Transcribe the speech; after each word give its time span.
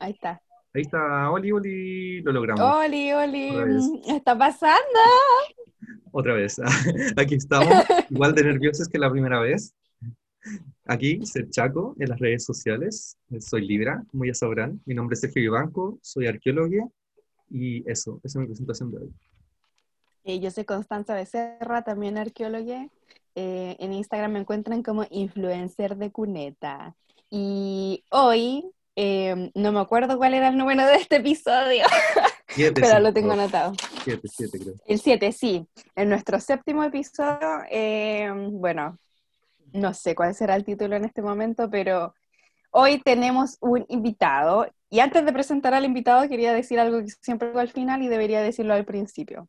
Ahí 0.00 0.12
está. 0.12 0.42
Ahí 0.72 0.82
está, 0.82 1.30
Oli, 1.30 1.52
Oli, 1.52 2.22
lo 2.22 2.32
logramos. 2.32 2.64
Oli, 2.64 3.12
Oli. 3.12 4.00
¿qué 4.04 4.16
está 4.16 4.36
pasando? 4.36 5.00
Otra 6.10 6.34
vez, 6.34 6.58
aquí 7.16 7.34
estamos, 7.34 7.68
igual 8.08 8.34
de 8.34 8.44
nerviosos 8.44 8.88
que 8.88 8.98
la 8.98 9.10
primera 9.10 9.40
vez. 9.40 9.74
Aquí, 10.86 11.24
ser 11.26 11.50
Chaco, 11.50 11.94
en 11.98 12.08
las 12.08 12.18
redes 12.18 12.44
sociales. 12.44 13.18
Soy 13.40 13.66
Libra, 13.66 14.02
como 14.10 14.24
ya 14.24 14.34
sabrán. 14.34 14.80
Mi 14.86 14.94
nombre 14.94 15.14
es 15.14 15.20
Sergio 15.20 15.42
Vivanco, 15.42 15.98
soy 16.02 16.26
arqueólogo 16.26 16.92
y 17.50 17.88
eso, 17.90 18.20
esa 18.24 18.38
es 18.38 18.40
mi 18.40 18.46
presentación 18.46 18.90
de 18.90 18.98
hoy. 18.98 19.12
Eh, 20.24 20.40
yo 20.40 20.50
soy 20.50 20.64
Constanza 20.64 21.14
Becerra, 21.14 21.82
también 21.82 22.16
arqueóloga. 22.16 22.88
Eh, 23.34 23.76
en 23.78 23.92
Instagram 23.92 24.32
me 24.32 24.40
encuentran 24.40 24.82
como 24.82 25.04
influencer 25.10 25.96
de 25.96 26.10
cuneta. 26.10 26.96
Y 27.28 28.04
hoy, 28.10 28.64
eh, 29.02 29.50
no 29.54 29.72
me 29.72 29.80
acuerdo 29.80 30.18
cuál 30.18 30.34
era 30.34 30.48
el 30.48 30.58
número 30.58 30.84
de 30.84 30.96
este 30.96 31.16
episodio, 31.16 31.84
Siete, 32.48 32.82
pero 32.82 32.98
lo 32.98 33.06
cinco, 33.06 33.12
tengo 33.14 33.32
anotado. 33.32 33.72
Creo. 34.04 34.20
El 34.84 35.00
7, 35.00 35.32
sí. 35.32 35.66
En 35.96 36.10
nuestro 36.10 36.38
séptimo 36.38 36.84
episodio, 36.84 37.62
eh, 37.70 38.30
bueno, 38.50 38.98
no 39.72 39.94
sé 39.94 40.14
cuál 40.14 40.34
será 40.34 40.54
el 40.54 40.66
título 40.66 40.96
en 40.96 41.06
este 41.06 41.22
momento, 41.22 41.70
pero 41.70 42.14
hoy 42.72 43.00
tenemos 43.00 43.56
un 43.60 43.86
invitado. 43.88 44.66
Y 44.90 45.00
antes 45.00 45.24
de 45.24 45.32
presentar 45.32 45.72
al 45.72 45.86
invitado, 45.86 46.28
quería 46.28 46.52
decir 46.52 46.78
algo 46.78 46.98
que 46.98 47.08
siempre 47.22 47.48
digo 47.48 47.60
al 47.60 47.70
final 47.70 48.02
y 48.02 48.08
debería 48.08 48.42
decirlo 48.42 48.74
al 48.74 48.84
principio. 48.84 49.48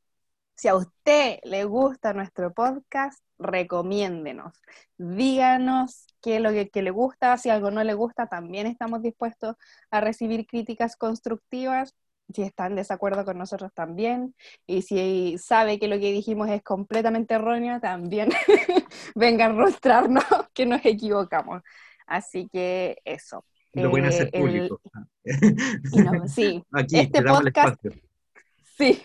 Si 0.61 0.67
a 0.67 0.75
usted 0.75 1.39
le 1.43 1.63
gusta 1.63 2.13
nuestro 2.13 2.53
podcast, 2.53 3.19
recomiéndenos. 3.39 4.53
Díganos 4.95 6.05
qué 6.21 6.35
es 6.35 6.41
lo 6.43 6.51
que, 6.51 6.69
que 6.69 6.83
le 6.83 6.91
gusta. 6.91 7.35
Si 7.37 7.49
algo 7.49 7.71
no 7.71 7.83
le 7.83 7.95
gusta, 7.95 8.27
también 8.27 8.67
estamos 8.67 9.01
dispuestos 9.01 9.55
a 9.89 10.01
recibir 10.01 10.45
críticas 10.45 10.95
constructivas 10.97 11.95
si 12.31 12.43
está 12.43 12.67
en 12.67 12.75
desacuerdo 12.75 13.25
con 13.25 13.39
nosotros 13.39 13.71
también, 13.73 14.35
y 14.67 14.83
si 14.83 15.35
sabe 15.39 15.79
que 15.79 15.87
lo 15.87 15.99
que 15.99 16.11
dijimos 16.13 16.47
es 16.49 16.61
completamente 16.61 17.33
erróneo, 17.33 17.79
también 17.81 18.29
venga 19.15 19.45
a 19.47 19.49
mostrarnos 19.53 20.23
que 20.53 20.67
nos 20.67 20.85
equivocamos. 20.85 21.63
Así 22.05 22.47
que 22.53 22.99
eso. 23.03 23.45
Lo 23.73 23.89
pueden 23.89 24.05
Eh, 24.05 24.09
hacer 24.09 24.29
el- 24.31 24.41
público. 24.41 24.81
no, 26.21 26.27
sí, 26.27 26.63
Aquí, 26.71 26.99
este 26.99 27.21
podcast- 27.23 27.79
espacio. 27.83 28.10
Sí. 28.77 29.01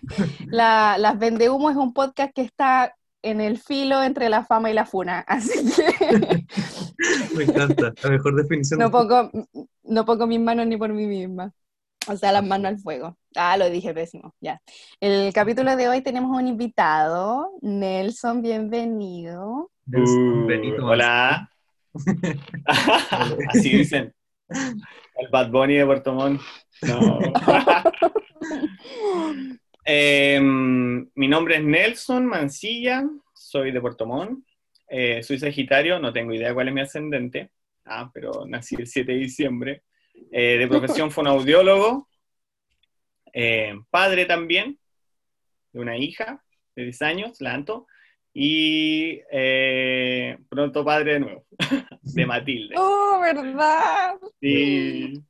La, 0.47 0.97
Las 0.99 1.19
Vendehumo 1.19 1.71
es 1.71 1.77
un 1.77 1.93
podcast 1.93 2.33
que 2.35 2.43
está 2.43 2.95
en 3.23 3.41
el 3.41 3.59
filo 3.59 4.03
entre 4.03 4.29
la 4.29 4.45
fama 4.45 4.71
y 4.71 4.75
la 4.75 4.87
funa, 4.87 5.21
así 5.27 5.59
que 5.75 6.47
Me 7.35 7.45
encanta, 7.45 7.93
la 8.03 8.11
mejor 8.11 8.37
definición. 8.37 8.79
no 8.79 8.91
pongo, 8.91 9.31
no 9.83 10.05
pongo 10.05 10.27
mis 10.27 10.41
manos 10.41 10.67
ni 10.67 10.77
por 10.77 10.93
mí 10.93 11.07
misma. 11.07 11.53
O 12.09 12.17
sea, 12.17 12.31
las 12.31 12.45
manos 12.47 12.69
al 12.69 12.79
fuego. 12.79 13.19
Ah, 13.35 13.57
lo 13.57 13.69
dije 13.69 13.93
pésimo, 13.93 14.33
ya. 14.41 14.61
El 15.01 15.33
capítulo 15.33 15.75
de 15.75 15.89
hoy 15.89 16.03
tenemos 16.03 16.31
un 16.39 16.47
invitado, 16.47 17.51
Nelson, 17.63 18.43
bienvenido. 18.43 19.73
Nelson 19.87 20.45
Uh, 20.45 20.47
Benito 20.47 20.87
hola. 20.87 21.51
Así 23.49 23.71
dicen. 23.71 24.15
El 24.49 25.29
Bad 25.33 25.51
Bunny 25.51 25.75
de 25.75 25.87
Puerto 25.87 26.13
Montt. 26.13 26.41
No. 26.83 27.19
Em, 29.89 31.09
mi 31.15 31.29
nombre 31.29 31.57
es 31.57 31.63
Nelson 31.63 32.27
Mancilla, 32.27 33.09
soy 33.33 33.71
de 33.71 33.81
Puerto 33.81 34.05
Montt. 34.05 34.45
Eh, 34.89 35.23
soy 35.23 35.39
Sagitario, 35.39 36.01
no 36.01 36.13
tengo 36.13 36.35
idea 36.35 36.53
cuál 36.53 36.69
es 36.69 36.75
mi 36.75 36.81
ascendente. 36.81 37.51
Ah, 37.85 38.11
pero 38.13 38.45
nací 38.47 38.75
el 38.77 38.89
7 38.89 39.13
de 39.13 39.19
diciembre. 39.19 39.83
Eh, 40.33 40.59
de 40.59 40.67
profesión 40.67 41.13
fonoaudiólogo. 41.13 42.09
Eh, 43.33 43.75
padre 43.89 44.25
también, 44.25 44.77
de 45.73 45.81
una 45.81 45.97
hija 45.97 46.43
de 46.75 46.83
10 46.83 47.03
años, 47.03 47.41
la 47.41 47.55
Anto. 47.55 47.87
Y 48.33 49.21
pronto 50.49 50.85
padre 50.85 51.15
de 51.15 51.21
nuevo, 51.21 51.47
de 52.03 52.27
Matilde. 52.27 52.75
¡Oh, 52.77 53.21
verdad! 53.21 54.17
Y 54.41 55.23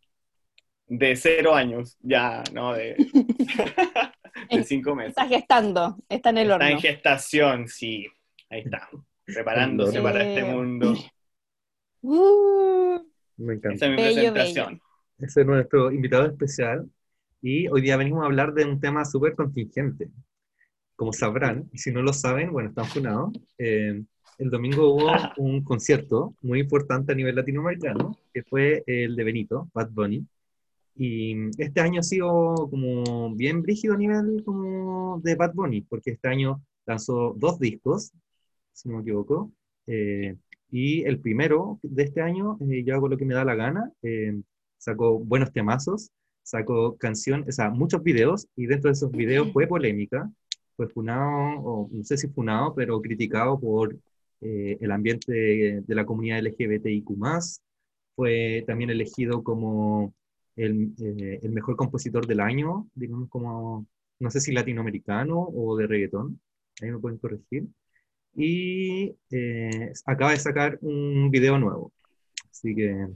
de 0.88 1.16
cero 1.16 1.54
años, 1.54 1.97
ya, 2.00 2.42
¿no? 2.52 2.72
De, 2.74 2.97
de 4.50 4.64
cinco 4.64 4.94
meses. 4.94 5.10
Está 5.10 5.26
gestando, 5.28 5.97
está 6.08 6.30
en 6.30 6.38
el 6.38 6.50
Está 6.50 6.70
en 6.70 6.76
horno. 6.76 6.80
gestación, 6.80 7.69
sí. 7.69 8.06
Ahí 8.50 8.60
está. 8.60 8.88
Preparándose 9.24 9.98
Eh, 9.98 10.02
para 10.02 10.22
este 10.22 10.44
mundo. 10.44 10.94
Uh, 12.02 13.00
Me 13.38 13.54
encanta. 13.54 13.74
Esa 13.74 13.86
es 13.86 13.91
mi 13.91 13.97
bello, 13.97 14.32
presentación. 14.32 14.80
Ese 15.19 15.41
es 15.41 15.47
nuestro 15.47 15.91
invitado 15.92 16.26
especial 16.26 16.88
y 17.42 17.68
hoy 17.68 17.80
día 17.82 17.97
venimos 17.97 18.22
a 18.22 18.26
hablar 18.26 18.53
de 18.54 18.64
un 18.64 18.80
tema 18.80 19.04
súper 19.04 19.34
contingente. 19.34 20.08
Como 20.97 21.12
sabrán, 21.12 21.68
y 21.72 21.78
si 21.78 21.92
no 21.92 22.03
lo 22.03 22.12
saben, 22.12 22.53
bueno, 22.53 22.70
están 22.70 22.86
funados. 22.86 23.32
eh, 23.58 24.03
el 24.38 24.50
domingo 24.50 24.94
hubo 24.94 25.10
un 25.38 25.64
concierto 25.64 26.34
muy 26.42 26.60
importante 26.60 27.12
a 27.12 27.14
nivel 27.14 27.34
latinoamericano, 27.36 28.18
que 28.34 28.42
fue 28.42 28.84
el 28.86 29.16
de 29.16 29.24
Benito, 29.24 29.70
Bad 29.74 29.91
Bunny. 29.91 30.26
Y 30.97 31.34
este 31.59 31.81
año 31.81 32.01
ha 32.01 32.03
sido 32.03 32.69
como 32.71 33.34
bien 33.34 33.62
brígido 33.62 33.95
a 33.95 33.99
nivel 33.99 34.43
como 34.45 35.21
de 35.23 35.34
Bad 35.34 35.55
Bunny, 35.55 35.83
porque 35.83 36.12
este 36.12 36.29
año 36.29 36.62
lanzó 36.87 37.34
dos 37.37 37.59
discos, 37.59 38.12
si 38.73 38.89
no 38.89 38.97
me 38.97 39.03
equivoco. 39.03 39.53
eh, 39.87 40.37
y 40.71 41.05
el 41.05 41.21
primero 41.21 41.79
de 41.83 42.03
este 42.05 42.21
año, 42.23 42.59
eh, 42.71 42.83
yo 42.84 42.95
hago 42.95 43.09
lo 43.09 43.17
que 43.17 43.25
me 43.25 43.34
da 43.34 43.45
la 43.45 43.55
gana. 43.55 43.93
eh, 44.03 44.41
sacó 44.79 45.19
buenos 45.19 45.53
temazos, 45.53 46.11
sacó 46.43 46.97
canciones, 46.97 47.49
o 47.49 47.53
sea, 47.53 47.71
muchos 47.71 48.03
videos, 48.03 48.47
y 48.57 48.67
dentro 48.67 48.89
de 48.91 48.93
esos 48.95 49.11
videos 49.11 49.53
fue 49.53 49.67
polémica, 49.67 50.31
fue 50.77 50.89
funado, 50.89 51.61
o 51.61 51.89
no 51.93 52.05
sé 52.05 52.17
si 52.17 52.28
funado, 52.28 52.75
pero 52.75 53.01
criticado 53.01 53.59
por 53.59 53.97
eh, 54.43 54.77
el 54.81 54.91
ambiente 54.93 55.33
de, 55.33 55.83
de 55.87 55.95
la 55.95 56.05
comunidad 56.07 56.39
LGBTIQ+, 56.41 57.07
fue 58.15 58.65
también 58.67 58.91
elegido 58.91 59.43
como 59.43 60.15
el, 60.56 60.94
eh, 61.00 61.41
el 61.43 61.53
mejor 61.53 61.77
compositor 61.77 62.27
del 62.27 62.41
año, 62.41 62.89
digamos 62.94 63.28
como, 63.28 63.87
no 64.19 64.31
sé 64.31 64.41
si 64.41 64.53
latinoamericano 64.53 65.39
o 65.39 65.77
de 65.77 65.87
reggaetón, 65.87 66.41
ahí 66.83 66.91
me 66.91 66.99
pueden 66.99 67.19
corregir, 67.19 67.67
y 68.34 69.15
eh, 69.31 69.93
acaba 70.06 70.33
de 70.33 70.39
sacar 70.39 70.78
un 70.83 71.31
video 71.31 71.59
nuevo, 71.59 71.93
así 72.50 72.75
que 72.75 73.09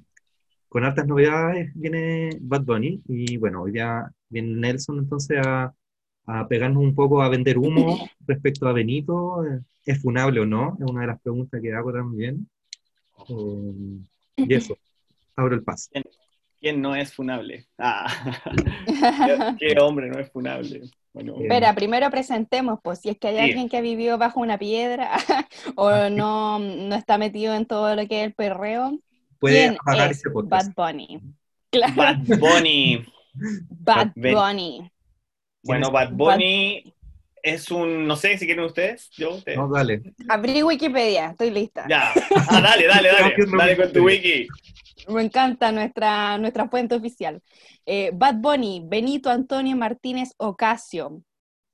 con 0.68 0.84
hartas 0.84 1.06
novedades 1.06 1.72
viene 1.74 2.30
Bad 2.40 2.62
Bunny 2.64 3.02
y 3.08 3.36
bueno, 3.36 3.62
hoy 3.62 3.72
ya 3.74 4.10
viene 4.28 4.54
Nelson 4.54 5.00
entonces 5.00 5.38
a, 5.44 5.74
a 6.26 6.46
pegarnos 6.46 6.82
un 6.82 6.94
poco 6.94 7.22
a 7.22 7.28
vender 7.28 7.58
humo 7.58 7.98
respecto 8.26 8.68
a 8.68 8.72
Benito. 8.72 9.44
¿Es 9.84 10.00
funable 10.00 10.40
o 10.40 10.46
no? 10.46 10.76
Es 10.78 10.88
una 10.88 11.02
de 11.02 11.06
las 11.08 11.20
preguntas 11.20 11.60
que 11.60 11.72
hago 11.72 11.92
también. 11.92 12.48
Eh, 13.28 13.98
y 14.36 14.54
eso, 14.54 14.76
abro 15.34 15.54
el 15.54 15.64
paso. 15.64 15.90
¿Quién 16.60 16.82
no 16.82 16.94
es 16.94 17.12
funable? 17.14 17.66
Ah, 17.78 18.06
¿qué, 19.58 19.68
qué 19.74 19.80
hombre 19.80 20.08
no 20.08 20.18
es 20.20 20.30
funable? 20.30 20.82
Bueno, 21.12 21.34
Espera, 21.40 21.74
primero 21.74 22.10
presentemos, 22.10 22.78
pues, 22.82 23.00
si 23.00 23.08
es 23.08 23.18
que 23.18 23.28
hay 23.28 23.36
Sí. 23.36 23.40
alguien 23.40 23.68
que 23.68 23.78
ha 23.78 23.80
vivido 23.80 24.18
bajo 24.18 24.40
una 24.40 24.58
piedra 24.58 25.10
o 25.74 26.08
no, 26.10 26.58
no 26.58 26.94
está 26.94 27.18
metido 27.18 27.54
en 27.54 27.66
todo 27.66 27.96
lo 27.96 28.06
que 28.06 28.20
es 28.20 28.26
el 28.26 28.34
perreo, 28.34 28.98
Puede 29.38 29.60
¿quién 29.68 29.78
apagar 29.80 30.10
es 30.10 30.18
este 30.18 30.30
podcast. 30.30 30.68
Bad 30.76 30.92
Bunny? 30.92 31.20
Claro, 31.70 31.94
Bad 31.96 32.16
Bunny. 32.38 33.04
Bad. 33.70 34.12
Bunny. 34.14 34.90
Bueno, 35.62 35.90
Bad 35.90 36.12
Bunny 36.12 36.94
es 37.42 37.70
un, 37.70 38.06
no 38.06 38.16
sé 38.16 38.36
si 38.36 38.44
quieren 38.44 38.64
ustedes, 38.64 39.10
yo, 39.16 39.36
ustedes. 39.36 39.56
No, 39.58 39.68
dale. 39.68 40.02
Abrí 40.28 40.62
Wikipedia, 40.62 41.30
estoy 41.30 41.50
lista. 41.50 41.86
Ya, 41.88 42.12
ah, 42.12 42.60
dale, 42.60 42.86
dale, 42.86 43.08
dale, 43.12 43.34
dale 43.56 43.76
con 43.76 43.92
tu 43.92 44.04
wiki. 44.04 44.46
Me 45.08 45.22
encanta 45.22 45.72
nuestra, 45.72 46.38
nuestra 46.38 46.68
fuente 46.68 46.94
oficial. 46.94 47.42
Eh, 47.86 48.10
Bad 48.14 48.36
Bunny, 48.36 48.82
Benito 48.86 49.30
Antonio 49.30 49.76
Martínez 49.76 50.34
Ocasio, 50.36 51.22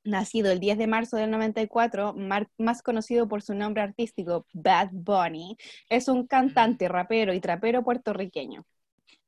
nacido 0.05 0.53
el 0.53 0.61
10 0.61 0.79
de 0.79 0.87
marzo 0.87 1.17
del 1.17 1.31
94, 1.31 2.15
mar- 2.15 2.49
más 2.59 2.83
conocido 2.83 3.29
por 3.29 3.43
su 3.43 3.55
nombre 3.55 3.83
artístico 3.83 4.47
Bad 4.53 4.91
Bunny, 4.93 5.57
es 5.89 6.09
un 6.09 6.27
cantante, 6.27 6.89
rapero 6.89 7.35
y 7.35 7.41
trapero 7.41 7.83
puertorriqueño, 7.83 8.65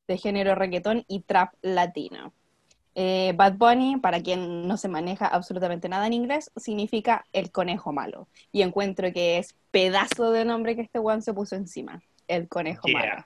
de 0.07 0.17
género 0.17 0.55
reggaetón 0.55 1.05
y 1.09 1.21
trap 1.23 1.55
latino. 1.63 2.33
Eh, 2.95 3.33
Bad 3.37 3.55
Bunny, 3.59 3.99
para 3.99 4.21
quien 4.23 4.67
no 4.67 4.77
se 4.77 4.89
maneja 4.89 5.27
absolutamente 5.27 5.89
nada 5.89 6.07
en 6.07 6.15
inglés, 6.15 6.51
significa 6.57 7.25
el 7.33 7.53
conejo 7.53 7.93
malo. 7.93 8.29
Y 8.51 8.63
encuentro 8.63 9.13
que 9.13 9.39
es 9.39 9.55
pedazo 9.71 10.33
de 10.33 10.45
nombre 10.45 10.75
que 10.75 10.83
este 10.83 10.99
one 10.99 11.23
se 11.23 11.35
puso 11.35 11.55
encima, 11.57 12.01
el 12.27 12.49
conejo 12.49 12.89
malo. 12.89 13.25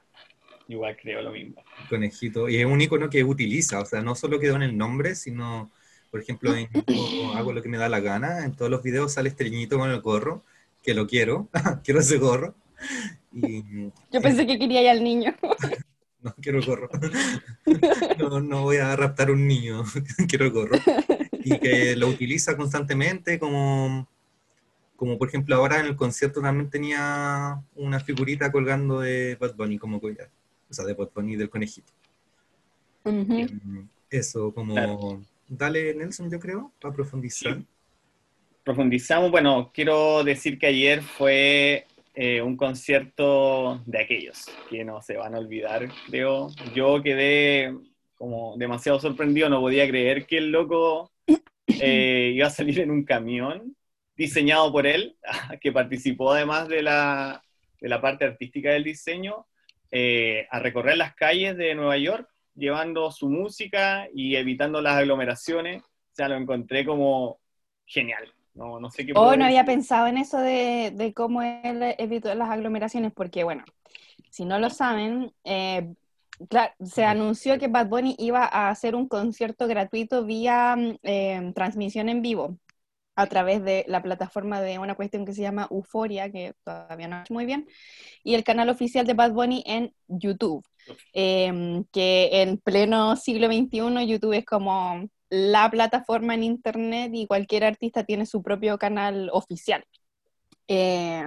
Igual 0.72 0.96
creo 0.96 1.20
lo 1.20 1.32
mismo. 1.32 1.62
Conejito. 1.90 2.48
Y 2.48 2.56
es 2.56 2.64
un 2.64 2.80
icono 2.80 3.10
que 3.10 3.22
utiliza, 3.22 3.80
o 3.80 3.84
sea, 3.84 4.00
no 4.00 4.14
solo 4.14 4.40
quedó 4.40 4.56
en 4.56 4.62
el 4.62 4.76
nombre, 4.76 5.14
sino, 5.14 5.70
por 6.10 6.20
ejemplo, 6.20 6.54
en 6.54 6.66
hago 7.36 7.52
lo 7.52 7.62
que 7.62 7.68
me 7.68 7.76
da 7.76 7.90
la 7.90 8.00
gana. 8.00 8.46
En 8.46 8.56
todos 8.56 8.70
los 8.70 8.82
videos 8.82 9.12
sale 9.12 9.28
este 9.28 9.44
niñito 9.44 9.78
con 9.78 9.90
el 9.90 10.00
gorro, 10.00 10.44
que 10.82 10.94
lo 10.94 11.06
quiero, 11.06 11.50
quiero 11.84 12.00
ese 12.00 12.16
gorro. 12.16 12.54
Y 13.34 13.62
Yo 14.10 14.22
pensé 14.22 14.46
que 14.46 14.58
quería 14.58 14.82
ir 14.82 14.88
al 14.88 15.04
niño. 15.04 15.34
no 16.22 16.34
quiero 16.40 16.60
el 16.60 16.64
gorro. 16.64 16.88
No, 18.18 18.30
no, 18.30 18.40
no 18.40 18.62
voy 18.62 18.78
a 18.78 18.96
raptar 18.96 19.30
un 19.30 19.46
niño, 19.46 19.84
quiero 20.26 20.46
el 20.46 20.52
gorro. 20.52 20.78
Y 21.44 21.58
que 21.58 21.96
lo 21.96 22.08
utiliza 22.08 22.56
constantemente 22.56 23.38
como, 23.38 24.08
como 24.96 25.18
por 25.18 25.28
ejemplo 25.28 25.54
ahora 25.54 25.80
en 25.80 25.86
el 25.86 25.96
concierto 25.96 26.40
también 26.40 26.70
tenía 26.70 27.60
una 27.74 28.00
figurita 28.00 28.50
colgando 28.50 29.00
de 29.00 29.36
Bad 29.38 29.54
Bunny 29.54 29.76
como 29.76 30.00
collar, 30.00 30.30
o 30.72 30.74
sea, 30.74 30.86
de 30.86 30.94
Bunny 30.94 31.36
del 31.36 31.50
conejito. 31.50 31.92
Ujú. 33.04 33.46
Eso, 34.10 34.52
como... 34.54 34.72
Claro. 34.72 35.22
Dale, 35.46 35.94
Nelson, 35.94 36.30
yo 36.30 36.40
creo, 36.40 36.72
para 36.80 36.94
profundizar. 36.94 37.58
Sí. 37.58 37.66
Profundizamos, 38.64 39.30
bueno, 39.30 39.70
quiero 39.74 40.24
decir 40.24 40.58
que 40.58 40.66
ayer 40.66 41.02
fue 41.02 41.86
eh, 42.14 42.40
un 42.40 42.56
concierto 42.56 43.82
de 43.84 44.00
aquellos 44.00 44.46
que 44.70 44.82
no 44.82 45.02
se 45.02 45.18
van 45.18 45.34
a 45.34 45.38
olvidar, 45.38 45.90
creo. 46.06 46.48
Yo 46.74 47.02
quedé 47.02 47.76
como 48.14 48.56
demasiado 48.56 48.98
sorprendido, 48.98 49.50
no 49.50 49.60
podía 49.60 49.86
creer 49.86 50.24
que 50.26 50.38
el 50.38 50.52
loco 50.52 51.10
eh, 51.66 52.32
iba 52.34 52.46
a 52.46 52.50
salir 52.50 52.80
en 52.80 52.90
un 52.90 53.04
camión 53.04 53.76
diseñado 54.16 54.72
por 54.72 54.86
él, 54.86 55.16
que 55.60 55.70
participó 55.70 56.32
además 56.32 56.68
de 56.68 56.82
la, 56.82 57.42
de 57.78 57.88
la 57.90 58.00
parte 58.00 58.24
artística 58.24 58.70
del 58.70 58.84
diseño, 58.84 59.44
eh, 59.92 60.46
a 60.50 60.58
recorrer 60.58 60.96
las 60.96 61.14
calles 61.14 61.56
de 61.56 61.74
Nueva 61.74 61.98
York, 61.98 62.28
llevando 62.54 63.10
su 63.10 63.28
música 63.28 64.08
y 64.14 64.36
evitando 64.36 64.80
las 64.80 64.96
aglomeraciones. 64.96 65.82
O 65.82 66.14
sea, 66.14 66.28
lo 66.28 66.36
encontré 66.36 66.84
como 66.84 67.38
genial. 67.84 68.32
No, 68.54 68.80
no 68.80 68.90
sé 68.90 69.06
qué 69.06 69.12
Oh, 69.14 69.36
no 69.36 69.44
había 69.44 69.64
pensado 69.64 70.06
en 70.06 70.16
eso 70.16 70.38
de, 70.38 70.92
de 70.94 71.12
cómo 71.12 71.42
él 71.42 71.94
evitó 71.98 72.34
las 72.34 72.50
aglomeraciones, 72.50 73.12
porque 73.12 73.44
bueno, 73.44 73.64
si 74.30 74.44
no 74.44 74.58
lo 74.58 74.70
saben, 74.70 75.32
eh, 75.44 75.94
se 76.84 77.04
anunció 77.04 77.58
que 77.58 77.68
Bad 77.68 77.88
Bunny 77.88 78.16
iba 78.18 78.44
a 78.44 78.70
hacer 78.70 78.94
un 78.94 79.08
concierto 79.08 79.66
gratuito 79.68 80.24
vía 80.24 80.74
mm, 80.76 80.96
eh, 81.02 81.52
transmisión 81.54 82.08
en 82.08 82.22
vivo 82.22 82.58
a 83.14 83.26
través 83.26 83.62
de 83.62 83.84
la 83.88 84.02
plataforma 84.02 84.60
de 84.60 84.78
una 84.78 84.94
cuestión 84.94 85.24
que 85.26 85.34
se 85.34 85.42
llama 85.42 85.68
Euforia, 85.70 86.30
que 86.30 86.54
todavía 86.64 87.08
no 87.08 87.22
es 87.22 87.30
muy 87.30 87.44
bien, 87.46 87.68
y 88.24 88.34
el 88.34 88.44
canal 88.44 88.68
oficial 88.70 89.06
de 89.06 89.14
Bad 89.14 89.32
Bunny 89.32 89.62
en 89.66 89.94
YouTube, 90.08 90.64
eh, 91.12 91.82
que 91.92 92.42
en 92.42 92.58
pleno 92.58 93.16
siglo 93.16 93.48
XXI 93.48 94.06
YouTube 94.06 94.32
es 94.32 94.44
como 94.44 95.08
la 95.30 95.70
plataforma 95.70 96.34
en 96.34 96.42
Internet 96.42 97.10
y 97.14 97.26
cualquier 97.26 97.64
artista 97.64 98.04
tiene 98.04 98.26
su 98.26 98.42
propio 98.42 98.78
canal 98.78 99.30
oficial. 99.32 99.84
Eh, 100.68 101.24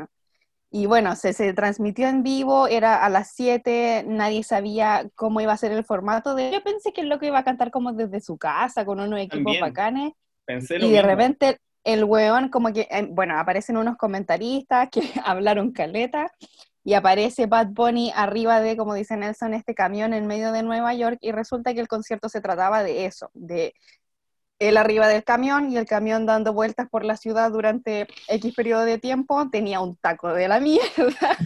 y 0.72 0.88
bueno, 0.88 1.16
se, 1.16 1.32
se 1.34 1.54
transmitió 1.54 2.08
en 2.10 2.22
vivo, 2.22 2.68
era 2.68 3.04
a 3.06 3.10
las 3.10 3.32
7, 3.34 4.04
nadie 4.08 4.44
sabía 4.44 5.08
cómo 5.16 5.40
iba 5.40 5.54
a 5.54 5.58
ser 5.58 5.72
el 5.72 5.86
formato. 5.86 6.36
De... 6.36 6.52
Yo 6.52 6.62
pensé 6.64 6.92
que 6.92 7.02
el 7.02 7.10
loco 7.10 7.26
iba 7.26 7.40
a 7.40 7.44
cantar 7.44 7.72
como 7.72 7.94
desde 7.94 8.20
su 8.20 8.38
casa, 8.38 8.86
con 8.86 9.00
unos 9.00 9.20
equipos 9.20 9.38
También. 9.44 9.62
bacanes. 9.62 10.14
Pensé 10.46 10.78
lo 10.78 10.86
Y 10.86 10.90
de 10.90 10.98
mismo. 10.98 11.08
repente 11.08 11.60
el 11.86 12.04
weón 12.04 12.50
como 12.50 12.74
que, 12.74 12.88
eh, 12.92 13.08
bueno, 13.10 13.40
aparecen 13.40 13.78
unos 13.78 13.96
comentaristas 13.96 14.90
que 14.90 15.02
hablaron 15.26 15.72
caleta 15.72 16.32
y 16.84 16.94
aparece 16.94 17.46
Bad 17.46 17.68
Bunny 17.70 18.12
arriba 18.16 18.60
de, 18.60 18.76
como 18.76 18.94
dice 18.94 19.16
Nelson, 19.16 19.54
este 19.54 19.74
camión 19.74 20.14
en 20.14 20.28
medio 20.28 20.52
de 20.52 20.64
Nueva 20.64 20.94
York 20.94 21.18
y 21.22 21.32
resulta 21.32 21.74
que 21.74 21.80
el 21.80 21.88
concierto 21.88 22.28
se 22.28 22.42
trataba 22.42 22.84
de 22.84 23.06
eso, 23.06 23.30
de 23.34 23.74
él 24.60 24.78
arriba 24.78 25.08
del 25.08 25.24
camión 25.24 25.72
y 25.72 25.78
el 25.78 25.86
camión 25.86 26.26
dando 26.26 26.54
vueltas 26.54 26.88
por 26.90 27.04
la 27.04 27.18
ciudad 27.18 27.52
durante 27.52 28.08
X 28.28 28.54
periodo 28.56 28.86
de 28.86 28.98
tiempo, 29.00 29.50
tenía 29.50 29.80
un 29.82 29.96
taco 29.98 30.34
de 30.34 30.48
la 30.48 30.60
mierda, 30.62 31.38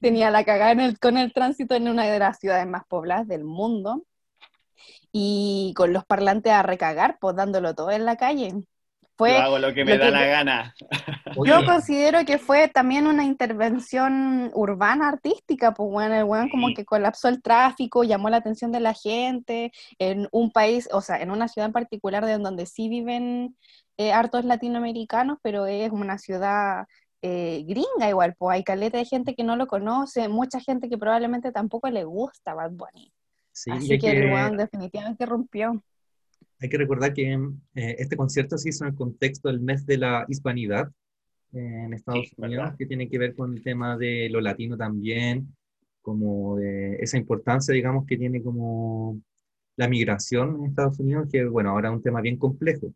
tenía 0.00 0.30
la 0.30 0.44
cagada 0.44 0.72
en 0.72 0.80
el- 0.80 0.98
con 0.98 1.16
el 1.16 1.32
tránsito 1.32 1.74
en 1.74 1.88
una 1.88 2.04
de 2.04 2.18
las 2.18 2.38
ciudades 2.38 2.66
más 2.66 2.84
pobladas 2.86 3.28
del 3.28 3.44
mundo 3.44 4.04
y 5.12 5.72
con 5.76 5.92
los 5.92 6.04
parlantes 6.04 6.52
a 6.52 6.62
recagar, 6.62 7.18
pues 7.20 7.36
dándolo 7.36 7.74
todo 7.74 7.90
en 7.92 8.04
la 8.04 8.16
calle. 8.16 8.52
Fue, 9.16 9.30
Yo 9.30 9.38
hago 9.38 9.58
lo 9.60 9.72
que 9.72 9.84
me 9.84 9.92
lo 9.96 9.98
da 9.98 10.04
que 10.06 10.10
la 10.10 10.24
yo- 10.24 10.30
gana. 10.32 10.74
Yo 11.44 11.64
considero 11.64 12.24
que 12.24 12.38
fue 12.38 12.68
también 12.68 13.06
una 13.06 13.24
intervención 13.24 14.50
urbana 14.54 15.08
artística, 15.08 15.72
pues 15.72 15.88
bueno, 15.90 16.14
el 16.16 16.24
weón 16.24 16.48
como 16.50 16.74
que 16.74 16.84
colapsó 16.84 17.28
el 17.28 17.40
tráfico, 17.42 18.02
llamó 18.04 18.28
la 18.28 18.38
atención 18.38 18.72
de 18.72 18.80
la 18.80 18.92
gente, 18.94 19.72
en 19.98 20.28
un 20.32 20.50
país, 20.50 20.88
o 20.92 21.00
sea, 21.00 21.20
en 21.22 21.30
una 21.30 21.46
ciudad 21.48 21.66
en 21.66 21.72
particular 21.72 22.26
de 22.26 22.38
donde 22.38 22.66
sí 22.66 22.88
viven 22.88 23.56
eh, 23.98 24.12
hartos 24.12 24.44
latinoamericanos, 24.44 25.38
pero 25.42 25.66
es 25.66 25.92
una 25.92 26.18
ciudad 26.18 26.86
eh, 27.22 27.62
gringa 27.66 28.08
igual, 28.08 28.34
pues 28.36 28.54
hay 28.56 28.64
caleta 28.64 28.98
de 28.98 29.04
gente 29.04 29.34
que 29.34 29.44
no 29.44 29.56
lo 29.56 29.66
conoce, 29.66 30.28
mucha 30.28 30.60
gente 30.60 30.88
que 30.88 30.98
probablemente 30.98 31.52
tampoco 31.52 31.88
le 31.88 32.04
gusta 32.04 32.52
Bad 32.54 32.72
Bunny. 32.72 33.12
sí, 33.52 33.70
Así 33.70 33.92
hay 33.92 33.98
que 33.98 34.10
el 34.10 34.22
que- 34.28 34.34
weón 34.34 34.56
definitivamente 34.56 35.24
rompió. 35.24 35.82
Hay 36.64 36.70
que 36.70 36.78
recordar 36.78 37.12
que 37.12 37.30
eh, 37.30 37.96
este 37.98 38.16
concierto 38.16 38.56
se 38.56 38.70
hizo 38.70 38.84
en 38.84 38.92
el 38.92 38.96
contexto 38.96 39.48
del 39.48 39.60
mes 39.60 39.84
de 39.84 39.98
la 39.98 40.24
hispanidad 40.30 40.90
eh, 41.52 41.58
en 41.58 41.92
Estados 41.92 42.26
Sí, 42.30 42.34
Unidos, 42.38 42.64
verdad. 42.64 42.76
que 42.78 42.86
tiene 42.86 43.06
que 43.06 43.18
ver 43.18 43.34
con 43.34 43.54
el 43.54 43.62
tema 43.62 43.98
de 43.98 44.30
lo 44.30 44.40
latino 44.40 44.74
también, 44.74 45.54
como 46.00 46.56
de 46.56 46.94
esa 47.00 47.18
importancia, 47.18 47.74
digamos, 47.74 48.06
que 48.06 48.16
tiene 48.16 48.42
como 48.42 49.20
la 49.76 49.88
migración 49.88 50.56
en 50.56 50.64
Estados 50.70 50.98
Unidos, 51.00 51.28
que 51.30 51.44
bueno, 51.44 51.68
ahora 51.68 51.90
es 51.90 51.96
un 51.96 52.02
tema 52.02 52.22
bien 52.22 52.38
complejo, 52.38 52.94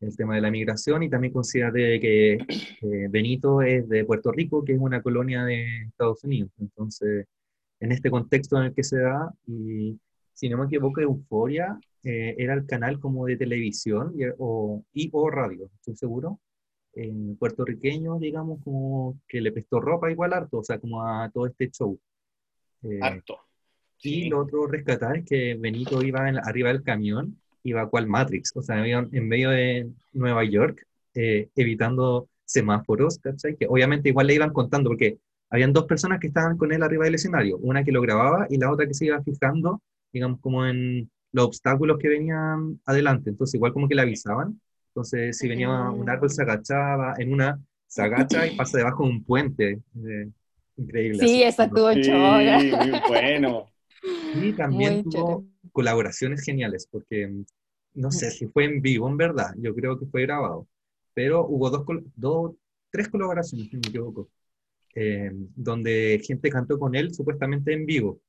el 0.00 0.16
tema 0.16 0.34
de 0.34 0.40
la 0.40 0.50
migración, 0.50 1.04
y 1.04 1.08
también 1.08 1.32
considérate 1.32 2.00
que 2.00 2.32
eh, 2.32 3.06
Benito 3.10 3.62
es 3.62 3.88
de 3.88 4.04
Puerto 4.04 4.32
Rico, 4.32 4.64
que 4.64 4.72
es 4.72 4.80
una 4.80 5.00
colonia 5.02 5.44
de 5.44 5.84
Estados 5.86 6.24
Unidos. 6.24 6.50
Entonces, 6.58 7.26
en 7.78 7.92
este 7.92 8.10
contexto 8.10 8.56
en 8.58 8.64
el 8.64 8.74
que 8.74 8.82
se 8.82 8.98
da, 8.98 9.32
y 9.46 10.00
si 10.32 10.48
no 10.48 10.58
me 10.58 10.64
equivoco, 10.64 11.00
Euforia 11.00 11.78
eh, 12.04 12.34
era 12.38 12.54
el 12.54 12.66
canal 12.66 13.00
como 13.00 13.26
de 13.26 13.36
televisión 13.36 14.12
y 14.16 14.24
o, 14.38 14.84
y 14.92 15.10
o 15.12 15.30
radio, 15.30 15.70
estoy 15.76 15.96
seguro, 15.96 16.38
eh, 16.94 17.12
puertorriqueño, 17.38 18.18
digamos, 18.18 18.62
como 18.62 19.18
que 19.26 19.40
le 19.40 19.50
prestó 19.52 19.80
ropa 19.80 20.10
igual 20.10 20.32
harto, 20.32 20.58
o 20.58 20.64
sea, 20.64 20.78
como 20.78 21.02
a 21.02 21.28
todo 21.30 21.46
este 21.46 21.70
show. 21.70 21.98
Eh, 22.82 22.98
Harto. 23.02 23.38
y 24.02 24.22
Sí. 24.24 24.28
lo 24.28 24.40
otro 24.40 24.66
rescatar 24.66 25.16
es 25.16 25.24
que 25.24 25.54
Benito 25.54 26.02
iba 26.02 26.28
en- 26.28 26.36
arriba 26.38 26.68
del 26.68 26.82
camión, 26.82 27.40
iba 27.62 27.88
cual 27.88 28.06
Matrix, 28.06 28.52
o 28.54 28.62
sea, 28.62 28.84
en 28.86 29.28
medio 29.28 29.48
de 29.50 29.88
Nueva 30.12 30.44
York, 30.44 30.86
eh, 31.14 31.48
evitando 31.56 32.28
semáforos, 32.44 33.18
¿cachai? 33.18 33.56
Que 33.56 33.66
obviamente 33.66 34.10
igual 34.10 34.26
le 34.26 34.34
iban 34.34 34.52
contando, 34.52 34.90
porque 34.90 35.16
habían 35.48 35.72
dos 35.72 35.86
personas 35.86 36.20
que 36.20 36.26
estaban 36.26 36.58
con 36.58 36.72
él 36.72 36.82
arriba 36.82 37.04
del 37.06 37.14
escenario, 37.14 37.56
una 37.58 37.82
que 37.84 37.92
lo 37.92 38.02
grababa 38.02 38.46
y 38.50 38.58
la 38.58 38.70
otra 38.70 38.86
que 38.86 38.92
se 38.94 39.06
iba 39.06 39.22
fijando, 39.22 39.80
digamos, 40.12 40.40
como 40.40 40.66
en 40.66 41.10
los 41.34 41.46
obstáculos 41.46 41.98
que 42.00 42.08
venían 42.08 42.80
adelante, 42.86 43.30
entonces 43.30 43.56
igual 43.56 43.74
como 43.74 43.88
que 43.88 43.96
le 43.96 44.02
avisaban, 44.02 44.60
entonces 44.90 45.38
si 45.38 45.48
venía 45.48 45.70
un 45.90 46.08
árbol 46.10 46.30
se 46.30 46.42
agachaba, 46.42 47.14
en 47.18 47.34
una 47.34 47.60
se 47.88 48.02
agacha 48.02 48.46
y 48.46 48.56
pasa 48.56 48.78
debajo 48.78 49.04
de 49.04 49.10
un 49.10 49.24
puente, 49.24 49.80
eh, 50.06 50.30
increíble. 50.78 51.18
Sí, 51.26 51.42
esa 51.42 51.64
estuvo 51.64 51.92
Sí, 51.92 52.00
chora. 52.00 52.58
muy 52.78 53.00
bueno. 53.06 53.70
Y 54.32 54.54
también 54.54 55.00
Muy 55.00 55.02
tuvo 55.02 55.46
colaboraciones 55.72 56.42
geniales, 56.44 56.88
porque 56.90 57.28
mm, 57.28 57.44
no 57.94 58.10
sé 58.10 58.30
si 58.30 58.46
fue 58.48 58.64
en 58.66 58.82
vivo 58.82 59.08
en 59.08 59.16
verdad, 59.16 59.54
yo 59.58 59.74
creo 59.74 59.98
que 59.98 60.06
fue 60.06 60.22
grabado, 60.22 60.68
pero 61.14 61.46
hubo 61.46 61.70
dos, 61.70 61.84
dos 62.16 62.52
tres 62.90 63.08
colaboraciones, 63.08 63.68
si 63.70 63.76
no 63.76 63.82
me 63.82 63.88
equivoco, 63.88 64.30
eh, 64.94 65.32
donde 65.56 66.20
gente 66.26 66.50
cantó 66.50 66.78
con 66.78 66.94
él 66.96 67.14
supuestamente 67.14 67.72
en 67.74 67.86
vivo. 67.86 68.20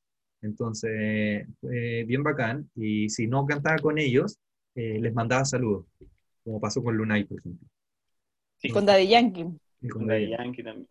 Entonces, 0.45 1.47
fue 1.59 2.03
bien 2.05 2.23
bacán, 2.23 2.69
y 2.75 3.09
si 3.09 3.27
no 3.27 3.45
cantaba 3.45 3.77
con 3.77 3.97
ellos, 3.97 4.37
eh, 4.75 4.99
les 5.01 5.13
mandaba 5.13 5.43
saludos, 5.45 5.85
como 6.43 6.59
pasó 6.59 6.83
con 6.83 6.95
Lunay, 6.95 7.23
por 7.23 7.39
ejemplo. 7.39 7.67
Sí. 8.57 8.69
Con 8.69 8.85
Daddy 8.85 9.07
Yankee. 9.07 9.45
Y 9.81 9.87
con 9.89 10.07
Daddy. 10.07 10.29
Yankee 10.29 10.63
también. 10.63 10.87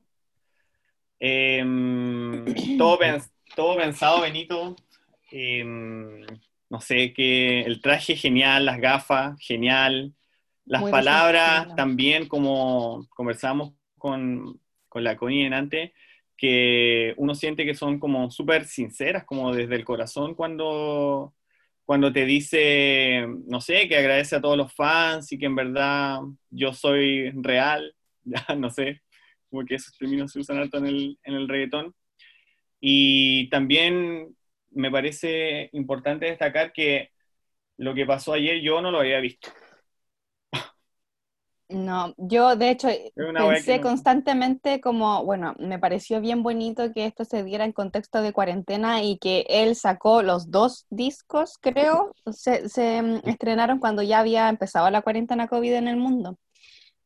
Em, 1.20 2.44
todo, 2.78 2.98
pens- 2.98 3.30
todo 3.54 3.76
pensado, 3.76 4.22
Benito. 4.22 4.76
Em, 5.30 6.26
no 6.70 6.80
sé, 6.80 7.12
que 7.12 7.62
el 7.62 7.80
traje 7.80 8.16
genial, 8.16 8.64
las 8.66 8.80
gafas, 8.80 9.38
genial. 9.40 10.12
Las 10.66 10.80
Muy 10.82 10.90
palabras 10.90 11.74
también, 11.76 12.26
como 12.26 13.06
conversamos 13.10 13.74
con, 13.98 14.60
con 14.88 15.04
la 15.04 15.16
Connie 15.16 15.46
antes, 15.46 15.92
que 16.36 17.14
uno 17.16 17.34
siente 17.34 17.64
que 17.64 17.74
son 17.74 17.98
como 17.98 18.30
súper 18.30 18.66
sinceras, 18.66 19.24
como 19.24 19.54
desde 19.54 19.76
el 19.76 19.84
corazón 19.84 20.34
cuando, 20.34 21.34
cuando 21.84 22.12
te 22.12 22.24
dice, 22.24 23.26
no 23.46 23.60
sé, 23.60 23.88
que 23.88 23.96
agradece 23.96 24.36
a 24.36 24.40
todos 24.40 24.56
los 24.56 24.72
fans 24.74 25.30
y 25.32 25.38
que 25.38 25.46
en 25.46 25.54
verdad 25.56 26.20
yo 26.50 26.72
soy 26.72 27.30
real, 27.32 27.94
ya 28.24 28.44
no 28.56 28.70
sé, 28.70 29.02
como 29.50 29.64
que 29.64 29.76
esos 29.76 29.96
términos 29.96 30.32
se 30.32 30.40
usan 30.40 30.58
harto 30.58 30.78
en 30.78 30.86
el, 30.86 31.18
en 31.24 31.34
el 31.34 31.48
reggaetón. 31.48 31.94
Y 32.80 33.48
también 33.50 34.36
me 34.72 34.90
parece 34.90 35.70
importante 35.72 36.26
destacar 36.26 36.72
que 36.72 37.10
lo 37.76 37.94
que 37.94 38.06
pasó 38.06 38.34
ayer 38.34 38.60
yo 38.60 38.80
no 38.82 38.90
lo 38.90 39.00
había 39.00 39.20
visto. 39.20 39.50
No, 41.74 42.14
yo 42.18 42.54
de 42.56 42.70
hecho 42.70 42.88
pensé 43.36 43.76
no- 43.78 43.82
constantemente 43.82 44.80
como, 44.80 45.24
bueno, 45.24 45.56
me 45.58 45.78
pareció 45.80 46.20
bien 46.20 46.42
bonito 46.44 46.92
que 46.92 47.04
esto 47.06 47.24
se 47.24 47.42
diera 47.42 47.64
en 47.64 47.72
contexto 47.72 48.22
de 48.22 48.32
cuarentena 48.32 49.02
y 49.02 49.18
que 49.18 49.44
él 49.48 49.74
sacó 49.74 50.22
los 50.22 50.50
dos 50.52 50.86
discos, 50.90 51.58
creo, 51.60 52.12
se, 52.30 52.68
se, 52.68 53.02
mm, 53.02 53.20
estrenaron 53.28 53.80
cuando 53.80 54.02
ya 54.02 54.20
había 54.20 54.48
empezado 54.48 54.88
la 54.90 55.02
cuarentena 55.02 55.48
COVID 55.48 55.72
en 55.74 55.88
el 55.88 55.96
mundo. 55.96 56.38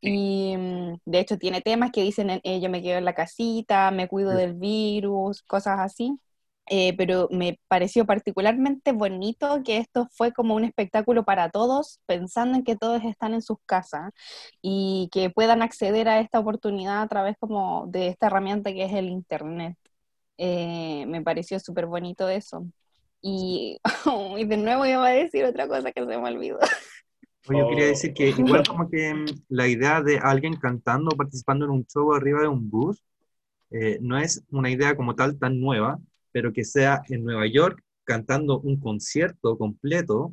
Y 0.01 0.57
mm, 0.57 0.99
de 1.07 1.19
hecho 1.21 1.39
tiene 1.39 1.63
temas 1.63 1.93
que 1.93 2.03
dicen, 2.03 2.31
eh, 2.45 2.61
yo 2.61 2.71
me 2.71 2.83
quedo 2.83 2.99
en 2.99 3.05
la 3.07 3.15
casita, 3.15 3.91
me 3.91 4.09
cuido 4.09 4.33
Sí. 4.33 4.37
del 4.39 4.55
virus, 4.55 5.43
cosas 5.43 5.81
así. 5.81 6.19
Eh, 6.71 6.95
pero 6.97 7.29
me 7.31 7.59
pareció 7.69 8.05
particularmente 8.07 8.93
bonito 8.93 9.63
que 9.65 9.79
esto 9.79 10.09
fue 10.13 10.33
como 10.33 10.55
un 10.55 10.65
espectáculo 10.65 11.25
para 11.25 11.51
todos, 11.51 12.01
pensando 12.07 12.57
en 12.59 12.65
que 12.65 12.77
todos 12.77 13.03
están 13.05 13.35
en 13.35 13.43
sus 13.43 13.59
casas 13.67 14.13
y 14.63 15.09
que 15.13 15.31
puedan 15.31 15.63
acceder 15.63 16.09
a 16.09 16.21
esta 16.21 16.39
oportunidad 16.41 17.03
a 17.03 17.09
través 17.09 17.37
como 17.39 17.87
de 17.89 18.09
esta 18.09 18.27
herramienta 18.27 18.73
que 18.73 18.85
es 18.85 18.93
el 18.93 19.09
Internet. 19.09 19.77
Eh, 20.39 21.05
me 21.09 21.23
pareció 21.23 21.59
súper 21.61 21.87
bonito 21.87 22.29
eso. 22.29 22.67
Y, 23.23 23.81
y 24.39 24.45
de 24.45 24.57
nuevo 24.59 24.87
iba 24.87 25.07
a 25.07 25.11
decir 25.11 25.45
otra 25.45 25.67
cosa 25.69 25.91
que 25.93 26.01
se 26.01 26.07
me 26.07 26.17
olvidó. 26.17 26.59
Oye, 27.49 27.61
yo 27.61 27.69
quería 27.69 27.87
Oh. 27.87 27.89
decir 27.89 28.13
que 28.15 28.29
igual 28.29 28.63
como 28.69 28.89
que 28.91 29.15
mm, 29.15 29.27
la 29.49 29.67
idea 29.69 30.03
de 30.03 30.19
alguien 30.19 30.57
cantando 30.57 31.11
o 31.13 31.17
participando 31.17 31.65
en 31.65 31.71
un 31.73 31.87
show 31.87 32.13
arriba 32.15 32.43
de 32.43 32.49
un 32.49 32.69
bus 32.71 33.03
eh, 33.71 33.99
no 34.01 34.19
es 34.19 34.45
una 34.51 34.71
idea 34.71 34.97
como 34.97 35.15
tal 35.15 35.39
tan 35.39 35.61
nueva, 35.61 35.99
pero 36.33 36.53
que 36.53 36.65
sea 36.65 37.03
en 37.09 37.25
Nueva 37.25 37.47
York 37.47 37.83
cantando 38.05 38.61
un 38.61 38.79
concierto 38.81 39.57
completo, 39.59 40.33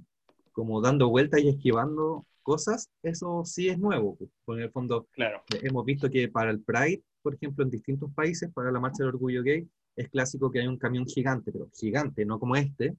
como 0.52 0.82
dando 0.82 1.10
vueltas 1.10 1.42
y 1.42 1.50
esquivando 1.50 2.26
cosas, 2.44 2.90
eso 3.04 3.44
sí 3.46 3.70
es 3.70 3.78
nuevo. 3.80 4.16
pues, 4.18 4.30
porque 4.46 4.62
en 4.62 4.66
el 4.68 4.72
fondo 4.72 5.08
Claro. 5.12 5.42
eh, 5.54 5.60
hemos 5.64 5.84
visto 5.86 6.10
que 6.10 6.30
para 6.30 6.52
el 6.52 6.62
Pride, 6.62 7.04
por 7.22 7.34
ejemplo, 7.36 7.64
en 7.66 7.72
distintos 7.72 8.14
países, 8.14 8.52
para 8.54 8.72
la 8.72 8.80
Marcha 8.80 9.04
del 9.04 9.10
Orgullo 9.10 9.44
Gay, 9.44 9.68
es 9.96 10.10
clásico 10.10 10.52
que 10.52 10.60
hay 10.62 10.68
un 10.68 10.78
camión 10.78 11.06
gigante, 11.06 11.52
pero 11.52 11.68
gigante, 11.74 12.26
no 12.26 12.40
como 12.40 12.56
este, 12.56 12.96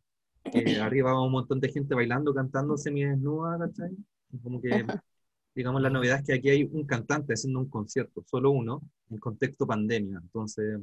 que 0.53 0.53
arriba 0.81 1.13
va 1.13 1.25
un 1.25 1.33
montón 1.33 1.61
de 1.61 1.69
gente 1.71 1.95
bailando, 1.95 2.35
cantando 2.35 2.77
semidesnuda, 2.77 3.59
¿cachai? 3.59 3.97
Como 4.43 4.61
que, 4.61 4.85
digamos, 5.55 5.81
la 5.81 5.91
novedad 5.91 6.19
es 6.19 6.25
que 6.27 6.35
aquí 6.35 6.51
hay 6.51 6.65
un 6.65 6.85
cantante 6.87 7.35
haciendo 7.35 7.61
un 7.61 7.71
concierto, 7.71 8.23
solo 8.27 8.51
uno, 8.51 8.83
en 9.11 9.19
contexto 9.19 9.67
pandemia. 9.67 10.19
Entonces, 10.23 10.81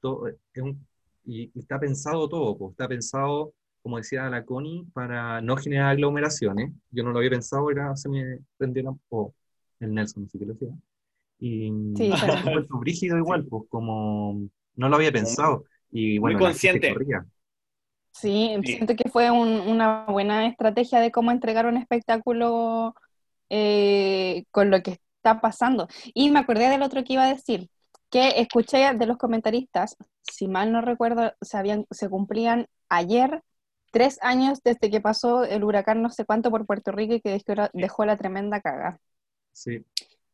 todo, 0.00 0.28
es 0.28 0.62
un- 0.62 0.86
y, 1.28 1.50
y 1.54 1.60
está 1.60 1.78
pensado 1.78 2.28
todo, 2.28 2.56
pues, 2.58 2.72
está 2.72 2.88
pensado, 2.88 3.52
como 3.82 3.98
decía 3.98 4.28
la 4.30 4.44
Connie, 4.44 4.84
para 4.92 5.40
no 5.42 5.56
generar 5.56 5.90
aglomeraciones. 5.90 6.72
Yo 6.90 7.04
no 7.04 7.12
lo 7.12 7.18
había 7.18 7.30
pensado, 7.30 7.70
era, 7.70 7.94
se 7.96 8.08
me 8.08 8.38
prendió 8.56 8.82
la- 8.84 8.96
o 9.10 9.32
el 9.80 9.94
Nelson, 9.94 10.24
así 10.26 10.38
que 10.38 10.46
lo 10.46 10.54
hacía. 10.54 10.68
Y 11.40 11.70
Sí, 11.96 12.10
fue 12.18 12.28
pero- 12.44 12.52
puesto 12.54 12.78
brígido 12.78 13.16
igual, 13.18 13.44
pues 13.46 13.64
como 13.68 14.48
no 14.76 14.88
lo 14.88 14.96
había 14.96 15.12
pensado. 15.12 15.64
Y 15.90 16.18
bueno, 16.18 16.38
gente 16.38 16.50
consciente. 16.52 16.92
corría. 16.92 17.26
Sí, 18.12 18.56
Sí. 18.64 18.72
siento 18.74 18.96
que 18.96 19.08
fue 19.10 19.30
un- 19.30 19.60
una 19.60 20.04
buena 20.06 20.46
estrategia 20.46 20.98
de 21.00 21.12
cómo 21.12 21.30
entregar 21.30 21.66
un 21.66 21.76
espectáculo 21.76 22.94
eh, 23.50 24.44
con 24.50 24.70
lo 24.70 24.82
que 24.82 24.98
está 25.16 25.40
pasando. 25.40 25.88
Y 26.14 26.30
me 26.30 26.38
acordé 26.40 26.68
del 26.68 26.82
otro 26.82 27.02
que 27.04 27.14
iba 27.14 27.24
a 27.24 27.32
decir, 27.34 27.70
que 28.10 28.40
escuché 28.40 28.92
de 28.94 29.06
los 29.06 29.18
comentaristas, 29.18 29.96
si 30.22 30.48
mal 30.48 30.72
no 30.72 30.80
recuerdo, 30.80 31.32
se, 31.40 31.56
habían, 31.58 31.86
se 31.90 32.08
cumplían 32.08 32.66
ayer 32.88 33.42
tres 33.92 34.18
años 34.22 34.60
desde 34.64 34.90
que 34.90 35.00
pasó 35.00 35.44
el 35.44 35.64
huracán 35.64 36.02
no 36.02 36.10
sé 36.10 36.24
cuánto 36.24 36.50
por 36.50 36.66
Puerto 36.66 36.92
Rico 36.92 37.14
y 37.14 37.20
que 37.20 37.30
dejó, 37.30 37.54
la- 37.54 37.70
dejó 37.74 38.04
la 38.04 38.16
tremenda 38.16 38.60
caga. 38.60 38.98
Sí, 39.52 39.84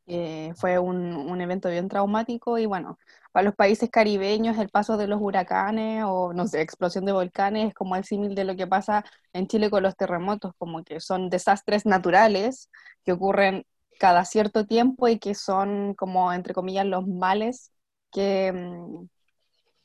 Eh, 0.07 0.53
fue 0.57 0.79
un, 0.79 0.99
un 1.17 1.41
evento 1.41 1.71
bien 1.71 1.89
traumático 1.89 2.59
y 2.59 2.67
bueno, 2.67 2.99
para 3.33 3.45
los 3.47 3.55
países 3.55 3.89
caribeños 3.91 4.59
el 4.59 4.69
paso 4.69 4.99
de 4.99 5.07
los 5.07 5.19
huracanes 5.21 6.05
o 6.07 6.35
no 6.35 6.47
sé, 6.47 6.61
explosión 6.61 7.07
de 7.07 7.13
volcanes 7.13 7.69
es 7.69 7.75
como 7.75 7.97
el 7.97 8.05
símil 8.05 8.35
de 8.35 8.45
lo 8.45 8.55
que 8.55 8.67
pasa 8.67 9.03
en 9.33 9.47
Chile 9.47 9.71
con 9.71 9.83
los 9.83 9.97
terremotos, 9.97 10.53
como 10.59 10.85
que 10.85 11.01
son 11.01 11.31
desastres 11.31 11.87
naturales 11.87 12.69
que 13.03 13.13
ocurren 13.13 13.65
cada 13.99 14.25
cierto 14.25 14.67
tiempo 14.67 15.09
y 15.09 15.19
que 15.19 15.35
son 15.35 15.95
como, 15.95 16.33
entre 16.33 16.55
comillas, 16.55 16.87
los 16.87 17.07
males 17.07 17.73
que, 18.13 18.53
mm, 18.53 19.07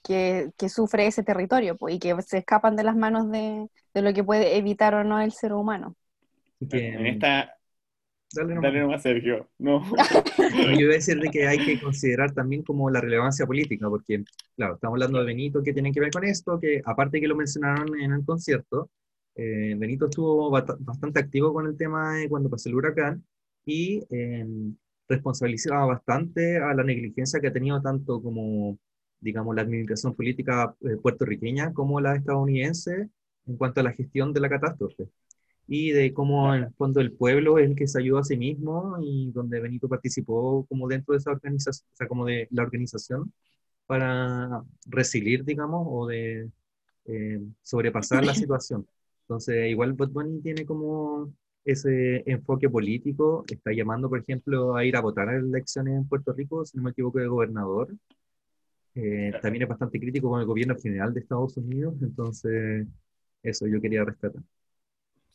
que, 0.03 0.51
que 0.57 0.69
sufre 0.69 1.07
ese 1.07 1.23
territorio 1.23 1.77
pues, 1.77 1.95
y 1.95 1.99
que 1.99 2.21
se 2.21 2.39
escapan 2.39 2.75
de 2.75 2.83
las 2.83 2.95
manos 2.95 3.29
de, 3.31 3.67
de 3.93 4.01
lo 4.01 4.13
que 4.13 4.23
puede 4.23 4.57
evitar 4.57 4.95
o 4.95 5.03
no 5.03 5.19
el 5.19 5.31
ser 5.31 5.53
humano. 5.53 5.95
que, 6.69 6.89
En 6.89 7.05
esta. 7.05 7.53
dale 8.33 8.55
nomás. 8.55 8.63
Dale 8.63 8.79
nomás, 8.81 9.01
Sergio. 9.01 9.49
No. 9.59 9.83
Yo 10.37 10.71
iba 10.71 10.91
a 10.91 10.95
decir 10.95 11.19
de 11.19 11.29
que 11.29 11.47
hay 11.47 11.59
que 11.65 11.79
considerar 11.81 12.33
también 12.33 12.63
como 12.63 12.89
la 12.89 13.01
relevancia 13.01 13.45
política, 13.45 13.89
porque, 13.89 14.23
claro, 14.55 14.75
estamos 14.75 14.95
hablando 14.95 15.19
de 15.19 15.25
Benito, 15.25 15.63
que 15.63 15.73
tiene 15.73 15.91
que 15.91 15.99
ver 15.99 16.11
con 16.11 16.23
esto, 16.23 16.59
que 16.59 16.81
aparte 16.85 17.19
que 17.21 17.27
lo 17.27 17.35
mencionaron 17.35 17.99
en 17.99 18.13
el 18.13 18.25
concierto, 18.25 18.89
eh, 19.35 19.75
Benito 19.77 20.05
estuvo 20.05 20.49
bastante 20.51 21.19
activo 21.19 21.53
con 21.53 21.67
el 21.67 21.77
tema 21.77 22.15
de 22.15 22.29
cuando 22.29 22.49
pasó 22.49 22.69
el 22.69 22.75
huracán 22.75 23.23
y 23.69 24.03
eh, 24.09 24.45
responsabilizaba 25.07 25.85
bastante 25.85 26.57
a 26.57 26.73
la 26.73 26.83
negligencia 26.83 27.39
que 27.39 27.47
ha 27.47 27.53
tenido 27.53 27.81
tanto 27.81 28.21
como, 28.21 28.79
digamos, 29.19 29.55
la 29.55 29.61
administración 29.63 30.15
política 30.15 30.75
eh, 30.81 30.97
puertorriqueña 31.01 31.73
como 31.73 32.01
la 32.01 32.15
estadounidense 32.15 33.09
en 33.45 33.57
cuanto 33.57 33.81
a 33.81 33.83
la 33.83 33.93
gestión 33.93 34.33
de 34.33 34.39
la 34.39 34.49
catástrofe 34.49 35.07
y 35.67 35.91
de 35.91 36.13
cómo 36.13 36.53
en 36.55 36.63
el 36.63 36.73
fondo 36.73 36.99
el 36.99 37.11
pueblo 37.13 37.59
es 37.59 37.69
el 37.69 37.75
que 37.75 37.87
se 37.87 37.99
ayuda 37.99 38.21
a 38.21 38.23
sí 38.23 38.37
mismo 38.37 38.97
y 39.01 39.31
donde 39.31 39.59
Benito 39.59 39.87
participó 39.87 40.65
como 40.67 40.87
dentro 40.87 41.13
de 41.13 41.19
esa 41.19 41.31
organización, 41.31 41.87
o 41.93 41.95
sea, 41.95 42.07
como 42.07 42.25
de 42.25 42.47
la 42.51 42.63
organización 42.63 43.31
para 43.85 44.63
resiliar, 44.87 45.43
digamos, 45.43 45.85
o 45.89 46.07
de 46.07 46.49
eh, 47.05 47.41
sobrepasar 47.61 48.25
la 48.25 48.33
situación. 48.35 48.87
Entonces, 49.21 49.69
igual 49.69 49.93
Bad 49.93 50.09
Bunny 50.09 50.41
tiene 50.41 50.65
como 50.65 51.31
ese 51.71 52.23
enfoque 52.29 52.69
político, 52.69 53.45
está 53.47 53.71
llamando, 53.71 54.09
por 54.09 54.19
ejemplo, 54.19 54.75
a 54.75 54.85
ir 54.85 54.95
a 54.95 55.01
votar 55.01 55.29
en 55.29 55.47
elecciones 55.49 55.95
en 55.95 56.07
Puerto 56.07 56.33
Rico, 56.33 56.65
si 56.65 56.77
no 56.77 56.83
me 56.83 56.91
equivoco, 56.91 57.19
de 57.19 57.27
gobernador. 57.27 57.89
Eh, 58.95 59.31
también 59.41 59.63
es 59.63 59.69
bastante 59.69 59.99
crítico 59.99 60.29
con 60.29 60.39
el 60.39 60.45
gobierno 60.45 60.75
general 60.75 61.13
de 61.13 61.21
Estados 61.21 61.55
Unidos, 61.57 61.95
entonces 62.01 62.87
eso 63.43 63.67
yo 63.67 63.79
quería 63.79 64.03
rescatar. 64.03 64.41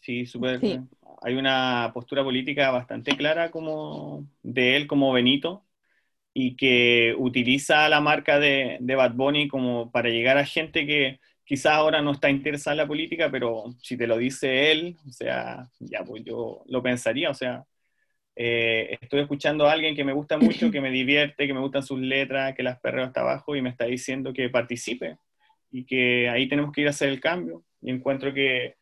Sí, 0.01 0.27
súper. 0.27 0.61
Sí. 0.61 0.79
Hay 1.23 1.35
una 1.37 1.91
postura 1.95 2.23
política 2.23 2.71
bastante 2.71 3.17
clara 3.17 3.51
como 3.51 4.27
de 4.43 4.77
él 4.77 4.87
como 4.87 5.13
Benito 5.13 5.65
y 6.35 6.57
que 6.57 7.15
utiliza 7.17 7.89
la 7.89 8.01
marca 8.01 8.39
de, 8.39 8.77
de 8.81 8.95
Bad 8.97 9.15
Bunny 9.15 9.49
como 9.49 9.91
para 9.91 10.11
llegar 10.11 10.37
a 10.37 10.45
gente 10.45 10.87
que 10.87 11.21
quizás 11.45 11.73
ahora 11.75 12.01
no 12.03 12.13
está 12.13 12.31
interesada 12.31 12.75
en 12.75 12.79
la 12.79 12.87
política, 12.87 13.31
pero 13.31 13.65
si 13.83 13.97
te 13.97 14.07
lo 14.07 14.17
dice 14.19 14.73
él, 14.73 14.97
o 15.07 15.13
sea, 15.13 15.69
ya 15.79 16.05
pues 16.05 16.25
yo 16.25 16.63
lo 16.67 16.83
pensaría, 16.83 17.31
o 17.31 17.35
sea, 17.35 17.65
eh, 18.37 18.99
estoy 19.01 19.21
escuchando 19.21 19.67
a 19.67 19.73
alguien 19.73 19.95
que 19.95 20.05
me 20.05 20.13
gusta 20.13 20.39
mucho, 20.39 20.71
que 20.71 20.81
me 20.81 20.91
divierte, 20.91 21.47
que 21.47 21.55
me 21.55 21.61
gustan 21.61 21.83
sus 21.83 22.01
letras, 22.01 22.55
que 22.55 22.63
las 22.63 22.81
perreo 22.81 23.05
hasta 23.05 23.21
abajo 23.21 23.55
y 23.57 23.63
me 23.63 23.71
está 23.71 23.85
diciendo 23.85 24.33
que 24.33 24.49
participe 24.51 25.19
y 25.71 25.85
que 25.85 26.29
ahí 26.29 26.49
tenemos 26.49 26.73
que 26.73 26.83
ir 26.83 26.87
a 26.89 26.91
hacer 26.91 27.09
el 27.09 27.21
cambio 27.21 27.65
y 27.81 27.91
encuentro 27.91 28.33
que 28.35 28.77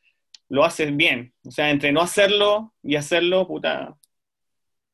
lo 0.48 0.64
haces 0.64 0.94
bien. 0.96 1.34
O 1.46 1.50
sea, 1.50 1.70
entre 1.70 1.92
no 1.92 2.00
hacerlo 2.02 2.74
y 2.82 2.96
hacerlo, 2.96 3.46
puta, 3.46 3.96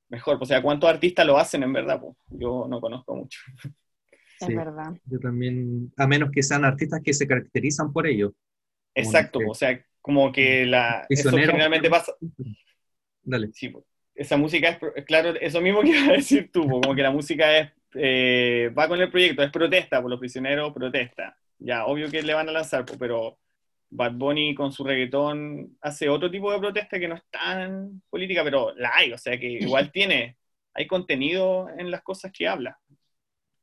mejor. 0.08 0.38
O 0.40 0.46
sea, 0.46 0.62
¿cuántos 0.62 0.88
artistas 0.88 1.26
lo 1.26 1.38
hacen 1.38 1.62
en 1.62 1.72
verdad? 1.72 2.00
Pues, 2.00 2.16
yo 2.30 2.66
no 2.68 2.80
conozco 2.80 3.16
mucho. 3.16 3.40
Es 4.40 4.49
verdad. 4.49 4.95
Yo 5.07 5.18
también, 5.18 5.92
a 5.97 6.07
menos 6.07 6.30
que 6.30 6.42
sean 6.42 6.64
artistas 6.64 7.00
que 7.04 7.12
se 7.14 7.26
caracterizan 7.26 7.92
por 7.92 8.07
ello. 8.07 8.35
Exacto, 8.95 9.38
que- 9.40 9.47
o 9.47 9.54
sea, 9.54 9.85
como 10.00 10.33
que 10.33 10.64
la, 10.66 11.07
eso 11.09 11.30
generalmente 11.30 11.90
pasa. 11.90 12.12
Dale. 13.23 13.50
Sí, 13.52 13.73
esa 14.14 14.37
música 14.37 14.68
es, 14.71 15.04
claro, 15.04 15.35
eso 15.40 15.61
mismo 15.61 15.80
que 15.83 15.90
iba 15.90 16.09
a 16.09 16.16
decir 16.16 16.50
tú, 16.52 16.68
como 16.68 16.95
que 16.95 17.02
la 17.02 17.11
música 17.11 17.59
es, 17.59 17.73
eh, 17.95 18.73
va 18.76 18.88
con 18.88 19.00
el 19.00 19.11
proyecto, 19.11 19.42
es 19.42 19.50
protesta, 19.50 20.00
por 20.00 20.11
los 20.11 20.21
prisioneros, 20.21 20.73
protesta. 20.73 21.37
Ya, 21.59 21.87
obvio 21.87 22.11
que 22.11 22.23
le 22.23 22.35
van 22.35 22.49
a 22.49 22.52
lanzar, 22.52 22.85
pero 22.99 23.38
Bad 23.90 24.12
Bunny 24.12 24.54
con 24.54 24.73
su 24.73 24.85
reggaetón 24.85 25.76
hace 25.80 26.09
otro 26.09 26.30
tipo 26.30 26.52
de 26.52 26.59
protesta 26.59 26.99
que 26.99 27.09
no 27.09 27.14
es 27.16 27.23
tan 27.30 28.02
política, 28.11 28.45
pero 28.45 28.75
la 28.76 28.92
hay, 28.95 29.12
o 29.12 29.18
sea 29.18 29.38
que 29.38 29.47
igual 29.47 29.90
tiene, 29.92 30.37
hay 30.75 30.87
contenido 30.87 31.68
en 31.76 31.90
las 31.90 32.02
cosas 32.02 32.33
que 32.33 32.47
habla, 32.47 32.78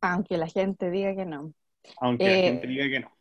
Aunque 0.01 0.37
la 0.37 0.47
gente 0.47 0.91
diga 0.91 1.15
que 1.15 1.25
no. 1.25 1.53
aunque 1.97 2.29
la 2.29 2.37
Eh, 2.37 2.51
gente 2.51 2.67
diga 2.67 2.87
que 2.89 2.99
no. 3.01 3.11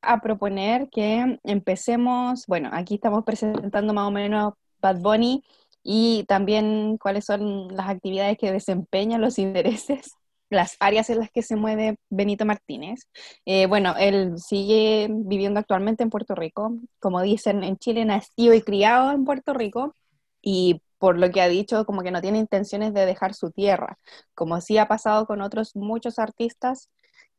a 0.00 0.20
proponer 0.20 0.88
que 0.90 1.38
empecemos, 1.44 2.46
bueno, 2.46 2.70
aquí 2.72 2.94
estamos 2.96 3.24
presentando 3.24 3.94
más 3.94 4.08
o 4.08 4.10
menos 4.10 4.54
Bad 4.80 4.98
Bunny 5.00 5.44
y 5.84 6.24
también 6.28 6.96
cuáles 6.98 7.24
son 7.24 7.68
las 7.76 7.88
actividades 7.88 8.36
que 8.38 8.50
desempeñan 8.52 9.20
los 9.20 9.38
intereses, 9.38 10.12
las 10.50 10.76
áreas 10.80 11.08
en 11.10 11.20
las 11.20 11.30
que 11.30 11.42
se 11.42 11.56
mueve 11.56 11.96
Benito 12.10 12.44
Martínez. 12.44 13.02
Eh, 13.44 13.66
bueno, 13.66 13.94
él 13.98 14.38
sigue 14.38 15.08
viviendo 15.10 15.60
actualmente 15.60 16.02
en 16.02 16.10
Puerto 16.10 16.34
Rico, 16.34 16.76
como 17.00 17.22
dicen 17.22 17.62
en 17.64 17.76
Chile, 17.78 18.04
nacido 18.04 18.54
y 18.54 18.62
criado 18.62 19.12
en 19.12 19.24
Puerto 19.24 19.54
Rico 19.54 19.94
y 20.42 20.82
por 21.02 21.18
lo 21.18 21.32
que 21.32 21.40
ha 21.40 21.48
dicho, 21.48 21.84
como 21.84 22.02
que 22.02 22.12
no 22.12 22.20
tiene 22.20 22.38
intenciones 22.38 22.94
de 22.94 23.06
dejar 23.06 23.34
su 23.34 23.50
tierra, 23.50 23.98
como 24.36 24.60
sí 24.60 24.78
ha 24.78 24.86
pasado 24.86 25.26
con 25.26 25.42
otros 25.42 25.74
muchos 25.74 26.20
artistas 26.20 26.90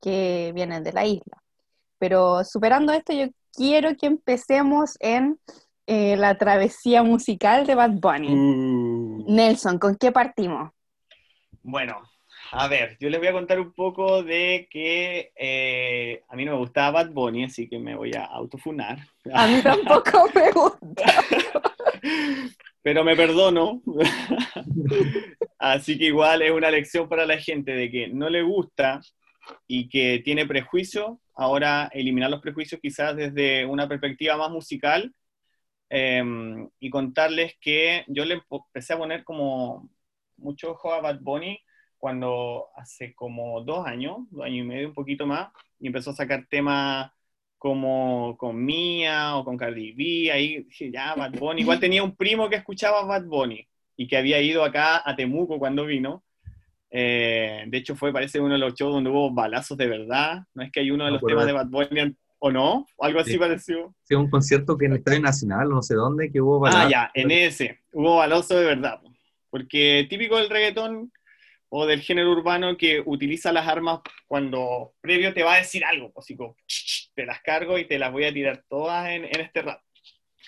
que 0.01 0.51
vienen 0.53 0.83
de 0.83 0.91
la 0.91 1.05
isla. 1.05 1.41
Pero 1.97 2.43
superando 2.43 2.91
esto, 2.91 3.13
yo 3.13 3.27
quiero 3.53 3.95
que 3.95 4.07
empecemos 4.07 4.97
en 4.99 5.39
eh, 5.87 6.17
la 6.17 6.37
travesía 6.37 7.03
musical 7.03 7.65
de 7.65 7.75
Bad 7.75 7.91
Bunny. 8.01 8.35
Uh. 8.35 9.31
Nelson, 9.33 9.79
¿con 9.79 9.95
qué 9.95 10.11
partimos? 10.11 10.69
Bueno, 11.61 12.01
a 12.55 12.67
ver, 12.67 12.97
yo 12.99 13.09
les 13.09 13.19
voy 13.19 13.29
a 13.29 13.33
contar 13.33 13.59
un 13.59 13.73
poco 13.73 14.21
de 14.21 14.67
que 14.69 15.31
eh, 15.35 16.21
a 16.27 16.35
mí 16.35 16.45
no 16.45 16.51
me 16.51 16.59
gustaba 16.59 17.03
Bad 17.03 17.11
Bunny, 17.11 17.45
así 17.45 17.67
que 17.67 17.79
me 17.79 17.95
voy 17.95 18.13
a 18.13 18.25
autofunar. 18.25 18.99
A 19.33 19.47
mí 19.47 19.59
tampoco 19.63 20.29
me 20.35 20.51
gusta. 20.51 21.23
Pero 22.83 23.03
me 23.03 23.15
perdono. 23.15 23.81
así 25.57 25.97
que 25.97 26.05
igual 26.05 26.43
es 26.43 26.51
una 26.51 26.69
lección 26.69 27.09
para 27.09 27.25
la 27.25 27.39
gente 27.39 27.71
de 27.71 27.89
que 27.89 28.07
no 28.09 28.29
le 28.29 28.43
gusta 28.43 29.01
y 29.67 29.89
que 29.89 30.21
tiene 30.23 30.45
prejuicio. 30.45 31.19
Ahora 31.33 31.89
eliminar 31.91 32.29
los 32.29 32.41
prejuicios 32.41 32.79
quizás 32.79 33.15
desde 33.15 33.65
una 33.65 33.87
perspectiva 33.87 34.37
más 34.37 34.51
musical 34.51 35.11
em, 35.89 36.69
y 36.79 36.91
contarles 36.91 37.55
que 37.59 38.05
yo 38.09 38.25
le 38.25 38.43
empecé 38.51 38.93
a 38.93 38.97
poner 38.99 39.23
como 39.23 39.89
mucho 40.37 40.73
ojo 40.73 40.93
a 40.93 41.01
Bad 41.01 41.19
Bunny 41.21 41.59
cuando 42.03 42.65
hace 42.75 43.13
como 43.15 43.61
dos 43.61 43.87
años, 43.87 44.17
dos 44.29 44.43
años 44.43 44.65
y 44.65 44.67
medio, 44.67 44.87
un 44.89 44.93
poquito 44.93 45.25
más, 45.25 45.47
y 45.79 45.87
empezó 45.87 46.09
a 46.09 46.13
sacar 46.13 46.45
temas 46.49 47.09
como 47.57 48.35
con 48.37 48.61
Mia 48.61 49.37
o 49.37 49.45
con 49.45 49.55
Cardi 49.55 49.93
B, 49.93 50.29
ahí 50.29 50.63
dije, 50.65 50.91
ya, 50.91 51.15
Bad 51.15 51.39
Bunny. 51.39 51.61
Igual 51.61 51.79
tenía 51.79 52.03
un 52.03 52.13
primo 52.13 52.49
que 52.49 52.57
escuchaba 52.57 53.05
Bad 53.05 53.23
Bunny 53.23 53.65
y 53.95 54.05
que 54.05 54.17
había 54.17 54.41
ido 54.41 54.65
acá 54.65 55.01
a 55.09 55.15
Temuco 55.15 55.57
cuando 55.57 55.85
vino. 55.85 56.25
Eh, 56.91 57.63
de 57.67 57.77
hecho, 57.77 57.95
fue, 57.95 58.11
parece, 58.11 58.41
uno 58.41 58.55
de 58.55 58.59
los 58.59 58.73
shows 58.73 58.91
donde 58.95 59.09
hubo 59.09 59.31
balazos 59.31 59.77
de 59.77 59.87
verdad. 59.87 60.43
No 60.53 60.61
es 60.61 60.73
que 60.73 60.81
hay 60.81 60.91
uno 60.91 61.05
de 61.05 61.11
los 61.11 61.21
temas 61.23 61.45
de 61.45 61.53
Bad 61.53 61.67
Bunny 61.67 62.13
o 62.39 62.51
no, 62.51 62.85
algo 62.99 63.21
así 63.21 63.31
Sí. 63.31 63.37
pareció. 63.37 63.95
Sí, 64.03 64.13
un 64.13 64.29
concierto 64.29 64.77
que 64.77 64.87
en 64.87 64.91
el 64.91 64.97
Estadio 64.97 65.21
Nacional, 65.21 65.69
no 65.69 65.81
sé 65.81 65.95
dónde, 65.95 66.29
que 66.33 66.41
hubo 66.41 66.57
Ah, 66.57 66.69
balazos. 66.69 66.91
ya, 66.91 67.11
en 67.13 67.31
ese, 67.31 67.79
hubo 67.93 68.17
balazos 68.17 68.57
de 68.59 68.65
verdad. 68.65 68.99
po. 69.01 69.09
Porque 69.49 70.05
típico 70.09 70.35
del 70.37 70.49
reggaetón 70.49 71.13
o 71.75 71.87
del 71.87 72.01
género 72.01 72.31
urbano 72.31 72.77
que 72.77 73.01
utiliza 73.03 73.51
las 73.51 73.67
armas 73.67 74.01
cuando 74.27 74.93
previo 75.01 75.33
te 75.33 75.41
va 75.41 75.55
a 75.55 75.57
decir 75.57 75.83
algo, 75.83 76.11
pues, 76.11 76.25
así 76.25 76.35
como, 76.35 76.55
"Ch, 76.67 76.85
ch, 76.85 77.11
te 77.15 77.25
las 77.25 77.41
cargo 77.41 77.79
y 77.79 77.85
te 77.87 77.97
las 77.97 78.11
voy 78.11 78.25
a 78.25 78.33
tirar 78.33 78.63
todas 78.69 79.09
en, 79.09 79.25
en 79.25 79.39
este 79.41 79.63
rap. 79.63 79.81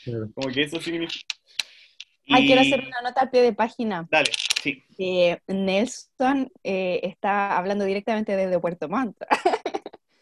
Claro. 0.04 0.28
Como 0.36 0.54
que 0.54 0.62
eso 0.62 0.80
significa... 0.80 1.26
Ay, 2.30 2.44
Y- 2.44 2.48
quiero 2.48 2.62
hacer 2.62 2.80
una 2.82 3.02
nota 3.02 3.22
al 3.22 3.32
pie 3.32 3.42
de 3.42 3.54
página. 3.54 4.08
Dale, 4.12 4.30
sí. 4.62 4.84
que 4.96 5.40
Nelson 5.48 6.52
eh, 6.64 7.00
está 7.04 7.58
hablando 7.58 7.86
directamente 7.86 8.36
desde 8.36 8.60
Puerto 8.60 8.88
Montt. 8.88 9.18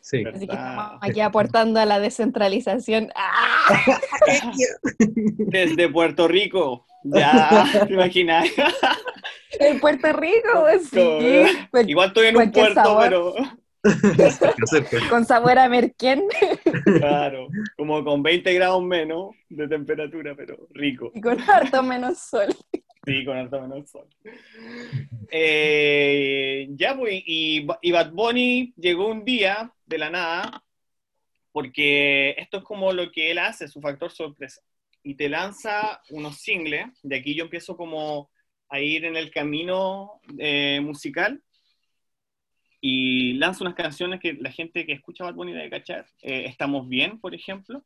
Sí. 0.06 0.22
Verdad. 0.22 0.36
Así 0.38 0.48
que 0.48 0.54
estamos 0.54 0.98
aquí 1.02 1.22
aportando 1.22 1.80
a 1.80 1.86
la 1.86 2.00
descentralización. 2.02 3.10
¡Ah! 3.16 4.02
Desde 5.00 5.88
Puerto 5.90 6.28
Rico. 6.28 6.86
Ya, 7.06 7.66
¿te 7.88 7.94
imaginas? 7.94 8.48
En 9.60 9.80
Puerto 9.80 10.12
Rico, 10.12 10.66
sí. 10.92 10.98
Como- 11.00 11.68
Pues, 11.72 11.88
Igual 11.88 12.08
estoy 12.10 12.28
en 12.28 12.38
un 12.38 12.52
puerto, 12.52 12.74
sabor. 12.74 13.04
pero. 13.04 13.34
Con 15.10 15.26
sabor 15.26 15.60
a 15.60 15.68
merquén 15.68 16.24
claro, 16.86 17.48
como 17.76 18.02
con 18.06 18.24
20 18.24 18.54
grados 18.54 18.82
menos 18.82 19.36
de 19.50 19.68
temperatura, 19.68 20.34
pero 20.38 20.70
rico. 20.72 21.12
y 21.14 21.20
con 21.20 21.38
harto 21.42 21.84
menos 21.84 22.18
sol. 22.20 22.48
Sí, 23.06 23.26
con 23.26 23.38
harto 23.38 23.62
menos 23.62 23.90
sol. 23.90 24.08
Eh, 25.30 26.68
ya, 26.72 26.96
pues, 26.98 27.22
y, 27.26 27.66
Bad 27.66 28.12
Bunny 28.12 28.74
llegó 28.78 29.08
un 29.08 29.26
día 29.26 29.74
de 29.86 29.98
la 29.98 30.10
nada, 30.10 30.64
porque 31.52 32.32
esto 32.38 32.58
es 32.58 32.64
como 32.64 32.94
lo 32.94 33.12
que 33.12 33.32
él 33.32 33.40
hace, 33.40 33.68
su 33.68 33.82
factor 33.82 34.10
sorpresa. 34.10 34.62
Y 35.04 35.16
te 35.16 35.28
lanza 35.28 36.02
unos 36.12 36.38
singles, 36.38 36.86
de 37.04 37.18
aquí 37.18 37.36
yo 37.36 37.44
empiezo 37.44 37.76
como 37.76 38.32
a 38.70 38.80
ir 38.80 39.04
en 39.04 39.18
el 39.18 39.32
camino 39.32 40.22
eh, 40.38 40.80
musical, 40.82 41.44
y 42.80 43.34
lanza 43.34 43.66
unas 43.66 43.76
canciones 43.76 44.22
que 44.22 44.34
la 44.34 44.52
gente 44.52 44.86
que 44.86 44.94
escucha 44.94 45.26
Bad 45.26 45.36
Bunny 45.36 45.52
debe 45.52 45.70
cachar. 45.70 46.06
Eh, 46.22 46.46
Estamos 46.48 46.88
bien, 46.88 47.20
por 47.20 47.36
ejemplo, 47.36 47.84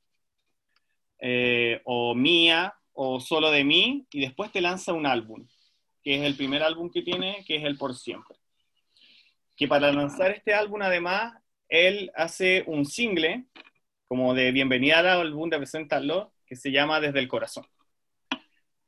o 1.86 2.13
Mía, 2.13 2.76
o 2.99 3.19
Solo 3.19 3.51
de 3.51 3.63
mí, 3.63 4.07
y 4.12 4.21
después 4.21 4.51
te 4.51 4.60
lanza 4.60 4.91
un 4.91 5.05
álbum, 5.05 5.47
que 6.03 6.15
es 6.15 6.23
el 6.23 6.36
primer 6.36 6.63
álbum 6.63 6.89
que 6.91 7.03
tiene, 7.03 7.43
que 7.45 7.57
es 7.57 7.63
el 7.63 7.77
Por 7.77 7.95
Siempre. 7.95 8.36
Que 9.55 9.67
para 9.67 9.91
lanzar 9.91 10.31
este 10.31 10.55
álbum, 10.55 10.81
además, 10.81 11.36
él 11.69 12.12
hace 12.15 12.63
un 12.65 12.86
single, 12.86 13.45
como 14.07 14.33
de 14.33 14.51
bienvenida 14.51 14.97
al 14.99 15.07
álbum, 15.07 15.47
de 15.47 15.57
presentarlo, 15.57 16.33
que 16.47 16.55
se 16.55 16.71
llama 16.71 16.99
Desde 16.99 17.19
el 17.19 17.27
Corazón. 17.27 17.67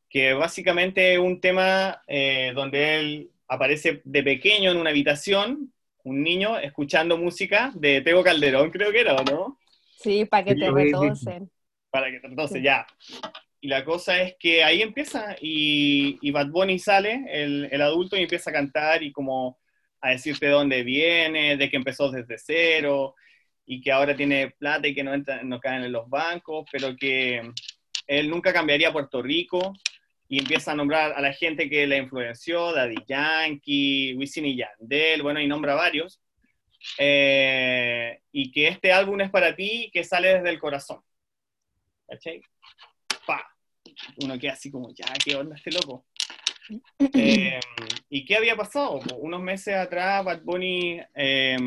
Que 0.09 0.33
básicamente 0.33 1.13
es 1.13 1.19
un 1.19 1.39
tema 1.39 2.01
eh, 2.07 2.51
donde 2.55 2.99
él 2.99 3.31
aparece 3.47 4.01
de 4.05 4.23
pequeño 4.23 4.71
en 4.71 4.77
una 4.77 4.89
habitación, 4.89 5.71
un 6.03 6.23
niño 6.23 6.57
escuchando 6.57 7.15
música 7.15 7.71
de 7.75 8.01
Tego 8.01 8.23
Calderón, 8.23 8.71
creo 8.71 8.91
que 8.91 9.01
era, 9.01 9.15
¿o 9.15 9.23
no? 9.23 9.59
Sí, 9.97 10.25
para 10.25 10.45
que 10.45 10.53
Sí, 10.55 10.59
te 10.61 10.71
retocen. 10.71 11.51
para 11.91 12.07
que 12.09 12.19
entonces 12.23 12.57
Sí. 12.57 12.63
ya. 12.63 12.87
Y 13.61 13.67
la 13.67 13.83
cosa 13.83 14.21
es 14.21 14.35
que 14.39 14.63
ahí 14.63 14.81
empieza 14.81 15.35
y, 15.41 16.17
y 16.21 16.31
Bad 16.31 16.47
Bunny 16.47 16.79
sale, 16.79 17.25
el, 17.27 17.67
el 17.71 17.81
adulto, 17.81 18.15
y 18.15 18.21
empieza 18.21 18.49
a 18.49 18.53
cantar 18.53 19.03
y 19.03 19.11
como 19.11 19.59
a 20.01 20.11
decirte 20.11 20.45
de 20.45 20.53
dónde 20.53 20.83
viene, 20.83 21.57
de 21.57 21.69
que 21.69 21.77
empezó 21.77 22.09
desde 22.09 22.37
cero 22.37 23.15
y 23.65 23.81
que 23.81 23.91
ahora 23.91 24.15
tiene 24.15 24.51
plata 24.51 24.87
y 24.87 24.95
que 24.95 25.03
no, 25.03 25.13
entra, 25.13 25.43
no 25.43 25.59
caen 25.59 25.83
en 25.83 25.91
los 25.91 26.09
bancos, 26.09 26.65
pero 26.71 26.95
que 26.95 27.41
él 28.07 28.29
nunca 28.29 28.53
cambiaría 28.53 28.89
a 28.89 28.93
Puerto 28.93 29.21
Rico 29.21 29.73
y 30.27 30.39
empieza 30.39 30.71
a 30.71 30.75
nombrar 30.75 31.13
a 31.13 31.21
la 31.21 31.33
gente 31.33 31.69
que 31.69 31.85
le 31.87 31.97
influenció, 31.97 32.71
Daddy 32.71 32.95
Yankee, 33.07 34.15
Wisin 34.15 34.45
y 34.45 34.55
Yandel, 34.55 35.21
bueno, 35.21 35.41
y 35.41 35.47
nombra 35.47 35.75
varios. 35.75 36.21
Eh, 36.97 38.21
y 38.31 38.51
que 38.51 38.67
este 38.69 38.91
álbum 38.91 39.19
es 39.21 39.29
para 39.29 39.55
ti, 39.55 39.89
que 39.91 40.03
sale 40.03 40.35
desde 40.35 40.49
el 40.49 40.59
corazón. 40.59 41.01
¿Cachai? 42.07 42.41
Uno 44.17 44.37
queda 44.39 44.53
así 44.53 44.71
como, 44.71 44.93
ya, 44.93 45.05
¿qué 45.23 45.35
onda 45.35 45.55
este 45.55 45.71
loco? 45.71 46.05
Eh, 47.13 47.59
¿Y 48.11 48.25
qué 48.25 48.35
había 48.35 48.55
pasado? 48.55 48.99
Unos 49.17 49.41
meses 49.41 49.73
atrás, 49.73 50.23
Bad 50.23 50.43
Bunny 50.43 51.01
eh, 51.15 51.57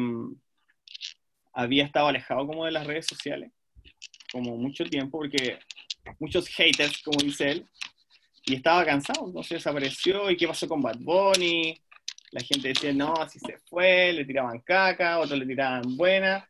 había 1.53 1.85
estado 1.85 2.07
alejado 2.07 2.47
como 2.47 2.64
de 2.64 2.71
las 2.71 2.87
redes 2.87 3.07
sociales, 3.07 3.51
como 4.31 4.57
mucho 4.57 4.85
tiempo, 4.85 5.18
porque 5.18 5.59
muchos 6.21 6.47
haters, 6.49 7.03
como 7.03 7.18
dice 7.21 7.51
él, 7.51 7.66
y 8.45 8.55
estaba 8.55 8.85
cansado, 8.85 9.27
entonces 9.27 9.59
desapareció. 9.59 10.31
¿Y 10.31 10.37
qué 10.37 10.47
pasó 10.47 10.68
con 10.68 10.81
Bad 10.81 10.99
Bunny? 11.01 11.81
La 12.31 12.40
gente 12.40 12.68
decía, 12.68 12.92
no, 12.92 13.14
así 13.14 13.38
se 13.38 13.59
fue, 13.68 14.12
le 14.12 14.25
tiraban 14.25 14.61
caca, 14.61 15.18
otros 15.18 15.38
le 15.38 15.47
tiraban 15.47 15.97
buena, 15.97 16.49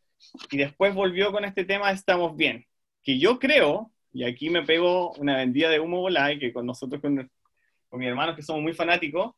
y 0.51 0.57
después 0.57 0.95
volvió 0.95 1.33
con 1.33 1.45
este 1.45 1.64
tema 1.64 1.90
Estamos 1.90 2.37
Bien, 2.37 2.64
que 3.03 3.18
yo 3.18 3.38
creo, 3.38 3.90
y 4.12 4.25
aquí 4.25 4.51
me 4.51 4.62
pego 4.62 5.12
una 5.14 5.37
vendida 5.37 5.70
de 5.70 5.81
humo 5.81 6.01
volada, 6.01 6.38
que 6.38 6.53
con 6.53 6.66
nosotros, 6.66 7.01
con, 7.01 7.31
con 7.88 7.98
mis 7.98 8.09
hermanos 8.09 8.37
que 8.37 8.42
somos 8.42 8.62
muy 8.62 8.75
fanáticos, 8.75 9.35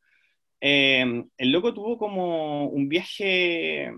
eh, 0.60 1.24
el 1.36 1.52
loco 1.52 1.74
tuvo 1.74 1.98
como 1.98 2.68
un 2.68 2.88
viaje 2.88 3.92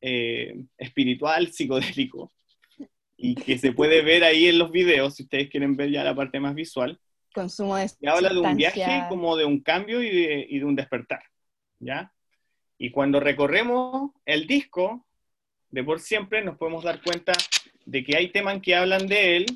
eh, 0.00 0.60
espiritual, 0.76 1.52
psicodélico, 1.52 2.32
y 3.16 3.34
que 3.34 3.58
se 3.58 3.72
puede 3.72 4.02
ver 4.02 4.24
ahí 4.24 4.46
en 4.46 4.58
los 4.58 4.70
videos, 4.70 5.16
si 5.16 5.24
ustedes 5.24 5.48
quieren 5.48 5.76
ver 5.76 5.90
ya 5.90 6.04
la 6.04 6.14
parte 6.14 6.40
más 6.40 6.54
visual, 6.54 6.98
Consumo 7.34 7.76
de 7.76 7.90
y 8.00 8.06
habla 8.08 8.30
de 8.30 8.38
un 8.38 8.56
viaje 8.56 9.04
como 9.08 9.36
de 9.36 9.44
un 9.44 9.60
cambio 9.60 10.02
y 10.02 10.10
de, 10.10 10.46
y 10.48 10.58
de 10.58 10.64
un 10.64 10.74
despertar, 10.74 11.22
¿ya? 11.78 12.12
Y 12.78 12.90
cuando 12.90 13.20
recorremos 13.20 14.12
el 14.24 14.46
disco 14.46 15.06
de 15.70 15.84
Por 15.84 16.00
Siempre, 16.00 16.42
nos 16.42 16.56
podemos 16.56 16.84
dar 16.84 17.02
cuenta 17.02 17.32
de 17.84 18.02
que 18.02 18.16
hay 18.16 18.30
temas 18.30 18.60
que 18.62 18.74
hablan 18.74 19.06
de 19.06 19.36
él, 19.36 19.46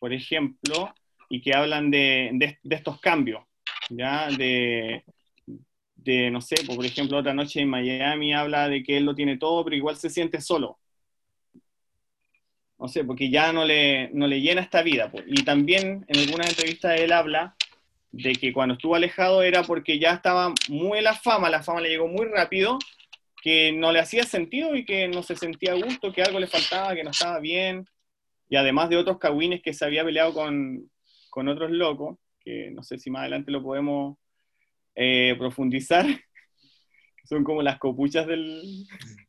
por 0.00 0.12
ejemplo, 0.12 0.94
y 1.28 1.40
que 1.42 1.54
hablan 1.54 1.90
de, 1.90 2.30
de- 2.34 2.58
estos 2.76 3.00
cambios, 3.00 3.42
¿ya? 3.90 4.28
De, 4.28 5.04
de, 5.96 6.30
no 6.30 6.40
sé, 6.40 6.56
por 6.66 6.84
ejemplo, 6.86 7.18
otra 7.18 7.34
noche 7.34 7.60
en 7.60 7.70
Miami 7.70 8.34
habla 8.34 8.68
de 8.68 8.82
que 8.84 8.96
él 8.98 9.04
lo 9.04 9.14
tiene 9.14 9.38
todo, 9.38 9.64
pero 9.64 9.76
igual 9.76 9.96
se 9.96 10.10
siente 10.10 10.40
solo. 10.40 10.78
No 12.78 12.88
sé, 12.88 13.04
porque 13.04 13.30
ya 13.30 13.52
no 13.52 13.64
le, 13.64 14.10
no 14.12 14.26
le 14.26 14.40
llena 14.40 14.60
esta 14.60 14.82
vida. 14.82 15.10
po. 15.10 15.18
Y 15.26 15.44
también 15.44 16.04
en 16.08 16.18
algunas 16.20 16.48
entrevistas 16.50 17.00
él 17.00 17.12
habla 17.12 17.54
de 18.12 18.34
que 18.34 18.52
cuando 18.52 18.74
estuvo 18.74 18.94
alejado 18.96 19.42
era 19.42 19.62
porque 19.64 19.98
ya 19.98 20.12
estaba 20.14 20.54
muy 20.68 21.00
la 21.02 21.14
fama, 21.14 21.50
la 21.50 21.62
fama 21.62 21.80
le 21.82 21.90
llegó 21.90 22.08
muy 22.08 22.26
rápido, 22.26 22.78
que 23.42 23.72
no 23.72 23.92
le 23.92 24.00
hacía 24.00 24.24
sentido 24.24 24.76
y 24.76 24.84
que 24.84 25.08
no 25.08 25.22
se 25.22 25.36
sentía 25.36 25.72
a 25.72 25.76
gusto, 25.76 26.12
que 26.12 26.22
algo 26.22 26.40
le 26.40 26.48
faltaba, 26.48 26.94
que 26.94 27.04
no 27.04 27.10
estaba 27.10 27.40
bien, 27.40 27.86
y 28.48 28.56
además 28.56 28.88
de 28.88 28.96
otros 28.96 29.18
cagüines 29.18 29.62
que 29.62 29.72
se 29.72 29.84
había 29.84 30.04
peleado 30.04 30.32
con, 30.32 30.90
con 31.30 31.48
otros 31.48 31.70
locos, 31.70 32.18
que 32.40 32.70
no 32.70 32.82
sé 32.82 32.98
si 32.98 33.10
más 33.10 33.20
adelante 33.20 33.50
lo 33.50 33.62
podemos 33.62 34.18
eh, 34.94 35.34
profundizar, 35.38 36.06
son 37.24 37.44
como 37.44 37.62
las 37.62 37.78
copuchas 37.78 38.26
del... 38.26 38.86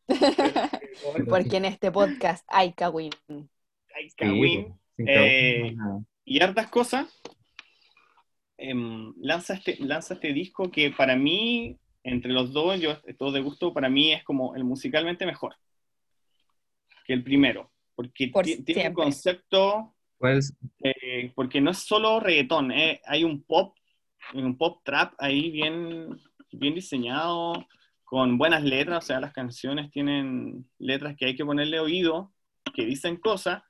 Porque 1.29 1.57
en 1.57 1.65
este 1.65 1.91
podcast 1.91 2.45
hay 2.47 2.73
Kawin. 2.73 3.11
Hay 3.95 4.09
Kawin. 4.15 4.73
Eh, 4.97 5.75
y 6.25 6.41
hartas 6.41 6.67
cosas. 6.69 7.07
Em, 8.57 9.13
lanza, 9.17 9.53
este, 9.53 9.77
lanza 9.79 10.15
este 10.15 10.33
disco 10.33 10.71
que 10.71 10.89
para 10.89 11.15
mí, 11.15 11.77
entre 12.03 12.31
los 12.31 12.53
dos, 12.53 12.79
yo 12.79 12.99
todo 13.17 13.31
de 13.31 13.41
gusto, 13.41 13.73
para 13.73 13.89
mí 13.89 14.13
es 14.13 14.23
como 14.23 14.55
el 14.55 14.63
musicalmente 14.63 15.25
mejor 15.25 15.55
que 17.07 17.13
el 17.13 17.23
primero. 17.23 17.71
Porque 17.97 18.31
tiene 18.63 18.89
un 18.89 18.93
concepto. 18.93 19.95
Eh, 20.83 21.31
porque 21.35 21.59
no 21.59 21.71
es 21.71 21.79
solo 21.79 22.19
reggaetón, 22.19 22.71
eh, 22.71 23.01
hay 23.05 23.23
un 23.23 23.43
pop, 23.43 23.75
un 24.33 24.57
pop 24.57 24.81
trap 24.83 25.13
ahí 25.19 25.51
bien, 25.51 26.19
bien 26.51 26.73
diseñado, 26.73 27.67
con 28.03 28.37
buenas 28.37 28.63
letras, 28.63 29.03
o 29.03 29.07
sea, 29.07 29.19
las 29.19 29.33
canciones 29.33 29.91
tienen 29.91 30.67
letras 30.79 31.15
que 31.17 31.25
hay 31.25 31.35
que 31.35 31.45
ponerle 31.45 31.79
oído, 31.79 32.33
que 32.73 32.85
dicen 32.85 33.17
cosas, 33.17 33.61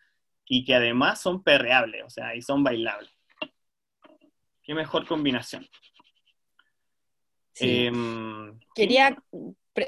y 0.45 0.63
que 0.63 0.75
además 0.75 1.21
son 1.21 1.43
perreables, 1.43 2.03
o 2.05 2.09
sea, 2.09 2.35
y 2.35 2.41
son 2.41 2.63
bailables. 2.63 3.11
Qué 4.63 4.73
mejor 4.73 5.05
combinación. 5.05 5.67
Em, 7.59 8.59
Quería 8.75 9.17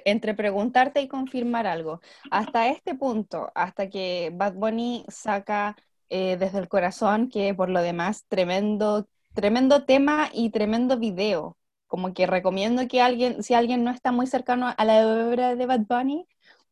entre 0.06 0.34
preguntarte 0.34 1.02
y 1.02 1.08
confirmar 1.08 1.67
algo. 1.67 2.02
Hasta 2.32 2.69
este 2.69 2.95
punto, 2.95 3.52
hasta 3.56 3.89
que 3.89 4.32
Bad 4.34 4.54
Bunny 4.54 5.06
saca 5.10 5.75
eh, 6.10 6.38
desde 6.38 6.60
el 6.60 6.67
corazón, 6.69 7.30
que 7.30 7.54
por 7.54 7.69
lo 7.69 7.82
demás, 7.82 8.25
tremendo, 8.28 9.08
tremendo 9.34 9.86
tema 9.86 10.30
y 10.34 10.49
tremendo 10.52 10.97
video. 10.97 11.58
Como 11.88 12.13
que 12.13 12.28
recomiendo 12.28 12.88
que 12.88 13.02
alguien, 13.02 13.43
si 13.43 13.54
alguien 13.54 13.84
no 13.84 13.91
está 13.91 14.12
muy 14.12 14.28
cercano 14.28 14.73
a 14.78 14.86
la 14.86 15.06
obra 15.08 15.56
de 15.56 15.65
Bad 15.65 15.82
Bunny, 15.88 16.28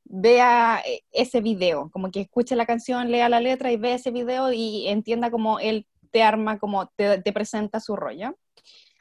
vea 0.10 0.82
eh, 0.86 1.02
ese 1.12 1.42
video, 1.42 1.90
como 1.92 2.12
que 2.12 2.22
escuche 2.22 2.56
la 2.56 2.66
canción, 2.66 3.12
lea 3.12 3.30
la 3.30 3.40
letra 3.40 3.72
y 3.72 3.78
vea 3.78 3.96
ese 3.96 4.12
video 4.12 4.52
y 4.54 4.88
entienda 4.88 5.32
cómo 5.32 5.60
él 5.60 5.86
te 6.12 6.24
arma, 6.24 6.60
cómo 6.60 6.88
te, 6.96 7.22
presenta 7.34 7.80
su 7.80 7.96
rollo. 7.96 8.38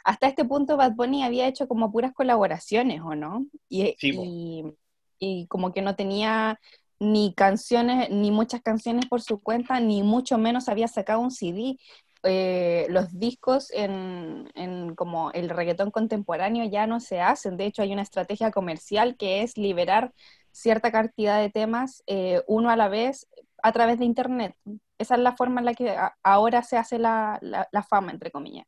Hasta 0.07 0.29
este 0.29 0.45
punto 0.45 0.77
Bad 0.77 0.93
Bunny 0.95 1.25
había 1.25 1.49
hecho 1.49 1.67
como 1.67 1.91
puras 1.91 2.13
colaboraciones, 2.13 3.01
¿o 3.03 3.17
no? 3.17 3.45
Y, 3.69 3.97
y, 5.19 5.47
como 5.49 5.73
que 5.73 5.83
no 5.83 5.97
tenía 5.97 6.61
ni 7.01 7.35
canciones, 7.35 8.09
ni 8.11 8.31
muchas 8.31 8.63
canciones 8.63 9.07
por 9.07 9.21
su 9.21 9.43
cuenta, 9.43 9.81
ni 9.81 10.05
mucho 10.05 10.39
menos 10.39 10.69
había 10.69 10.87
sacado 10.87 11.19
un 11.19 11.33
CD. 11.33 11.77
Eh, 12.23 12.87
los 12.89 13.19
discos 13.19 13.73
en, 13.73 14.49
en, 14.55 14.95
como 14.95 15.33
el 15.33 15.49
reggaetón 15.49 15.91
contemporáneo 15.91 16.65
ya 16.71 16.87
no 16.87 17.01
se 17.01 17.21
hacen. 17.21 17.57
De 17.57 17.67
hecho, 17.67 17.83
hay 17.83 17.93
una 17.93 18.03
estrategia 18.03 18.53
comercial 18.53 19.17
que 19.17 19.43
es 19.43 19.59
liberar 19.59 20.13
cierta 20.53 20.93
cantidad 20.93 21.41
de 21.41 21.51
temas 21.51 22.05
eh, 22.07 22.43
uno 22.47 22.71
a 22.71 22.77
la 22.77 22.89
vez 22.89 23.27
a 23.61 23.73
través 23.73 23.99
de 23.99 24.05
Internet. 24.05 24.55
Esa 24.99 25.17
es 25.17 25.21
la 25.21 25.37
forma 25.37 25.61
en 25.61 25.65
la 25.67 25.75
que 25.75 25.97
ahora 26.23 26.63
se 26.63 26.77
hace 26.77 27.01
la, 27.01 27.41
la, 27.43 27.83
fama, 27.83 28.13
entre 28.13 28.31
comillas. 28.31 28.67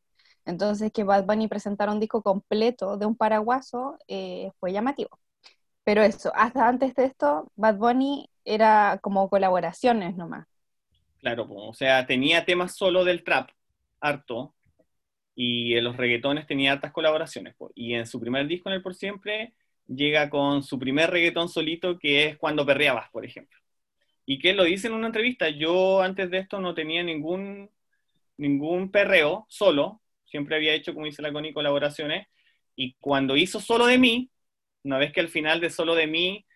Entonces, 0.48 0.90
que 0.92 1.04
Bad 1.04 1.26
Bunny 1.26 1.46
presentara 1.46 1.92
un 1.92 2.00
disco 2.00 2.22
completo 2.22 2.96
de 2.96 3.04
un 3.04 3.14
paraguaso 3.14 3.98
eh, 4.08 4.50
fue 4.58 4.72
llamativo. 4.72 5.10
Pero 5.84 6.02
eso, 6.02 6.32
hasta 6.34 6.66
antes 6.66 6.94
de 6.94 7.04
esto, 7.04 7.52
Bad 7.54 7.76
Bunny 7.76 8.30
era 8.46 8.98
como 9.02 9.28
colaboraciones 9.28 10.16
nomás. 10.16 10.46
Claro, 11.20 11.46
o 11.50 11.74
sea, 11.74 12.06
tenía 12.06 12.46
temas 12.46 12.74
solo 12.74 13.04
del 13.04 13.24
trap, 13.24 13.50
harto, 14.00 14.54
y 15.34 15.74
en 15.74 15.84
los 15.84 15.98
reggaetones 15.98 16.46
tenía 16.46 16.72
hartas 16.72 16.92
colaboraciones. 16.92 17.54
Y 17.74 17.92
en 17.92 18.06
su 18.06 18.18
primer 18.18 18.46
disco, 18.46 18.70
en 18.70 18.76
el 18.76 18.82
Por 18.82 18.94
Siempre, 18.94 19.52
llega 19.86 20.30
con 20.30 20.62
su 20.62 20.78
primer 20.78 21.10
reggaetón 21.10 21.50
solito, 21.50 21.98
que 21.98 22.24
es 22.24 22.38
Cuando 22.38 22.64
Perreabas, 22.64 23.10
por 23.10 23.26
ejemplo. 23.26 23.58
Y 24.24 24.38
que 24.38 24.54
lo 24.54 24.64
dice 24.64 24.86
en 24.86 24.94
una 24.94 25.08
entrevista, 25.08 25.50
yo 25.50 26.00
antes 26.00 26.30
de 26.30 26.38
esto 26.38 26.58
no 26.58 26.74
tenía 26.74 27.02
ningún, 27.02 27.70
ningún 28.38 28.90
perreo 28.90 29.44
solo, 29.50 30.00
siempre 30.30 30.56
había 30.56 30.74
hecho, 30.74 30.94
como 30.94 31.06
dice 31.06 31.22
la 31.22 31.32
Connie, 31.32 31.52
colaboraciones, 31.52 32.26
y 32.76 32.94
cuando 33.00 33.36
hizo 33.36 33.60
Solo 33.60 33.86
de 33.86 33.98
mí, 33.98 34.30
una 34.84 34.98
vez 34.98 35.12
que 35.12 35.20
al 35.20 35.28
final 35.28 35.60
de 35.60 35.70
Solo 35.70 35.94
de 35.94 36.06
mí, 36.06 36.46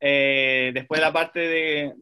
eh, 0.00 0.70
después 0.74 1.00
de 1.00 1.06
la 1.06 1.12
parte 1.12 1.40
de, 1.40 1.92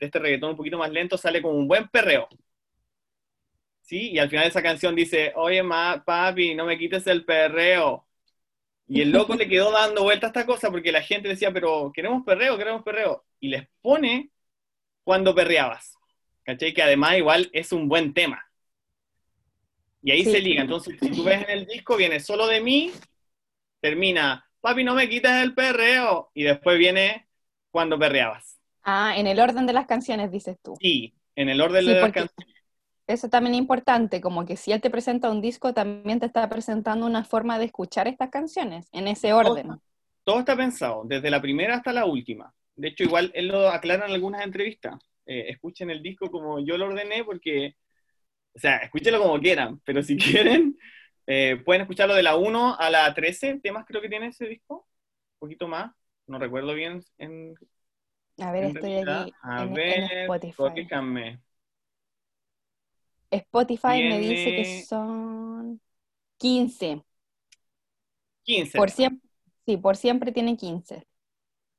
este 0.00 0.18
reggaetón 0.18 0.50
un 0.50 0.56
poquito 0.56 0.78
más 0.78 0.90
lento, 0.90 1.16
sale 1.16 1.42
como 1.42 1.54
un 1.56 1.68
buen 1.68 1.88
perreo. 1.88 2.28
¿Sí? 3.82 4.12
Y 4.12 4.18
al 4.18 4.30
final 4.30 4.44
de 4.44 4.48
esa 4.50 4.62
canción 4.62 4.94
dice, 4.94 5.32
oye, 5.36 5.62
ma, 5.62 6.02
papi, 6.04 6.54
no 6.54 6.64
me 6.64 6.78
quites 6.78 7.06
el 7.06 7.24
perreo. 7.24 8.06
Y 8.86 9.00
el 9.00 9.12
loco 9.12 9.34
le 9.34 9.48
quedó 9.48 9.70
dando 9.72 10.02
vuelta 10.02 10.26
a 10.26 10.30
esta 10.30 10.46
cosa 10.46 10.70
porque 10.70 10.92
la 10.92 11.02
gente 11.02 11.28
decía, 11.28 11.52
pero 11.52 11.90
queremos 11.94 12.24
perreo, 12.24 12.58
queremos 12.58 12.82
perreo. 12.82 13.24
Y 13.40 13.48
les 13.48 13.66
pone 13.82 14.30
cuando 15.04 15.34
perreabas. 15.34 15.94
¿Cachai? 16.44 16.74
Que 16.74 16.82
además 16.82 17.16
igual 17.16 17.50
es 17.52 17.72
un 17.72 17.88
buen 17.88 18.12
tema. 18.12 18.44
Y 20.04 20.12
ahí 20.12 20.24
se 20.24 20.40
liga. 20.40 20.62
Entonces, 20.62 20.96
si 21.00 21.10
tú 21.10 21.24
ves 21.24 21.42
en 21.42 21.50
el 21.50 21.66
disco, 21.66 21.96
viene 21.96 22.20
solo 22.20 22.46
de 22.46 22.60
mí, 22.60 22.92
termina, 23.80 24.48
papi, 24.60 24.84
no 24.84 24.94
me 24.94 25.08
quites 25.08 25.32
el 25.42 25.54
perreo. 25.54 26.30
Y 26.34 26.44
después 26.44 26.78
viene 26.78 27.26
cuando 27.72 27.98
perreabas. 27.98 28.60
Ah, 28.82 29.14
en 29.16 29.26
el 29.26 29.40
orden 29.40 29.66
de 29.66 29.72
las 29.72 29.86
canciones, 29.86 30.30
dices 30.30 30.58
tú. 30.62 30.76
Sí, 30.80 31.14
en 31.34 31.48
el 31.48 31.60
orden 31.60 31.84
de 31.86 32.00
las 32.00 32.12
canciones 32.12 32.54
eso 33.06 33.28
también 33.28 33.54
es 33.54 33.60
importante, 33.60 34.20
como 34.20 34.44
que 34.46 34.56
si 34.56 34.72
él 34.72 34.80
te 34.80 34.90
presenta 34.90 35.30
un 35.30 35.40
disco, 35.40 35.74
también 35.74 36.20
te 36.20 36.26
está 36.26 36.48
presentando 36.48 37.06
una 37.06 37.24
forma 37.24 37.58
de 37.58 37.66
escuchar 37.66 38.08
estas 38.08 38.30
canciones, 38.30 38.88
en 38.92 39.08
ese 39.08 39.32
orden. 39.32 39.78
Todo, 40.24 40.40
está 40.40 40.56
pensado, 40.56 41.02
desde 41.04 41.30
la 41.30 41.42
primera 41.42 41.76
hasta 41.76 41.92
la 41.92 42.06
última. 42.06 42.52
De 42.76 42.88
hecho, 42.88 43.04
igual 43.04 43.30
él 43.34 43.48
lo 43.48 43.68
aclara 43.68 44.06
en 44.06 44.12
algunas 44.12 44.42
entrevistas. 44.42 44.94
Eh, 45.26 45.46
escuchen 45.48 45.90
el 45.90 46.02
disco 46.02 46.30
como 46.30 46.60
yo 46.60 46.78
lo 46.78 46.86
ordené, 46.86 47.24
porque, 47.24 47.76
o 48.54 48.58
sea, 48.58 48.78
escúchenlo 48.78 49.20
como 49.20 49.38
quieran, 49.40 49.80
pero 49.84 50.02
si 50.02 50.16
quieren, 50.18 50.78
eh, 51.26 51.60
pueden 51.64 51.82
escucharlo 51.82 52.14
de 52.14 52.22
la 52.22 52.36
1 52.36 52.76
a 52.78 52.90
la 52.90 53.12
13, 53.12 53.60
temas 53.60 53.84
creo 53.86 54.00
que 54.00 54.08
tiene 54.08 54.28
ese 54.28 54.46
disco, 54.46 54.86
un 55.34 55.38
poquito 55.48 55.68
más, 55.68 55.92
no 56.26 56.38
recuerdo 56.38 56.74
bien. 56.74 57.02
En, 57.18 57.54
a 58.38 58.52
ver, 58.52 58.64
estoy 58.64 58.94
aquí. 58.94 59.32
A 59.42 59.62
en, 59.64 59.74
ver, 59.74 60.12
Spotify. 60.12 61.38
Spotify 63.30 64.02
me 64.08 64.18
dice 64.20 64.56
que 64.56 64.84
son 64.84 65.80
15. 66.38 67.02
15. 68.44 68.78
Por 68.78 68.90
siempre, 68.90 69.28
sí, 69.66 69.76
por 69.76 69.96
siempre 69.96 70.32
tiene 70.32 70.56
15. 70.56 71.06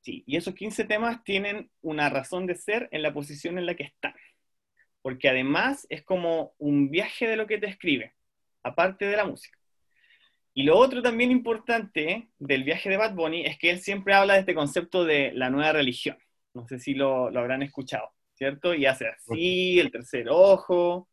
Sí, 0.00 0.22
y 0.26 0.36
esos 0.36 0.54
15 0.54 0.84
temas 0.84 1.24
tienen 1.24 1.70
una 1.82 2.08
razón 2.08 2.46
de 2.46 2.54
ser 2.54 2.88
en 2.92 3.02
la 3.02 3.12
posición 3.12 3.58
en 3.58 3.66
la 3.66 3.74
que 3.74 3.84
están. 3.84 4.14
Porque 5.06 5.28
además 5.28 5.86
es 5.88 6.02
como 6.02 6.56
un 6.58 6.90
viaje 6.90 7.28
de 7.28 7.36
lo 7.36 7.46
que 7.46 7.58
te 7.58 7.68
escribe, 7.68 8.14
aparte 8.64 9.04
de 9.04 9.16
la 9.16 9.24
música. 9.24 9.56
Y 10.52 10.64
lo 10.64 10.76
otro 10.76 11.00
también 11.00 11.30
importante 11.30 12.28
del 12.40 12.64
viaje 12.64 12.90
de 12.90 12.96
Bad 12.96 13.14
Bunny 13.14 13.46
es 13.46 13.56
que 13.56 13.70
él 13.70 13.78
siempre 13.78 14.14
habla 14.14 14.34
de 14.34 14.40
este 14.40 14.56
concepto 14.56 15.04
de 15.04 15.30
la 15.32 15.48
nueva 15.48 15.70
religión. 15.70 16.18
No 16.54 16.66
sé 16.66 16.80
si 16.80 16.94
lo, 16.94 17.30
lo 17.30 17.38
habrán 17.38 17.62
escuchado, 17.62 18.10
¿cierto? 18.34 18.74
Y 18.74 18.86
hace 18.86 19.06
así, 19.06 19.78
el 19.78 19.92
tercer 19.92 20.26
ojo, 20.28 21.08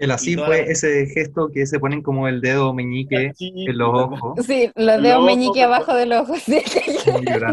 el 0.00 0.10
así 0.12 0.34
fue 0.34 0.62
ese 0.70 1.06
gesto 1.08 1.50
que 1.52 1.66
se 1.66 1.78
ponen 1.78 2.02
como 2.02 2.26
el 2.26 2.40
dedo 2.40 2.72
meñique 2.72 3.34
en 3.38 3.78
los 3.78 3.90
ojos. 3.92 4.46
Sí, 4.46 4.70
los 4.74 5.02
dedos 5.02 5.22
meñique 5.26 5.62
abajo 5.62 5.94
del 5.94 6.12
ojo. 6.14 6.34
Sí. 6.50 6.62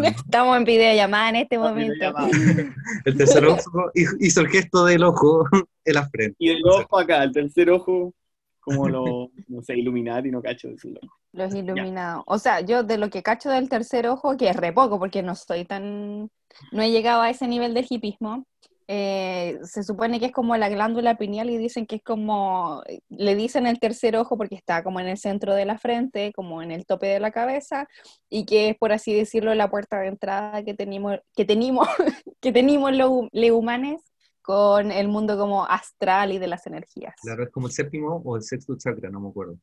Estamos 0.03 0.57
en 0.57 0.63
videollamada 0.63 1.29
en 1.29 1.36
este 1.38 1.57
momento. 1.57 2.13
el 3.05 3.17
tercer 3.17 3.45
ojo 3.45 3.91
hizo 3.93 4.41
el 4.41 4.47
gesto 4.47 4.86
del 4.86 5.03
ojo 5.03 5.45
en 5.83 5.93
la 5.93 6.07
frente. 6.10 6.36
Y 6.39 6.49
el 6.49 6.65
ojo 6.65 6.99
acá, 6.99 7.23
el 7.23 7.33
tercer 7.33 7.69
ojo, 7.69 8.13
como 8.62 8.88
los, 8.88 9.29
no 9.47 9.62
sé, 9.62 9.77
Illuminati, 9.77 10.31
no 10.31 10.41
cacho 10.41 10.69
decirlo. 10.69 10.99
Los 11.33 11.53
iluminados. 11.53 12.23
O 12.27 12.39
sea, 12.39 12.62
yo 12.62 12.83
de 12.83 12.97
lo 12.97 13.10
que 13.10 13.23
cacho 13.23 13.49
del 13.49 13.67
tercer 13.67 14.07
ojo, 14.07 14.38
que 14.38 14.49
es 14.49 14.55
re 14.55 14.71
poco, 14.71 14.99
porque 14.99 15.21
no 15.21 15.33
estoy 15.33 15.65
tan. 15.65 16.29
No 16.71 16.81
he 16.81 16.91
llegado 16.91 17.21
a 17.21 17.29
ese 17.29 17.47
nivel 17.47 17.73
de 17.73 17.86
hipismo 17.88 18.45
eh, 18.89 19.60
se 19.63 19.84
supone 19.84 20.17
que 20.17 20.28
es 20.28 20.32
como 20.32 20.56
la 20.56 20.69
glándula 20.69 21.17
pineal 21.17 21.50
y 21.50 21.58
dicen 21.58 21.86
que 21.86 21.97
es 21.97 22.04
como, 22.04 22.84
le 23.10 23.36
dicen 23.36 23.67
el 23.67 23.80
tercer 23.80 24.15
ojo 24.15 24.38
porque 24.38 24.56
está 24.56 24.82
como 24.82 25.02
en 25.02 25.08
el 25.08 25.17
centro 25.17 25.54
de 25.54 25.65
la 25.65 25.78
frente, 25.78 26.32
como 26.34 26.62
en 26.62 26.71
el 26.71 26.86
tope 26.86 27.08
de 27.08 27.19
la 27.19 27.32
cabeza, 27.32 27.89
y 28.30 28.45
que 28.45 28.69
es, 28.69 28.78
por 28.78 28.93
así 28.93 29.13
decirlo, 29.13 29.54
la 29.56 29.69
puerta 29.69 30.00
de 30.00 30.08
entrada 30.08 30.63
que 30.63 30.73
tenemos, 30.73 31.19
que 31.36 31.43
tenemos, 31.43 31.88
que 32.39 32.54
tenemos 32.54 32.95
los, 32.95 33.10
humanos 33.52 34.02
con 34.41 34.91
el 34.91 35.10
mundo 35.10 35.38
como 35.38 35.65
astral 35.65 36.32
y 36.32 36.39
de 36.39 36.47
las 36.47 36.65
energías. 36.65 37.15
Claro, 37.21 37.43
es 37.43 37.50
como 37.50 37.67
el 37.67 37.73
séptimo 37.73 38.21
o 38.23 38.38
el 38.38 38.43
sexto 38.43 38.78
chakra, 38.78 39.10
no 39.10 39.19
me 39.19 39.30
acuerdo. 39.30 39.58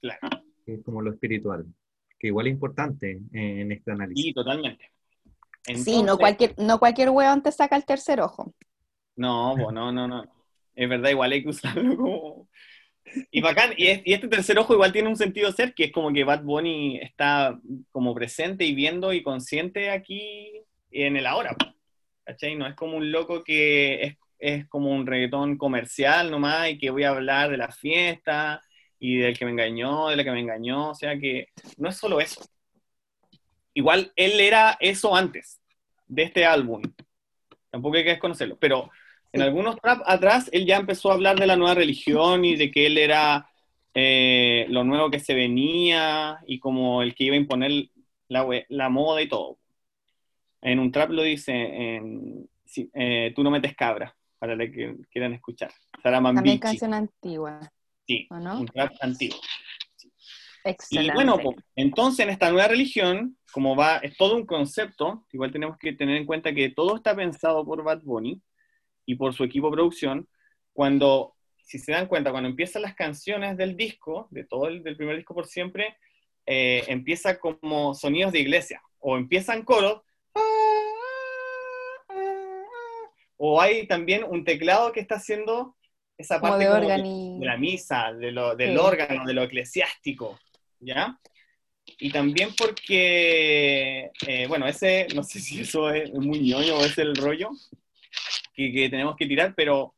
Claro. 0.00 0.28
Es 0.64 0.80
como 0.84 1.02
lo 1.02 1.12
espiritual, 1.12 1.66
que 2.18 2.28
igual 2.28 2.46
es 2.46 2.52
importante 2.52 3.20
en 3.32 3.72
este 3.72 3.90
análisis. 3.90 4.26
Sí, 4.26 4.32
totalmente 4.32 4.94
sí, 5.66 6.02
no 6.02 6.18
cualquier, 6.18 6.54
no 6.58 6.78
cualquier 6.78 7.10
weón 7.10 7.42
te 7.42 7.52
saca 7.52 7.76
el 7.76 7.84
tercer 7.84 8.20
ojo. 8.20 8.52
No, 9.16 9.56
no, 9.70 9.92
no, 9.92 10.08
no. 10.08 10.24
Es 10.74 10.88
verdad, 10.88 11.10
igual 11.10 11.32
hay 11.32 11.42
que 11.42 11.50
usarlo 11.50 11.96
como, 11.96 12.48
Y 13.30 13.40
bacán, 13.42 13.74
y, 13.76 13.88
es- 13.88 14.02
y 14.04 14.14
este 14.14 14.28
tercer 14.28 14.58
ojo 14.58 14.74
igual 14.74 14.92
tiene 14.92 15.08
un 15.08 15.16
sentido 15.16 15.52
ser, 15.52 15.74
que 15.74 15.84
es 15.84 15.92
como 15.92 16.12
que 16.12 16.24
Bad 16.24 16.42
Bunny 16.44 16.98
está 17.00 17.58
como 17.92 18.14
presente 18.14 18.64
y 18.64 18.74
viendo 18.74 19.12
y 19.12 19.22
consciente 19.22 19.90
aquí 19.90 20.52
en 20.90 21.16
el 21.16 21.26
ahora, 21.26 21.56
¿cachai? 22.24 22.56
No 22.56 22.66
es 22.66 22.74
como 22.74 22.96
un 22.96 23.12
loco 23.12 23.44
que 23.44 24.02
es, 24.02 24.16
es 24.38 24.68
como 24.68 24.90
un 24.92 25.06
reggaetón 25.06 25.58
comercial 25.58 26.30
nomás 26.30 26.70
y 26.70 26.78
que 26.78 26.90
voy 26.90 27.04
a 27.04 27.10
hablar 27.10 27.50
de 27.50 27.56
la 27.58 27.70
fiesta 27.72 28.62
y 28.98 29.18
del 29.18 29.38
que 29.38 29.44
me 29.44 29.52
engañó, 29.52 30.08
de 30.08 30.16
la 30.16 30.24
que 30.24 30.32
me 30.32 30.40
engañó, 30.40 30.90
o 30.90 30.94
sea 30.94 31.18
que 31.18 31.48
no 31.78 31.88
es 31.90 31.96
solo 31.96 32.20
eso. 32.20 32.42
Igual 33.74 34.12
él 34.16 34.40
era 34.40 34.76
eso 34.80 35.14
antes 35.14 35.60
de 36.06 36.22
este 36.22 36.44
álbum, 36.44 36.82
tampoco 37.70 37.96
hay 37.96 38.04
que 38.04 38.10
desconocerlo, 38.10 38.56
pero 38.58 38.90
en 39.32 39.42
algunos 39.42 39.80
trap 39.80 40.02
atrás 40.06 40.48
él 40.52 40.64
ya 40.64 40.76
empezó 40.76 41.10
a 41.10 41.14
hablar 41.14 41.38
de 41.38 41.46
la 41.46 41.56
nueva 41.56 41.74
religión 41.74 42.44
y 42.44 42.54
de 42.54 42.70
que 42.70 42.86
él 42.86 42.98
era 42.98 43.48
eh, 43.92 44.66
lo 44.68 44.84
nuevo 44.84 45.10
que 45.10 45.18
se 45.18 45.34
venía 45.34 46.38
y 46.46 46.60
como 46.60 47.02
el 47.02 47.14
que 47.14 47.24
iba 47.24 47.34
a 47.34 47.38
imponer 47.38 47.88
la, 48.28 48.46
la 48.68 48.88
moda 48.88 49.22
y 49.22 49.28
todo. 49.28 49.58
En 50.62 50.78
un 50.78 50.92
trap 50.92 51.10
lo 51.10 51.22
dice, 51.22 51.52
en, 51.52 52.48
sí, 52.64 52.90
eh, 52.94 53.32
tú 53.34 53.42
no 53.42 53.50
metes 53.50 53.74
cabra, 53.74 54.14
para 54.38 54.56
los 54.56 54.70
que 54.70 54.94
quieran 55.10 55.34
escuchar. 55.34 55.72
También 56.02 56.58
canción 56.58 56.94
antigua, 56.94 57.72
sí, 58.06 58.26
¿o 58.30 58.38
no? 58.38 58.60
un 58.60 58.66
trap 58.66 58.92
antiguo. 59.00 59.38
Y 60.02 60.70
Excelente. 60.70 61.14
bueno, 61.14 61.38
po, 61.38 61.54
entonces 61.76 62.24
en 62.24 62.30
esta 62.30 62.50
nueva 62.50 62.68
religión, 62.68 63.36
como 63.54 63.76
va, 63.76 63.98
es 63.98 64.16
todo 64.16 64.34
un 64.34 64.44
concepto, 64.46 65.24
igual 65.32 65.52
tenemos 65.52 65.78
que 65.78 65.92
tener 65.92 66.16
en 66.16 66.26
cuenta 66.26 66.52
que 66.52 66.70
todo 66.70 66.96
está 66.96 67.14
pensado 67.14 67.64
por 67.64 67.84
Bad 67.84 68.02
Bunny 68.02 68.42
y 69.06 69.14
por 69.14 69.32
su 69.32 69.44
equipo 69.44 69.68
de 69.70 69.74
producción. 69.76 70.28
Cuando, 70.72 71.36
si 71.62 71.78
se 71.78 71.92
dan 71.92 72.08
cuenta, 72.08 72.32
cuando 72.32 72.48
empiezan 72.48 72.82
las 72.82 72.96
canciones 72.96 73.56
del 73.56 73.76
disco, 73.76 74.26
de 74.32 74.42
todo 74.44 74.66
el 74.66 74.82
del 74.82 74.96
primer 74.96 75.14
disco 75.16 75.34
por 75.34 75.46
siempre, 75.46 75.96
eh, 76.46 76.82
empieza 76.88 77.38
como 77.38 77.94
sonidos 77.94 78.32
de 78.32 78.40
iglesia, 78.40 78.82
o 78.98 79.16
empiezan 79.16 79.62
coros, 79.62 80.02
o 83.36 83.60
hay 83.60 83.86
también 83.86 84.24
un 84.24 84.44
teclado 84.44 84.90
que 84.92 84.98
está 85.00 85.14
haciendo 85.16 85.76
esa 86.18 86.40
Como 86.40 86.52
parte 86.52 86.64
de 86.64 86.70
como 86.70 87.06
y- 87.06 87.38
de 87.40 87.46
la 87.46 87.56
misa, 87.56 88.12
de 88.12 88.32
lo, 88.32 88.56
del 88.56 88.72
Sí. 88.72 88.76
órgano, 88.78 89.24
de 89.24 89.32
lo 89.32 89.42
eclesiástico, 89.44 90.38
¿ya? 90.80 91.18
Y 91.98 92.10
también 92.10 92.50
porque, 92.56 94.10
eh, 94.26 94.46
bueno, 94.48 94.66
ese, 94.66 95.06
no 95.14 95.22
sé 95.22 95.40
si 95.40 95.60
eso 95.60 95.90
es 95.90 96.12
muy 96.12 96.40
ñoño 96.40 96.76
o 96.76 96.84
es 96.84 96.98
el 96.98 97.14
rollo 97.14 97.50
que, 98.54 98.72
que 98.72 98.88
tenemos 98.88 99.16
que 99.16 99.26
tirar, 99.26 99.54
pero 99.56 99.94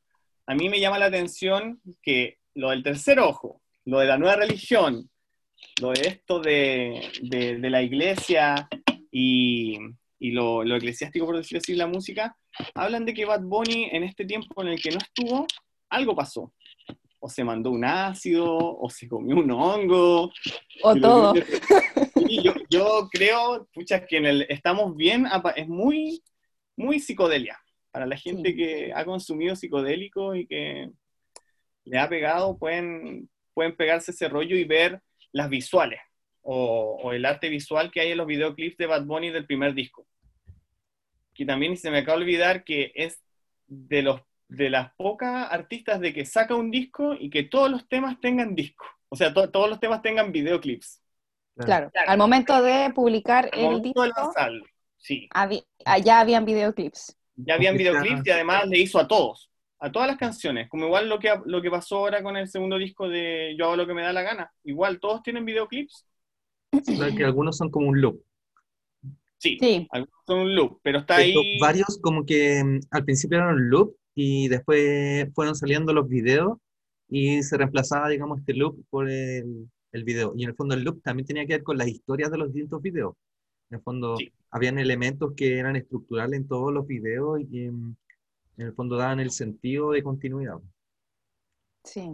a 0.46 0.54
mí 0.54 0.68
me 0.68 0.80
llama 0.80 0.98
la 0.98 1.06
atención 1.06 1.80
que 2.02 2.38
lo 2.54 2.70
del 2.70 2.82
tercer 2.82 3.18
ojo, 3.20 3.61
lo 3.85 3.98
de 4.00 4.06
la 4.06 4.18
nueva 4.18 4.37
religión, 4.37 5.09
lo 5.80 5.90
de 5.92 6.00
esto 6.09 6.40
de, 6.40 7.11
de- 7.22 7.70
la 7.70 7.82
iglesia 7.82 8.68
y, 9.11 9.76
y 10.18 10.30
lo, 10.30 10.64
lo 10.64 10.76
eclesiástico, 10.76 11.26
por 11.26 11.37
decirlo 11.37 11.59
así, 11.59 11.74
la 11.74 11.87
música, 11.87 12.37
hablan 12.74 13.04
de 13.04 13.14
que 13.14 13.24
Bad 13.24 13.42
Bunny 13.42 13.88
en 13.92 14.04
este 14.04 14.24
tiempo 14.24 14.62
en 14.62 14.68
el 14.68 14.80
que 14.80 14.90
no 14.90 14.98
estuvo, 14.98 15.46
algo 15.90 16.14
pasó. 16.14 16.52
O 17.27 17.29
se 17.29 17.43
mandó 17.43 17.73
un 17.73 17.85
ácido, 17.85 18.47
o 18.57 18.89
se 18.89 19.09
comió 19.09 19.35
un 19.35 19.51
hongo. 19.51 20.31
O 20.85 20.95
todo. 20.95 21.35
que- 21.35 21.43
Sí, 22.15 22.41
yo, 22.41 22.53
yo 22.71 23.09
creo, 23.11 23.67
pucha, 23.75 24.07
que 24.07 24.19
en 24.19 24.27
el 24.27 24.43
Estamos 24.49 24.95
Bien 24.97 25.27
es 25.57 25.67
muy, 25.67 26.23
muy 26.77 27.01
psicodelia. 27.01 27.59
Para 27.91 28.07
la 28.07 28.17
gente 28.17 28.51
Sí. 28.51 28.57
que 28.57 28.93
ha 28.95 29.05
consumido 29.05 29.57
psicodélico 29.57 30.37
y 30.37 30.47
que 30.47 30.89
le 31.85 31.99
ha 31.99 32.09
pegado, 32.09 32.57
pueden, 32.59 33.29
pueden 33.55 33.75
pegarse 33.75 34.12
ese 34.12 34.29
rollo 34.29 34.55
y 34.57 34.62
ver 34.62 35.01
las 35.33 35.49
visuales 35.51 35.99
o, 36.43 37.01
o 37.03 37.12
el 37.12 37.25
arte 37.25 37.49
visual 37.49 37.91
que 37.91 38.03
hay 38.03 38.12
en 38.12 38.19
los 38.19 38.27
videoclips 38.29 38.77
de 38.77 38.87
Bad 38.87 39.05
Bunny 39.05 39.31
del 39.31 39.47
primer 39.47 39.75
disco. 39.75 40.07
Que 41.35 41.45
también 41.45 41.77
se 41.77 41.91
me 41.91 41.99
acaba 41.99 42.19
de 42.19 42.23
olvidar 42.23 42.62
que 42.62 42.93
es 42.95 43.21
de, 43.67 44.03
los, 44.03 44.21
de 44.48 44.70
las 44.70 44.92
pocas 44.94 45.48
artistas 45.50 46.00
de 46.00 46.12
que 46.14 46.24
saca 46.24 46.54
un 46.54 46.70
disco 46.70 47.14
y 47.18 47.30
que 47.30 47.42
todos 47.44 47.70
los 47.70 47.88
temas 47.88 48.20
tengan 48.20 48.54
disco. 48.54 48.85
O 49.09 49.16
sea, 49.16 49.32
to- 49.32 49.50
todos 49.50 49.68
los 49.68 49.80
temas 49.80 50.02
tengan 50.02 50.32
videoclips. 50.32 51.02
Claro. 51.56 51.90
Al 52.06 52.18
momento 52.18 52.61
de 52.62 52.90
publicar 52.94 53.48
Al 53.52 53.61
el 53.76 53.82
disco, 53.82 54.04
lanzarlo, 54.06 54.64
sí. 54.98 55.28
habi- 55.35 55.64
allá 55.85 56.20
habían 56.20 56.44
videoclips. 56.44 57.16
Ya 57.37 57.54
habían 57.54 57.76
videoclips 57.76 58.26
y 58.26 58.30
además 58.30 58.66
le 58.66 58.78
hizo 58.78 58.98
a 58.98 59.09
todos, 59.09 59.50
a 59.78 59.90
todas 59.90 60.09
las 60.09 60.16
canciones, 60.18 60.68
como 60.68 60.87
igual 60.87 61.09
lo 61.09 61.18
que, 61.18 61.32
lo 61.46 61.62
que 61.62 61.70
pasó 61.70 61.96
ahora 61.98 62.22
con 62.22 62.37
el 62.37 62.48
segundo 62.48 62.78
disco 62.78 63.09
de 63.09 63.54
Yo 63.59 63.66
hago 63.66 63.76
lo 63.76 63.87
que 63.87 63.94
me 63.94 64.02
da 64.02 64.12
la 64.12 64.22
gana. 64.22 64.52
Igual 64.64 65.00
todos 65.00 65.22
tienen 65.22 65.44
videoclips. 65.44 66.06
Claro 66.85 67.14
que 67.16 67.24
algunos 67.24 67.56
son 67.56 67.70
como 67.70 67.88
un 67.88 68.00
loop. 68.00 68.22
Sí, 69.38 69.59
Sí, 69.61 69.87
algunos 69.90 70.14
son 70.26 70.38
un 70.40 70.54
loop, 70.54 70.80
pero 70.82 70.98
está 71.00 71.16
Pero 71.16 71.40
ahí. 71.40 71.59
varios 71.61 71.98
como 72.02 72.24
que 72.24 72.62
mm, 72.64 72.80
al 72.90 73.04
principio 73.04 73.38
eran 73.38 73.54
un 73.54 73.70
loop 73.70 73.94
y 74.16 74.48
después 74.48 75.29
fueron 75.35 75.55
saliendo 75.57 75.92
los 75.94 76.09
videos 76.09 76.59
y 77.09 77.42
se 77.44 77.59
reemplazaba, 77.59 78.09
digamos, 78.09 78.40
este 78.40 78.55
loop 78.55 78.85
por 78.90 79.11
el, 79.11 79.70
el 79.92 80.05
video. 80.05 80.35
Y 80.37 80.44
en 80.44 80.50
el 80.50 80.57
fondo 80.57 80.74
el 80.74 80.83
loop 80.85 81.02
también 81.02 81.26
tenía 81.29 81.46
que 81.46 81.55
ver 81.55 81.64
con 81.64 81.79
las 81.79 81.88
historias 81.88 82.33
de 82.33 82.38
los 82.38 82.52
distintos 82.52 82.83
videos. 82.83 83.14
En 83.70 83.76
el 83.79 83.83
fondo 83.85 84.16
Sí. 84.18 84.33
habían 84.50 84.79
elementos 84.81 85.35
que 85.37 85.59
eran 85.59 85.76
estructurales 85.76 86.40
en 86.40 86.48
todos 86.48 86.72
los 86.72 86.87
videos 86.88 87.40
y 87.40 87.46
que 87.46 87.70
mm, 87.72 87.96
en 88.59 88.66
el 88.66 88.74
fondo 88.74 88.96
daban 88.96 89.20
el 89.20 89.31
sentido 89.33 89.92
de 89.92 90.02
continuidad. 90.02 90.59
sí. 91.85 92.11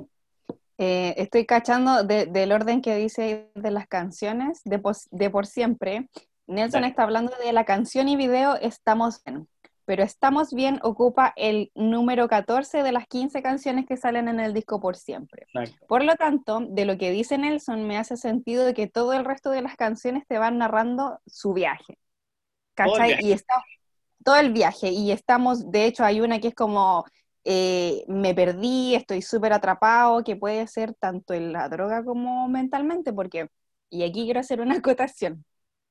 Eh, 0.79 1.15
estoy 1.19 1.47
cachando 1.47 2.05
de- 2.05 2.27
del 2.27 2.53
orden 2.53 2.83
que 2.83 2.97
dice 2.97 3.51
de 3.55 3.71
las 3.71 3.87
canciones, 3.87 4.63
de, 4.65 4.79
pos- 4.79 5.09
de 5.13 5.31
por 5.31 5.47
siempre. 5.47 6.11
Nelson 6.49 6.85
está 6.85 7.05
hablando 7.05 7.33
de 7.45 7.53
la 7.53 7.65
canción 7.65 8.09
y 8.09 8.17
video 8.17 8.57
Estamos 8.57 9.23
Bien, 9.25 9.49
pero 9.85 10.03
Estamos 10.03 10.53
Bien 10.53 10.79
ocupa 10.83 11.33
el 11.37 11.71
número 11.75 12.29
14 12.29 12.83
de 12.83 12.93
las 12.93 13.07
15 13.07 13.43
canciones 13.43 13.87
que 13.87 13.97
salen 13.97 14.29
en 14.29 14.41
el 14.41 14.55
disco 14.55 14.81
por 14.81 14.97
siempre. 14.97 15.47
Exacto. 15.53 15.87
Por 15.87 16.05
lo 16.05 16.15
tanto, 16.17 16.61
de 16.61 16.85
lo 16.85 16.99
que 16.99 17.11
dice 17.11 17.39
Nelson, 17.39 17.87
me 17.87 17.99
hace 17.99 18.17
sentido 18.17 18.65
de 18.65 18.75
que 18.75 18.87
todo 18.87 19.13
el 19.13 19.25
resto 19.25 19.51
de 19.51 19.63
las 19.63 19.77
canciones 19.77 20.27
te 20.27 20.39
van 20.39 20.59
narrando 20.59 21.21
su 21.27 21.53
viaje. 21.53 21.99
Todo 22.75 22.87
el 22.87 22.93
¿Cachai? 22.93 23.09
viaje. 23.09 23.27
Y 23.27 23.33
está 23.33 23.55
todo 24.25 24.37
el 24.37 24.53
viaje. 24.53 24.91
Y 24.91 25.11
estamos, 25.11 25.71
de 25.71 25.87
hecho, 25.87 26.05
hay 26.05 26.21
una 26.21 26.41
que 26.41 26.49
es 26.49 26.55
como 26.55 27.05
eh, 27.45 28.05
me 28.07 28.35
perdí, 28.35 28.95
estoy 28.95 29.23
súper 29.23 29.53
atrapado, 29.53 30.23
que 30.23 30.37
puede 30.37 30.67
ser 30.67 30.95
tanto 30.95 31.35
en 31.35 31.53
la 31.53 31.69
droga 31.69 32.05
como 32.05 32.49
mentalmente, 32.49 33.13
porque, 33.13 33.49
y 33.91 34.05
aquí 34.05 34.25
quiero 34.25 34.41
hacer 34.41 34.61
una 34.61 34.77
acotación. 34.85 35.45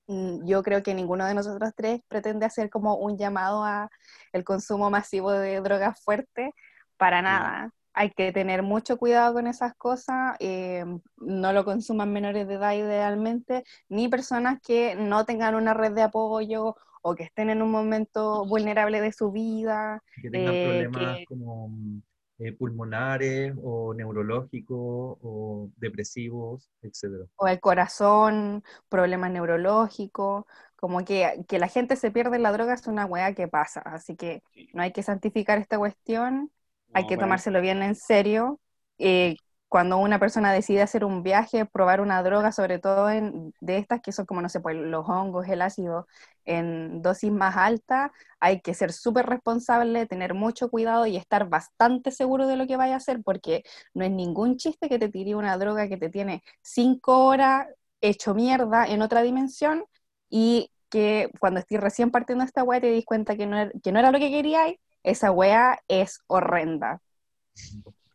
Mm, 0.07 0.45
Yo 0.45 0.63
creo 0.63 0.83
que 0.83 0.93
ninguno 0.93 1.25
de 1.25 1.33
nosotros 1.33 1.71
tres 1.75 2.01
pretende 2.07 2.45
hacer 2.45 2.69
como 2.69 2.95
un 2.97 3.17
llamado 3.17 3.63
a 3.63 3.89
el 4.33 4.43
consumo 4.43 4.89
masivo 4.89 5.31
de 5.31 5.61
drogas 5.61 6.01
fuertes, 6.03 6.51
para 6.97 7.21
nada. 7.21 7.71
Hay 7.93 8.11
que 8.11 8.31
tener 8.31 8.63
mucho 8.63 8.97
cuidado 8.97 9.33
con 9.33 9.47
esas 9.47 9.73
cosas, 9.75 10.35
eh, 10.39 10.85
no 11.17 11.53
lo 11.53 11.65
consuman 11.65 12.13
menores 12.13 12.47
de 12.47 12.53
edad 12.55 12.73
idealmente, 12.73 13.63
ni 13.89 14.07
personas 14.07 14.59
que 14.61 14.95
no 14.95 15.25
tengan 15.25 15.55
una 15.55 15.73
red 15.73 15.91
de 15.93 16.03
apoyo 16.03 16.75
o 17.01 17.15
que 17.15 17.23
estén 17.23 17.49
en 17.49 17.61
un 17.61 17.69
momento 17.71 18.45
vulnerable 18.45 19.01
de 19.01 19.11
su 19.11 19.31
vida. 19.31 20.01
Que 20.21 20.29
tengan 20.31 20.53
Eh, 20.55 20.87
problemas 20.87 21.17
que- 21.19 21.25
como 21.25 21.67
mm, 21.69 22.01
eh, 22.41 22.53
pulmonares 22.53 23.53
o 23.63 23.93
neurológicos 23.93 25.17
o 25.21 25.69
depresivos, 25.77 26.69
etcétera. 26.81 27.25
o 27.35 27.47
el 27.47 27.59
corazón, 27.59 28.63
problemas 28.89 29.31
neurológicos, 29.31 30.45
como 30.75 31.03
que, 31.05 31.43
que 31.47 31.59
la 31.59 31.67
gente 31.67 31.95
se 31.95 32.11
pierde 32.11 32.35
en 32.37 32.43
la 32.43 32.51
droga 32.51 32.73
es 32.73 32.87
una 32.87 33.05
weá 33.05 33.33
que 33.33 33.47
pasa, 33.47 33.81
así 33.81 34.15
que 34.15 34.43
Sí. 34.53 34.67
no 34.73 34.81
hay 34.83 34.91
que 34.91 35.03
santificar 35.03 35.57
esta 35.59 35.77
cuestión, 35.77 36.51
hay 36.93 37.05
que 37.07 37.15
bueno, 37.15 37.17
tomárselo 37.17 37.61
bien 37.61 37.81
en 37.83 37.95
serio. 37.95 38.59
Eh, 38.97 39.37
cuando 39.71 39.97
una 39.99 40.19
persona 40.19 40.51
decide 40.51 40.81
hacer 40.81 41.05
un 41.05 41.23
viaje, 41.23 41.65
probar 41.65 42.01
una 42.01 42.21
droga, 42.23 42.51
sobre 42.51 42.77
todo 42.77 43.09
en, 43.09 43.53
de 43.61 43.77
estas 43.77 44.01
que 44.01 44.11
son 44.11 44.25
como, 44.25 44.41
no 44.41 44.49
sé, 44.49 44.59
pues 44.59 44.75
los 44.75 45.07
hongos, 45.07 45.47
el 45.47 45.61
ácido, 45.61 46.07
en 46.43 47.01
dosis 47.01 47.31
más 47.31 47.55
altas, 47.55 48.11
hay 48.41 48.59
que 48.61 48.73
ser 48.73 48.91
súper 48.91 49.27
responsable, 49.27 50.05
tener 50.07 50.33
mucho 50.33 50.69
cuidado 50.69 51.05
y 51.05 51.15
estar 51.15 51.47
bastante 51.47 52.11
seguro 52.11 52.47
de 52.47 52.57
lo 52.57 52.67
que 52.67 52.75
vaya 52.75 52.95
a 52.95 52.97
hacer, 52.97 53.21
porque 53.23 53.63
no 53.93 54.03
es 54.03 54.11
ningún 54.11 54.57
chiste 54.57 54.89
que 54.89 54.99
te 54.99 55.07
tire 55.07 55.35
una 55.35 55.57
droga 55.57 55.87
que 55.87 55.95
te 55.97 56.09
tiene 56.09 56.43
cinco 56.61 57.25
horas 57.27 57.67
hecho 58.01 58.33
mierda 58.35 58.85
en 58.87 59.01
otra 59.01 59.21
dimensión 59.21 59.85
y 60.29 60.69
que 60.89 61.29
cuando 61.39 61.61
estés 61.61 61.79
recién 61.79 62.11
partiendo 62.11 62.43
esta 62.43 62.63
weá 62.63 62.81
te 62.81 62.91
dis 62.91 63.05
cuenta 63.05 63.37
que 63.37 63.47
no, 63.47 63.57
era, 63.57 63.71
que 63.81 63.91
no 63.93 63.99
era 63.99 64.11
lo 64.11 64.19
que 64.19 64.31
queríais, 64.31 64.77
esa 65.03 65.31
weá 65.31 65.79
es 65.87 66.19
horrenda. 66.27 67.01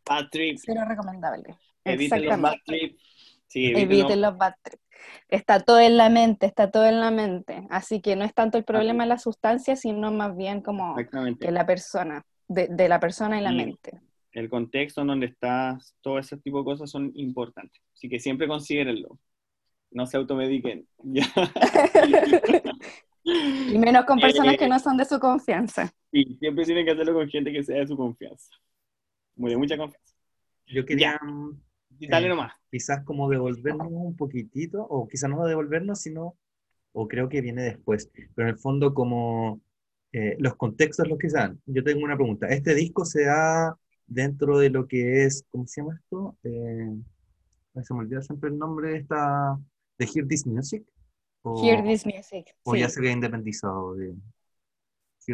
Bad 0.09 0.29
trip. 0.31 0.59
Cero 0.63 0.83
recomendable. 0.87 1.57
Eviten 1.85 2.25
los 2.27 2.41
bad 2.41 2.55
trip. 2.65 2.99
Sí, 3.49 3.67
eviten 3.67 3.83
Eviten 3.91 4.21
los- 4.21 4.31
los 4.33 4.39
bad 4.39 4.55
trips. 4.63 4.83
Está 5.29 5.61
todo 5.61 5.79
en 5.81 5.97
la 5.97 6.09
mente, 6.09 6.47
está 6.47 6.71
todo 6.71 6.87
en 6.87 7.01
la 7.01 7.11
mente. 7.11 7.67
Así 7.71 8.01
que 8.01 8.17
no 8.17 8.25
es 8.25 8.35
tanto 8.35 8.59
el 8.59 8.65
problema 8.65 9.05
de 9.05 9.09
la 9.11 9.19
sustancia, 9.19 9.77
sino 9.77 10.11
más 10.11 10.37
bien 10.37 10.63
como 10.63 10.97
que 10.97 11.51
la 11.51 11.65
persona, 11.67 12.25
de, 12.49 12.69
de 12.69 12.89
la 12.89 12.99
persona 12.99 13.39
y 13.39 13.43
la 13.45 13.53
Y- 13.53 13.57
mente. 13.57 14.01
el 14.33 14.49
contexto 14.51 15.01
en 15.03 15.07
donde 15.09 15.27
estás, 15.27 15.95
todo 16.01 16.19
ese 16.19 16.37
tipo 16.39 16.59
de 16.59 16.65
cosas 16.65 16.91
son 16.91 17.11
importantes. 17.15 17.81
Así 17.95 18.09
que 18.09 18.19
siempre 18.21 18.49
considérenlo. 18.49 19.19
No 19.93 20.07
se 20.07 20.17
automediquen. 20.17 20.87
Y 23.29 23.77
menos 23.79 24.05
con 24.05 24.21
personas 24.21 24.57
que 24.57 24.69
no 24.69 24.79
son 24.79 24.97
de 24.97 25.05
su 25.05 25.19
confianza. 25.19 25.93
Sí, 26.13 26.37
siempre 26.39 26.65
tienen 26.65 26.87
que 26.87 26.93
hacerlo 26.93 27.13
con 27.15 27.29
gente 27.29 27.53
que 27.53 27.63
sea 27.65 27.79
de 27.81 27.87
su 27.89 27.97
confianza. 27.97 28.55
Muy 29.37 29.51
de 29.51 29.57
mucha 29.57 29.77
confianza. 29.77 30.15
Yo 30.67 30.85
quería 30.85 31.21
Y 31.99 32.09
dale 32.09 32.27
Eh, 32.27 32.31
nomás. 32.31 32.53
quizás 32.71 33.05
como 33.05 33.29
devolvernos 33.31 33.87
un 33.91 34.17
poquitito, 34.17 34.83
o 34.83 35.07
quizás 35.09 35.31
no 35.31 35.45
devolvernos, 35.47 36.01
sino, 36.01 36.37
o 36.93 37.07
creo 37.09 37.29
que 37.29 37.41
viene 37.41 37.63
después, 37.63 38.11
pero 38.35 38.49
en 38.49 38.55
el 38.55 38.59
fondo 38.61 38.93
como 38.93 39.61
eh, 40.13 40.37
los 40.39 40.57
contextos 40.57 41.09
los 41.09 41.19
que 41.19 41.31
se 41.31 41.37
dan. 41.39 41.61
Yo 41.67 41.83
tengo 41.85 42.05
una 42.05 42.17
pregunta. 42.17 42.49
¿Este 42.49 42.75
disco 42.75 43.05
se 43.05 43.25
da 43.25 43.77
dentro 44.07 44.59
de 44.59 44.71
lo 44.71 44.87
que 44.89 45.25
es, 45.25 45.45
¿cómo 45.51 45.67
se 45.67 45.81
llama 45.83 45.97
esto? 46.03 46.37
Eh, 46.43 46.95
ay, 47.75 47.85
se 47.85 47.93
me 47.95 48.01
olvida 48.01 48.23
siempre 48.23 48.51
el 48.51 48.59
nombre 48.59 48.91
de 48.93 48.97
esta, 48.99 49.59
de 49.99 50.05
Hear 50.15 50.27
This 50.27 50.47
Music, 50.47 50.85
o, 51.43 51.63
Hear 51.65 51.83
this 51.85 52.05
music. 52.07 52.55
o 52.65 52.75
sí. 52.75 52.81
ya 52.81 52.89
se 52.89 53.01
había 53.01 53.13
independizado 53.13 53.95
de 53.95 54.15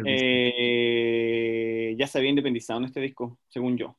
Eh, 0.05 1.95
ya 1.97 2.07
se 2.07 2.17
había 2.17 2.29
independizado 2.31 2.79
en 2.79 2.85
este 2.85 3.01
disco, 3.01 3.39
según 3.49 3.77
yo. 3.77 3.97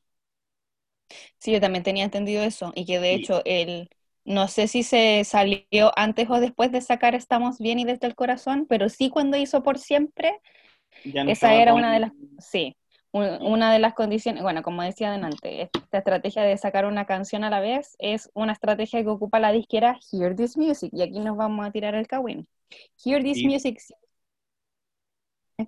Sí, 1.39 1.51
yo 1.51 1.61
también 1.61 1.83
tenía 1.83 2.03
entendido 2.05 2.43
eso. 2.43 2.71
Y 2.75 2.85
que 2.85 2.99
de 2.99 3.09
Sí. 3.11 3.15
hecho, 3.15 3.41
el, 3.45 3.89
no 4.25 4.47
sé 4.47 4.67
si 4.67 4.83
se 4.83 5.23
salió 5.23 5.91
antes 5.97 6.29
o 6.29 6.39
después 6.39 6.71
de 6.71 6.81
sacar 6.81 7.15
Estamos 7.15 7.57
Bien 7.59 7.79
y 7.79 7.85
Desde 7.85 8.07
el 8.07 8.15
Corazón, 8.15 8.65
pero 8.67 8.89
sí 8.89 9.09
cuando 9.09 9.37
hizo 9.37 9.63
Por 9.63 9.77
Siempre, 9.79 10.39
Ya 11.05 11.23
no 11.23 11.31
esa 11.31 11.53
era 11.55 11.73
con- 11.73 11.79
una 11.79 11.93
de 11.93 11.99
las, 12.01 12.11
sí, 12.39 12.77
un- 13.11 13.41
una 13.41 13.73
de 13.73 13.79
las 13.79 13.93
condiciones, 13.93 14.43
bueno, 14.43 14.63
como 14.63 14.83
decía 14.83 15.09
adelante, 15.09 15.63
esta 15.63 15.99
estrategia 15.99 16.43
de 16.43 16.57
sacar 16.57 16.85
una 16.85 17.05
canción 17.05 17.43
a 17.43 17.49
la 17.49 17.59
vez 17.61 17.95
es 17.99 18.29
una 18.33 18.53
estrategia 18.53 19.01
que 19.03 19.09
ocupa 19.09 19.39
la 19.39 19.51
disquera 19.53 19.99
Hear 20.11 20.35
This 20.35 20.57
Music, 20.57 20.91
y 20.93 21.01
aquí 21.03 21.19
nos 21.19 21.37
vamos 21.37 21.65
a 21.67 21.71
tirar 21.71 21.95
el 21.95 22.07
cagüín. 22.07 22.47
Hear 23.03 23.23
This 23.23 23.37
Sí. 23.39 23.45
Music 23.45 23.79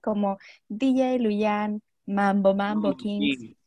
como 0.02 0.38
DJ 0.68 1.20
Luyan, 1.20 1.82
Mambo 2.06 2.54
Mambo 2.56 2.96
Kings, 2.96 3.40
Sí. 3.40 3.58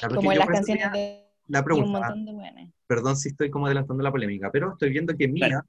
Ya, 0.00 0.08
porque 0.08 0.16
como 0.16 0.32
yo 0.32 0.38
las 0.40 0.48
canciones 0.48 0.92
de 0.92 1.24
la 1.48 1.58
y 1.58 1.60
un 1.60 1.64
pregunta, 1.64 2.00
montón 2.00 2.24
de 2.26 2.32
buenas. 2.32 2.70
perdón 2.86 3.16
si 3.16 3.28
estoy 3.30 3.50
como 3.50 3.66
adelantando 3.66 4.02
la 4.02 4.10
polémica, 4.12 4.50
pero 4.52 4.72
estoy 4.72 4.90
viendo 4.90 5.16
que 5.16 5.26
Mía, 5.28 5.64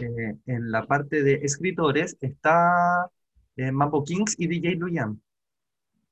eh, 0.00 0.34
en 0.46 0.70
la 0.70 0.84
parte 0.86 1.22
de 1.22 1.34
escritores, 1.42 2.16
está 2.20 3.08
eh, 3.56 3.70
Mambo 3.72 4.04
Kings 4.04 4.34
y 4.38 4.46
DJ 4.48 4.76
Luyan. 4.76 5.20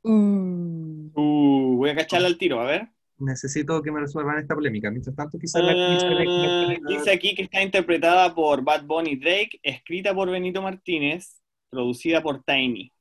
Mm. 0.02 1.10
Uh, 1.14 1.76
voy 1.76 1.90
a 1.90 1.96
cacharla 1.96 2.28
al 2.28 2.38
tiro, 2.38 2.60
a 2.60 2.64
ver. 2.64 2.88
Necesito 3.18 3.82
que 3.82 3.92
me 3.92 4.00
resuelvan 4.00 4.38
esta 4.38 4.54
polémica. 4.54 4.90
Mientras 4.90 5.14
tanto, 5.14 5.38
quizás 5.38 5.62
la 5.62 5.72
Ah, 5.76 6.76
dice 6.88 7.10
aquí 7.12 7.34
que 7.34 7.42
está 7.42 7.62
interpretada 7.62 8.34
por 8.34 8.62
Bad 8.64 8.84
Bunny 8.84 9.16
Drake, 9.16 9.58
escrita 9.62 10.14
por 10.14 10.30
Benito 10.30 10.62
Martínez, 10.62 11.39
producida 11.70 12.22
por 12.22 12.42
Tiny. 12.42 12.92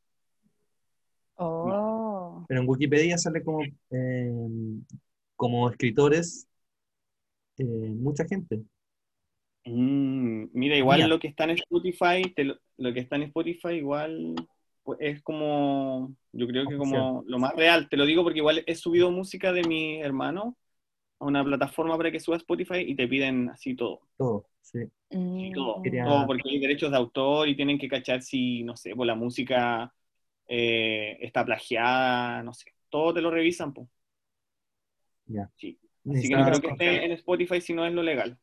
Oh. 1.36 2.46
Pero 2.48 2.62
en 2.62 2.70
Wikipedia 2.70 3.18
sale 3.18 3.44
como, 3.44 3.64
eh, 3.64 4.32
como 5.36 5.70
escritores 5.70 6.48
eh, 7.58 7.64
mucha 7.64 8.26
gente. 8.26 8.62
Mm, 9.66 10.46
mira, 10.54 10.78
igual 10.78 11.08
lo 11.10 11.20
que 11.20 11.28
está 11.28 11.44
en 11.44 11.52
Spotify, 11.52 12.22
te 12.36 12.46
lo, 12.46 12.58
lo 12.78 12.94
que 12.94 13.02
está 13.02 13.18
en 13.18 13.24
Spotify 13.24 13.74
igual 13.74 14.36
pues, 14.84 15.00
es 15.02 15.22
como, 15.22 16.16
yo 16.32 16.48
creo 16.48 16.68
que 16.68 16.78
como 16.78 17.24
lo 17.28 17.40
más 17.40 17.54
real, 17.56 17.90
te 17.90 17.98
lo 17.98 18.06
digo 18.06 18.24
porque 18.24 18.40
igual 18.40 18.64
he 18.66 18.76
subido 18.76 19.12
música 19.12 19.52
de 19.52 19.64
mi 19.64 20.02
hermano 20.02 20.56
a 21.20 21.26
una 21.26 21.44
plataforma 21.44 21.98
para 21.98 22.12
que 22.12 22.20
suba 22.20 22.38
Spotify 22.38 22.78
y 22.80 22.96
te 22.96 23.08
piden 23.08 23.50
así 23.50 23.76
todo. 23.76 24.02
Todo, 24.18 24.48
sí. 24.62 24.80
Mm. 25.12 25.52
todo, 25.54 25.82
Quería- 25.82 26.06
todo, 26.06 26.26
porque 26.28 26.50
hay 26.50 26.60
derechos 26.60 26.92
de 26.92 26.98
autor 26.98 27.48
y 27.50 27.56
tienen 27.56 27.78
que 27.78 27.88
cachar 27.90 28.22
si, 28.22 28.64
no 28.64 28.76
sé, 28.78 28.96
pues 28.96 29.08
la 29.08 29.16
música 29.16 29.94
eh, 30.48 31.18
está 31.22 31.46
plagiada, 31.46 32.42
no 32.44 32.54
sé, 32.54 32.74
todo 32.90 33.14
te 33.14 33.22
lo 33.22 33.30
revisan, 33.32 33.74
pues. 33.74 33.88
Ya. 35.28 35.50
Sí. 35.58 35.78
Así 36.10 36.28
que 36.30 36.36
no 36.36 36.46
creo 36.46 36.62
que 36.62 36.68
esté 36.70 37.06
en 37.06 37.12
Spotify 37.12 37.62
si 37.62 37.74
no 37.74 37.86
es 37.86 37.94
lo 37.94 38.02
legal. 38.02 38.40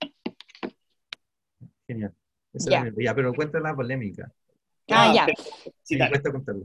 Genial. 1.86 2.14
Esa 2.52 2.70
Ya. 2.70 2.84
mi- 2.84 3.04
ya, 3.04 3.14
pero 3.14 3.32
cuenta 3.34 3.58
la 3.60 3.74
polémica. 3.74 4.32
Ah, 4.90 5.12
ya. 5.14 5.26
pero- 5.26 5.42
sí, 5.82 5.96
dale. 5.96 6.10
cuesta 6.10 6.30
contarlo. 6.32 6.64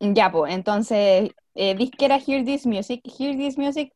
Ya, 0.00 0.30
pues, 0.30 0.52
entonces, 0.54 1.30
eh, 1.54 1.74
disquera 1.74 2.18
Hear 2.18 2.44
This 2.44 2.66
Music. 2.66 3.00
Hear 3.18 3.36
This 3.36 3.56
Music, 3.56 3.92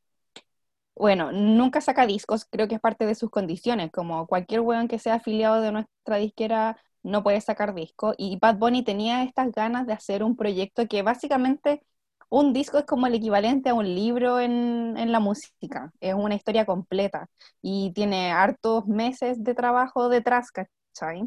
bueno, 0.99 1.33
nunca 1.33 1.81
saca 1.81 2.07
discos, 2.07 2.45
creo 2.45 2.69
que 2.69 2.77
es 2.77 2.81
parte 2.81 3.07
de 3.07 3.15
sus 3.15 3.31
condiciones, 3.31 3.91
como 3.93 4.27
cualquier 4.27 4.61
weón 4.61 4.89
que 4.89 4.99
sea 4.99 5.15
afiliado 5.15 5.61
de 5.61 5.73
nuestra 5.73 6.17
disquera 6.17 6.79
no 7.03 7.23
puede 7.23 7.41
sacar 7.41 7.75
disco. 7.75 8.15
Y 8.19 8.39
Bad 8.41 8.57
Bunny 8.59 8.83
tenía 8.85 9.23
estas 9.25 9.53
ganas 9.53 9.87
de 9.87 9.93
hacer 9.95 10.23
un 10.23 10.37
proyecto 10.37 10.87
que 10.89 11.03
básicamente 11.03 11.83
un 12.29 12.53
disco 12.53 12.79
es 12.79 12.85
como 12.85 13.07
el 13.07 13.15
equivalente 13.15 13.71
a 13.71 13.75
un 13.75 13.87
libro 13.95 14.41
en, 14.41 14.97
en 14.99 15.13
la 15.13 15.21
música, 15.21 15.93
es 16.01 16.15
una 16.15 16.35
historia 16.35 16.67
completa 16.67 17.29
y 17.63 17.93
tiene 17.95 18.33
hartos 18.33 18.87
meses 18.87 19.43
de 19.43 19.55
trabajo 19.55 20.09
detrás, 20.09 20.51
¿cachai? 20.51 21.23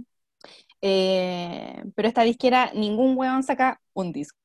Eh, 0.82 1.84
pero 1.96 2.08
esta 2.08 2.24
disquera, 2.24 2.72
ningún 2.74 3.18
weón 3.18 3.44
saca 3.44 3.80
un 3.94 4.12
disco. 4.12 4.38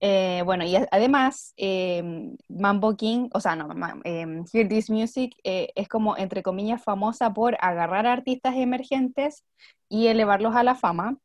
Eh, 0.00 0.42
bueno, 0.44 0.64
y 0.64 0.76
además, 0.90 1.54
eh, 1.56 2.02
Mambo 2.48 2.96
King, 2.96 3.28
o 3.32 3.40
sea, 3.40 3.56
no, 3.56 3.68
em, 4.04 4.44
Hear 4.52 4.68
This 4.68 4.90
Music 4.90 5.34
eh, 5.44 5.72
es 5.74 5.88
como, 5.88 6.16
entre 6.16 6.42
comillas, 6.42 6.82
famosa 6.82 7.32
por 7.32 7.56
agarrar 7.60 8.06
a 8.06 8.12
artistas 8.12 8.54
emergentes 8.56 9.44
y 9.88 10.08
elevarlos 10.08 10.54
a 10.54 10.62
la 10.62 10.74
fama. 10.74 11.16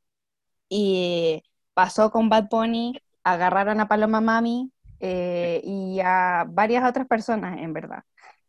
Y 0.70 1.44
pasó 1.74 2.12
con 2.12 2.30
Bad 2.30 2.48
Bunny, 2.50 3.02
agarraron 3.24 3.80
a 3.82 3.88
Paloma 3.88 4.22
Mami 4.22 4.72
eh, 5.00 5.62
y 5.66 6.00
a 6.02 6.46
varias 6.48 6.88
otras 6.90 7.08
personas, 7.08 7.60
en 7.60 7.74
verdad. 7.74 8.04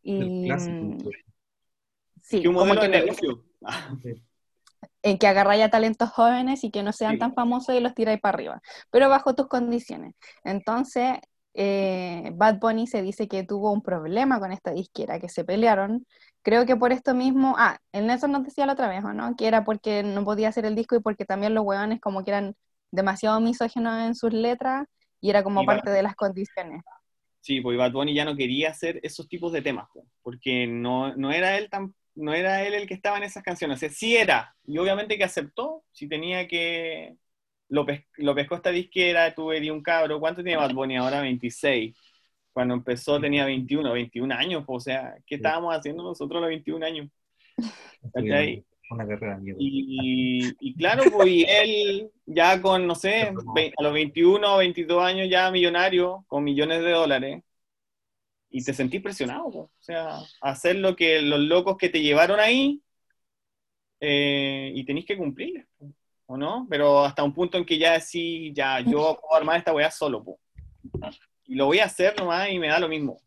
El 0.04 0.30
Y, 0.30 0.44
clásico. 0.44 0.86
mm, 0.86 0.98
sí, 2.22 2.42
Que 2.42 2.48
un 2.48 2.54
como 2.54 2.66
modelo 2.66 2.82
que 2.82 2.88
de 2.88 3.00
negocio. 3.00 3.44
En 5.02 5.18
que 5.18 5.26
agarráis 5.26 5.64
a 5.64 5.68
talentos 5.70 6.10
jóvenes 6.10 6.62
y 6.64 6.70
que 6.70 6.82
no 6.84 6.92
sean 6.92 7.14
Sí. 7.14 7.18
tan 7.18 7.34
famosos 7.34 7.74
y 7.74 7.80
los 7.80 7.94
tiráis 7.94 8.20
para 8.20 8.34
arriba, 8.36 8.62
pero 8.90 9.08
bajo 9.08 9.34
tus 9.34 9.48
condiciones. 9.48 10.14
Entonces, 10.44 11.18
eh, 11.54 12.30
Bad 12.34 12.58
Bunny 12.60 12.86
se 12.86 13.02
dice 13.02 13.28
que 13.28 13.42
tuvo 13.44 13.72
un 13.72 13.82
problema 13.82 14.38
con 14.40 14.52
esta 14.52 14.72
disquera, 14.72 15.18
que 15.18 15.28
se 15.28 15.44
pelearon. 15.44 16.06
Creo 16.42 16.66
que 16.66 16.76
por 16.76 16.92
esto 16.92 17.14
mismo, 17.14 17.54
ah, 17.58 17.78
el 17.92 18.06
Nelson 18.06 18.32
nos 18.32 18.44
decía 18.44 18.64
la 18.66 18.72
otra 18.74 18.88
vez, 18.88 19.04
¿o 19.04 19.12
no? 19.12 19.34
Que 19.36 19.48
era 19.48 19.64
porque 19.64 20.02
no 20.02 20.24
podía 20.24 20.48
hacer 20.48 20.64
el 20.66 20.74
disco 20.76 20.96
y 20.96 21.00
porque 21.00 21.24
también 21.24 21.54
los 21.54 21.64
hueones 21.64 22.00
como 22.00 22.24
que 22.24 22.30
eran 22.30 22.54
demasiado 22.90 23.40
misóginos 23.40 23.98
en 24.06 24.14
sus 24.14 24.32
letras 24.32 24.86
y 25.20 25.30
era 25.30 25.42
como 25.42 25.62
Y 25.62 25.66
parte 25.66 25.90
Bad- 25.90 25.96
de 25.96 26.02
las 26.04 26.14
condiciones. 26.16 26.82
Sí, 27.40 27.60
pues 27.60 27.76
Bad 27.76 27.92
Bunny 27.92 28.14
ya 28.14 28.24
no 28.24 28.36
quería 28.36 28.70
hacer 28.70 29.00
esos 29.02 29.28
tipos 29.28 29.52
de 29.52 29.62
temas, 29.62 29.88
po, 29.92 30.06
porque 30.22 30.66
no, 30.68 31.14
no 31.16 31.32
era 31.32 31.58
él 31.58 31.68
tan, 31.68 31.92
no 32.14 32.34
era 32.34 32.62
él 32.66 32.74
el 32.74 32.86
que 32.86 32.94
estaba 32.94 33.16
en 33.18 33.24
esas 33.24 33.42
canciones, 33.42 33.76
o 33.78 33.80
sea, 33.80 33.90
sí 33.90 34.16
era, 34.16 34.54
y 34.66 34.78
obviamente 34.78 35.18
que 35.18 35.24
aceptó, 35.24 35.84
si 35.92 36.08
tenía 36.08 36.46
que, 36.48 37.16
lo, 37.68 37.86
pes- 37.86 38.04
lo 38.18 38.34
pescó 38.34 38.56
esta 38.56 38.70
disquera, 38.70 39.34
tuve 39.34 39.60
di 39.60 39.70
un 39.70 39.82
cabro, 39.82 40.20
¿cuánto 40.20 40.42
tiene 40.42 40.58
Bad 40.58 40.72
Bunny 40.74 40.96
ahora? 40.96 41.20
26. 41.22 41.96
Cuando 42.52 42.74
empezó 42.74 43.20
tenía 43.20 43.46
21, 43.46 43.92
21 43.92 44.32
años, 44.32 44.64
po, 44.66 44.74
o 44.74 44.80
sea, 44.80 45.16
¿qué 45.26 45.36
estábamos 45.36 45.74
haciendo 45.74 46.02
nosotros 46.02 46.38
a 46.38 46.42
los 46.42 46.48
21 46.50 46.82
años? 46.84 47.08
De. 48.14 48.64
Y, 49.56 50.56
y 50.60 50.74
claro, 50.76 51.10
pues 51.10 51.28
y 51.30 51.44
él 51.48 52.10
ya 52.26 52.60
con, 52.62 52.86
no 52.86 52.94
sé, 52.94 53.32
a 53.78 53.82
los 53.82 53.92
21 53.92 54.54
o 54.54 54.58
22 54.58 55.02
años 55.02 55.28
ya 55.30 55.50
millonario, 55.50 56.24
con 56.28 56.44
millones 56.44 56.82
de 56.82 56.90
dólares, 56.90 57.42
y 58.52 58.62
te 58.64 58.74
sentís 58.74 59.00
presionado, 59.02 59.44
pues. 59.50 59.64
o 59.64 59.70
sea, 59.82 60.18
hacer 60.40 60.76
lo 60.76 60.94
que 60.94 61.20
los 61.22 61.40
locos 61.40 61.76
que 61.76 61.88
te 61.88 62.00
llevaron 62.02 62.38
ahí, 62.38 62.82
eh, 64.00 64.72
y 64.74 64.84
tenéis 64.84 65.06
que 65.06 65.16
cumplir, 65.16 65.66
¿o 66.26 66.36
no? 66.36 66.66
Pero 66.68 67.04
hasta 67.04 67.22
un 67.22 67.32
punto 67.32 67.56
en 67.58 67.64
que 67.64 67.78
ya 67.78 67.92
decís, 67.98 68.52
ya, 68.54 68.80
yo 68.80 68.90
puedo 69.20 69.34
armar 69.34 69.58
esta 69.58 69.72
weá 69.72 69.90
solo, 69.90 70.22
pues. 70.24 70.38
Y 71.46 71.54
lo 71.54 71.66
voy 71.66 71.78
a 71.78 71.84
hacer 71.84 72.14
nomás 72.18 72.50
y 72.50 72.58
me 72.58 72.68
da 72.68 72.78
lo 72.78 72.88
mismo. 72.88 73.20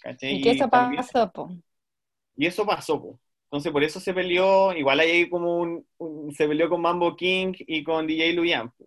¿cachai? 0.00 0.36
¿Y 0.36 0.42
qué 0.42 0.50
eso 0.52 0.68
también- 0.68 1.02
pasó, 1.02 1.30
po? 1.32 1.50
y 2.36 2.46
eso 2.46 2.64
pasó, 2.66 3.00
po. 3.00 3.18
Entonces, 3.44 3.70
por 3.70 3.84
eso 3.84 4.00
se 4.00 4.14
peleó, 4.14 4.72
igual 4.74 5.00
hay 5.00 5.28
como 5.28 5.58
un, 5.58 5.86
un- 5.98 6.32
se 6.34 6.48
peleó 6.48 6.68
con 6.70 6.80
Mambo 6.80 7.14
King 7.16 7.52
y 7.58 7.84
con 7.84 8.06
DJ 8.06 8.32
Luyan. 8.32 8.70
po. 8.70 8.86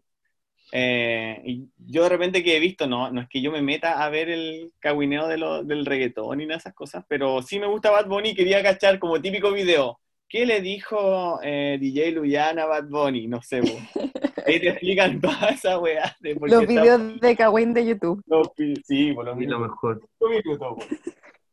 Eh, 0.71 1.41
y 1.45 1.69
yo 1.77 2.03
de 2.03 2.09
repente 2.09 2.43
que 2.43 2.57
he 2.57 2.59
visto, 2.59 2.87
no, 2.87 3.09
no 3.11 3.21
es 3.21 3.29
que 3.29 3.41
yo 3.41 3.51
me 3.51 3.61
meta 3.61 4.03
a 4.03 4.09
ver 4.09 4.29
el 4.29 4.71
cagüineo 4.79 5.27
de 5.27 5.37
lo- 5.37 5.63
del 5.63 5.85
reggaetón 5.85 6.41
y 6.41 6.45
nada 6.45 6.55
de 6.57 6.59
esas 6.61 6.73
cosas, 6.73 7.05
pero 7.07 7.41
sí 7.41 7.59
me 7.59 7.67
gusta 7.67 7.91
Bad 7.91 8.07
Bunny 8.07 8.29
y 8.29 8.35
quería 8.35 8.61
cachar 8.63 8.99
como 8.99 9.21
típico 9.21 9.51
video. 9.51 9.99
¿Qué 10.27 10.45
le 10.45 10.59
dijo 10.61 11.39
eh, 11.43 11.77
DJ 11.79 12.11
Luyan 12.11 12.57
a 12.59 12.65
Bad 12.65 12.85
Bunny? 12.89 13.27
No 13.27 13.41
sé, 13.43 13.61
po. 13.61 13.69
Ahí 14.47 14.59
te 14.59 14.69
explican 14.69 15.19
toda 15.21 15.49
esa 15.49 15.77
weá. 15.79 16.15
de 16.19 16.35
por 16.35 16.49
Los 16.49 16.59
qué 16.65 16.73
está- 16.73 16.81
videos 16.81 17.19
de 17.19 17.35
Kawin 17.35 17.73
de 17.73 17.85
YouTube. 17.85 18.21
los 18.27 18.49
Sí, 18.85 19.13
por 19.13 19.25
lo 19.25 19.41
Y 19.41 19.45
lo 19.45 19.59
mejor. 19.59 20.01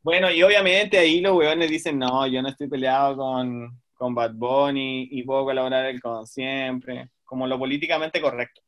Bueno, 0.03 0.31
y 0.31 0.43
obviamente 0.43 0.99
ahí 0.99 1.21
los 1.21 1.37
weones 1.37 1.71
dicen, 1.71 1.99
no, 1.99 2.27
yo 2.27 2.43
no 2.43 2.49
estoy 2.49 2.69
peleado 2.69 3.17
con, 3.17 3.81
con 3.95 4.15
Bad 4.15 4.33
Bunny 4.35 5.09
y 5.11 5.23
puedo 5.23 5.45
colaborar 5.45 5.87
él 5.87 6.01
con 6.01 6.27
siempre, 6.27 7.09
como 7.25 7.47
lo 7.47 7.59
políticamente 7.59 8.21
correcto. 8.21 8.61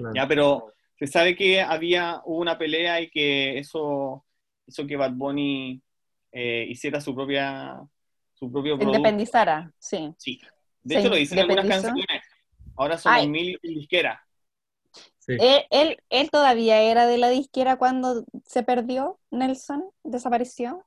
Claro. 0.00 0.14
Ya, 0.14 0.26
pero 0.26 0.72
se 0.98 1.06
sabe 1.06 1.36
que 1.36 1.60
había 1.60 2.20
hubo 2.24 2.38
una 2.38 2.58
pelea 2.58 3.00
y 3.00 3.10
que 3.10 3.58
eso 3.58 4.24
hizo 4.66 4.86
que 4.86 4.96
Bad 4.96 5.12
Bunny 5.12 5.82
eh, 6.32 6.66
hiciera 6.68 7.00
su 7.00 7.14
propia 7.14 7.80
su 8.34 8.50
propio 8.50 8.78
producto. 8.78 8.98
independizara, 8.98 9.72
sí. 9.78 10.14
Sí. 10.16 10.40
De 10.82 10.94
Se 10.94 11.00
hecho 11.00 11.10
lo 11.10 11.16
dicen 11.16 11.38
en 11.38 11.42
algunas 11.44 11.66
canciones. 11.66 12.22
Ahora 12.76 12.98
Ay. 13.04 13.28
mil 13.28 13.58
disqueras. 13.62 14.18
Sí. 15.18 15.36
Él, 15.38 15.64
él, 15.70 15.98
él 16.08 16.30
todavía 16.30 16.80
era 16.80 17.06
de 17.06 17.18
la 17.18 17.28
disquera 17.28 17.76
cuando 17.76 18.24
se 18.46 18.62
perdió, 18.62 19.20
Nelson, 19.30 19.84
desapareció. 20.02 20.86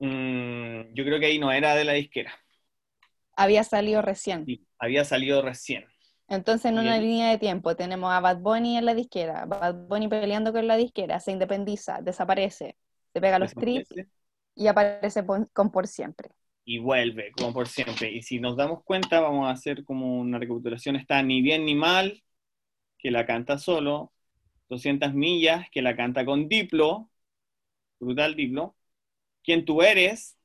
Mm, 0.00 0.92
yo 0.94 1.04
creo 1.04 1.20
que 1.20 1.26
ahí 1.26 1.38
no 1.38 1.52
era 1.52 1.76
de 1.76 1.84
la 1.84 1.92
disquera. 1.92 2.32
Había 3.36 3.62
salido 3.62 4.02
recién. 4.02 4.44
Sí, 4.44 4.66
había 4.78 5.04
salido 5.04 5.42
recién. 5.42 5.86
Entonces, 6.28 6.66
en 6.66 6.78
una 6.78 6.96
Bien. 6.96 7.02
línea 7.02 7.30
de 7.30 7.38
tiempo, 7.38 7.76
tenemos 7.76 8.10
a 8.12 8.20
Bad 8.20 8.38
Bunny 8.38 8.78
en 8.78 8.86
la 8.86 8.94
disquera, 8.94 9.44
Bad 9.46 9.86
Bunny 9.88 10.08
peleando 10.08 10.52
con 10.52 10.66
la 10.66 10.76
disquera, 10.76 11.20
se 11.20 11.32
independiza, 11.32 12.00
desaparece, 12.02 12.76
se 13.12 13.20
pega 13.20 13.38
los 13.38 13.56
trips 13.56 13.90
y 14.54 14.68
aparece 14.68 15.24
con 15.52 15.70
Por 15.72 15.86
Siempre. 15.88 16.30
Y 16.64 16.78
vuelve, 16.78 17.32
como 17.32 17.52
por 17.52 17.66
siempre. 17.68 18.10
Y 18.12 18.22
si 18.22 18.38
nos 18.40 18.56
damos 18.56 18.84
cuenta, 18.84 19.20
vamos 19.20 19.48
a 19.48 19.52
hacer 19.52 19.84
como 19.84 20.20
una 20.20 20.38
recapitulación. 20.38 20.94
Está 20.96 21.22
Ni 21.22 21.42
Bien 21.42 21.64
Ni 21.64 21.74
Mal, 21.74 22.22
que 22.98 23.10
la 23.12 23.26
canta 23.26 23.58
solo. 23.58 24.12
200 24.70 25.14
millas, 25.14 25.66
que 25.72 25.82
la 25.82 25.96
canta 25.96 26.24
con 26.26 26.48
Diplo. 26.48 27.10
Brutal 28.00 28.36
Diplo. 28.36 28.76
Quien 29.44 29.66
tú 29.66 29.82
eres, 29.82 30.38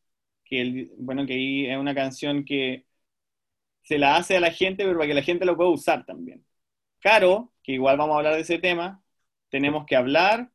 que 0.45 0.61
el- 0.63 0.91
bueno, 0.99 1.27
que 1.27 1.35
ahí 1.35 1.67
es 1.67 1.77
una 1.79 1.95
canción 1.95 2.45
que 2.45 2.86
se 3.87 3.97
la 3.97 4.17
hace 4.17 4.37
a 4.37 4.39
la 4.41 4.51
gente, 4.51 4.83
pero 4.83 4.97
para 4.97 5.07
que 5.07 5.13
la 5.13 5.21
gente 5.23 5.45
lo 5.45 5.55
pueda 5.57 5.69
usar 5.69 6.05
también. 6.05 6.45
Caro, 6.99 7.53
que 7.63 7.73
igual 7.73 7.97
vamos 7.97 8.15
a 8.15 8.17
hablar 8.19 8.35
de 8.35 8.41
ese 8.41 8.59
tema. 8.59 9.03
Tenemos 9.49 9.85
que 9.85 9.95
hablar. 9.95 10.51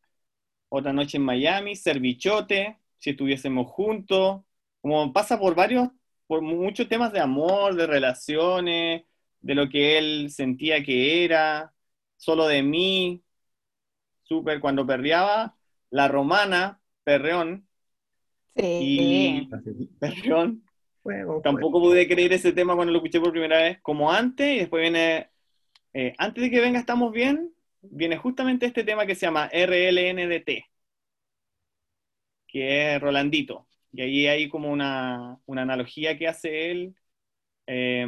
Otra 0.69 0.93
noche 0.93 1.19
en 1.19 1.25
Miami, 1.25 1.77
Ser 1.77 2.01
Bichote, 2.01 2.79
si 2.99 3.11
estuviésemos 3.11 3.69
juntos. 3.69 4.43
Como 4.81 5.13
pasa 5.13 5.39
por 5.39 5.55
varios, 5.55 5.89
por 6.27 6.43
muchos 6.43 6.89
temas 6.89 7.13
de 7.13 7.21
amor, 7.21 7.75
de 7.77 7.87
relaciones, 7.87 9.05
de 9.41 9.55
lo 9.55 9.69
que 9.69 9.99
él 9.99 10.31
sentía 10.31 10.83
que 10.85 11.25
era, 11.25 11.75
solo 12.17 12.47
de 12.49 12.63
mí, 12.63 13.23
súper 14.23 14.61
cuando 14.61 14.87
perreaba, 14.87 15.57
La 15.91 16.09
Romana, 16.09 16.81
Perreón, 17.05 17.67
Sí. 18.57 19.47
y 19.47 19.49
Perreón, 19.99 20.65
Fuego, 21.03 21.41
Tampoco 21.43 21.81
pude 21.81 22.07
creer 22.09 22.33
ese 22.33 22.53
tema 22.53 22.75
cuando 22.77 22.93
lo 22.93 22.99
escuché 22.99 23.21
por 23.21 23.33
primera 23.33 23.59
vez, 23.59 23.81
como 23.83 24.13
antes, 24.13 24.55
y 24.57 24.59
después 24.61 24.83
viene, 24.83 25.31
eh, 25.95 26.15
antes 26.19 26.45
de 26.45 26.51
que 26.51 26.61
venga 26.61 26.81
Estamos 26.81 27.13
Bien, 27.13 27.53
viene 27.83 28.17
justamente 28.19 28.67
este 28.67 28.85
tema 28.85 29.07
que 29.07 29.15
se 29.17 29.27
llama 29.27 29.49
RLNDT, 29.53 30.65
que 32.47 32.95
es 32.97 33.01
Rolandito. 33.01 33.69
Y 33.93 34.03
ahí 34.03 34.27
hay 34.27 34.49
como 34.49 34.71
una, 34.73 35.39
una 35.47 35.63
analogía 35.63 36.17
que 36.19 36.29
hace 36.29 36.71
él 36.71 36.95
eh, 37.67 38.07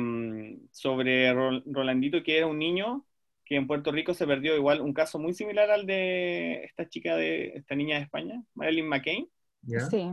sobre 0.73 1.33
Ro- 1.35 1.63
Rolandito, 1.67 2.23
que 2.23 2.39
era 2.39 2.47
un 2.47 2.59
niño 2.59 3.07
que 3.45 3.57
en 3.57 3.67
Puerto 3.67 3.93
Rico 3.93 4.15
se 4.15 4.27
perdió 4.27 4.57
igual, 4.57 4.81
un 4.83 4.95
caso 4.95 5.19
muy 5.19 5.35
similar 5.35 5.71
al 5.71 5.87
de 5.87 6.65
esta 6.65 6.89
chica 6.89 7.17
de, 7.17 7.49
esta 7.57 7.75
niña 7.77 7.97
de 7.97 8.03
España, 8.05 8.43
Marilyn 8.55 8.89
McCain. 8.89 9.31
¿Ya? 9.63 9.81
Sí. 9.91 10.11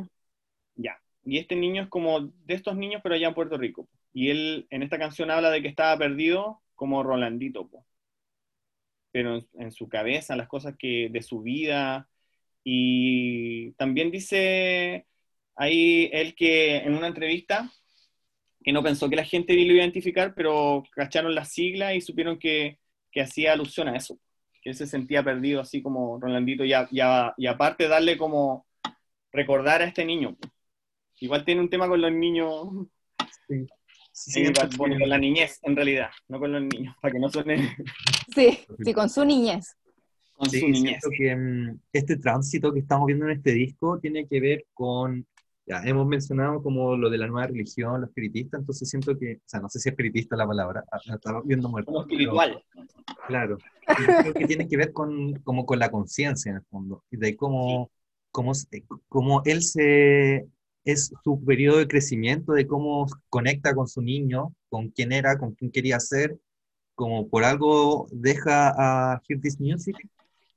Ya. 0.75 0.99
Y 1.23 1.37
este 1.37 1.55
niño 1.55 1.83
es 1.83 1.89
como 1.89 2.21
de 2.21 2.53
estos 2.53 2.75
niños, 2.75 3.01
pero 3.03 3.15
allá 3.15 3.27
en 3.29 3.33
Puerto 3.35 3.57
Rico. 3.57 3.87
Y 4.13 4.29
él 4.29 4.67
en 4.69 4.83
esta 4.83 4.99
canción 4.99 5.31
habla 5.31 5.49
de 5.51 5.61
que 5.61 5.67
estaba 5.67 5.97
perdido 5.97 6.61
como 6.75 7.03
Rolandito, 7.03 7.67
po. 7.69 7.85
pero 9.11 9.39
en, 9.53 9.71
su 9.71 9.89
cabeza, 9.89 10.35
las 10.35 10.47
cosas 10.47 10.75
que 10.77 11.09
de 11.11 11.21
su 11.21 11.41
vida. 11.41 12.07
Y 12.63 13.71
también 13.73 14.11
dice 14.11 15.05
ahí 15.55 16.09
él 16.13 16.35
que 16.35 16.77
en 16.77 16.95
una 16.95 17.07
entrevista 17.07 17.71
que 18.63 18.71
no 18.73 18.83
pensó 18.83 19.09
que 19.09 19.15
la 19.15 19.25
gente 19.25 19.53
lo 19.53 19.61
iba 19.61 19.73
a 19.73 19.77
identificar, 19.77 20.33
pero 20.35 20.83
cacharon 20.91 21.33
las 21.35 21.51
siglas 21.51 21.95
y 21.95 22.01
supieron 22.01 22.37
que, 22.39 22.79
que 23.11 23.21
hacía 23.21 23.53
alusión 23.53 23.87
a 23.87 23.95
eso, 23.97 24.19
que 24.61 24.69
él 24.69 24.75
se 24.75 24.87
sentía 24.87 25.23
perdido 25.23 25.61
así 25.61 25.81
como 25.81 26.19
Rolandito, 26.19 26.63
y 26.65 26.73
a- 26.73 26.87
y 27.37 27.47
aparte 27.47 27.87
darle 27.87 28.17
como 28.17 28.65
recordar 29.31 29.81
a 29.81 29.85
este 29.85 30.05
niño. 30.05 30.37
Igual 31.21 31.45
tiene 31.45 31.61
un 31.61 31.69
tema 31.69 31.87
con 31.87 32.01
los 32.01 32.11
niños, 32.11 32.67
Sí. 33.47 33.65
sí, 34.11 34.43
con 34.77 34.97
la 35.07 35.17
niñez, 35.17 35.59
en 35.61 35.75
realidad, 35.75 36.09
no 36.27 36.39
con 36.39 36.51
los 36.51 36.61
niños, 36.63 36.95
para 37.01 37.11
que 37.13 37.19
no 37.19 37.29
suene 37.29 37.75
Sí, 38.35 38.59
sí, 38.83 38.93
con 38.93 39.09
su 39.09 39.23
niñez. 39.23 39.75
con 40.33 40.49
Sí, 40.49 40.59
su 40.59 40.67
niñez. 40.67 40.99
siento 40.99 41.09
que 41.15 41.35
mm, 41.35 41.79
este 41.93 42.17
tránsito 42.17 42.73
que 42.73 42.79
estamos 42.79 43.05
viendo 43.07 43.25
en 43.25 43.31
este 43.37 43.51
disco 43.53 43.99
tiene 43.99 44.27
que 44.27 44.39
ver 44.39 44.65
con, 44.73 45.25
ya 45.67 45.81
hemos 45.85 46.07
mencionado 46.07 46.61
como 46.63 46.97
lo 46.97 47.09
de 47.11 47.19
la 47.19 47.27
nueva 47.27 47.47
religión, 47.47 48.01
los 48.01 48.09
espiritistas, 48.09 48.59
entonces 48.61 48.89
siento 48.89 49.15
que, 49.17 49.35
o 49.35 49.41
sea, 49.45 49.59
no 49.59 49.69
sé 49.69 49.79
si 49.79 49.89
espiritista 49.89 50.35
la 50.35 50.47
palabra, 50.47 50.83
ah, 50.91 50.97
la 51.05 51.15
estaba 51.15 51.41
viendo 51.45 51.69
muerto. 51.69 51.91
Como 51.91 52.05
pero- 52.07 52.13
espiritual. 52.15 52.63
Claro, 53.27 53.57
y 53.87 54.03
creo 54.21 54.33
que 54.33 54.47
tiene 54.47 54.67
que 54.67 54.77
ver 54.77 54.91
con, 54.91 55.33
como 55.43 55.65
con 55.67 55.77
la 55.77 55.91
conciencia 55.91 56.49
en 56.49 56.55
el 56.57 56.63
fondo, 56.63 57.03
y 57.11 57.17
de 57.17 57.35
cómo, 57.35 57.91
cómo, 58.31 58.55
se- 58.55 58.83
cómo 59.07 59.43
él 59.45 59.61
se, 59.61 60.47
es 60.85 61.13
su 61.23 61.43
periodo 61.43 61.77
de 61.79 61.87
crecimiento, 61.87 62.53
de 62.53 62.67
cómo 62.67 63.07
conecta 63.29 63.75
con 63.75 63.87
su 63.87 64.01
niño, 64.01 64.55
con 64.69 64.89
quién 64.89 65.11
era, 65.11 65.37
con 65.37 65.53
quién 65.53 65.71
quería 65.71 65.99
ser, 65.99 66.37
como 66.95 67.29
por 67.29 67.43
algo 67.43 68.07
deja 68.11 68.73
a 68.77 69.21
Hear 69.27 69.41
This 69.41 69.59
Music, 69.59 69.95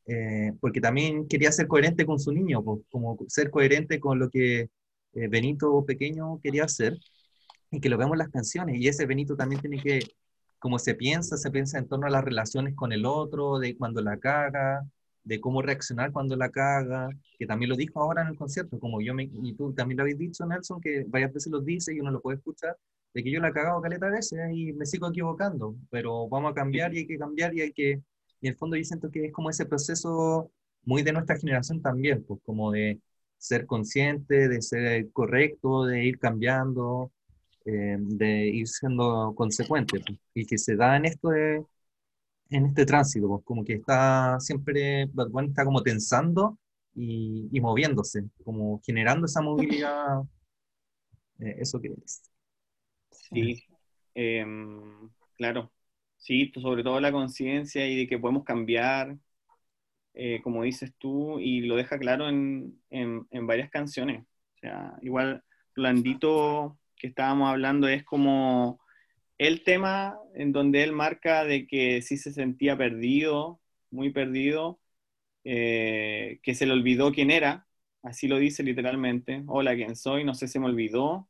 eh, 0.06 0.52
porque 0.60 0.80
también 0.80 1.26
quería 1.28 1.52
ser 1.52 1.66
coherente 1.68 2.06
con 2.06 2.18
su 2.18 2.32
niño, 2.32 2.62
como 2.90 3.18
ser 3.28 3.50
coherente 3.50 4.00
con 4.00 4.18
lo 4.18 4.30
que 4.30 4.70
eh, 5.14 5.28
Benito 5.28 5.84
pequeño 5.86 6.40
quería 6.42 6.64
hacer, 6.64 6.98
y 7.70 7.80
que 7.80 7.88
lo 7.88 7.98
vemos 7.98 8.16
las 8.16 8.28
canciones, 8.30 8.76
y 8.80 8.88
ese 8.88 9.06
Benito 9.06 9.36
también 9.36 9.60
tiene 9.60 9.82
que 9.82 10.00
como 10.64 10.78
se 10.78 10.94
piensa, 10.94 11.36
se 11.36 11.50
piensa 11.50 11.78
en 11.78 11.86
torno 11.88 12.06
a 12.06 12.10
las 12.10 12.24
relaciones 12.24 12.74
con 12.74 12.90
el 12.92 13.04
otro, 13.04 13.58
de 13.58 13.76
cuando 13.76 14.00
la 14.00 14.16
caga, 14.18 14.82
de 15.24 15.40
cómo 15.40 15.62
reaccionar 15.62 16.12
cuando 16.12 16.36
la 16.36 16.50
caga, 16.50 17.08
que 17.38 17.46
también 17.46 17.70
lo 17.70 17.76
dijo 17.76 18.00
ahora 18.00 18.22
en 18.22 18.28
el 18.28 18.36
concierto, 18.36 18.78
como 18.78 19.00
yo 19.00 19.14
me, 19.14 19.24
y 19.24 19.54
tú 19.54 19.72
también 19.72 19.96
lo 19.96 20.02
habéis 20.02 20.18
dicho, 20.18 20.46
Nelson, 20.46 20.80
que 20.80 21.04
varias 21.08 21.32
veces 21.32 21.50
lo 21.50 21.60
dice 21.60 21.94
y 21.94 22.00
uno 22.00 22.10
lo 22.10 22.20
puede 22.20 22.36
escuchar, 22.38 22.76
de 23.14 23.22
que 23.22 23.30
yo 23.30 23.40
la 23.40 23.48
he 23.48 23.52
cagado 23.52 23.80
caleta 23.80 24.10
veces 24.10 24.38
y 24.52 24.72
me 24.72 24.86
sigo 24.86 25.08
equivocando, 25.08 25.76
pero 25.90 26.28
vamos 26.28 26.52
a 26.52 26.54
cambiar 26.54 26.94
y 26.94 26.98
hay 26.98 27.06
que 27.06 27.18
cambiar 27.18 27.54
y 27.54 27.62
hay 27.62 27.72
que, 27.72 28.02
y 28.40 28.46
en 28.46 28.52
el 28.52 28.56
fondo 28.56 28.76
yo 28.76 28.84
siento 28.84 29.10
que 29.10 29.26
es 29.26 29.32
como 29.32 29.50
ese 29.50 29.66
proceso 29.66 30.50
muy 30.84 31.02
de 31.02 31.12
nuestra 31.12 31.38
generación 31.38 31.80
también, 31.80 32.22
pues 32.24 32.40
como 32.44 32.70
de 32.72 33.00
ser 33.38 33.66
consciente, 33.66 34.48
de 34.48 34.62
ser 34.62 35.10
correcto, 35.12 35.86
de 35.86 36.04
ir 36.04 36.18
cambiando, 36.18 37.12
eh, 37.64 37.96
de 37.98 38.46
ir 38.48 38.68
siendo 38.68 39.34
consecuente, 39.34 40.00
pues, 40.00 40.18
y 40.34 40.46
que 40.46 40.58
se 40.58 40.76
da 40.76 40.96
en 40.96 41.06
esto 41.06 41.28
de, 41.30 41.64
en 42.50 42.66
este 42.66 42.86
tránsito, 42.86 43.28
pues, 43.28 43.44
como 43.44 43.64
que 43.64 43.74
está 43.74 44.38
siempre, 44.40 45.06
Bad 45.12 45.28
Bunny 45.30 45.48
está 45.48 45.64
como 45.64 45.82
tensando 45.82 46.58
y, 46.94 47.48
y 47.52 47.60
moviéndose, 47.60 48.24
como 48.44 48.80
generando 48.84 49.26
esa 49.26 49.40
movilidad, 49.42 50.22
eh, 51.40 51.56
eso 51.60 51.80
que 51.80 51.88
es. 52.04 52.22
Sí, 53.10 53.64
em, 54.14 55.10
claro. 55.36 55.72
Sí, 56.16 56.50
sobre 56.60 56.82
todo 56.82 57.00
la 57.00 57.12
conciencia 57.12 57.86
y 57.86 57.96
de 57.96 58.06
que 58.08 58.18
podemos 58.18 58.44
cambiar, 58.44 59.16
eh, 60.14 60.40
como 60.42 60.62
dices 60.64 60.92
tú, 60.98 61.38
y 61.40 61.62
lo 61.62 61.76
deja 61.76 61.98
claro 61.98 62.28
en, 62.28 62.80
en- 62.90 63.26
en 63.30 63.46
varias 63.46 63.70
canciones. 63.70 64.24
O 64.56 64.58
sea, 64.60 64.94
igual 65.02 65.44
Blandito 65.76 66.78
que 66.96 67.08
estábamos 67.08 67.50
hablando 67.50 67.88
es 67.88 68.04
como 68.04 68.80
el 69.46 69.62
tema 69.64 70.18
en 70.34 70.52
donde 70.52 70.82
él 70.82 70.92
marca 70.92 71.44
de 71.44 71.66
que 71.66 72.02
sí 72.02 72.16
se 72.16 72.32
sentía 72.32 72.76
perdido, 72.76 73.60
muy 73.90 74.10
perdido, 74.12 74.80
eh, 75.44 76.40
que 76.42 76.54
se 76.54 76.66
le 76.66 76.72
olvidó 76.72 77.12
quién 77.12 77.30
era, 77.30 77.66
así 78.02 78.28
lo 78.28 78.38
dice 78.38 78.62
literalmente, 78.62 79.42
hola, 79.46 79.74
¿quién 79.74 79.96
soy? 79.96 80.24
No 80.24 80.34
sé, 80.34 80.48
se 80.48 80.60
me 80.60 80.66
olvidó, 80.66 81.28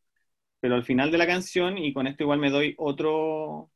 pero 0.60 0.74
al 0.76 0.84
final 0.84 1.10
de 1.10 1.18
la 1.18 1.26
canción, 1.26 1.78
y 1.78 1.92
con 1.92 2.06
esto 2.06 2.24
igual 2.24 2.40
me 2.40 2.50
doy 2.50 2.74
otro, 2.78 3.70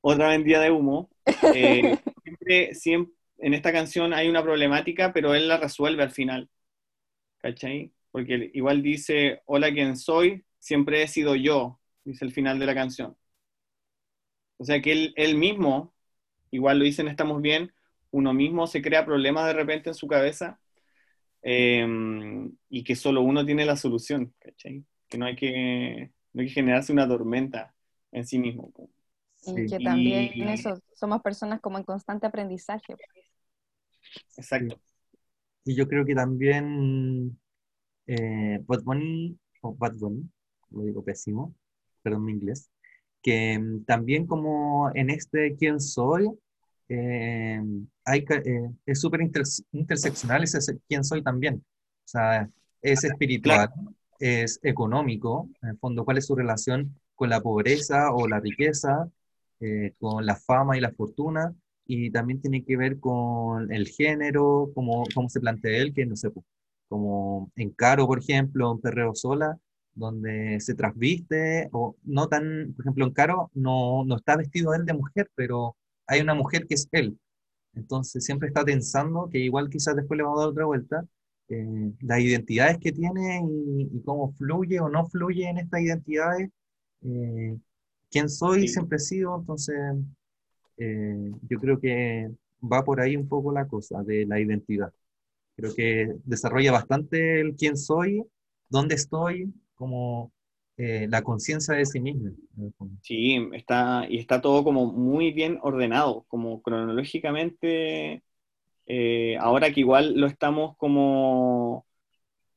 otra 0.00 0.28
vendida 0.28 0.60
de 0.60 0.70
humo, 0.70 1.10
eh, 1.54 1.98
siempre, 2.24 2.74
siempre 2.74 3.14
en 3.38 3.54
esta 3.54 3.72
canción 3.72 4.12
hay 4.14 4.28
una 4.28 4.42
problemática, 4.42 5.12
pero 5.12 5.34
él 5.34 5.48
la 5.48 5.58
resuelve 5.58 6.02
al 6.02 6.10
final, 6.12 6.48
¿cachai? 7.38 7.92
Porque 8.10 8.50
igual 8.54 8.82
dice, 8.82 9.42
hola, 9.46 9.72
¿quién 9.72 9.96
soy? 9.96 10.44
Siempre 10.58 11.02
he 11.02 11.08
sido 11.08 11.34
yo, 11.36 11.80
dice 12.04 12.24
el 12.24 12.32
final 12.32 12.58
de 12.58 12.66
la 12.66 12.74
canción. 12.74 13.16
O 14.62 14.64
sea 14.64 14.80
que 14.80 14.92
él, 14.92 15.12
él 15.16 15.34
mismo, 15.36 15.92
igual 16.52 16.78
lo 16.78 16.84
dicen 16.84 17.08
Estamos 17.08 17.42
Bien, 17.42 17.72
uno 18.12 18.32
mismo 18.32 18.68
se 18.68 18.80
crea 18.80 19.04
problemas 19.04 19.44
de 19.48 19.54
repente 19.54 19.90
en 19.90 19.94
su 19.96 20.06
cabeza 20.06 20.60
eh, 21.42 21.84
y 22.68 22.84
que 22.84 22.94
solo 22.94 23.22
uno 23.22 23.44
tiene 23.44 23.66
la 23.66 23.74
solución, 23.74 24.32
¿cachai? 24.38 24.84
Que 25.08 25.18
no 25.18 25.26
hay 25.26 25.34
que, 25.34 26.12
no 26.32 26.42
hay 26.42 26.46
que 26.46 26.54
generarse 26.54 26.92
una 26.92 27.08
tormenta 27.08 27.74
en 28.12 28.24
sí 28.24 28.38
mismo. 28.38 28.72
Y 29.44 29.68
que 29.68 29.80
también 29.80 30.30
Y- 30.32 30.48
eso, 30.48 30.78
somos 30.94 31.22
personas 31.22 31.60
como 31.60 31.78
en 31.78 31.84
constante 31.84 32.28
aprendizaje. 32.28 32.94
Exacto. 34.36 34.80
Y 35.64 35.74
yo 35.74 35.88
creo 35.88 36.04
que 36.06 36.14
también 36.14 37.36
eh, 38.06 38.60
Bad 38.64 38.84
Bunny, 38.84 39.36
o 39.62 39.74
Bad 39.74 39.96
Bunny, 39.96 40.30
lo 40.70 40.84
digo 40.84 41.04
pésimo, 41.04 41.52
perdón 42.02 42.26
mi 42.26 42.32
inglés, 42.34 42.70
que 43.22 43.58
mm, 43.58 43.84
también 43.84 44.26
como 44.26 44.90
en 44.94 45.10
este 45.10 45.56
¿Quién 45.56 45.80
soy? 45.80 46.28
eh, 46.88 47.60
hay, 48.04 48.20
eh, 48.44 48.70
es 48.86 49.00
súper 49.00 49.22
inter- 49.22 49.44
interseccional 49.72 50.42
ese 50.42 50.78
¿Quién 50.88 51.04
soy 51.04 51.22
también? 51.22 51.56
O 51.56 52.08
sea, 52.08 52.48
es 52.82 53.04
espiritual, 53.04 53.70
es 54.18 54.60
económico, 54.62 55.48
en 55.62 55.70
el 55.70 55.78
fondo, 55.78 56.04
¿cuál 56.04 56.18
es 56.18 56.26
su 56.26 56.34
relación 56.36 56.94
con 57.14 57.30
la 57.30 57.40
pobreza 57.40 58.12
o 58.12 58.26
la 58.28 58.40
riqueza, 58.40 59.08
eh, 59.60 59.92
con 59.98 60.26
la 60.26 60.36
fama 60.36 60.76
y 60.76 60.80
la 60.80 60.92
fortuna? 60.92 61.54
y 61.84 62.10
también 62.12 62.40
tiene 62.40 62.64
que 62.64 62.76
ver 62.76 63.00
con 63.00 63.72
el 63.72 63.88
género, 63.88 64.70
cómo, 64.74 65.04
cómo 65.14 65.28
se 65.28 65.40
plantea 65.40 65.78
él, 65.78 65.92
que 65.92 66.06
no 66.06 66.14
sé, 66.16 66.30
como 66.88 67.50
en 67.56 67.70
Caro, 67.70 68.06
por 68.06 68.20
ejemplo, 68.20 68.70
en 68.72 68.80
Perreo 68.80 69.14
Sola, 69.14 69.58
donde 69.94 70.58
se 70.60 70.74
trasviste, 70.74 71.68
o 71.72 71.96
no 72.04 72.28
tan, 72.28 72.72
por 72.74 72.84
ejemplo, 72.84 73.04
en 73.06 73.12
Caro 73.12 73.50
no, 73.54 74.04
no 74.04 74.16
está 74.16 74.36
vestido 74.36 74.74
él 74.74 74.84
de 74.86 74.94
mujer, 74.94 75.30
pero 75.34 75.76
hay 76.06 76.20
una 76.20 76.34
mujer 76.34 76.66
que 76.66 76.74
es 76.74 76.88
él. 76.92 77.18
Entonces 77.74 78.24
siempre 78.24 78.48
está 78.48 78.64
pensando 78.64 79.28
que 79.30 79.38
igual 79.38 79.70
quizás 79.70 79.96
después 79.96 80.18
le 80.18 80.24
vamos 80.24 80.40
a 80.40 80.42
dar 80.42 80.50
otra 80.50 80.66
vuelta, 80.66 81.06
eh, 81.48 81.92
las 82.00 82.20
identidades 82.20 82.78
que 82.78 82.92
tiene 82.92 83.42
y, 83.48 83.90
y 83.96 84.02
cómo 84.04 84.32
fluye 84.34 84.80
o 84.80 84.88
no 84.88 85.06
fluye 85.06 85.48
en 85.48 85.58
estas 85.58 85.80
identidades, 85.82 86.50
eh, 87.02 87.56
quién 88.10 88.28
soy, 88.28 88.62
Sí. 88.62 88.68
siempre 88.68 88.96
he 88.96 89.00
sido, 89.00 89.38
entonces 89.38 89.76
eh, 90.76 91.32
yo 91.48 91.58
creo 91.60 91.80
que 91.80 92.30
va 92.62 92.84
por 92.84 93.00
ahí 93.00 93.16
un 93.16 93.28
poco 93.28 93.52
la 93.52 93.66
cosa 93.66 94.02
de 94.02 94.26
la 94.26 94.40
identidad. 94.40 94.92
Creo 95.56 95.74
que 95.74 96.14
desarrolla 96.24 96.72
bastante 96.72 97.40
el 97.40 97.56
quién 97.56 97.76
soy, 97.76 98.24
dónde 98.68 98.94
estoy, 98.96 99.52
como 99.82 100.32
eh, 100.76 101.08
la 101.10 101.22
conciencia 101.22 101.74
de 101.74 101.84
sí 101.84 102.00
fondo. 102.78 102.94
Sí, 103.02 103.48
está, 103.52 104.06
y 104.08 104.18
está 104.18 104.40
todo 104.40 104.62
como 104.62 104.86
muy 104.92 105.32
bien 105.32 105.58
ordenado, 105.60 106.24
como 106.28 106.62
cronológicamente, 106.62 108.22
eh, 108.86 109.36
ahora 109.40 109.72
que 109.72 109.80
igual 109.80 110.14
lo 110.14 110.28
estamos 110.28 110.76
como 110.76 111.84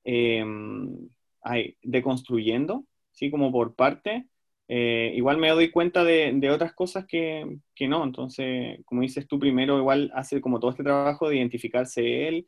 eh, 0.03 0.45
ay, 1.41 1.77
deconstruyendo, 1.81 2.85
¿sí? 3.11 3.31
Como 3.31 3.51
por 3.51 3.73
parte, 3.75 4.27
eh, 4.67 5.11
igual 5.15 5.37
me 5.37 5.49
doy 5.49 5.71
cuenta 5.71 6.03
de, 6.03 6.31
de 6.35 6.49
otras 6.51 6.73
cosas 6.73 7.05
que, 7.07 7.57
que 7.73 7.87
no, 7.87 8.03
entonces, 8.03 8.79
como 8.85 9.01
dices 9.01 9.27
tú, 9.27 9.39
primero 9.39 9.79
igual 9.79 10.11
hace 10.13 10.41
como 10.41 10.59
todo 10.59 10.71
este 10.71 10.83
trabajo 10.83 11.27
de 11.27 11.37
identificarse 11.37 12.27
él, 12.27 12.47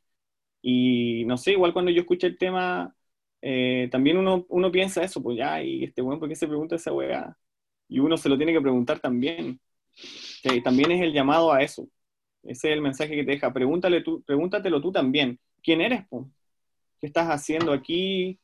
y 0.62 1.24
no 1.26 1.38
sé, 1.38 1.54
igual 1.54 1.74
cuando 1.74 1.92
yo 1.92 2.02
escuché 2.02 2.28
el 2.28 2.38
tema, 2.38 2.96
eh, 3.42 3.88
también 3.92 4.18
uno, 4.18 4.46
uno 4.50 4.72
piensa 4.72 5.04
eso, 5.04 5.22
pues 5.22 5.38
ya, 5.38 5.62
y 5.62 5.84
este 5.84 6.02
weón, 6.02 6.20
¿por 6.20 6.30
qué 6.30 6.36
se 6.36 6.48
pregunta 6.48 6.76
esa 6.76 6.94
weá? 6.94 7.38
Y 7.88 8.00
uno 8.00 8.18
se 8.18 8.30
lo 8.30 8.38
tiene 8.38 8.54
que 8.54 8.62
preguntar 8.62 9.00
también. 9.00 9.60
Que 10.44 10.62
también 10.62 10.92
es 10.92 11.02
el 11.02 11.14
llamado 11.14 11.52
a 11.52 11.62
eso. 11.62 11.88
Ese 12.44 12.70
es 12.70 12.74
el 12.74 12.82
mensaje 12.82 13.16
que 13.16 13.24
te 13.24 13.32
deja. 13.32 13.52
Pregúntale 13.52 14.02
tú, 14.02 14.22
pregúntatelo 14.24 14.82
tú 14.82 14.92
también. 14.92 15.40
¿Quién 15.64 15.82
eres? 15.82 16.08
po? 16.08 16.30
¿Qué 17.00 17.08
estás 17.08 17.28
haciendo 17.28 17.74
aquí? 17.74 18.40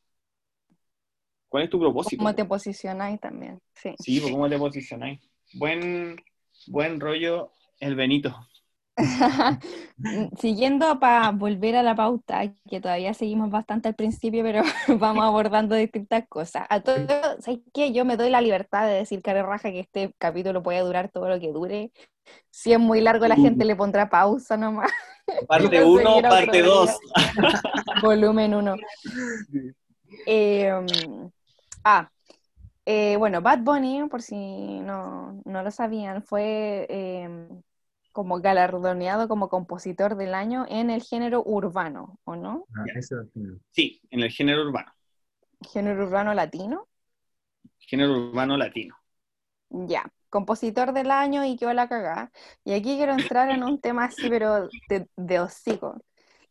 ¿Cuál 1.48 1.64
es 1.64 1.70
tu 1.70 1.78
propósito? 1.78 2.18
¿Cómo 2.18 2.30
po? 2.30 2.36
te 2.36 2.44
posicionáis 2.44 3.20
también? 3.20 3.60
Sí. 3.74 3.94
Sí, 3.98 4.20
¿cómo 4.20 4.48
te 4.48 4.58
posicionáis? 4.58 5.20
Buen, 5.54 6.16
buen 6.66 7.00
rollo 7.00 7.52
el 7.78 7.94
Benito. 7.94 8.34
Siguiendo 10.38 11.00
para 11.00 11.32
volver 11.32 11.76
a 11.76 11.82
la 11.82 11.94
pauta, 11.96 12.52
que 12.68 12.80
todavía 12.80 13.12
seguimos 13.14 13.50
bastante 13.50 13.88
al 13.88 13.94
principio, 13.94 14.42
pero 14.42 14.62
vamos 15.00 15.24
abordando 15.24 15.74
distintas 15.74 16.24
cosas. 16.28 16.66
A 16.68 16.80
todo, 16.80 17.06
¿sabes 17.40 17.60
qué? 17.72 17.92
Yo 17.92 18.04
me 18.04 18.16
doy 18.16 18.30
la 18.30 18.40
libertad 18.40 18.86
de 18.86 18.94
decir, 18.94 19.22
cara 19.22 19.42
raja, 19.42 19.70
que 19.70 19.80
este 19.80 20.14
capítulo 20.18 20.62
puede 20.62 20.80
durar 20.80 21.10
todo 21.10 21.28
lo 21.28 21.40
que 21.40 21.52
dure. 21.52 21.92
Si 22.50 22.72
es 22.72 22.78
muy 22.78 23.00
largo, 23.00 23.26
la 23.26 23.36
gente 23.36 23.64
le 23.64 23.76
pondrá 23.76 24.08
pausa 24.08 24.56
nomás. 24.56 24.90
Parte 25.48 25.68
Quiero 25.68 25.88
1, 25.88 26.08
seguir 26.08 26.22
parte 26.22 26.62
otro 26.62 26.74
2. 26.74 26.86
día. 26.86 27.62
Volumen 28.02 28.54
1. 28.54 28.76
ah, 31.84 32.10
eh, 32.86 33.16
bueno, 33.16 33.40
Bad 33.40 33.60
Bunny, 33.60 34.06
por 34.08 34.20
si 34.20 34.36
no, 34.80 35.40
no 35.46 35.62
lo 35.62 35.70
sabían, 35.70 36.22
fue 36.22 36.86
eh, 36.90 37.48
como 38.14 38.40
galardoneado 38.40 39.26
como 39.26 39.48
compositor 39.48 40.14
del 40.14 40.34
año 40.34 40.66
en 40.68 40.88
el 40.88 41.02
género 41.02 41.42
urbano, 41.44 42.20
¿o 42.22 42.36
no? 42.36 42.64
Ah, 42.76 42.84
eso 42.94 43.20
es 43.20 43.32
genial. 43.32 43.60
Sí, 43.72 44.00
en 44.08 44.20
el 44.20 44.30
género 44.30 44.62
urbano. 44.62 44.92
Género 45.60 46.04
urbano 46.04 46.32
latino. 46.32 46.86
Género 47.80 48.12
urbano 48.12 48.56
latino. 48.56 48.96
Ya, 49.68 50.04
compositor 50.30 50.92
del 50.92 51.10
año 51.10 51.44
y 51.44 51.56
quedó 51.56 51.72
la 51.72 51.88
cagada. 51.88 52.30
Y 52.62 52.74
aquí 52.74 52.96
quiero 52.96 53.14
entrar 53.14 53.50
en 53.50 53.64
un 53.64 53.80
tema 53.80 54.04
así, 54.04 54.30
pero 54.30 54.68
de, 54.88 55.08
de 55.16 55.40
hocico, 55.40 56.00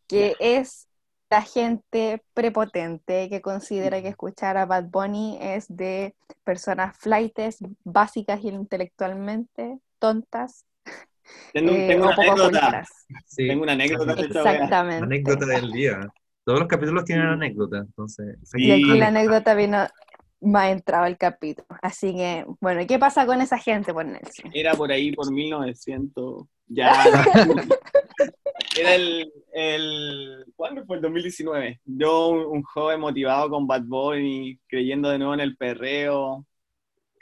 que 0.05 0.36
es 0.41 0.89
la 1.30 1.43
gente 1.43 2.26
prepotente 2.34 3.30
que 3.30 3.41
considera 3.41 4.01
que 4.01 4.09
escuchar 4.09 4.57
a 4.57 4.66
Bad 4.66 4.89
Bunny 4.89 5.38
es 5.39 5.74
de 5.74 6.14
personas 6.43 6.97
flightes, 6.97 7.59
básicas 7.86 8.43
y 8.43 8.49
intelectualmente 8.49 9.80
tontas 9.97 10.66
Tengo, 11.54 11.72
eh, 11.72 11.88
tengo 11.88 12.06
una 12.06 12.16
anécdota. 12.16 12.84
Sí, 13.26 13.48
Tengo 13.48 13.64
una 13.64 13.74
anécdota. 13.74 14.14
Exactamente. 14.14 15.04
anécdota 15.04 15.46
del 15.46 15.72
día. 15.72 16.08
Todos 16.46 16.60
los 16.60 16.68
capítulos 16.68 17.06
tienen 17.06 17.28
anécdota, 17.28 17.78
entonces. 17.78 18.38
Sí. 18.44 18.66
Y 18.66 18.72
aquí 18.72 18.98
la 18.98 19.08
anécdota 19.08 19.54
vino 19.56 19.88
más 20.42 20.72
entrado 20.72 21.06
el 21.06 21.18
capítulo. 21.18 21.68
Así 21.82 22.14
que, 22.14 22.46
bueno, 22.60 22.86
¿qué 22.88 23.00
pasa 23.00 23.26
con 23.26 23.42
esa 23.42 23.58
gente, 23.58 23.94
pues 23.94 24.08
Nelson? 24.08 24.52
Era 24.54 24.74
por 24.74 24.92
ahí 24.92 25.14
por 25.14 25.32
1900. 25.32 26.46
Ya. 26.68 26.92
Era 28.78 28.96
el, 28.96 29.32
el. 29.54 30.46
¿Cuándo 30.56 30.86
fue 30.86 30.98
el 30.98 31.02
2019? 31.02 31.80
Yo, 31.86 32.30
un, 32.30 32.58
un 32.58 32.64
joven 32.64 33.00
motivado 33.00 33.50
con 33.50 33.68
Bad 33.68 33.84
Bunny, 33.84 34.60
creyendo 34.68 35.10
de 35.10 35.20
nuevo 35.20 35.34
en 35.34 35.40
el 35.40 35.56
perreo, 35.56 36.46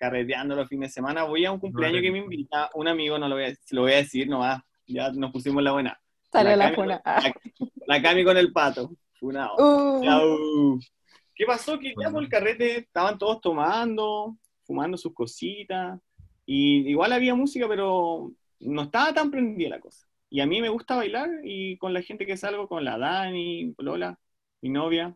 carreteando 0.01 0.55
los 0.55 0.67
fines 0.67 0.89
de 0.89 0.93
semana. 0.93 1.23
Voy 1.23 1.45
a 1.45 1.51
un 1.51 1.59
cumpleaños 1.59 2.01
que 2.01 2.11
me 2.11 2.17
invita 2.17 2.71
un 2.73 2.87
amigo, 2.87 3.19
no 3.19 3.29
lo 3.29 3.35
voy 3.35 3.45
a, 3.45 3.53
lo 3.69 3.81
voy 3.81 3.91
a 3.91 3.97
decir 3.97 4.27
nomás. 4.27 4.63
Ya 4.87 5.11
nos 5.11 5.31
pusimos 5.31 5.61
la 5.61 5.73
buena. 5.73 6.01
Salió 6.31 6.55
la 6.55 6.73
funa. 6.73 7.01
La, 7.05 7.33
la 7.85 8.01
Cami 8.01 8.23
con 8.23 8.35
el 8.35 8.51
pato. 8.51 8.91
Funao. 9.19 9.53
Uh, 9.57 10.03
Chau. 10.03 10.79
¿Qué 11.35 11.45
pasó? 11.45 11.77
Que 11.77 11.93
ya 12.01 12.09
por 12.09 12.23
el 12.23 12.29
carrete 12.29 12.79
estaban 12.79 13.19
todos 13.19 13.39
tomando, 13.41 14.37
fumando 14.63 14.97
sus 14.97 15.13
cositas. 15.13 15.99
Y 16.47 16.89
igual 16.89 17.13
había 17.13 17.35
música, 17.35 17.67
pero 17.67 18.31
no 18.59 18.81
estaba 18.81 19.13
tan 19.13 19.29
prendida 19.29 19.69
la 19.69 19.79
cosa. 19.79 20.07
Y 20.31 20.39
a 20.39 20.47
mí 20.47 20.61
me 20.61 20.69
gusta 20.69 20.95
bailar 20.95 21.29
y 21.43 21.77
con 21.77 21.93
la 21.93 22.01
gente 22.01 22.25
que 22.25 22.37
salgo, 22.37 22.67
con 22.67 22.83
la 22.83 22.97
Dani, 22.97 23.75
Lola, 23.77 24.17
mi 24.61 24.69
novia, 24.69 25.15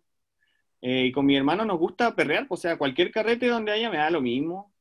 eh, 0.82 1.06
y 1.06 1.12
con 1.12 1.26
mi 1.26 1.36
hermano 1.36 1.66
nos 1.66 1.80
gusta 1.80 2.16
perrear, 2.16 2.48
pues, 2.48 2.60
o 2.60 2.62
sea, 2.62 2.78
cualquier 2.78 3.10
carrete 3.10 3.48
donde 3.48 3.72
haya 3.72 3.90
me 3.90 3.98
da 3.98 4.12
lo 4.12 4.22
mismo. 4.22 4.75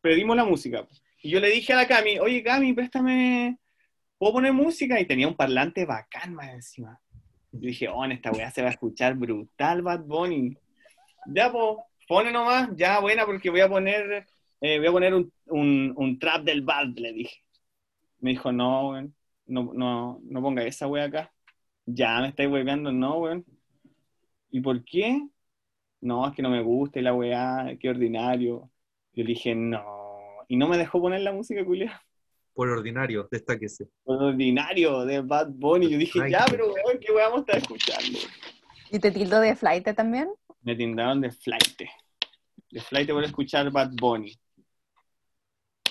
Pedimos 0.00 0.36
la 0.36 0.44
música. 0.44 0.86
Y 1.22 1.30
yo 1.30 1.40
le 1.40 1.50
dije 1.50 1.72
a 1.72 1.76
la 1.76 1.86
Cami, 1.88 2.18
oye 2.18 2.42
Cami, 2.42 2.72
préstame, 2.72 3.58
¿puedo 4.18 4.34
poner 4.34 4.52
música? 4.52 5.00
Y 5.00 5.06
tenía 5.06 5.28
un 5.28 5.36
parlante 5.36 5.84
bacán 5.86 6.34
más 6.34 6.50
encima. 6.50 7.00
Yo 7.52 7.60
dije, 7.68 7.88
oh, 7.88 8.04
en 8.04 8.12
esta 8.12 8.32
weá 8.32 8.50
se 8.50 8.62
va 8.62 8.68
a 8.68 8.72
escuchar 8.72 9.14
brutal 9.16 9.82
Bad 9.82 10.02
Bunny. 10.04 10.56
Ya, 11.26 11.52
pues, 11.52 11.78
pone 12.08 12.32
nomás, 12.32 12.70
ya, 12.76 13.00
buena, 13.00 13.26
porque 13.26 13.50
voy 13.50 13.60
a 13.60 13.68
poner, 13.68 14.26
eh, 14.60 14.78
voy 14.78 14.88
a 14.88 14.92
poner 14.92 15.14
un, 15.14 15.32
un- 15.46 15.94
un 15.96 16.18
trap 16.18 16.44
del 16.44 16.62
Bad, 16.62 16.96
le 16.96 17.12
dije. 17.12 17.42
Me 18.20 18.30
dijo, 18.30 18.52
no, 18.52 18.90
weón, 18.90 19.14
no, 19.46 19.72
no, 19.74 20.20
no 20.24 20.42
ponga 20.42 20.64
esa 20.64 20.86
weá 20.88 21.04
acá. 21.06 21.32
Ya 21.86 22.20
me 22.20 22.28
estáis 22.28 22.50
hueveando, 22.50 22.92
no, 22.92 23.18
weón. 23.20 23.44
¿Y 24.50 24.60
por 24.60 24.84
qué? 24.84 25.20
No, 26.00 26.26
es 26.28 26.34
que 26.34 26.42
no 26.42 26.50
me 26.50 26.62
gusta 26.62 27.00
y 27.00 27.02
la 27.02 27.14
weá, 27.14 27.76
qué 27.80 27.90
ordinario. 27.90 28.70
Yo 29.12 29.24
le 29.24 29.28
dije, 29.30 29.54
no. 29.54 30.38
Y 30.48 30.56
no 30.56 30.68
me 30.68 30.78
dejó 30.78 31.00
poner 31.00 31.20
la 31.20 31.32
música, 31.32 31.64
culia. 31.64 32.02
Por 32.54 32.68
ordinario, 32.68 33.28
destáquese. 33.30 33.88
Ordinario 34.04 35.04
de 35.04 35.20
Bad 35.20 35.48
Bunny. 35.50 35.88
Yo 35.88 35.98
dije, 35.98 36.20
Ay, 36.22 36.32
ya, 36.32 36.44
pero 36.50 36.66
weón, 36.72 36.98
¿qué 37.00 37.12
weá 37.12 37.28
vamos 37.28 37.40
a 37.48 37.52
estar 37.52 37.58
escuchando? 37.58 38.18
¿Y 38.90 38.98
te 38.98 39.10
tildo 39.10 39.40
de 39.40 39.54
flight 39.56 39.86
también? 39.94 40.28
Me 40.62 40.74
tildaron 40.74 41.20
de 41.20 41.30
flight. 41.30 41.82
De 42.70 42.80
flight 42.80 43.10
por 43.10 43.22
escuchar 43.24 43.70
Bad 43.70 43.90
Bunny. 43.92 44.36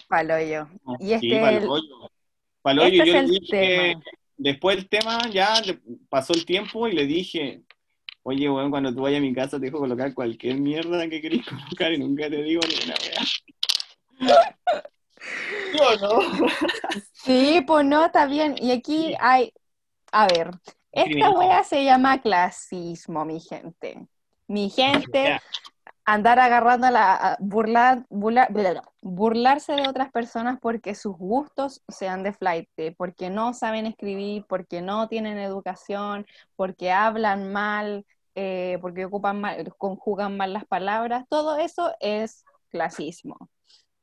Paloyo. 0.07 0.67
Y 0.99 1.07
Sí, 1.07 1.13
este, 1.13 1.36
el- 1.36 1.41
Paloyo. 1.41 2.11
Paloyo, 2.61 2.88
este 2.88 2.97
yo 2.97 3.03
es 3.03 3.13
le 3.13 3.20
el 3.20 3.30
dije, 3.41 3.78
tema. 3.89 4.03
después 4.38 4.76
del 4.78 4.89
tema 4.89 5.30
ya 5.32 5.53
pasó 6.09 6.34
el 6.34 6.45
tiempo 6.45 6.88
y 6.88 6.91
le 6.93 7.05
dije, 7.05 7.61
oye, 8.30 8.49
weón, 8.49 8.69
cuando 8.69 8.93
tú 8.93 9.01
vayas 9.01 9.17
a 9.19 9.21
mi 9.21 9.34
casa 9.34 9.59
te 9.59 9.65
dejo 9.65 9.80
colocar 9.80 10.13
cualquier 10.13 10.59
mierda 10.59 11.09
que 11.09 11.19
querés 11.19 11.45
colocar 11.49 11.91
y 11.91 11.97
nunca 11.97 12.30
te 12.30 12.43
digo 12.43 12.61
ni 12.67 12.75
una 12.86 12.95
weá. 13.01 13.25
¿Sí 15.71 15.77
o 15.80 15.97
no? 15.97 16.47
Sí, 17.13 17.63
pues 17.65 17.86
no, 17.86 18.05
está 18.05 18.25
bien. 18.25 18.55
Y 18.59 18.71
aquí 18.71 19.15
hay, 19.19 19.51
a 20.11 20.27
ver, 20.27 20.51
esta 20.91 21.30
wea 21.32 21.63
se 21.63 21.84
llama 21.84 22.21
clasismo, 22.21 23.25
mi 23.25 23.39
gente. 23.39 24.07
Mi 24.47 24.69
gente, 24.69 25.39
andar 26.05 26.39
agarrando 26.39 26.88
a 26.88 26.91
la, 26.91 27.13
a 27.13 27.38
burlar, 27.39 28.05
burlar- 28.09 28.51
bla, 28.51 28.71
bla, 28.71 28.84
burlarse 29.01 29.73
de 29.73 29.88
otras 29.88 30.11
personas 30.11 30.57
porque 30.59 30.95
sus 30.95 31.15
gustos 31.15 31.84
sean 31.88 32.23
de 32.23 32.34
flight, 32.34 32.67
porque 32.97 33.30
no 33.30 33.53
saben 33.53 33.86
escribir, 33.86 34.43
porque 34.49 34.82
no 34.82 35.07
tienen 35.07 35.38
educación, 35.38 36.25
porque 36.55 36.91
hablan 36.91 37.51
mal, 37.51 38.05
eh, 38.36 38.77
porque 38.82 39.05
ocupan 39.05 39.39
mal, 39.41 39.73
conjugan 39.77 40.38
mal 40.38 40.53
las 40.53 40.65
palabras, 40.65 41.25
todo 41.30 41.57
eso 41.57 41.93
es 41.99 42.43
clasismo. 42.69 43.49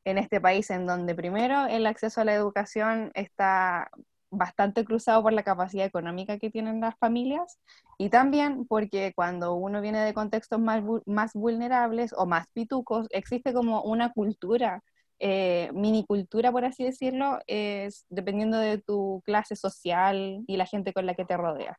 En 0.05 0.19
este 0.19 0.41
país 0.41 0.71
en 0.71 0.87
donde 0.87 1.15
primero 1.15 1.67
el 1.67 1.87
acceso 1.87 2.21
a 2.21 2.25
la 2.25 2.35
educación 2.35 3.11
está 3.15 3.91
bastante 4.31 4.85
cruzado 4.85 5.23
por 5.23 5.33
la 5.33 5.43
capacidad 5.43 5.87
económica 5.87 6.39
que 6.39 6.51
tienen 6.51 6.81
las 6.81 6.97
familias 6.99 7.59
y 7.99 8.11
también 8.11 8.67
porque 8.67 9.13
cuando 9.15 9.55
uno 9.55 9.81
viene 9.81 10.01
de 10.01 10.15
contextos 10.15 10.61
más, 10.61 10.83
más 11.07 11.33
vulnerables 11.35 12.13
o 12.17 12.27
más 12.27 12.47
pitucos, 12.53 13.07
existe 13.11 13.53
como 13.53 13.83
una 13.83 14.13
cultura, 14.13 14.83
eh, 15.19 15.71
mini 15.73 16.05
cultura, 16.05 16.53
por 16.53 16.65
así 16.65 16.85
decirlo, 16.85 17.39
es 17.47 18.05
dependiendo 18.11 18.59
de 18.59 18.79
tu 18.79 19.23
clase 19.25 19.57
social 19.57 20.45
y 20.47 20.57
la 20.57 20.67
gente 20.67 20.93
con 20.93 21.07
la 21.07 21.15
que 21.15 21.25
te 21.25 21.37
rodeas. 21.37 21.79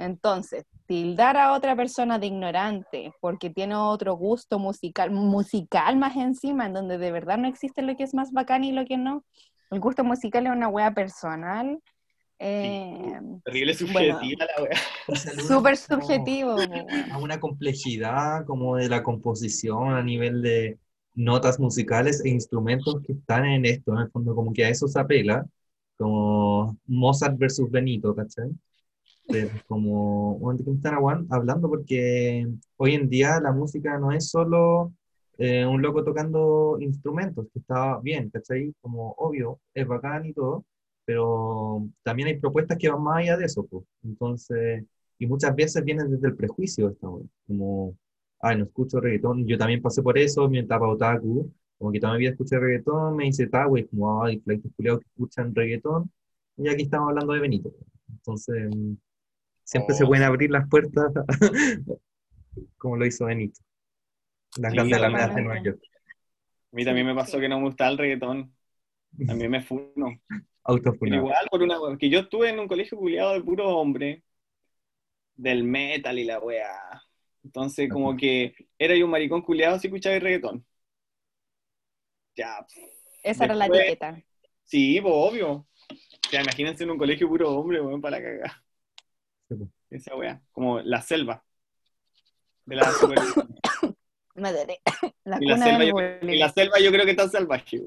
Entonces, 0.00 0.64
tildar 0.86 1.36
a 1.36 1.52
otra 1.52 1.76
persona 1.76 2.18
de 2.18 2.26
ignorante 2.26 3.12
porque 3.20 3.50
tiene 3.50 3.74
otro 3.74 4.14
gusto 4.14 4.58
musical, 4.58 5.10
musical 5.10 5.98
más 5.98 6.16
encima, 6.16 6.66
en 6.66 6.72
donde 6.72 6.96
de 6.96 7.12
verdad 7.12 7.36
no 7.36 7.46
existe 7.46 7.82
lo 7.82 7.94
que 7.94 8.04
es 8.04 8.14
más 8.14 8.32
bacán 8.32 8.64
y 8.64 8.72
lo 8.72 8.86
que 8.86 8.96
no. 8.96 9.24
El 9.70 9.78
gusto 9.78 10.02
musical 10.02 10.46
es 10.46 10.52
una 10.52 10.68
wea 10.68 10.94
personal. 10.94 11.78
eh, 12.38 13.20
Terrible 13.44 13.76
Bueno. 13.92 14.18
subjetiva 14.18 14.46
la 14.46 14.62
weá. 14.62 15.36
Súper 15.46 15.76
subjetivo. 15.76 16.56
a 17.12 17.18
una 17.18 17.38
complejidad 17.38 18.46
como 18.46 18.76
de 18.76 18.88
la 18.88 19.02
composición 19.02 19.92
a 19.92 20.02
nivel 20.02 20.40
de 20.40 20.78
notas 21.14 21.60
musicales 21.60 22.24
e 22.24 22.30
instrumentos 22.30 23.02
que 23.06 23.12
están 23.12 23.44
en 23.44 23.66
esto, 23.66 23.92
en 23.92 23.98
el 23.98 24.10
fondo 24.10 24.34
como 24.34 24.50
que 24.54 24.64
a 24.64 24.70
eso 24.70 24.88
se 24.88 24.98
apela, 24.98 25.44
como 25.98 26.74
Mozart 26.86 27.36
versus 27.36 27.70
Benito, 27.70 28.14
¿cachai? 28.14 28.50
Pero 29.28 29.50
como, 29.66 30.38
bueno, 30.38 30.58
¿de 30.58 30.64
qué 30.64 30.70
me 30.70 30.76
están 30.76 30.94
aguan- 30.94 31.26
hablando? 31.30 31.68
Porque 31.68 32.46
hoy 32.76 32.94
en 32.94 33.08
día 33.08 33.40
la 33.40 33.52
música 33.52 33.98
no 33.98 34.12
es 34.12 34.28
solo 34.30 34.92
eh, 35.38 35.64
un 35.66 35.80
loco 35.82 36.04
tocando 36.04 36.76
instrumentos, 36.80 37.46
que 37.52 37.60
está 37.60 37.98
bien, 38.00 38.30
¿cachai? 38.30 38.74
Como 38.80 39.12
obvio, 39.18 39.60
es 39.74 39.86
bacán 39.86 40.26
y 40.26 40.32
todo, 40.32 40.64
pero 41.04 41.88
también 42.02 42.28
hay 42.28 42.38
propuestas 42.38 42.78
que 42.78 42.88
van 42.90 43.02
más 43.02 43.18
allá 43.18 43.36
de 43.36 43.44
eso, 43.46 43.64
pues. 43.66 43.84
Entonces, 44.02 44.84
y 45.18 45.26
muchas 45.26 45.54
veces 45.54 45.84
vienen 45.84 46.10
desde 46.10 46.28
el 46.28 46.36
prejuicio 46.36 46.88
esta 46.90 47.08
como, 47.46 47.96
ay, 48.40 48.56
no 48.58 48.64
escucho 48.64 49.00
reggaetón, 49.00 49.46
yo 49.46 49.58
también 49.58 49.82
pasé 49.82 50.02
por 50.02 50.18
eso, 50.18 50.48
mi 50.48 50.58
etapa 50.58 50.88
otaku, 50.88 51.52
como 51.78 51.92
que 51.92 52.00
toda 52.00 52.12
mi 52.14 52.20
vida 52.20 52.30
escuché 52.30 52.58
reggaetón, 52.58 53.16
me 53.16 53.26
hice 53.28 53.48
güey, 53.68 53.86
como, 53.88 54.22
ay, 54.24 54.40
flights 54.40 54.68
culiados 54.76 55.00
que 55.00 55.06
escuchan 55.08 55.54
reggaetón, 55.54 56.10
y 56.56 56.68
aquí 56.68 56.82
estamos 56.82 57.08
hablando 57.10 57.32
de 57.32 57.40
Benito. 57.40 57.72
Entonces, 58.10 58.70
siempre 59.64 59.94
se 59.94 60.04
Oh. 60.04 60.08
pueden 60.08 60.24
abrir 60.24 60.50
las 60.50 60.68
puertas, 60.68 61.12
como 62.78 62.96
lo 62.96 63.06
hizo 63.06 63.26
Benito. 63.26 63.60
Las 64.56 64.72
Sí, 64.72 64.76
grandes 64.76 64.98
alamedas 64.98 65.34
de. 65.34 65.42
Nueva 65.42 65.62
York. 65.62 65.80
A 66.72 66.76
mí 66.76 66.84
también 66.84 67.06
me 67.06 67.14
pasó 67.14 67.38
que 67.40 67.48
no 67.48 67.58
me 67.58 67.66
gustaba 67.66 67.90
el 67.90 67.98
reggaetón. 67.98 68.54
También 69.26 69.50
me 69.50 69.60
funo. 69.62 70.20
Autofunado. 70.64 71.22
igual, 71.22 71.46
por 71.50 71.62
una 71.62 71.76
que 71.98 72.10
yo 72.10 72.20
estuve 72.20 72.50
en 72.50 72.60
un 72.60 72.68
colegio 72.68 72.96
culiado 72.98 73.32
de 73.34 73.42
puro 73.42 73.68
hombre, 73.76 74.22
del 75.34 75.64
metal 75.64 76.18
y 76.18 76.24
la 76.24 76.38
weá. 76.38 77.02
Entonces, 77.42 77.88
como 77.90 78.16
que 78.16 78.54
era 78.78 78.94
yo 78.96 79.06
un 79.06 79.10
maricón 79.10 79.42
culiado 79.42 79.78
si 79.78 79.86
escuchaba 79.88 80.16
el 80.16 80.22
reggaetón. 80.22 80.64
Ya, 82.36 82.66
Esa 83.22 83.44
era 83.44 83.54
la 83.54 83.66
etiqueta. 83.66 84.22
sí, 84.64 85.00
pues 85.00 85.12
obvio. 85.16 85.52
O 85.52 85.66
sea, 86.30 86.42
imagínense 86.42 86.84
en 86.84 86.90
un 86.92 86.98
colegio 86.98 87.28
puro 87.28 87.50
hombre, 87.52 87.80
weón, 87.80 88.00
para 88.00 88.22
cagar. 88.22 88.52
Esa 89.90 90.14
weá, 90.16 90.40
como 90.52 90.80
la 90.80 91.02
selva. 91.02 91.42
De 92.64 92.76
la 92.76 92.88
Madre. 94.36 94.80
La 95.24 95.36
y, 95.38 95.46
la 95.46 95.58
selva 95.58 95.84
yo, 95.84 95.92
bullying. 95.92 96.34
y 96.34 96.38
la 96.38 96.48
selva 96.48 96.80
yo 96.80 96.90
creo 96.90 97.04
que 97.04 97.10
está 97.10 97.28
salvaje. 97.28 97.82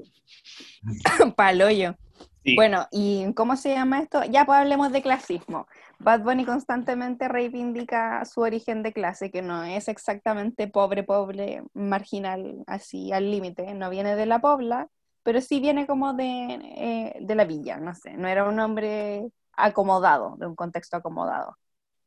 Paloyo. 1.36 1.96
Sí. 2.44 2.54
Bueno, 2.54 2.86
¿y 2.92 3.32
cómo 3.34 3.56
se 3.56 3.70
llama 3.74 4.00
esto? 4.00 4.22
Ya 4.24 4.46
pues 4.46 4.58
hablemos 4.58 4.92
de 4.92 5.02
clasismo. 5.02 5.66
Bad 5.98 6.22
Bunny 6.22 6.44
constantemente 6.44 7.26
reivindica 7.28 8.24
su 8.24 8.40
origen 8.40 8.82
de 8.82 8.92
clase, 8.92 9.30
que 9.30 9.42
no 9.42 9.64
es 9.64 9.88
exactamente 9.88 10.68
pobre, 10.68 11.02
pobre, 11.02 11.62
marginal, 11.72 12.62
así 12.66 13.12
al 13.12 13.30
límite. 13.30 13.74
No 13.74 13.90
viene 13.90 14.14
de 14.14 14.26
la 14.26 14.40
pobla, 14.40 14.88
pero 15.22 15.40
sí 15.40 15.60
viene 15.60 15.86
como 15.86 16.14
de, 16.14 16.58
eh, 16.76 17.16
de 17.20 17.34
la 17.34 17.44
villa, 17.44 17.78
no 17.78 17.94
sé. 17.94 18.12
No 18.12 18.28
era 18.28 18.48
un 18.48 18.60
hombre 18.60 19.24
acomodado, 19.56 20.36
de 20.38 20.46
un 20.46 20.56
contexto 20.56 20.96
acomodado. 20.96 21.56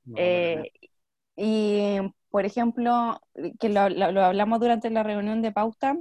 No, 0.06 0.18
Eh, 0.18 0.72
y, 1.36 1.98
por 2.30 2.46
ejemplo, 2.46 3.20
que 3.60 3.70
lo, 3.70 3.90
lo- 3.90 4.12
lo 4.12 4.24
hablamos 4.26 4.60
durante 4.60 4.90
la 4.90 5.04
reunión 5.04 5.42
de 5.42 5.52
pauta, 5.52 5.96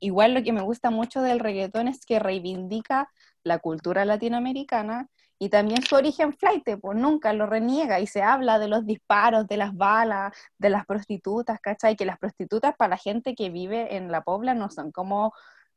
igual 0.00 0.34
lo 0.34 0.42
que 0.42 0.52
me 0.52 0.62
gusta 0.62 0.90
mucho 0.90 1.22
del 1.22 1.40
reggaetón 1.40 1.88
es 1.88 2.04
que 2.06 2.18
reivindica 2.18 3.08
la 3.42 3.58
cultura 3.58 4.04
latinoamericana 4.04 5.08
y 5.38 5.48
también 5.48 5.82
su 5.82 5.94
origen 5.96 6.34
flight, 6.34 6.64
pues 6.80 6.98
nunca 6.98 7.32
lo 7.32 7.46
reniega 7.46 8.00
y 8.00 8.06
se 8.06 8.22
habla 8.22 8.58
de 8.58 8.68
los 8.68 8.84
disparos, 8.86 9.46
de 9.46 9.56
las 9.56 9.74
balas, 9.74 10.32
de 10.58 10.70
las 10.70 10.84
prostitutas, 10.86 11.60
¿cachai? 11.60 11.96
Que 11.96 12.04
las 12.04 12.18
prostitutas 12.18 12.74
para 12.76 12.90
la 12.90 12.96
gente 12.98 13.34
que 13.34 13.48
vive 13.50 13.96
en 13.96 14.10
la 14.12 14.22
pobla 14.22 14.54
no 14.54 14.70
son 14.70 14.92
como 14.92 15.32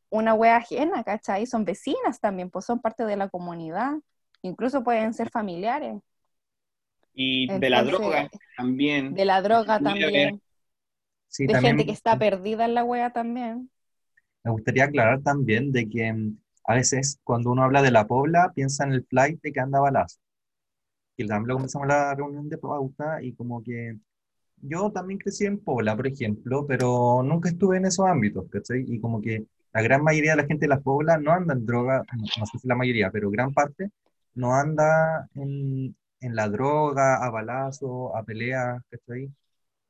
una 0.10 0.34
wea 0.36 0.58
ajena, 0.58 1.04
¿cachai? 1.04 1.46
Son 1.48 1.66
vecinas 1.66 2.20
también, 2.22 2.50
pues 2.50 2.66
son 2.66 2.80
parte 2.82 3.06
de 3.06 3.18
la 3.18 3.30
comunidad, 3.30 3.94
incluso 4.44 4.84
pueden 4.84 5.14
ser 5.16 5.30
familiares. 5.32 5.96
Y 7.16 7.58
de 7.58 7.70
la 7.70 7.84
Entonces, 7.84 7.84
droga 7.84 8.30
también. 8.58 9.14
De 9.16 9.26
la 9.26 9.42
droga 9.42 9.82
también. 9.82 10.42
Sí, 11.28 11.48
de 11.48 11.54
también 11.54 11.78
gente 11.78 11.86
que 11.86 11.92
está 11.92 12.18
perdida 12.20 12.66
en 12.66 12.74
la 12.76 12.84
wea 12.84 13.12
también. 13.14 13.70
Me 14.46 14.52
gustaría 14.52 14.86
aclarar 14.86 15.22
también 15.22 15.72
de 15.74 15.90
que 15.90 16.14
mm, 16.14 16.38
a 16.66 16.76
veces 16.76 17.20
cuando 17.26 17.52
uno 17.52 17.64
habla 17.64 17.82
de 17.82 17.92
la 17.92 18.08
pobla, 18.08 18.52
piensa 18.56 18.86
en 18.86 18.94
el 18.94 19.06
flight 19.06 19.42
de 19.42 19.52
que 19.52 19.60
anda 19.60 19.80
balazo. 19.82 20.18
Y 21.18 21.28
también 21.28 21.50
lo 21.50 21.56
comenzamos 21.56 21.88
la 21.88 22.16
reunión 22.16 22.50
de 22.50 22.58
pauta 22.58 23.22
y 23.22 23.34
como 23.36 23.64
que 23.64 23.98
yo 24.58 24.92
también 24.92 25.20
crecí 25.20 25.46
en 25.46 25.60
Pobla, 25.60 25.96
por 25.96 26.08
ejemplo, 26.08 26.66
pero 26.68 27.24
nunca 27.24 27.50
estuve 27.50 27.78
en 27.78 27.86
esos 27.88 28.08
ámbitos, 28.08 28.46
¿cachai? 28.50 28.86
Y 28.88 29.00
como 29.02 29.22
que 29.22 29.46
la 29.74 29.82
gran 29.84 30.04
mayoría 30.04 30.32
de 30.34 30.38
la 30.44 30.48
gente 30.48 30.66
de 30.66 30.70
las 30.70 30.82
Poblas 30.84 31.22
no 31.22 31.32
anda 31.34 31.54
en 31.56 31.66
droga, 31.66 32.04
no, 32.18 32.24
no 32.40 32.46
sé 32.48 32.60
si 32.60 32.68
la 32.68 32.76
mayoría, 32.76 33.12
pero 33.12 33.30
gran 33.32 33.54
parte 33.54 33.92
no 34.36 34.56
anda 34.56 35.30
en, 35.36 35.96
en 36.22 36.36
la 36.36 36.50
droga, 36.50 37.18
a 37.26 37.30
balazo, 37.30 38.16
a 38.16 38.24
peleas, 38.24 38.82
¿cachai? 38.90 39.32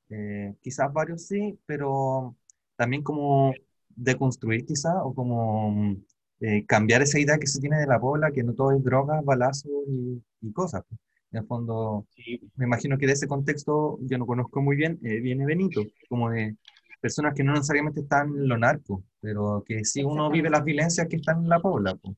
Eh, 0.09 0.55
quizás 0.61 0.91
varios 0.93 1.27
sí, 1.27 1.59
pero 1.65 2.35
también 2.75 3.03
como 3.03 3.53
deconstruir 3.89 4.65
quizás 4.65 4.95
o 5.03 5.13
como 5.13 5.95
eh, 6.39 6.65
cambiar 6.65 7.01
esa 7.01 7.19
idea 7.19 7.37
que 7.39 7.47
se 7.47 7.59
tiene 7.61 7.77
de 7.79 7.87
la 7.87 7.99
Pobla, 7.99 8.31
que 8.31 8.43
no 8.43 8.53
todo 8.53 8.71
es 8.71 8.83
drogas, 8.83 9.23
balazos 9.25 9.71
y, 9.87 10.21
y 10.41 10.53
cosas. 10.53 10.83
En 11.31 11.39
el 11.41 11.47
fondo, 11.47 12.07
Sí, 12.15 12.39
me 12.55 12.65
imagino 12.65 12.97
que 12.97 13.07
de 13.07 13.13
ese 13.13 13.27
contexto, 13.27 13.97
yo 14.01 14.17
no 14.17 14.25
conozco 14.27 14.61
muy 14.61 14.75
bien, 14.75 14.99
eh, 15.03 15.19
viene 15.19 15.45
Benito, 15.45 15.81
como 16.09 16.29
de 16.29 16.57
personas 17.01 17.33
que 17.35 17.43
no 17.43 17.53
necesariamente 17.53 18.01
están 18.01 18.29
en 18.29 18.47
lo 18.47 18.57
narco, 18.57 19.03
pero 19.19 19.63
que 19.65 19.83
sí 19.85 20.03
uno 20.03 20.29
vive 20.29 20.49
las 20.49 20.63
violencias 20.63 21.07
que 21.07 21.17
están 21.17 21.39
en 21.43 21.49
la 21.49 21.59
Pobla, 21.59 21.95
pues. 21.95 22.15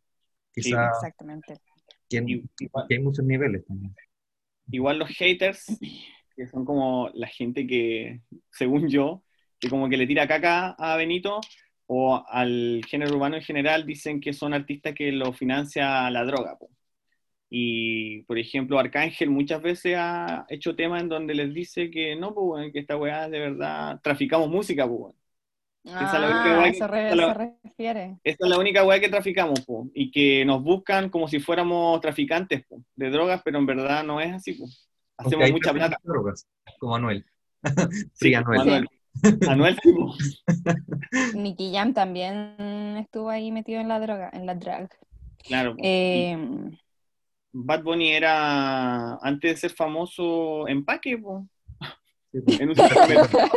Quizá 0.54 0.90
Exactamente. 0.90 1.62
Que, 2.10 2.18
igual, 2.60 2.86
que 2.88 2.95
hay 2.95 3.01
muchos 3.01 3.26
niveles 3.26 3.66
también. 3.66 3.95
igual 4.72 4.99
los 4.99 5.10
haters, 5.10 5.78
que 6.36 6.47
son 6.47 6.66
como 6.66 7.10
la 7.14 7.28
gente 7.28 7.66
que, 7.66 8.22
según 8.51 8.89
yo, 8.89 9.24
que 9.60 9.70
como 9.70 9.89
que 9.89 9.97
le 9.97 10.08
tira 10.08 10.28
caca 10.28 10.76
a 10.78 10.97
Benito 10.97 11.41
o 11.88 12.24
al 12.28 12.82
género 12.88 13.16
urbano 13.16 13.36
en 13.36 13.43
general, 13.43 13.86
dicen 13.86 14.20
que 14.20 14.34
son 14.34 14.53
artistas 14.53 14.93
que 14.93 15.12
lo 15.12 15.34
financia 15.34 16.10
la 16.10 16.26
droga. 16.26 16.58
po. 16.58 16.70
Y, 17.49 18.24
por 18.24 18.38
ejemplo, 18.39 18.80
Arcángel 18.80 19.30
muchas 19.30 19.62
veces 19.62 19.95
ha 19.97 20.45
hecho 20.49 20.76
temas 20.76 21.01
en 21.03 21.10
donde 21.10 21.36
les 21.36 21.53
dice 21.53 21.89
que 21.91 22.16
no, 22.16 22.30
weón, 22.30 22.72
que 22.72 22.80
esta 22.80 22.97
weá 22.97 23.30
de 23.30 23.39
verdad 23.39 23.99
traficamos 24.03 24.49
música, 24.49 24.88
pues, 24.88 25.16
Esa 25.86 26.06
es 26.06 26.20
la 26.20 26.28
Ah, 26.28 26.32
única 26.42 26.58
weá 26.58 26.64
que- 26.64 26.70
eso 26.78 26.88
re- 26.88 27.00
esa 27.06 27.10
es 27.10 27.16
la- 27.16 27.28
se 27.28 27.34
refiere. 27.64 28.18
Esa 28.24 28.38
es 28.44 28.50
la 28.50 28.58
única 28.60 28.84
weá 28.84 29.00
que 29.00 29.10
traficamos, 29.10 29.62
po, 29.66 29.88
y 29.94 30.10
que 30.12 30.44
nos 30.46 30.64
buscan 30.64 31.10
como 31.10 31.28
si 31.28 31.40
fuéramos 31.40 32.02
traficantes 32.02 32.66
po, 32.68 32.82
de 32.96 33.10
drogas, 33.12 33.42
pero 33.46 33.60
en 33.60 33.66
verdad 33.66 34.04
no 34.04 34.20
es 34.20 34.34
así. 34.34 34.54
Po. 34.54 34.66
Hacemos 35.18 35.52
mucha 35.52 35.72
plata. 35.74 35.98
drogas, 36.04 36.48
como 36.80 36.96
Anuel. 36.96 37.26
Sí, 38.14 38.30
Sí, 38.30 38.34
Anuel. 38.34 38.60
Anuel. 38.62 38.88
Anuel, 39.48 39.78
sí, 39.82 39.94
po. 39.94 40.14
Nicky 41.36 41.72
Jam 41.74 41.94
también 41.94 42.98
estuvo 43.00 43.30
ahí 43.30 43.52
metido 43.52 43.80
en 43.80 43.88
la 43.88 44.00
droga, 44.00 44.30
en 44.34 44.46
la 44.46 44.56
drag. 44.56 44.90
claro. 45.48 45.76
Eh, 45.78 46.38
Bad 47.58 47.84
Bunny 47.84 48.12
era, 48.12 49.16
antes 49.16 49.52
de 49.54 49.58
ser 49.58 49.72
famoso, 49.72 50.68
empaque, 50.68 51.18
po, 51.18 51.48
Sí, 52.34 52.40
en 52.62 52.70
un 52.70 52.76
supermercado. 52.76 53.50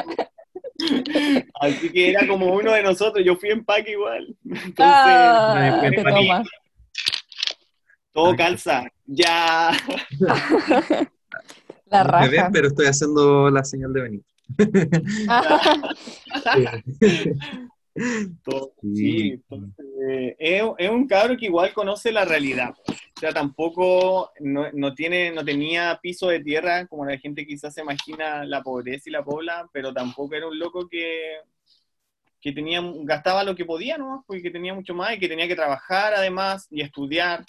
Así 1.61 1.91
que 1.91 2.11
era 2.11 2.27
como 2.27 2.53
uno 2.55 2.73
de 2.73 2.83
nosotros, 2.83 3.25
yo 3.25 3.37
fui 3.37 3.51
empaque 3.51 3.93
igual. 3.93 4.35
Entonces, 4.45 4.75
ah, 4.79 5.81
te 5.91 6.03
toma. 6.03 6.43
todo 8.13 8.37
calza. 8.37 8.85
Ya. 9.07 9.71
La 11.91 12.05
No 12.05 12.21
me 12.21 12.29
ven, 12.29 12.41
raja. 12.41 12.51
pero 12.53 12.69
estoy 12.69 12.85
haciendo 12.87 13.49
la 13.51 13.65
señal 13.65 13.93
de 13.95 14.03
venir. 14.03 14.23
Sí, 18.95 19.31
entonces, 19.33 19.87
eh, 20.09 20.37
es, 20.39 20.63
es 20.79 20.91
un 20.91 21.07
cabro 21.09 21.37
que 21.37 21.47
igual 21.47 21.73
conoce 21.73 22.13
la 22.13 22.25
realidad. 22.25 22.73
O 23.19 23.21
sea, 23.21 23.33
tampoco 23.33 24.31
no, 24.39 24.71
no 24.73 24.95
tiene, 24.95 25.33
no 25.33 25.45
tenía 25.45 25.99
piso 26.01 26.29
de 26.29 26.39
tierra 26.39 26.87
como 26.87 27.05
la 27.05 27.19
gente 27.19 27.45
quizás 27.45 27.75
se 27.75 27.81
imagina 27.81 28.45
la 28.45 28.63
pobreza 28.63 29.09
y 29.09 29.11
la 29.13 29.25
pobla, 29.25 29.69
pero 29.73 29.93
tampoco 29.93 30.37
era 30.37 30.47
un 30.47 30.57
loco 30.57 30.89
que, 30.89 31.41
que 32.41 32.53
tenía, 32.53 32.81
gastaba 33.03 33.43
lo 33.43 33.57
que 33.57 33.65
podía, 33.65 33.99
¿no? 33.99 34.23
Porque 34.25 34.53
tenía 34.53 34.73
mucho 34.73 34.95
más 34.95 35.15
y 35.15 35.19
que 35.19 35.27
tenía 35.27 35.49
que 35.49 35.57
trabajar 35.57 36.15
además 36.15 36.69
y 36.71 36.81
estudiar. 36.81 37.45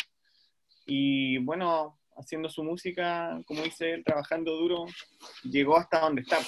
Y 0.87 1.37
bueno, 1.37 1.99
haciendo 2.17 2.49
su 2.49 2.63
música, 2.63 3.39
como 3.45 3.61
dice 3.61 3.93
él, 3.93 4.03
trabajando 4.03 4.57
duro, 4.57 4.87
llegó 5.43 5.77
hasta 5.77 5.99
donde 5.99 6.23
está. 6.23 6.39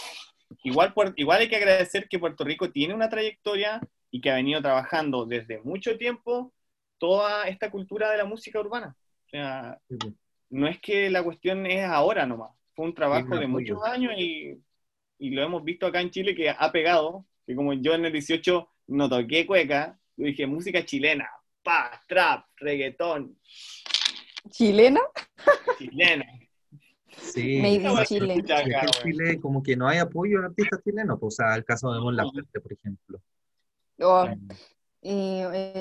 Igual, 0.64 0.96
igual 1.16 1.42
hay 1.42 1.48
que 1.48 1.58
agradecer 1.58 2.08
que 2.10 2.18
Puerto 2.18 2.44
Rico 2.44 2.72
tiene 2.72 2.96
una 2.96 3.08
trayectoria 3.08 3.82
y 4.10 4.20
que 4.20 4.32
ha 4.32 4.36
venido 4.36 4.64
trabajando 4.64 5.28
desde 5.28 5.62
mucho 5.62 5.96
tiempo 5.96 6.52
toda 6.98 7.48
esta 7.48 7.70
cultura 7.70 8.10
de 8.10 8.18
la 8.18 8.26
música 8.26 8.60
urbana. 8.60 8.96
O 9.32 9.38
sea, 9.38 9.80
Sí, 9.88 9.96
pues. 9.98 10.14
no 10.50 10.68
es 10.68 10.80
que 10.80 11.10
la 11.10 11.24
cuestión 11.24 11.66
es 11.66 11.86
ahora 11.86 12.26
nomás, 12.26 12.52
fue 12.76 12.86
un 12.86 12.94
trabajo 12.94 13.38
de 13.38 13.48
muchos 13.48 13.82
años 13.84 14.14
y, 14.18 14.58
y 15.20 15.30
lo 15.30 15.42
hemos 15.42 15.64
visto 15.64 15.86
acá 15.86 16.02
en 16.02 16.12
Chile 16.12 16.36
que 16.36 16.50
ha 16.50 16.72
pegado, 16.72 17.26
que 17.46 17.56
como 17.56 17.74
yo 17.74 17.94
en 17.94 18.06
el 18.06 18.12
18 18.12 18.70
no 18.88 19.10
toqué 19.10 19.46
cueca, 19.46 19.98
yo 20.18 20.26
dije 20.26 20.46
música 20.48 20.84
chilena, 20.84 21.30
pa, 21.64 22.02
trap, 22.08 22.46
reggaetón, 22.58 23.38
¿Chilena? 24.50 25.00
chilena. 25.78 26.26
Sí, 27.18 27.60
Made 27.62 28.06
Chile. 28.06 28.44
Acá. 28.44 28.88
Chile 29.04 29.40
como 29.40 29.62
que 29.62 29.76
no 29.78 29.88
hay 29.88 30.00
apoyo 30.00 30.42
a 30.42 30.46
artistas 30.46 30.82
chilenos, 30.84 31.20
pues, 31.20 31.36
o 31.36 31.44
sea, 31.44 31.56
el 31.56 31.64
caso 31.64 31.94
de 31.94 32.00
Mon 32.00 32.16
Laferte, 32.16 32.60
por 32.60 32.74
ejemplo. 32.74 33.22
O, 34.00 34.26
Eh, 34.26 34.38
y, 35.04 35.40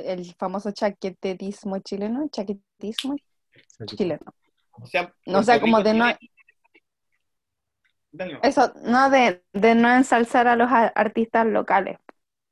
el 0.08 0.34
famoso 0.34 0.70
chaqueterismo 0.70 1.78
chileno, 1.80 2.28
chaquetismo 2.30 3.16
chileno. 3.86 4.20
O 4.72 4.86
sea, 4.86 5.14
o 5.26 5.42
sea, 5.42 5.60
como 5.60 5.82
de 5.82 5.94
no, 5.94 6.06
Dale 8.12 8.38
eso, 8.42 8.72
no 8.84 9.08
de, 9.10 9.42
de 9.52 9.74
no 9.74 9.92
ensalzar 9.94 10.48
a 10.48 10.56
los 10.56 10.68
artistas 10.70 11.46
locales. 11.46 11.98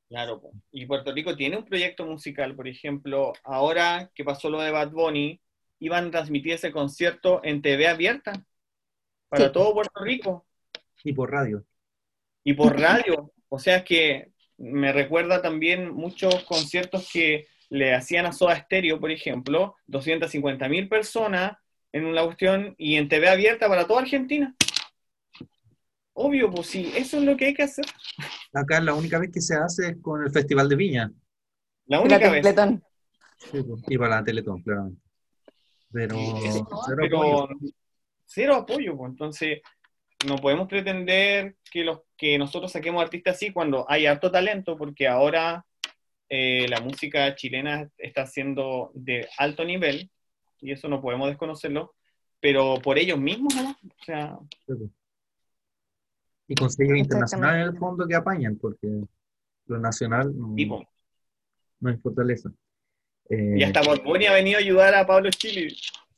Claro, 0.09 0.41
y 0.73 0.87
Puerto 0.87 1.13
Rico 1.13 1.37
tiene 1.37 1.57
un 1.59 1.65
proyecto 1.65 2.07
musical, 2.07 2.55
por 2.55 2.67
ejemplo, 2.67 3.33
ahora 3.45 4.11
que 4.15 4.25
pasó 4.25 4.49
lo 4.49 4.61
de 4.61 4.71
Bad 4.71 4.91
Bunny, 4.91 5.41
iban 5.81 6.07
a 6.07 6.11
transmitir 6.11 6.55
ese 6.55 6.73
concierto 6.73 7.41
en 7.45 7.61
TV 7.61 7.89
abierta 7.89 8.33
para 9.29 9.47
Sí. 9.47 9.53
todo 9.53 9.75
Puerto 9.75 10.01
Rico 10.03 10.47
Y 11.05 11.13
por 11.13 11.31
radio. 11.31 11.65
y 12.45 12.55
por 12.55 12.79
radio. 12.81 13.33
O 13.49 13.59
sea, 13.59 13.77
es 13.79 13.85
que 13.85 14.33
me 14.57 14.93
recuerda 14.93 15.43
también 15.43 15.93
muchos 15.95 16.43
conciertos 16.45 17.09
que 17.13 17.47
le 17.71 17.95
hacían 17.95 18.27
a 18.27 18.33
Soda 18.33 18.57
Stereo, 18.57 19.01
por 19.01 19.11
ejemplo, 19.11 19.77
250 19.87 20.69
mil 20.69 20.89
personas 20.89 21.57
en 21.93 22.05
una 22.07 22.25
cuestión 22.25 22.75
y 22.79 22.97
en 22.97 23.09
TV 23.09 23.29
abierta 23.29 23.69
para 23.69 23.87
toda 23.87 24.03
Argentina. 24.03 24.55
Obvio, 26.13 26.51
pues 26.51 26.67
sí, 26.67 26.93
eso 26.97 27.19
es 27.19 27.25
lo 27.25 27.37
que 27.37 27.47
hay 27.47 27.55
que 27.55 27.63
hacer. 27.63 27.85
Acá 28.53 28.81
la 28.81 28.95
única 28.95 29.19
vez 29.19 29.31
que 29.33 29.41
se 29.41 29.55
hace 29.55 29.89
es 29.89 29.97
con 30.03 30.23
el 30.23 30.31
Festival 30.33 30.69
de 30.69 30.77
Viña. 30.77 31.13
La 31.87 31.99
La 31.99 32.03
única 32.03 32.31
vez. 32.31 32.47
Sí, 33.39 33.63
pues, 33.63 33.83
y 33.89 33.97
para 33.97 34.17
la 34.17 34.25
Teletón, 34.25 34.63
claramente. 34.63 35.01
Pero, 35.93 36.17
cero 36.85 36.99
pero 37.01 37.23
apoyo. 37.23 37.49
cero 38.27 38.55
apoyo, 38.57 38.97
pues. 38.97 39.11
entonces 39.11 39.61
no 40.27 40.37
podemos 40.37 40.69
pretender 40.69 41.57
que 41.71 41.85
los 41.85 42.01
que 42.17 42.37
nosotros 42.37 42.73
saquemos 42.73 43.01
artistas 43.01 43.37
así 43.37 43.53
cuando 43.53 43.87
hay 43.89 44.07
harto 44.07 44.31
talento, 44.31 44.77
porque 44.77 45.07
ahora 45.07 45.65
eh, 46.29 46.67
la 46.69 46.81
música 46.81 47.35
chilena 47.35 47.89
está 47.97 48.27
siendo 48.27 48.91
de 48.95 49.29
alto 49.39 49.65
nivel 49.65 50.11
y 50.61 50.73
eso 50.73 50.89
no 50.89 51.01
podemos 51.01 51.29
desconocerlo, 51.29 51.95
pero 52.41 52.77
por 52.83 52.99
ellos 52.99 53.19
mismos, 53.19 53.55
¿no? 53.55 53.71
O 53.71 54.05
sea. 54.05 54.39
Y 56.47 56.55
con 56.55 56.71
sellos 56.71 56.99
internacionales 56.99 57.69
en 57.69 57.75
el 57.75 57.79
fondo 57.79 58.07
que 58.07 58.15
apañan, 58.15 58.57
porque 58.57 58.89
lo 59.67 59.79
nacional 59.79 60.33
no, 60.37 60.55
tipo. 60.55 60.85
no 61.81 61.91
es 61.91 62.01
fortaleza. 62.01 62.51
Eh, 63.31 63.57
Y 63.59 63.63
hasta 63.63 63.83
Bad 63.83 64.03
Bunny 64.03 64.27
ha 64.27 64.33
venido 64.33 64.59
a 64.59 64.61
ayudar 64.61 64.95
a 64.95 65.07
Pablo 65.07 65.31
Chile. 65.31 65.71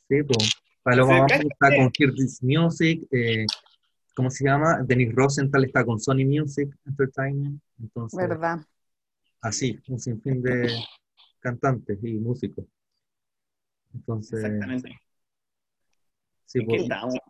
Sí, 0.08 0.22
pues. 0.22 0.52
Paloma 0.82 1.26
está 1.26 1.76
con 1.76 1.90
This 1.90 2.42
Music, 2.42 3.02
eh, 3.10 3.44
¿cómo 4.14 4.30
se 4.30 4.44
llama? 4.44 4.80
Denis 4.82 5.14
Rosenthal 5.14 5.64
está 5.64 5.84
con 5.84 6.00
Sony 6.00 6.24
Music 6.24 6.74
Entertainment. 6.86 7.60
Entonces, 7.78 8.18
¿Verdad? 8.18 8.60
Así, 9.40 9.78
un 9.88 9.98
sinfín 9.98 10.42
de 10.42 10.82
cantantes 11.40 11.98
y 12.02 12.18
músicos. 12.18 12.64
Entonces, 13.94 14.44
Exactamente. 14.44 15.00
sí, 16.46 16.60
¿En 16.60 16.66
qué 16.66 16.70
pues, 16.76 16.82
estamos? 16.82 17.14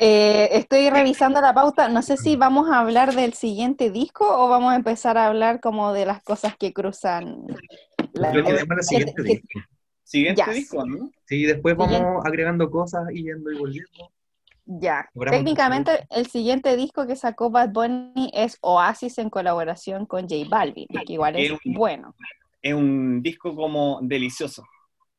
Eh, 0.00 0.48
estoy 0.52 0.90
revisando 0.90 1.40
la 1.40 1.54
pauta. 1.54 1.88
No 1.88 2.02
sé 2.02 2.16
si 2.16 2.36
vamos 2.36 2.68
a 2.70 2.80
hablar 2.80 3.14
del 3.14 3.32
siguiente 3.34 3.90
disco 3.90 4.26
o 4.28 4.48
vamos 4.48 4.72
a 4.72 4.76
empezar 4.76 5.16
a 5.16 5.26
hablar 5.26 5.60
como 5.60 5.92
de 5.92 6.06
las 6.06 6.22
cosas 6.22 6.56
que 6.56 6.72
cruzan. 6.72 7.44
la- 8.12 8.30
creo 8.32 8.44
que 8.44 8.52
la 8.52 8.82
siguiente 8.82 9.22
disco. 9.22 9.60
Siguiente 10.02 10.42
Yes. 10.46 10.54
disco, 10.54 10.84
¿no? 10.86 11.10
Sí, 11.26 11.44
después 11.44 11.76
Siguiente. 11.76 12.04
vamos 12.04 12.24
agregando 12.26 12.70
cosas 12.70 13.08
y 13.12 13.24
yendo 13.24 13.50
y 13.52 13.58
volviendo. 13.58 14.10
Ya. 14.70 15.08
Técnicamente, 15.30 16.06
el 16.10 16.26
siguiente 16.26 16.76
disco 16.76 17.06
que 17.06 17.16
sacó 17.16 17.48
Bad 17.48 17.70
Bunny 17.70 18.30
es 18.34 18.58
Oasis 18.60 19.16
en 19.16 19.30
colaboración 19.30 20.04
con 20.04 20.28
J 20.28 20.46
Balvin, 20.46 20.86
que 21.06 21.14
igual 21.14 21.36
es 21.36 21.52
bueno. 21.64 22.14
es 22.60 22.74
un 22.74 23.22
disco 23.22 23.56
como 23.56 23.98
delicioso, 24.02 24.62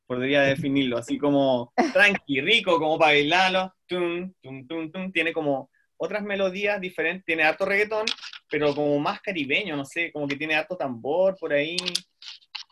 podría 0.05 0.41
definirlo, 0.41 0.99
así 0.99 1.17
como 1.17 1.73
tranqui, 1.93 2.41
rico, 2.41 2.77
como 2.77 2.99
para 2.99 3.13
bailarlo, 3.13 3.73
tum, 3.87 4.31
tum, 4.39 4.67
tum, 4.67 4.91
tum. 4.91 5.11
tiene 5.11 5.33
como 5.33 5.71
otras 5.97 6.21
melodías 6.21 6.79
diferentes, 6.79 7.25
tiene 7.25 7.41
harto 7.43 7.65
reggaetón, 7.65 8.05
pero 8.51 8.75
como 8.75 8.99
más 8.99 9.19
caribeño, 9.19 9.75
no 9.75 9.83
sé, 9.83 10.11
como 10.11 10.27
que 10.27 10.35
tiene 10.35 10.53
harto 10.55 10.77
tambor 10.77 11.35
por 11.39 11.53
ahí, 11.53 11.75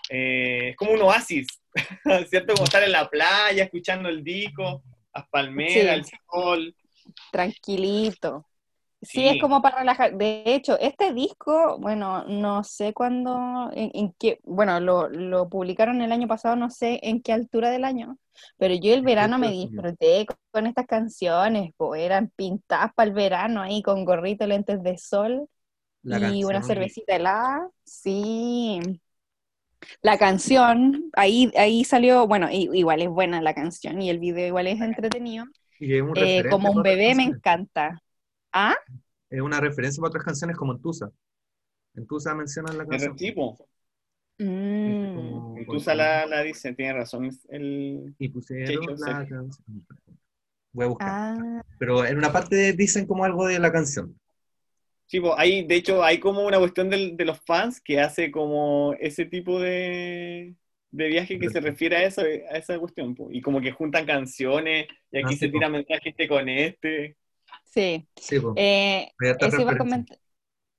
Eh, 0.09 0.69
es 0.69 0.75
como 0.77 0.93
un 0.93 1.01
oasis, 1.01 1.47
¿cierto? 2.29 2.53
Como 2.53 2.63
estar 2.65 2.81
en 2.83 2.93
la 2.93 3.09
playa, 3.09 3.63
escuchando 3.65 4.07
el 4.07 4.23
disco, 4.23 4.81
las 5.19 5.29
palmeras, 5.29 5.73
Sí. 5.73 5.79
el 5.79 6.19
sol, 6.31 6.75
Tranquilito. 7.31 8.45
Sí, 9.01 9.19
Sí. 9.19 9.27
es 9.27 9.41
como 9.41 9.61
para 9.61 9.79
relajar. 9.79 10.17
De 10.17 10.43
hecho, 10.45 10.77
este 10.79 11.13
disco, 11.13 11.77
bueno, 11.79 12.23
no 12.25 12.63
sé 12.63 12.93
cuándo, 12.93 13.69
en, 13.73 13.91
en 13.93 14.13
qué, 14.19 14.39
bueno, 14.43 14.79
lo, 14.79 15.07
lo 15.07 15.47
publicaron 15.49 16.01
el 16.01 16.11
año 16.11 16.27
pasado, 16.27 16.55
no 16.55 16.69
sé 16.71 16.99
en 17.03 17.21
qué 17.21 17.31
altura 17.31 17.69
del 17.69 17.85
año, 17.85 18.17
pero 18.57 18.73
yo 18.73 18.93
el 18.93 19.03
verano 19.03 19.37
me 19.37 19.51
disfruté 19.51 20.25
con, 20.51 20.65
estas 20.65 20.87
canciones, 20.87 21.71
pues 21.77 22.01
eran 22.01 22.29
pintadas 22.35 22.91
para 22.95 23.07
el 23.07 23.13
verano 23.13 23.61
ahí 23.61 23.83
con 23.83 24.03
gorrito, 24.03 24.47
lentes 24.47 24.81
de 24.81 24.97
sol 24.97 25.47
La 26.01 26.29
y 26.29 26.43
una 26.43 26.63
cervecita 26.63 27.15
helada. 27.15 27.69
Sí. 27.83 28.79
La 30.01 30.17
canción, 30.17 31.09
ahí, 31.13 31.51
ahí 31.57 31.83
salió, 31.83 32.27
bueno, 32.27 32.49
igual 32.51 33.01
es 33.01 33.09
buena 33.09 33.41
la 33.41 33.53
canción 33.53 34.01
y 34.01 34.09
el 34.09 34.19
video 34.19 34.47
igual 34.47 34.67
es 34.67 34.81
entretenido. 34.81 35.45
Y 35.79 35.95
es 35.95 36.01
un 36.01 36.13
Eh, 36.17 36.43
como 36.49 36.71
un 36.71 36.81
bebé 36.81 37.13
me 37.15 37.23
encanta. 37.23 38.01
¿Ah? 38.51 38.75
Es 39.29 39.41
una 39.41 39.59
referencia 39.59 40.01
para 40.01 40.09
otras 40.09 40.25
canciones 40.25 40.57
como 40.57 40.73
en 40.73 40.81
Tusa. 40.81 41.11
En 41.95 42.07
Tusa 42.07 42.33
mencionan 42.33 42.77
la 42.77 42.83
de 42.85 42.89
canción. 42.89 43.15
tipo. 43.15 43.57
Mm. 44.39 45.15
Como- 45.15 45.55
Tusa 45.67 45.95
la, 45.95 46.25
la 46.25 46.41
dice, 46.43 46.73
tiene 46.73 46.93
razón, 46.93 47.29
el... 47.49 48.15
Y 48.17 48.29
pusieron 48.29 48.67
Checho, 48.67 48.91
la 48.91 48.97
Sergio. 48.97 49.37
canción. 49.37 49.85
Voy 50.73 50.85
a 50.85 50.87
buscar. 50.89 51.09
Ah, 51.11 51.63
Pero 51.79 52.05
en 52.05 52.17
una 52.17 52.31
parte 52.31 52.73
dicen 52.73 53.05
como 53.05 53.25
algo 53.25 53.47
de 53.47 53.59
la 53.59 53.71
canción. 53.71 54.15
Sí, 55.07 55.21
po, 55.21 55.37
hay, 55.39 55.65
de 55.65 55.75
hecho, 55.75 56.03
hay 56.03 56.19
como 56.19 56.45
una 56.45 56.59
cuestión 56.59 56.89
del- 56.89 57.15
de 57.15 57.25
los 57.25 57.39
fans 57.45 57.79
que 57.81 57.99
hace 58.01 58.29
como 58.31 58.93
ese 58.99 59.25
tipo 59.25 59.59
de, 59.59 60.55
de 60.91 61.07
viaje 61.07 61.39
que 61.39 61.49
se 61.49 61.61
refiere 61.61 61.95
a 61.97 62.03
eso, 62.03 62.21
a 62.21 62.25
esa 62.57 62.77
cuestión, 62.79 63.15
po. 63.15 63.29
Y 63.31 63.41
como 63.41 63.61
que 63.61 63.71
juntan 63.71 64.05
canciones, 64.05 64.87
y 65.11 65.17
aquí 65.19 65.27
Ah, 65.29 65.37
sí, 65.37 65.39
se 65.39 65.49
po. 65.49 65.53
tira 65.53 65.69
mensajes 65.69 66.07
este 66.07 66.27
con 66.27 66.49
este. 66.49 67.15
Sí. 67.65 68.07
Sí, 68.15 68.39
po. 68.39 68.53
Eh, 68.55 69.11
eso 69.39 69.61
iba 69.61 69.71
a 69.73 69.77
comentar. 69.77 70.19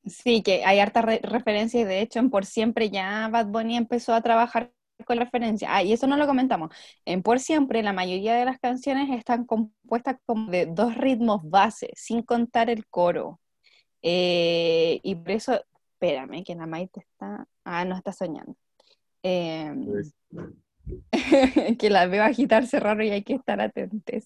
Sí, 0.07 0.43
que 0.43 0.65
hay 0.65 0.81
harta 0.81 1.03
re- 1.03 1.21
referencia 1.23 1.81
y 1.81 1.85
de 1.85 2.01
hecho 2.03 2.21
en 2.21 2.31
Por 2.31 2.47
Siempre 2.47 2.91
ya 2.91 3.29
Bad 3.31 3.49
Bunny 3.49 3.77
empezó 3.77 4.15
a 4.15 4.23
trabajar 4.23 4.73
con 5.07 5.19
referencia. 5.19 5.75
Ah, 5.75 5.83
y 5.85 5.93
eso 5.93 6.07
no 6.09 6.17
lo 6.19 6.27
comentamos. 6.27 6.71
En 7.05 7.23
Por 7.23 7.41
Siempre 7.41 7.83
la 7.83 7.93
mayoría 7.95 8.35
de 8.37 8.45
las 8.47 8.59
canciones 8.61 9.11
están 9.17 9.47
compuestas 9.47 10.19
como 10.27 10.51
de 10.51 10.67
dos 10.67 10.97
ritmos 10.97 11.43
base, 11.49 11.91
sin 11.97 12.23
contar 12.23 12.71
el 12.71 12.87
coro. 12.89 13.41
Eh, 14.03 15.01
y 15.03 15.15
por 15.15 15.31
eso, 15.31 15.65
espérame, 15.95 16.45
que 16.45 16.55
la 16.55 16.67
Maite 16.67 17.01
está... 17.01 17.47
Ah, 17.65 17.85
no 17.85 17.97
está 17.97 18.13
soñando. 18.13 18.57
Eh, 19.23 19.75
que 21.79 21.91
la 21.91 22.07
veo 22.07 22.25
agitarse 22.25 22.81
raro 22.81 23.03
y 23.05 23.11
hay 23.11 23.23
que 23.23 23.35
estar 23.35 23.61
atentos. 23.61 24.25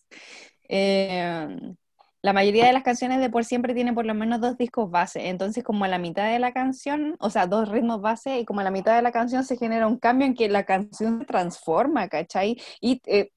Eh, 0.69 1.75
la 2.23 2.33
mayoría 2.33 2.67
de 2.67 2.73
las 2.73 2.85
canciones 2.85 3.21
de 3.21 3.31
Por 3.31 3.45
Siempre 3.45 3.75
tienen 3.75 3.97
por 3.97 4.07
lo 4.07 4.15
menos 4.15 4.41
dos 4.41 4.57
discos 4.57 4.91
base, 4.91 5.29
entonces 5.29 5.65
como 5.65 5.85
a 5.85 5.89
la 5.89 5.99
mitad 5.99 6.31
de 6.31 6.39
la 6.39 6.53
canción, 6.53 7.17
o 7.19 7.31
sea, 7.31 7.49
dos 7.49 7.69
ritmos 7.69 8.01
base, 8.01 8.39
y 8.39 8.45
como 8.45 8.61
a 8.61 8.65
la 8.65 8.71
mitad 8.71 8.95
de 8.95 9.03
la 9.03 9.11
canción 9.11 9.45
se 9.45 9.57
genera 9.57 9.89
un 9.89 9.99
cambio 9.99 10.27
en 10.27 10.35
que 10.35 10.49
la 10.49 10.65
canción 10.65 11.19
se 11.19 11.25
transforma, 11.25 12.09
¿cachai? 12.09 12.61
Y 12.81 13.03
eh, 13.07 13.33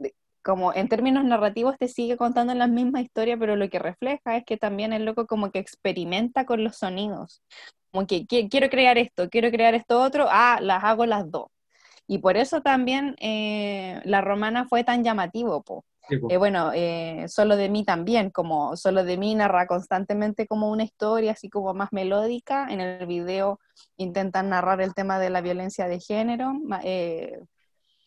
como 0.46 0.74
en 0.76 0.90
términos 0.90 1.26
narrativos 1.26 1.78
te 1.80 1.90
sigue 1.90 2.18
contando 2.18 2.56
la 2.56 2.68
misma 2.68 3.02
historia, 3.02 3.38
pero 3.38 3.58
lo 3.58 3.70
que 3.70 3.80
refleja 3.80 4.38
es 4.38 4.46
que 4.46 4.58
también 4.58 4.94
el 4.94 5.06
loco 5.06 5.28
como 5.28 5.52
que 5.52 5.60
experimenta 5.60 6.46
con 6.46 6.64
los 6.64 6.78
sonidos, 6.78 7.44
como 7.92 8.08
que 8.08 8.26
"Qui- 8.28 8.50
quiero 8.52 8.70
crear 8.70 8.98
esto, 9.00 9.30
quiero 9.32 9.52
crear 9.52 9.76
esto 9.76 10.02
otro, 10.02 10.28
ah, 10.30 10.60
las 10.62 10.84
hago 10.86 11.06
las 11.08 11.30
dos. 11.32 11.48
Y 12.08 12.20
por 12.20 12.38
eso 12.38 12.62
también 12.62 13.16
eh, 13.20 14.02
la 14.06 14.22
romana 14.22 14.66
fue 14.68 14.84
tan 14.84 15.04
llamativo, 15.04 15.64
po. 15.64 15.86
sí, 16.08 16.18
po. 16.18 16.28
Eh, 16.28 16.38
bueno, 16.38 16.72
eh, 16.74 17.26
Solo 17.30 17.56
de 17.58 17.70
mí 17.70 17.84
también, 17.86 18.30
como 18.32 18.76
Solo 18.78 19.04
de 19.04 19.18
mí 19.18 19.36
narra 19.36 19.68
constantemente 19.68 20.48
como 20.48 20.70
una 20.72 20.84
historia 20.84 21.32
así 21.34 21.50
como 21.50 21.74
más 21.74 21.90
melódica. 21.92 22.68
En 22.70 22.82
el 22.82 23.06
video 23.08 23.60
intentan 23.98 24.50
narrar 24.50 24.82
el 24.82 24.94
tema 24.94 25.20
de 25.20 25.30
la 25.32 25.42
violencia 25.42 25.88
de 25.88 26.00
género, 26.00 26.54
eh, 26.84 27.40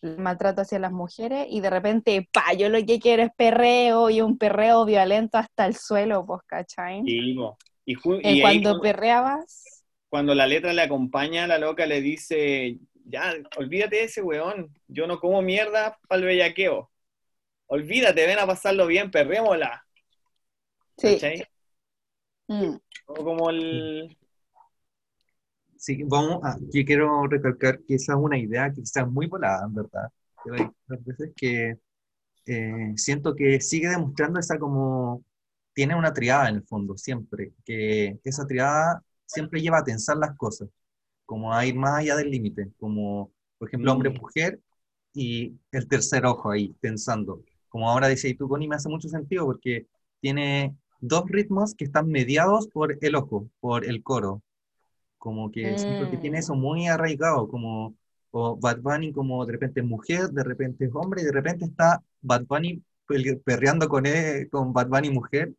maltrato 0.03 0.63
hacia 0.63 0.79
las 0.79 0.93
mujeres, 0.93 1.47
y 1.49 1.61
de 1.61 1.71
repente, 1.71 2.29
pa, 2.33 2.53
yo 2.53 2.69
lo 2.69 2.85
que 2.85 3.01
quiero 3.01 3.23
es 3.23 3.31
perreo 3.37 4.11
y 4.11 4.21
un 4.21 4.39
perreo 4.39 4.85
violento 4.85 5.39
hasta 5.39 5.67
el 5.67 5.75
suelo, 5.75 6.25
pues, 6.25 6.43
¿cachai? 6.47 7.03
Y, 7.05 7.35
po, 7.35 7.57
y, 7.85 7.95
Eh, 7.95 8.33
y 8.33 8.41
cuando 8.41 8.81
perreabas, 8.81 9.85
cuando 10.09 10.35
la 10.35 10.47
letra 10.47 10.73
le 10.73 10.83
acompaña, 10.83 11.47
la 11.47 11.59
loca 11.59 11.87
le 11.87 12.01
dice, 12.01 12.79
ya, 13.05 13.35
olvídate 13.57 13.97
de 13.97 14.05
ese 14.05 14.23
weón, 14.23 14.73
yo 14.87 15.07
no 15.07 15.19
como 15.21 15.43
mierda 15.43 15.99
para 16.09 16.21
el 16.21 16.27
bellaqueo. 16.27 16.91
Olvídate, 17.67 18.27
ven 18.27 18.39
a 18.39 18.47
pasarlo 18.47 18.87
bien, 18.87 19.11
perrémosla. 19.11 19.85
sí. 20.97 21.15
¿Cachai? 21.15 21.45
Mm. 22.49 22.77
O 23.07 23.15
Como 23.25 23.51
el... 23.51 24.18
Sí, 25.79 26.03
vamos 26.05 26.41
a, 26.45 26.59
yo 26.61 26.85
quiero 26.85 27.27
recalcar 27.29 27.81
que 27.85 27.95
esa 27.95 28.13
es 28.15 28.19
una 28.19 28.37
idea 28.39 28.69
que 28.71 28.83
quizás 28.83 29.05
es 29.07 29.11
muy 29.11 29.27
volada, 29.27 29.65
en 29.67 29.75
verdad. 29.75 30.09
Otras 30.45 31.05
veces 31.05 31.33
que 31.37 31.79
eh, 32.47 32.93
siento 32.97 33.35
que 33.37 33.61
sigue 33.61 33.89
demostrando 33.89 34.41
esa 34.41 34.59
como, 34.59 35.25
tiene 35.75 35.95
una 35.97 36.13
triada 36.13 36.49
en 36.49 36.57
el 36.57 36.65
fondo, 36.65 36.97
siempre, 36.97 37.53
que, 37.65 38.19
que 38.23 38.31
esa 38.31 38.47
triada 38.47 39.03
siempre 39.27 39.61
lleva 39.61 39.79
a 39.79 39.85
tensar 39.85 40.17
las 40.19 40.37
cosas, 40.37 40.69
como 41.27 41.53
a 41.55 41.65
ir 41.67 41.77
más 41.77 41.99
allá 42.01 42.17
del 42.17 42.31
límite, 42.31 42.73
como, 42.79 43.33
por 43.59 43.69
ejemplo, 43.69 43.93
hombre-mujer 43.93 44.61
y 45.15 45.59
el 45.73 45.89
tercer 45.89 46.27
ojo 46.27 46.51
ahí, 46.51 46.75
tensando. 46.81 47.45
Como 47.69 47.89
ahora 47.91 48.09
decía 48.09 48.35
tú, 48.37 48.49
Connie, 48.49 48.69
me 48.69 48.77
hace 48.77 48.89
mucho 48.89 49.09
sentido 49.09 49.47
porque 49.47 49.87
tiene 50.21 50.77
dos 51.01 51.25
ritmos 51.29 51.75
que 51.75 51.85
están 51.85 52.09
mediados 52.09 52.69
por 52.69 52.99
el 53.01 53.15
ojo, 53.15 53.49
por 53.61 53.85
el 53.85 54.03
coro 54.03 54.43
como 55.19 55.51
que 55.51 55.77
siento 55.79 56.09
que 56.09 56.19
tiene 56.19 56.39
Mm. 56.39 56.41
eso 56.41 56.55
muy 56.55 56.87
arraigado, 56.89 57.49
como 57.49 57.95
o 58.31 58.57
Bad 58.57 58.81
Bunny 58.83 59.13
como 59.13 59.45
de 59.47 59.53
repente 59.53 59.81
es 59.81 59.87
mujer, 59.87 60.29
de 60.31 60.45
repente 60.45 60.85
es 60.87 60.91
hombre, 60.95 61.23
y 61.23 61.25
de 61.25 61.33
repente 61.33 61.65
está 61.65 62.03
Bad 62.23 62.45
Bunny 62.47 62.83
perreando 63.45 63.89
con, 63.89 64.07
él, 64.07 64.49
con 64.51 64.73
Bad 64.73 64.89
Bunny 64.89 65.11
mujer, 65.11 65.55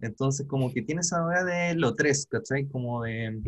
entonces 0.00 0.46
como 0.46 0.72
que 0.72 0.82
tiene 0.82 1.00
esa 1.02 1.18
idea 1.30 1.44
de 1.44 1.74
lo 1.76 1.94
tres, 1.94 2.26
¿cachai? 2.30 2.66
Como 2.68 3.02
de 3.04 3.40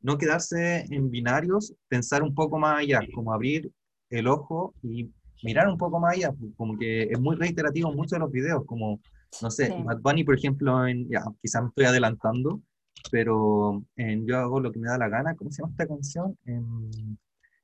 no 0.00 0.18
quedarse 0.18 0.84
en 0.90 1.10
binarios, 1.10 1.74
pensar 1.88 2.22
un 2.22 2.34
poco 2.34 2.58
más 2.58 2.80
allá, 2.80 3.00
como 3.14 3.32
abrir 3.32 3.70
el 4.10 4.28
ojo 4.28 4.74
y 4.82 5.10
mirar 5.42 5.68
un 5.68 5.78
poco 5.78 5.98
más 6.00 6.14
allá, 6.14 6.32
como 6.56 6.76
que 6.78 7.04
es 7.04 7.18
muy 7.20 7.36
reiterativo 7.36 7.90
en 7.90 7.96
muchos 7.96 8.12
de 8.12 8.18
los 8.20 8.30
videos, 8.30 8.64
como, 8.66 9.00
no 9.42 9.50
sé, 9.50 9.68
Sí. 9.68 9.82
Bad 9.82 10.00
Bunny, 10.00 10.24
por 10.24 10.36
ejemplo, 10.36 10.86
en, 10.86 11.08
ya, 11.08 11.22
quizás 11.42 11.62
me 11.62 11.68
estoy 11.68 11.84
adelantando, 11.86 12.60
pero 13.10 13.82
en 13.96 14.26
Yo 14.26 14.38
hago 14.38 14.60
lo 14.60 14.72
que 14.72 14.78
me 14.78 14.88
da 14.88 14.98
la 14.98 15.08
gana, 15.08 15.34
¿cómo 15.34 15.50
se 15.50 15.62
llama 15.62 15.72
esta 15.72 15.86
canción? 15.86 16.38
En, 16.46 16.90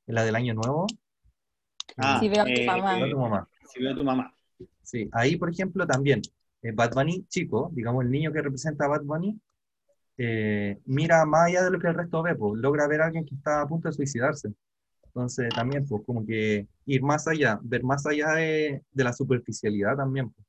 en 0.07 0.15
la 0.15 0.23
del 0.23 0.35
Año 0.35 0.53
Nuevo. 0.53 0.87
Ah, 1.97 2.17
Sí, 2.19 2.29
veo 2.29 2.41
a 2.41 2.45
tu 2.45 2.51
eh, 2.51 2.65
mamá. 2.65 2.95
Veo 2.97 3.05
a 3.05 3.09
tu 3.09 3.17
mamá. 3.17 3.49
Si 3.67 3.79
veo 3.81 3.91
a 3.91 3.95
tu 3.95 4.03
mamá. 4.03 4.33
Sí, 4.83 5.09
ahí, 5.11 5.35
por 5.37 5.49
ejemplo, 5.49 5.85
también, 5.87 6.21
eh, 6.61 6.71
Bad 6.71 6.93
Bunny 6.93 7.25
chico, 7.27 7.69
digamos 7.73 8.03
el 8.03 8.11
niño 8.11 8.31
que 8.31 8.41
representa 8.41 8.85
a 8.85 8.89
Bad 8.89 9.03
Bunny, 9.03 9.39
eh, 10.17 10.79
mira 10.85 11.25
más 11.25 11.47
allá 11.47 11.63
de 11.63 11.71
lo 11.71 11.79
que 11.79 11.87
el 11.87 11.95
resto 11.95 12.21
ve, 12.21 12.35
pues, 12.35 12.59
logra 12.59 12.87
ver 12.87 13.01
a 13.01 13.05
alguien 13.05 13.25
que 13.25 13.35
está 13.35 13.61
a 13.61 13.67
punto 13.67 13.87
de 13.87 13.93
suicidarse. 13.93 14.53
Entonces, 15.05 15.49
también, 15.49 15.85
pues, 15.87 16.03
como 16.05 16.25
que 16.25 16.67
ir 16.85 17.01
más 17.01 17.27
allá, 17.27 17.59
ver 17.63 17.83
más 17.83 18.05
allá 18.05 18.33
de, 18.33 18.83
de 18.91 19.03
la 19.03 19.13
superficialidad 19.13 19.95
también, 19.97 20.29
pues, 20.29 20.47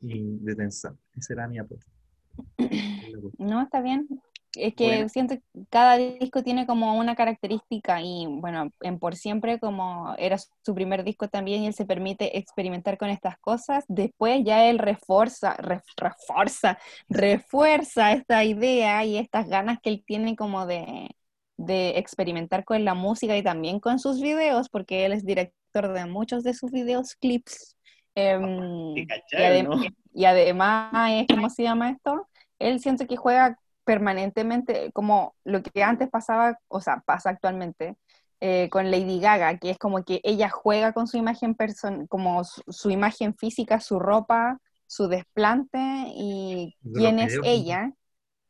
y 0.00 0.38
de 0.40 0.54
tensar. 0.54 0.94
Esa 1.16 1.32
era 1.32 1.48
mi 1.48 1.58
apuesta. 1.58 1.95
No, 3.38 3.62
está 3.62 3.80
bien. 3.80 4.06
Es 4.54 4.74
que 4.74 5.06
Bueno. 5.06 5.10
siento 5.10 5.34
que 5.36 5.42
cada 5.70 5.98
disco 5.98 6.42
tiene 6.42 6.66
como 6.66 6.96
una 6.98 7.14
característica 7.14 8.00
y 8.00 8.26
bueno, 8.26 8.70
en 8.80 8.98
Por 8.98 9.14
Siempre 9.16 9.60
como 9.60 10.14
era 10.16 10.38
su 10.38 10.74
primer 10.74 11.04
disco 11.04 11.28
también 11.28 11.62
y 11.62 11.66
él 11.66 11.74
se 11.74 11.84
permite 11.84 12.38
experimentar 12.38 12.96
con 12.96 13.10
estas 13.10 13.38
cosas, 13.38 13.84
después 13.88 14.42
ya 14.44 14.64
él 14.70 14.78
refuerza, 14.78 15.56
ref- 15.58 15.82
refuerza, 15.98 16.78
refuerza 17.10 18.12
esta 18.12 18.44
idea 18.44 19.04
y 19.04 19.18
estas 19.18 19.46
ganas 19.48 19.78
que 19.82 19.90
él 19.90 20.02
tiene 20.06 20.36
como 20.36 20.64
de, 20.66 21.10
de 21.58 21.98
experimentar 21.98 22.64
con 22.64 22.82
la 22.86 22.94
música 22.94 23.36
y 23.36 23.42
también 23.42 23.78
con 23.80 23.98
sus 23.98 24.22
videos, 24.22 24.68
porque 24.70 25.04
él 25.04 25.12
es 25.12 25.24
director 25.26 25.92
de 25.92 26.06
muchos 26.06 26.44
de 26.44 26.54
sus 26.54 26.70
videos, 26.70 27.14
clips. 27.16 27.75
Em, 28.16 28.94
¿Te 28.94 29.02
y, 29.02 29.06
cachai, 29.06 29.62
adem- 29.62 29.68
no? 29.68 29.76
y 30.14 30.24
además, 30.24 31.10
es, 31.12 31.26
¿cómo 31.28 31.50
se 31.50 31.62
llama 31.62 31.90
esto? 31.90 32.28
Él 32.58 32.80
siente 32.80 33.06
que 33.06 33.16
juega 33.16 33.58
permanentemente 33.84 34.90
como 34.92 35.34
lo 35.44 35.62
que 35.62 35.82
antes 35.84 36.08
pasaba, 36.10 36.58
o 36.68 36.80
sea, 36.80 37.02
pasa 37.06 37.30
actualmente 37.30 37.96
eh, 38.40 38.68
con 38.70 38.90
Lady 38.90 39.20
Gaga, 39.20 39.58
que 39.58 39.70
es 39.70 39.78
como 39.78 40.02
que 40.04 40.20
ella 40.24 40.48
juega 40.48 40.92
con 40.92 41.06
su 41.06 41.16
imagen 41.18 41.54
person 41.54 42.06
como 42.06 42.42
su, 42.44 42.62
su 42.68 42.90
imagen 42.90 43.34
física, 43.36 43.80
su 43.80 43.98
ropa, 43.98 44.58
su 44.86 45.08
desplante 45.08 45.78
y 46.14 46.74
quién 46.92 47.18
es 47.18 47.38
ella. 47.44 47.92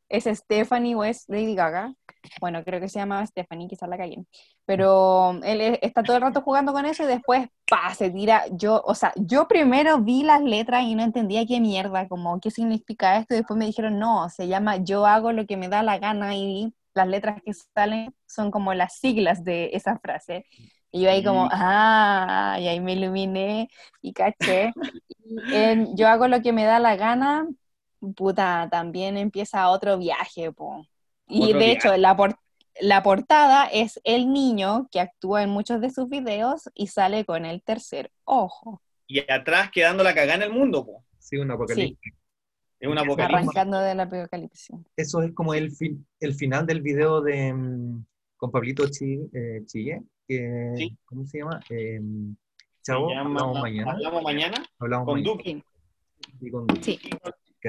¿Es 0.09 0.25
Stephanie 0.25 0.95
o 0.95 1.05
es 1.05 1.25
Lady 1.29 1.55
Gaga? 1.55 1.95
Bueno, 2.41 2.63
creo 2.65 2.81
que 2.81 2.89
se 2.89 2.99
llamaba 2.99 3.27
Stephanie, 3.27 3.69
quizás 3.69 3.89
la 3.89 3.97
cagué. 3.99 4.25
Pero 4.65 5.33
él 5.45 5.61
es- 5.61 5.79
está 5.83 6.05
todo 6.05 6.17
el 6.17 6.23
rato 6.23 6.43
jugando 6.43 6.73
con 6.73 6.87
eso 6.87 7.03
y 7.05 7.07
después, 7.07 7.49
pa, 7.69 7.95
se 7.95 8.11
tira. 8.11 8.45
Yo, 8.53 8.83
o 8.85 8.95
sea, 8.95 9.13
yo 9.17 9.49
primero 9.49 10.01
vi 10.01 10.23
las 10.23 10.43
letras 10.43 10.85
y 10.85 10.95
no 10.95 11.03
entendía 11.03 11.47
qué 11.47 11.61
mierda, 11.61 12.09
como 12.09 12.41
qué 12.41 12.51
significa 12.51 13.17
esto, 13.19 13.35
y 13.35 13.39
después 13.39 13.59
me 13.59 13.67
dijeron, 13.67 13.99
no, 13.99 14.29
se 14.31 14.49
llama 14.49 14.77
Yo 14.79 15.07
hago 15.07 15.33
lo 15.33 15.47
que 15.47 15.57
me 15.57 15.69
da 15.69 15.83
la 15.83 15.99
gana 15.99 16.35
y 16.37 16.73
las 16.95 17.09
letras 17.09 17.41
que 17.45 17.53
salen 17.55 18.15
son 18.27 18.51
como 18.51 18.75
las 18.75 18.99
siglas 18.99 19.45
de 19.45 19.71
esa 19.75 19.99
frase. 19.99 20.47
Y 20.91 21.03
yo 21.03 21.11
ahí 21.11 21.23
como, 21.25 21.47
Mm. 21.47 21.49
ah, 21.53 22.57
y 22.61 22.69
ahí 22.69 22.81
me 22.81 22.93
iluminé 22.95 23.69
y 24.03 24.13
caché. 24.13 24.73
Y 25.25 25.45
en 25.51 25.97
Yo 25.97 26.09
hago 26.09 26.29
lo 26.29 26.41
que 26.43 26.53
me 26.53 26.65
da 26.65 26.79
la 26.79 26.97
gana, 26.97 27.47
puta, 28.15 28.69
también 28.71 29.17
empieza 29.17 29.69
otro 29.71 29.99
viaje, 29.99 30.53
po. 30.53 30.87
Y 31.29 31.45
Otro 31.45 31.59
de 31.59 31.65
viaje. 31.67 31.73
hecho, 31.73 31.97
la, 31.97 32.17
por- 32.17 32.37
la 32.81 33.03
portada 33.03 33.67
es 33.67 34.01
el 34.05 34.33
niño 34.33 34.89
que 34.93 35.01
actúa 35.01 35.43
en 35.43 35.51
muchos 35.51 35.81
de 35.81 35.91
sus 35.91 36.09
videos 36.09 36.71
y 36.75 36.89
sale 36.89 37.25
con 37.25 37.45
el 37.45 37.63
tercer 37.63 38.11
ojo, 38.25 38.81
Y 39.09 39.21
atrás 39.31 39.71
quedando 39.71 40.03
la 40.05 40.15
cagada 40.15 40.35
en 40.35 40.43
el 40.43 40.53
mundo, 40.53 40.85
po. 40.85 41.05
Sí, 41.19 41.37
un 41.37 41.51
apocalipsis. 41.51 41.99
Es 42.79 42.89
un 42.89 42.99
apocalipsis. 42.99 43.35
arrancando 43.49 43.79
de 43.81 43.95
la 43.95 44.03
apocalipsis. 44.03 44.77
Eso 44.97 45.23
es 45.23 45.33
como 45.33 45.55
el, 45.55 45.71
fin, 45.73 46.07
el 46.21 46.35
final 46.35 46.67
del 46.67 46.83
video 46.83 47.21
de 47.23 47.53
mm, 47.53 48.05
con 48.37 48.51
Pablito 48.51 48.87
Chi- 48.89 49.29
eh, 49.33 49.63
Chille, 49.65 50.03
que, 50.29 50.73
Sí. 50.77 50.97
¿cómo 51.07 51.25
se 51.27 51.39
llama? 51.39 51.59
Eh, 51.71 52.01
Chavo, 52.83 53.09
hablamos 53.11 53.59
mañana. 53.61 53.93
Hablamos 53.93 54.23
mañana 54.23 54.65
Hablamos 54.79 55.07
con 55.07 55.15
mañana. 55.15 55.33
Duque. 55.33 55.65
Y 56.41 56.51
con 56.51 56.67
Duque, 56.67 56.83
Sí. 56.83 57.01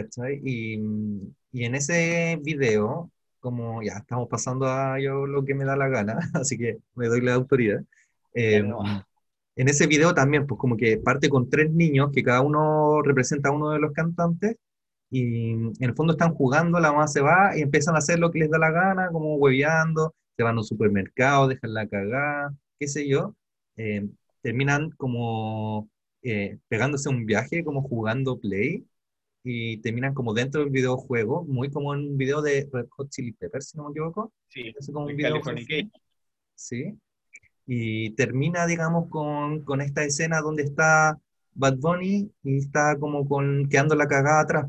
¿Cachai? 0.04 0.42
Y, 0.44 0.78
mm, 0.78 1.36
y 1.54 1.66
en 1.66 1.76
ese 1.76 2.40
video, 2.44 3.12
como 3.40 3.82
ya 3.84 3.94
estamos 4.00 4.28
pasando 4.30 4.68
a 4.68 5.00
yo 5.00 5.26
lo 5.28 5.46
que 5.46 5.56
me 5.56 5.66
da 5.66 5.76
la 5.78 5.88
gana, 5.90 6.20
así 6.34 6.58
que 6.58 6.78
me 6.96 7.08
doy 7.08 7.22
la 7.22 7.34
autoridad. 7.36 7.82
eh, 8.34 8.64
en 9.56 9.70
ese 9.70 9.88
video 9.88 10.14
también, 10.14 10.46
pues 10.48 10.60
como 10.60 10.78
que 10.78 10.98
parte 10.98 11.30
con 11.30 11.50
tres 11.50 11.72
niños, 11.72 12.12
que 12.14 12.24
cada 12.24 12.42
uno 12.42 13.02
representa 13.02 13.50
a 13.50 13.52
uno 13.54 13.72
de 13.72 13.80
los 13.80 13.92
cantantes, 13.94 14.58
y 15.10 15.52
en 15.54 15.74
el 15.80 15.96
fondo 15.96 16.14
están 16.14 16.34
jugando, 16.36 16.80
la 16.80 16.92
mamá 16.92 17.08
se 17.08 17.22
va 17.22 17.58
y 17.58 17.62
empiezan 17.62 17.96
a 17.96 18.00
hacer 18.00 18.20
lo 18.20 18.32
que 18.32 18.40
les 18.40 18.50
da 18.52 18.60
la 18.60 18.72
gana, 18.72 19.10
como 19.12 19.36
hueveando, 19.38 20.14
se 20.36 20.44
van 20.44 20.56
a 20.58 20.60
un 20.60 20.66
supermercado, 20.66 21.48
dejan 21.48 21.74
la 21.74 21.88
cagada, 21.88 22.54
qué 22.80 22.88
sé 22.88 23.08
yo, 23.08 23.36
eh, 23.78 24.08
terminan 24.42 24.92
como 24.92 25.90
eh, 26.22 26.60
pegándose 26.68 27.10
un 27.10 27.26
viaje, 27.26 27.64
como 27.64 27.82
jugando 27.84 28.40
Play, 28.40 28.86
y 29.50 29.78
terminan 29.78 30.14
como 30.14 30.34
dentro 30.34 30.60
del 30.62 30.70
videojuego, 30.72 31.46
muy 31.46 31.70
como 31.70 31.94
en 31.94 32.02
un 32.02 32.18
video 32.18 32.42
de 32.42 32.68
Red 32.72 32.88
Hot 32.90 33.10
Chili 33.10 33.32
Peppers, 33.32 33.70
si 33.70 33.78
no 33.78 33.86
me 33.86 33.92
equivoco, 33.92 34.34
Sí, 34.50 34.74
es 34.78 34.88
como 34.88 35.06
un 35.06 35.08
de 35.08 35.14
video. 35.14 35.42
Sí. 36.56 36.98
Y 37.66 38.10
termina, 38.12 38.66
digamos, 38.66 39.10
con, 39.10 39.64
con 39.64 39.82
esta 39.82 40.04
escena 40.04 40.42
donde 40.42 40.64
está 40.64 41.18
Bad 41.54 41.78
Bunny 41.78 42.30
y 42.44 42.58
está 42.58 42.98
como 43.00 43.28
con, 43.28 43.68
quedando 43.70 43.96
la 43.96 44.08
cagada 44.08 44.42
atrás, 44.42 44.66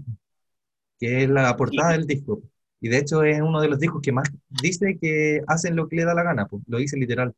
que 0.98 1.24
es 1.24 1.28
la 1.28 1.56
portada 1.56 1.92
del 1.92 2.06
disco. 2.06 2.42
Y 2.80 2.88
de 2.88 2.98
hecho 2.98 3.24
es 3.24 3.40
uno 3.40 3.60
de 3.60 3.68
los 3.68 3.80
discos 3.80 4.00
que 4.00 4.12
más 4.12 4.28
dice 4.48 4.96
que 5.00 5.42
hacen 5.48 5.74
lo 5.74 5.88
que 5.88 5.96
le 5.96 6.04
da 6.04 6.14
la 6.14 6.22
gana, 6.22 6.46
pues, 6.46 6.62
lo 6.68 6.78
dice 6.78 6.96
literal. 6.96 7.34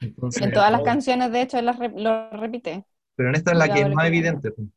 Entonces, 0.00 0.42
En 0.42 0.52
todas 0.52 0.72
las 0.72 0.82
canciones, 0.82 1.30
de 1.32 1.42
hecho, 1.42 1.60
las 1.60 1.78
re- 1.78 1.92
lo 1.94 2.30
repite. 2.30 2.84
pero 3.14 3.28
en 3.28 3.34
esta 3.34 3.52
es 3.52 3.58
la 3.58 3.72
que 3.72 3.80
es 3.82 3.94
más 3.94 4.06
evidente. 4.06 4.50
pues. 4.50 4.68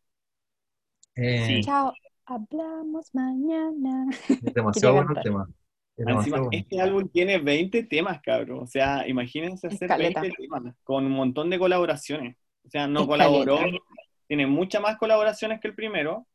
Eh, 1.16 1.45
Sí. 1.47 1.61
Chao, 1.61 1.93
hablamos 2.26 3.14
mañana. 3.14 4.07
Es 4.47 4.53
demasiado 4.53 4.95
bueno 4.95 5.14
el 5.16 5.24
tema. 5.24 5.47
Es 5.95 6.07
Encima, 6.07 6.11
demasiado 6.11 6.43
bueno. 6.45 6.49
este 6.51 6.82
álbum 6.82 7.09
tiene 7.09 7.38
20 7.39 7.84
temas, 7.84 8.22
cabrón. 8.22 8.59
O 8.64 8.68
sea, 8.68 9.07
imagínense 9.07 9.68
hacer 9.68 9.84
Escaleta. 9.84 10.22
20 10.22 10.38
temas 10.38 10.76
con 10.84 11.05
un 11.05 11.11
montón 11.11 11.49
de 11.49 11.59
colaboraciones. 11.59 12.36
O 12.66 12.70
sea, 12.70 12.88
no 12.88 13.01
Escaleta. 13.01 13.30
colaboró. 13.30 13.59
Tiene 14.28 14.47
muchas 14.47 14.82
más 14.82 14.97
colaboraciones 14.97 15.59
que 15.59 15.68
el 15.68 15.76
primero. 15.76 16.28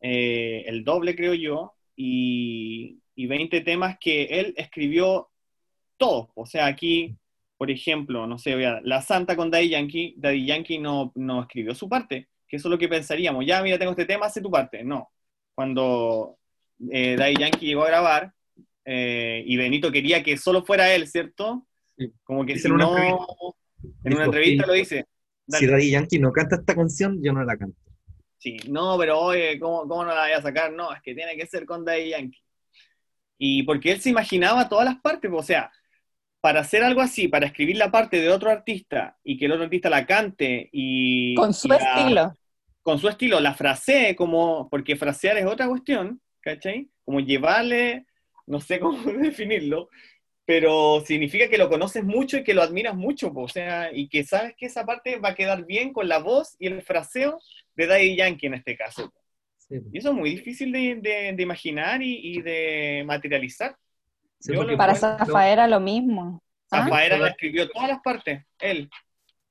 eh, 0.00 0.64
el 0.66 0.84
doble, 0.84 1.16
creo 1.16 1.34
yo. 1.34 1.74
Y, 1.96 3.00
y 3.14 3.26
20 3.26 3.60
temas 3.62 3.96
que 4.00 4.24
él 4.24 4.54
escribió 4.56 5.30
todos. 5.96 6.28
O 6.34 6.46
sea, 6.46 6.66
aquí, 6.66 7.16
por 7.56 7.70
ejemplo, 7.70 8.26
no 8.26 8.38
sé, 8.38 8.54
vea, 8.56 8.80
La 8.84 9.02
Santa 9.02 9.36
con 9.36 9.50
Daddy 9.50 9.70
Yankee. 9.70 10.14
Daddy 10.18 10.46
Yankee 10.46 10.78
no, 10.78 11.12
no 11.16 11.42
escribió 11.42 11.74
su 11.74 11.88
parte. 11.88 12.28
Que 12.54 12.58
eso 12.58 12.68
es 12.68 12.70
lo 12.70 12.78
que 12.78 12.88
pensaríamos. 12.88 13.44
Ya, 13.44 13.60
mira, 13.64 13.76
tengo 13.80 13.90
este 13.90 14.04
tema, 14.04 14.26
hace 14.26 14.40
tu 14.40 14.48
parte. 14.48 14.84
No. 14.84 15.10
Cuando 15.56 16.38
eh, 16.88 17.16
Daddy 17.16 17.34
Yankee 17.34 17.66
llegó 17.66 17.82
a 17.82 17.88
grabar, 17.88 18.32
eh, 18.84 19.42
y 19.44 19.56
Benito 19.56 19.90
quería 19.90 20.22
que 20.22 20.36
solo 20.36 20.64
fuera 20.64 20.94
él, 20.94 21.08
¿cierto? 21.08 21.66
Sí. 21.98 22.12
Como 22.22 22.46
que 22.46 22.56
si 22.56 22.68
en 22.68 22.74
una 22.74 22.84
no, 22.84 22.96
entrevista. 22.96 23.34
en 24.04 24.14
una 24.14 24.24
entrevista 24.26 24.62
sí. 24.62 24.68
lo 24.68 24.72
dice. 24.74 25.06
Si. 25.48 25.66
Daddy 25.66 25.90
Yankee 25.90 26.20
no 26.20 26.30
canta 26.30 26.54
esta 26.54 26.76
canción, 26.76 27.20
yo 27.24 27.32
no 27.32 27.42
la 27.42 27.56
canto. 27.56 27.76
Sí, 28.38 28.56
no, 28.68 28.96
pero 28.98 29.18
oye, 29.18 29.58
¿cómo, 29.58 29.88
¿cómo 29.88 30.04
no 30.04 30.14
la 30.14 30.22
voy 30.22 30.32
a 30.32 30.40
sacar? 30.40 30.72
No, 30.72 30.94
es 30.94 31.02
que 31.02 31.12
tiene 31.12 31.34
que 31.36 31.46
ser 31.46 31.66
con 31.66 31.84
Daddy 31.84 32.10
Yankee. 32.10 32.42
Y 33.36 33.64
porque 33.64 33.90
él 33.90 34.00
se 34.00 34.10
imaginaba 34.10 34.68
todas 34.68 34.84
las 34.84 35.00
partes, 35.00 35.28
o 35.34 35.42
sea, 35.42 35.72
para 36.40 36.60
hacer 36.60 36.84
algo 36.84 37.00
así, 37.00 37.26
para 37.26 37.46
escribir 37.46 37.78
la 37.78 37.90
parte 37.90 38.20
de 38.20 38.30
otro 38.30 38.48
artista 38.48 39.18
y 39.24 39.36
que 39.36 39.46
el 39.46 39.52
otro 39.52 39.64
artista 39.64 39.90
la 39.90 40.06
cante 40.06 40.68
y... 40.70 41.34
Con 41.34 41.52
su 41.52 41.66
y 41.66 41.70
la- 41.70 41.76
estilo. 41.78 42.34
Con 42.84 43.00
su 43.00 43.08
estilo, 43.08 43.40
la 43.40 43.54
frasee 43.54 44.14
como, 44.14 44.68
porque 44.70 44.96
frasear 44.96 45.38
es 45.38 45.46
otra 45.46 45.68
cuestión, 45.68 46.20
¿cachai? 46.40 46.90
Como 47.04 47.18
llevarle, 47.20 48.06
no 48.46 48.60
sé 48.60 48.78
cómo 48.80 49.02
definirlo, 49.12 49.88
pero 50.46 51.02
significa 51.06 51.48
que 51.48 51.58
lo 51.58 51.70
conoces 51.70 52.04
mucho 52.04 52.36
y 52.38 52.44
que 52.44 52.54
lo 52.54 52.62
admiras 52.62 52.94
mucho, 52.94 53.32
po, 53.34 53.44
o 53.44 53.48
sea, 53.48 53.90
y 53.92 54.08
que 54.08 54.24
sabes 54.24 54.54
que 54.56 54.66
esa 54.66 54.86
parte 54.86 55.18
va 55.18 55.30
a 55.30 55.34
quedar 55.34 55.66
bien 55.66 55.92
con 55.92 56.08
la 56.08 56.18
voz 56.18 56.54
y 56.60 56.68
el 56.68 56.82
fraseo 56.82 57.40
de 57.74 57.86
Daddy 57.88 58.16
Yankee 58.16 58.46
en 58.48 58.54
este 58.54 58.76
caso. 58.76 59.12
Sí, 59.56 59.76
Y 59.92 59.98
eso 59.98 60.10
es 60.10 60.14
muy 60.14 60.30
difícil 60.30 60.70
de, 60.72 60.96
de- 60.96 61.32
de 61.34 61.42
imaginar 61.42 62.02
y, 62.02 62.20
y 62.22 62.42
de 62.42 63.02
materializar. 63.06 63.76
Sí, 64.38 64.52
Para 64.76 64.94
Zafaera 64.94 65.66
lo 65.66 65.80
mismo. 65.80 66.42
¿Ah? 66.70 66.84
Zafaera 66.84 67.16
la 67.16 67.28
escribió 67.30 67.68
todas 67.70 67.88
las 67.88 68.00
partes, 68.02 68.44
él. 68.60 68.90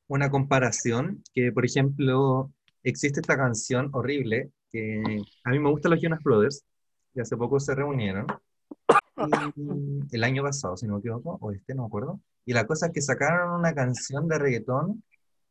una 0.07 0.29
comparación 0.29 1.23
que, 1.34 1.51
por 1.51 1.65
ejemplo, 1.65 2.51
existe 2.84 3.19
esta 3.21 3.38
canción 3.38 3.89
horrible 3.93 4.51
que 4.71 5.21
a 5.43 5.49
mí 5.51 5.59
me 5.59 5.69
gustan 5.69 5.91
los 5.91 6.01
Jonas 6.01 6.21
Brothers, 6.23 6.63
que 7.13 7.21
hace 7.21 7.38
poco 7.38 7.59
se 7.59 7.75
reunieron, 7.75 8.25
y 9.55 10.15
el 10.15 10.23
año 10.23 10.43
pasado, 10.43 10.75
si 10.75 10.88
no 10.88 10.93
me 10.93 10.99
equivoco, 10.99 11.38
o 11.39 11.51
este, 11.51 11.75
no 11.75 11.84
me 11.84 11.88
acuerdo, 11.88 12.19
y 12.45 12.53
la 12.53 12.65
cosa 12.65 12.88
es 12.88 12.93
que 12.93 13.01
sacaron 13.01 13.59
una 13.59 13.73
canción 13.73 14.27
de 14.27 14.39
reggaetón 14.39 15.03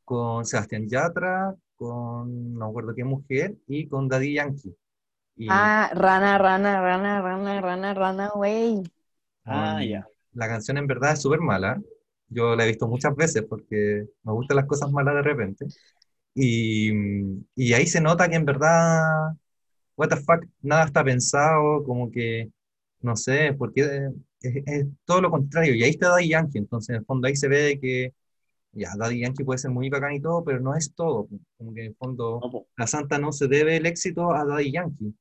con 0.04 0.44
Sebastián 0.44 0.88
Yatra, 0.88 1.54
con 1.76 2.54
no 2.54 2.66
me 2.66 2.70
acuerdo 2.70 2.94
qué 2.94 3.04
mujer, 3.04 3.56
y 3.66 3.88
con 3.88 4.08
Daddy 4.08 4.34
Yankee. 4.34 4.76
Y 5.36 5.46
Ah, 5.48 5.90
rana, 5.94 6.38
rana, 6.38 6.80
rana, 6.80 7.22
rana, 7.22 7.60
rana, 7.60 7.94
rana, 7.94 8.30
güey. 8.34 8.82
Ah, 9.44 9.82
ya. 9.82 10.06
La 10.34 10.48
canción 10.48 10.76
en 10.78 10.86
verdad 10.86 11.12
es 11.12 11.22
súper 11.22 11.40
mala. 11.40 11.80
Yo 12.28 12.56
la 12.56 12.64
he 12.64 12.68
visto 12.68 12.88
muchas 12.88 13.14
veces 13.14 13.44
porque 13.48 14.06
me 14.22 14.32
gustan 14.32 14.56
las 14.56 14.66
cosas 14.66 14.90
malas 14.90 15.14
de 15.14 15.22
repente. 15.22 15.66
Y, 16.34 16.90
y 17.54 17.72
ahí 17.74 17.86
se 17.86 18.00
nota 18.00 18.28
que 18.28 18.36
en 18.36 18.44
verdad, 18.46 19.32
what 19.96 20.08
the 20.08 20.16
fuck, 20.16 20.44
nada 20.62 20.84
está 20.86 21.04
pensado, 21.04 21.84
como 21.84 22.10
que, 22.10 22.50
no 23.00 23.16
sé, 23.16 23.54
porque 23.54 23.82
es, 24.40 24.62
es 24.66 24.86
todo 25.04 25.20
lo 25.20 25.30
contrario. 25.30 25.74
Y 25.74 25.82
ahí 25.84 25.90
está 25.90 26.08
Daddy 26.10 26.28
Yankee, 26.30 26.58
entonces 26.58 26.90
en 26.90 26.96
el 26.96 27.04
fondo 27.04 27.28
ahí 27.28 27.36
se 27.36 27.48
ve 27.48 27.78
que, 27.80 28.12
ya, 28.72 28.90
Daddy 28.96 29.20
Yankee 29.20 29.44
puede 29.44 29.58
ser 29.58 29.70
muy 29.70 29.90
bacán 29.90 30.14
y 30.14 30.20
todo, 30.20 30.44
pero 30.44 30.60
no 30.60 30.74
es 30.74 30.94
todo. 30.94 31.28
Como 31.58 31.74
que 31.74 31.82
en 31.82 31.86
el 31.88 31.96
fondo 31.96 32.40
No, 32.42 32.66
la 32.76 32.86
Santa 32.86 33.18
no 33.18 33.32
se 33.32 33.48
debe 33.48 33.76
el 33.76 33.86
éxito 33.86 34.32
a 34.32 34.44
Daddy 34.44 34.72
Yankee, 34.72 35.14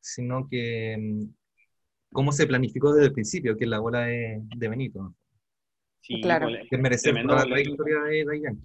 sino 0.00 0.48
que 0.48 0.96
mm, 0.98 1.24
cómo 2.12 2.32
se 2.32 2.46
planificó 2.46 2.92
desde 2.92 3.06
el 3.08 3.12
principio, 3.12 3.56
que 3.56 3.64
es 3.64 3.70
la 3.70 3.78
bola 3.80 4.00
de, 4.02 4.42
de 4.56 4.68
Benito, 4.68 5.14
Sí, 6.00 6.20
Claro. 6.22 6.46
pues, 6.48 6.60
que 6.68 6.76
es 6.76 6.82
merecer 6.82 7.12
Tremendo 7.12 7.34
toda 7.34 7.44
la 7.46 7.54
trayectoria 7.54 8.00
de 8.00 8.24
Daddy 8.24 8.42
Yankee. 8.42 8.64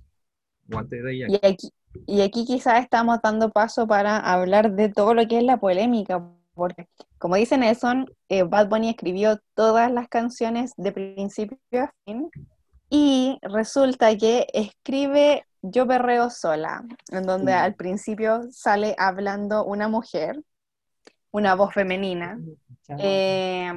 De. 1.27 1.33
Y 1.33 1.45
aquí, 1.45 1.69
y 2.07 2.21
aquí 2.21 2.45
quizás 2.45 2.81
estamos 2.81 3.19
dando 3.21 3.51
paso 3.51 3.87
para 3.87 4.17
hablar 4.17 4.71
de 4.71 4.89
todo 4.89 5.13
lo 5.13 5.27
que 5.27 5.37
es 5.37 5.43
la 5.43 5.57
polémica, 5.57 6.23
porque 6.53 6.87
como 7.17 7.35
dice 7.35 7.57
Nelson, 7.57 8.05
eh, 8.29 8.43
Bad 8.43 8.69
Bunny 8.69 8.89
escribió 8.89 9.39
todas 9.53 9.91
las 9.91 10.07
canciones 10.07 10.73
de 10.77 10.91
principio 10.91 11.57
a 11.73 11.93
fin 12.05 12.29
y 12.89 13.39
resulta 13.41 14.15
que 14.17 14.45
escribe 14.53 15.45
Yo 15.61 15.87
perreo 15.87 16.29
sola, 16.29 16.83
en 17.11 17.23
donde 17.23 17.53
al 17.53 17.75
principio 17.75 18.41
sale 18.51 18.95
hablando 18.97 19.63
una 19.63 19.87
mujer, 19.87 20.43
una 21.31 21.55
voz 21.55 21.73
femenina, 21.73 22.37
eh, 22.99 23.71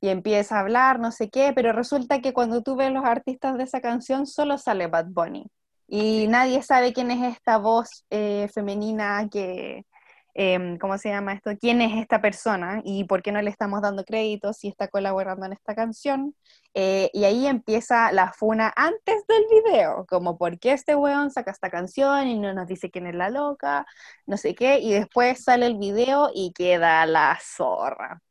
y 0.00 0.08
empieza 0.08 0.56
a 0.56 0.60
hablar, 0.60 0.98
no 0.98 1.12
sé 1.12 1.30
qué, 1.30 1.52
pero 1.54 1.72
resulta 1.72 2.20
que 2.20 2.32
cuando 2.32 2.62
tú 2.62 2.74
ves 2.74 2.92
los 2.92 3.04
artistas 3.04 3.56
de 3.56 3.62
esa 3.62 3.80
canción 3.80 4.26
solo 4.26 4.58
sale 4.58 4.88
Bad 4.88 5.06
Bunny. 5.10 5.46
Y 5.94 6.26
nadie 6.26 6.62
sabe 6.62 6.94
quién 6.94 7.10
es 7.10 7.36
esta 7.36 7.58
voz 7.58 8.06
eh, 8.08 8.48
femenina 8.54 9.28
que, 9.30 9.84
em, 10.32 10.78
¿cómo 10.78 10.96
se 10.96 11.10
llama 11.10 11.34
esto? 11.34 11.50
¿Quién 11.60 11.82
es 11.82 12.00
esta 12.00 12.22
persona? 12.22 12.80
¿Y 12.82 13.04
por 13.04 13.20
qué 13.20 13.30
no 13.30 13.42
le 13.42 13.50
estamos 13.50 13.82
dando 13.82 14.02
crédito 14.02 14.54
si 14.54 14.68
está 14.68 14.88
colaborando 14.88 15.44
en 15.44 15.52
esta 15.52 15.74
canción? 15.74 16.34
Eh, 16.72 17.10
y 17.12 17.24
ahí 17.24 17.46
empieza 17.46 18.10
la 18.10 18.32
funa 18.32 18.72
antes 18.74 19.22
del 19.28 19.44
video, 19.50 20.06
como 20.08 20.38
por 20.38 20.58
qué 20.58 20.72
este 20.72 20.96
weón 20.96 21.30
saca 21.30 21.50
esta 21.50 21.68
canción 21.68 22.26
y 22.26 22.38
no 22.38 22.54
nos 22.54 22.66
dice 22.68 22.90
quién 22.90 23.06
es 23.06 23.14
la 23.14 23.28
loca, 23.28 23.84
no 24.24 24.38
sé 24.38 24.54
qué, 24.54 24.78
y 24.78 24.94
después 24.94 25.44
sale 25.44 25.66
el 25.66 25.76
video 25.76 26.30
y 26.34 26.54
queda 26.54 27.04
la 27.04 27.38
zorra. 27.38 28.22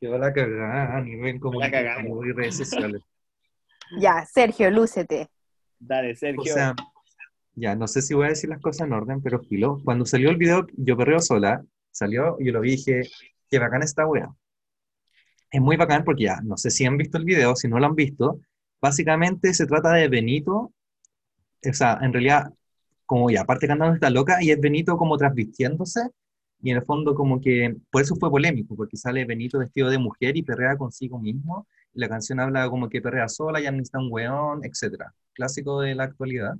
Quedó 0.00 0.16
la 0.16 0.32
cagada 0.32 0.96
a 0.96 1.00
nivel 1.00 1.40
como, 1.40 1.60
redes 1.60 2.56
sociales. 2.56 3.02
Ya, 3.98 4.24
Sergio, 4.26 4.70
lúcete. 4.70 5.28
Dale, 5.80 6.14
Sergio. 6.14 6.52
O 6.52 6.54
sea, 6.54 6.76
ya, 7.60 7.76
no 7.76 7.86
sé 7.86 8.02
si 8.02 8.14
voy 8.14 8.26
a 8.26 8.28
decir 8.30 8.50
las 8.50 8.60
cosas 8.60 8.86
en 8.86 8.92
orden, 8.92 9.22
pero 9.22 9.40
filo. 9.40 9.80
Cuando 9.84 10.06
salió 10.06 10.30
el 10.30 10.36
video, 10.36 10.66
yo 10.76 10.96
perreo 10.96 11.20
sola, 11.20 11.64
salió, 11.90 12.36
y 12.40 12.46
yo 12.46 12.52
lo 12.52 12.60
vi 12.60 12.70
y 12.70 12.76
dije, 12.76 13.02
qué 13.48 13.58
bacán 13.58 13.82
esta 13.82 14.06
wea. 14.06 14.30
Es 15.50 15.60
muy 15.60 15.76
bacán 15.76 16.04
porque 16.04 16.24
ya, 16.24 16.40
no 16.42 16.56
sé 16.56 16.70
si 16.70 16.84
han 16.86 16.96
visto 16.96 17.18
el 17.18 17.24
video, 17.24 17.56
si 17.56 17.68
no 17.68 17.78
lo 17.78 17.86
han 17.86 17.94
visto, 17.94 18.40
básicamente 18.80 19.52
se 19.54 19.66
trata 19.66 19.92
de 19.92 20.08
Benito, 20.08 20.72
o 21.68 21.72
sea, 21.72 21.98
en 22.00 22.12
realidad, 22.12 22.52
como 23.06 23.30
ya, 23.30 23.42
aparte 23.42 23.66
cantando 23.66 23.94
esta 23.94 24.10
loca, 24.10 24.42
y 24.42 24.50
es 24.50 24.60
Benito 24.60 24.96
como 24.96 25.16
transvistiéndose, 25.18 26.00
y 26.62 26.70
en 26.70 26.78
el 26.78 26.84
fondo 26.84 27.14
como 27.14 27.40
que, 27.40 27.76
por 27.90 28.02
eso 28.02 28.16
fue 28.16 28.30
polémico, 28.30 28.76
porque 28.76 28.96
sale 28.96 29.24
Benito 29.24 29.58
vestido 29.58 29.90
de 29.90 29.98
mujer 29.98 30.36
y 30.36 30.42
perrea 30.42 30.76
consigo 30.76 31.18
mismo, 31.18 31.66
y 31.92 32.00
la 32.00 32.08
canción 32.08 32.40
habla 32.40 32.68
como 32.70 32.88
que 32.88 33.02
perrea 33.02 33.28
sola, 33.28 33.60
ya 33.60 33.70
necesita 33.72 33.98
un 33.98 34.08
weón, 34.10 34.64
etc. 34.64 35.04
Clásico 35.32 35.80
de 35.80 35.94
la 35.94 36.04
actualidad. 36.04 36.54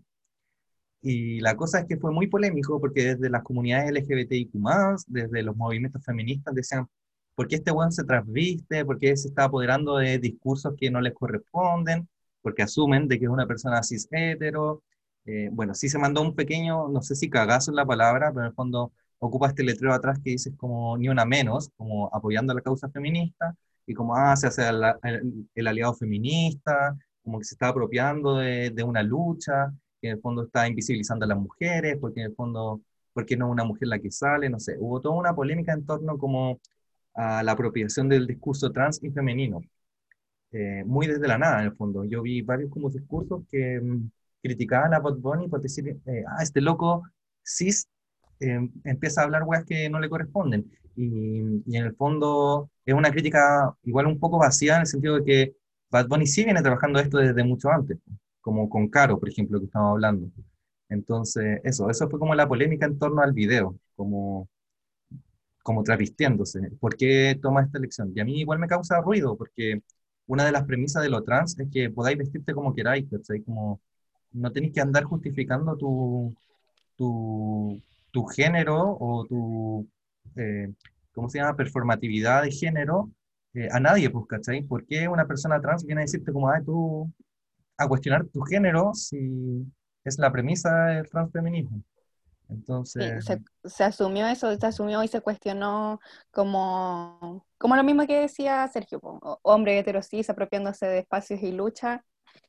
Y 1.02 1.40
la 1.40 1.56
cosa 1.56 1.80
es 1.80 1.86
que 1.86 1.96
fue 1.96 2.12
muy 2.12 2.26
polémico 2.26 2.80
porque 2.80 3.14
desde 3.14 3.30
las 3.30 3.42
comunidades 3.42 3.90
LGBTIQ+, 3.92 4.52
desde 5.06 5.42
los 5.42 5.56
movimientos 5.56 6.04
feministas 6.04 6.54
decían, 6.54 6.86
por 7.34 7.48
qué 7.48 7.56
este 7.56 7.70
weón 7.72 7.92
se 7.92 8.04
transviste, 8.04 8.84
por 8.84 8.98
qué 8.98 9.16
se 9.16 9.28
está 9.28 9.44
apoderando 9.44 9.96
de 9.96 10.18
discursos 10.18 10.74
que 10.76 10.90
no 10.90 11.00
les 11.00 11.14
corresponden, 11.14 12.08
porque 12.42 12.62
asumen 12.62 13.08
de 13.08 13.18
que 13.18 13.24
es 13.24 13.30
una 13.30 13.46
persona 13.46 13.82
cis 13.82 14.08
hetero. 14.10 14.82
Eh, 15.24 15.48
bueno, 15.52 15.74
sí 15.74 15.88
se 15.88 15.98
mandó 15.98 16.22
un 16.22 16.34
pequeño, 16.34 16.88
no 16.88 17.02
sé 17.02 17.14
si 17.14 17.30
cagazo 17.30 17.70
en 17.70 17.76
la 17.76 17.86
palabra, 17.86 18.30
pero 18.30 18.42
en 18.42 18.48
el 18.48 18.54
fondo 18.54 18.92
ocupa 19.18 19.48
este 19.48 19.62
letrero 19.62 19.94
atrás 19.94 20.18
que 20.22 20.30
dice 20.30 20.54
como 20.56 20.96
ni 20.98 21.08
una 21.08 21.24
menos, 21.24 21.70
como 21.76 22.10
apoyando 22.14 22.54
la 22.54 22.62
causa 22.62 22.90
feminista, 22.90 23.54
y 23.86 23.94
como, 23.94 24.14
ah, 24.16 24.36
se 24.36 24.46
hace 24.46 24.62
el, 24.68 25.66
aliado 25.68 25.94
feminista, 25.94 26.96
como 27.22 27.38
que 27.38 27.44
se 27.44 27.54
está 27.54 27.68
apropiando 27.68 28.36
de, 28.36 28.70
de, 28.70 28.82
una 28.84 29.02
lucha, 29.02 29.72
que 30.00 30.08
en 30.08 30.16
el 30.16 30.20
fondo 30.20 30.44
está 30.44 30.68
invisibilizando 30.68 31.24
a 31.24 31.28
las 31.28 31.38
mujeres, 31.38 31.98
porque 32.00 32.20
en 32.20 32.26
el 32.26 32.34
fondo, 32.34 32.80
porque 33.12 33.36
no 33.36 33.46
es 33.46 33.52
una 33.52 33.64
mujer 33.64 33.88
la 33.88 33.98
que 33.98 34.10
sale, 34.10 34.48
no 34.50 34.60
sé, 34.60 34.76
hubo 34.78 35.00
toda 35.00 35.16
una 35.16 35.34
polémica 35.34 35.72
en 35.72 35.86
torno 35.86 36.18
como 36.18 36.60
a 37.14 37.42
la 37.42 37.52
apropiación 37.52 38.08
del 38.08 38.26
discurso 38.26 38.70
trans 38.72 39.02
y 39.02 39.10
femenino, 39.10 39.62
eh, 40.52 40.84
muy 40.86 41.06
desde 41.06 41.28
la 41.28 41.38
nada 41.38 41.60
en 41.60 41.66
el 41.66 41.76
fondo. 41.76 42.04
Yo 42.04 42.22
vi 42.22 42.42
varios 42.42 42.70
como 42.70 42.90
discursos 42.90 43.42
que 43.50 43.80
mm, 43.80 44.10
criticaban 44.42 44.94
a 44.94 45.00
Bot 45.00 45.20
Bunny 45.20 45.48
por 45.48 45.60
decir, 45.60 45.88
eh, 46.06 46.24
ah, 46.28 46.42
este 46.42 46.60
loco 46.60 47.02
cis 47.44 47.88
Em, 48.40 48.70
empieza 48.84 49.20
a 49.20 49.24
hablar 49.24 49.42
weas 49.44 49.64
que 49.64 49.88
no 49.90 50.00
le 50.00 50.08
corresponden. 50.08 50.70
Y, 50.96 51.62
y, 51.66 51.76
en 51.76 51.84
el 51.86 51.94
fondo 51.94 52.70
es 52.84 52.94
una 52.94 53.10
crítica 53.10 53.74
igual 53.84 54.06
un 54.06 54.18
poco 54.18 54.38
vacía 54.38 54.76
en 54.76 54.80
el 54.82 54.86
sentido 54.86 55.16
de 55.16 55.24
que 55.24 55.56
Bad 55.90 56.08
Bunny 56.08 56.26
sí 56.26 56.44
viene 56.44 56.62
trabajando 56.62 56.98
esto 57.00 57.18
desde 57.18 57.44
mucho 57.44 57.70
antes, 57.70 57.98
como 58.40 58.68
con 58.68 58.88
Caro, 58.88 59.18
por 59.18 59.28
ejemplo, 59.28 59.58
que 59.60 59.66
estamos 59.66 59.92
hablando. 59.92 60.30
Entonces, 60.88 61.60
eso, 61.64 61.90
eso 61.90 62.08
fue 62.10 62.18
como 62.18 62.34
la 62.34 62.48
polémica 62.48 62.86
en 62.86 62.98
torno 62.98 63.22
al 63.22 63.32
video, 63.32 63.76
como, 63.96 64.48
como 65.62 65.82
trapistiéndose. 65.82 66.60
¿Por 66.80 66.96
qué 66.96 67.38
toma 67.40 67.62
esta 67.62 67.78
elección? 67.78 68.12
Y 68.14 68.20
a 68.20 68.24
mí 68.24 68.40
igual 68.40 68.58
me 68.58 68.68
causa 68.68 69.00
ruido, 69.00 69.36
porque 69.36 69.82
una 70.26 70.44
de 70.44 70.52
las 70.52 70.64
premisas 70.64 71.02
de 71.02 71.10
lo 71.10 71.22
trans 71.22 71.58
es 71.58 71.68
que 71.70 71.90
podáis 71.90 72.18
vestirte 72.18 72.54
como 72.54 72.74
queráis, 72.74 73.06
Como 73.44 73.80
no 74.32 74.52
tenéis 74.52 74.72
que 74.74 74.80
andar 74.80 75.04
justificando 75.04 75.76
tu, 75.76 76.34
tu, 76.96 77.82
tu 78.10 78.24
género 78.26 78.96
o 79.00 79.26
tu, 79.26 79.88
eh, 80.36 80.72
¿cómo 81.12 81.28
se 81.28 81.38
llama?, 81.38 81.56
performatividad 81.56 82.42
de 82.42 82.52
género 82.52 83.10
eh, 83.54 83.68
a 83.72 83.80
nadie, 83.80 84.10
pues, 84.10 84.26
¿cachai? 84.28 84.62
¿Por 84.62 84.86
qué 84.86 85.08
una 85.08 85.26
persona 85.26 85.60
trans 85.60 85.84
viene 85.84 86.02
a 86.02 86.04
decirte 86.04 86.32
como, 86.32 86.48
ay, 86.50 86.64
tú, 86.64 87.12
a 87.80 87.88
cuestionar 87.88 88.26
tu 88.26 88.42
género 88.42 88.92
si 88.94 89.66
es 90.04 90.18
la 90.18 90.30
premisa 90.30 90.86
del 90.86 91.08
transfeminismo? 91.08 91.82
Entonces... 92.48 93.24
se, 93.64 93.84
asumió 93.84 94.26
eso, 94.26 94.54
se 94.54 94.66
asumió 94.66 95.02
y 95.02 95.08
se 95.08 95.20
cuestionó 95.20 96.00
como, 96.30 97.46
como 97.58 97.76
lo 97.76 97.84
mismo 97.84 98.06
que 98.06 98.20
decía 98.20 98.68
Sergio, 98.68 99.00
hombre 99.42 99.78
heterosis 99.78 100.28
apropiándose 100.28 100.86
de 100.86 100.98
espacios 100.98 101.42
y 101.42 101.52
lucha, 101.52 102.04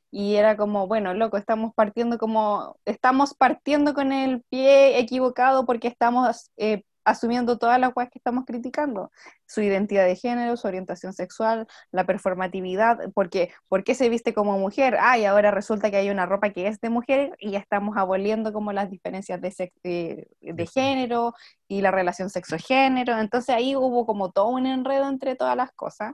y 0.10 0.36
era 0.36 0.58
como, 0.58 0.88
bueno, 0.88 1.14
loco, 1.14 1.38
estamos 1.38 1.74
partiendo 1.74 2.18
como, 2.18 2.78
estamos 2.84 3.34
partiendo 3.34 3.94
con 3.94 4.12
el 4.12 4.42
pie 4.50 5.00
equivocado 5.00 5.66
porque 5.66 5.88
estamos 5.88 6.52
eh, 6.58 6.84
asumiendo 7.04 7.58
todas 7.58 7.80
las 7.80 7.94
cosas 7.94 8.10
que 8.10 8.20
estamos 8.20 8.46
criticando, 8.46 9.12
su 9.46 9.62
identidad 9.62 10.06
de 10.06 10.16
género, 10.16 10.58
su 10.58 10.68
orientación 10.68 11.14
sexual, 11.14 11.68
la 11.92 12.06
performatividad, 12.06 13.12
porque 13.14 13.52
¿por 13.68 13.84
qué 13.84 13.96
se 13.96 14.10
viste 14.10 14.34
como 14.34 14.58
mujer? 14.58 14.98
Ah, 15.00 15.18
y 15.18 15.26
ahora 15.26 15.52
resulta 15.52 15.92
que 15.92 15.98
hay 15.98 16.10
una 16.10 16.26
ropa 16.26 16.52
que 16.52 16.68
es 16.68 16.80
de 16.80 16.90
mujer 16.90 17.36
y 17.40 17.52
ya 17.52 17.60
estamos 17.60 17.98
aboliendo 17.98 18.54
como 18.54 18.74
las 18.74 18.90
diferencias 18.90 19.42
de, 19.42 19.72
de, 19.84 20.28
de 20.42 20.68
género 20.68 21.34
y 21.68 21.82
la 21.82 21.92
relación 21.92 22.30
sexo-género, 22.30 23.18
entonces 23.20 23.56
ahí 23.56 23.76
hubo 23.76 24.06
como 24.06 24.32
todo 24.32 24.48
un 24.50 24.66
enredo 24.66 25.08
entre 25.08 25.36
todas 25.36 25.56
las 25.56 25.72
cosas. 25.72 26.14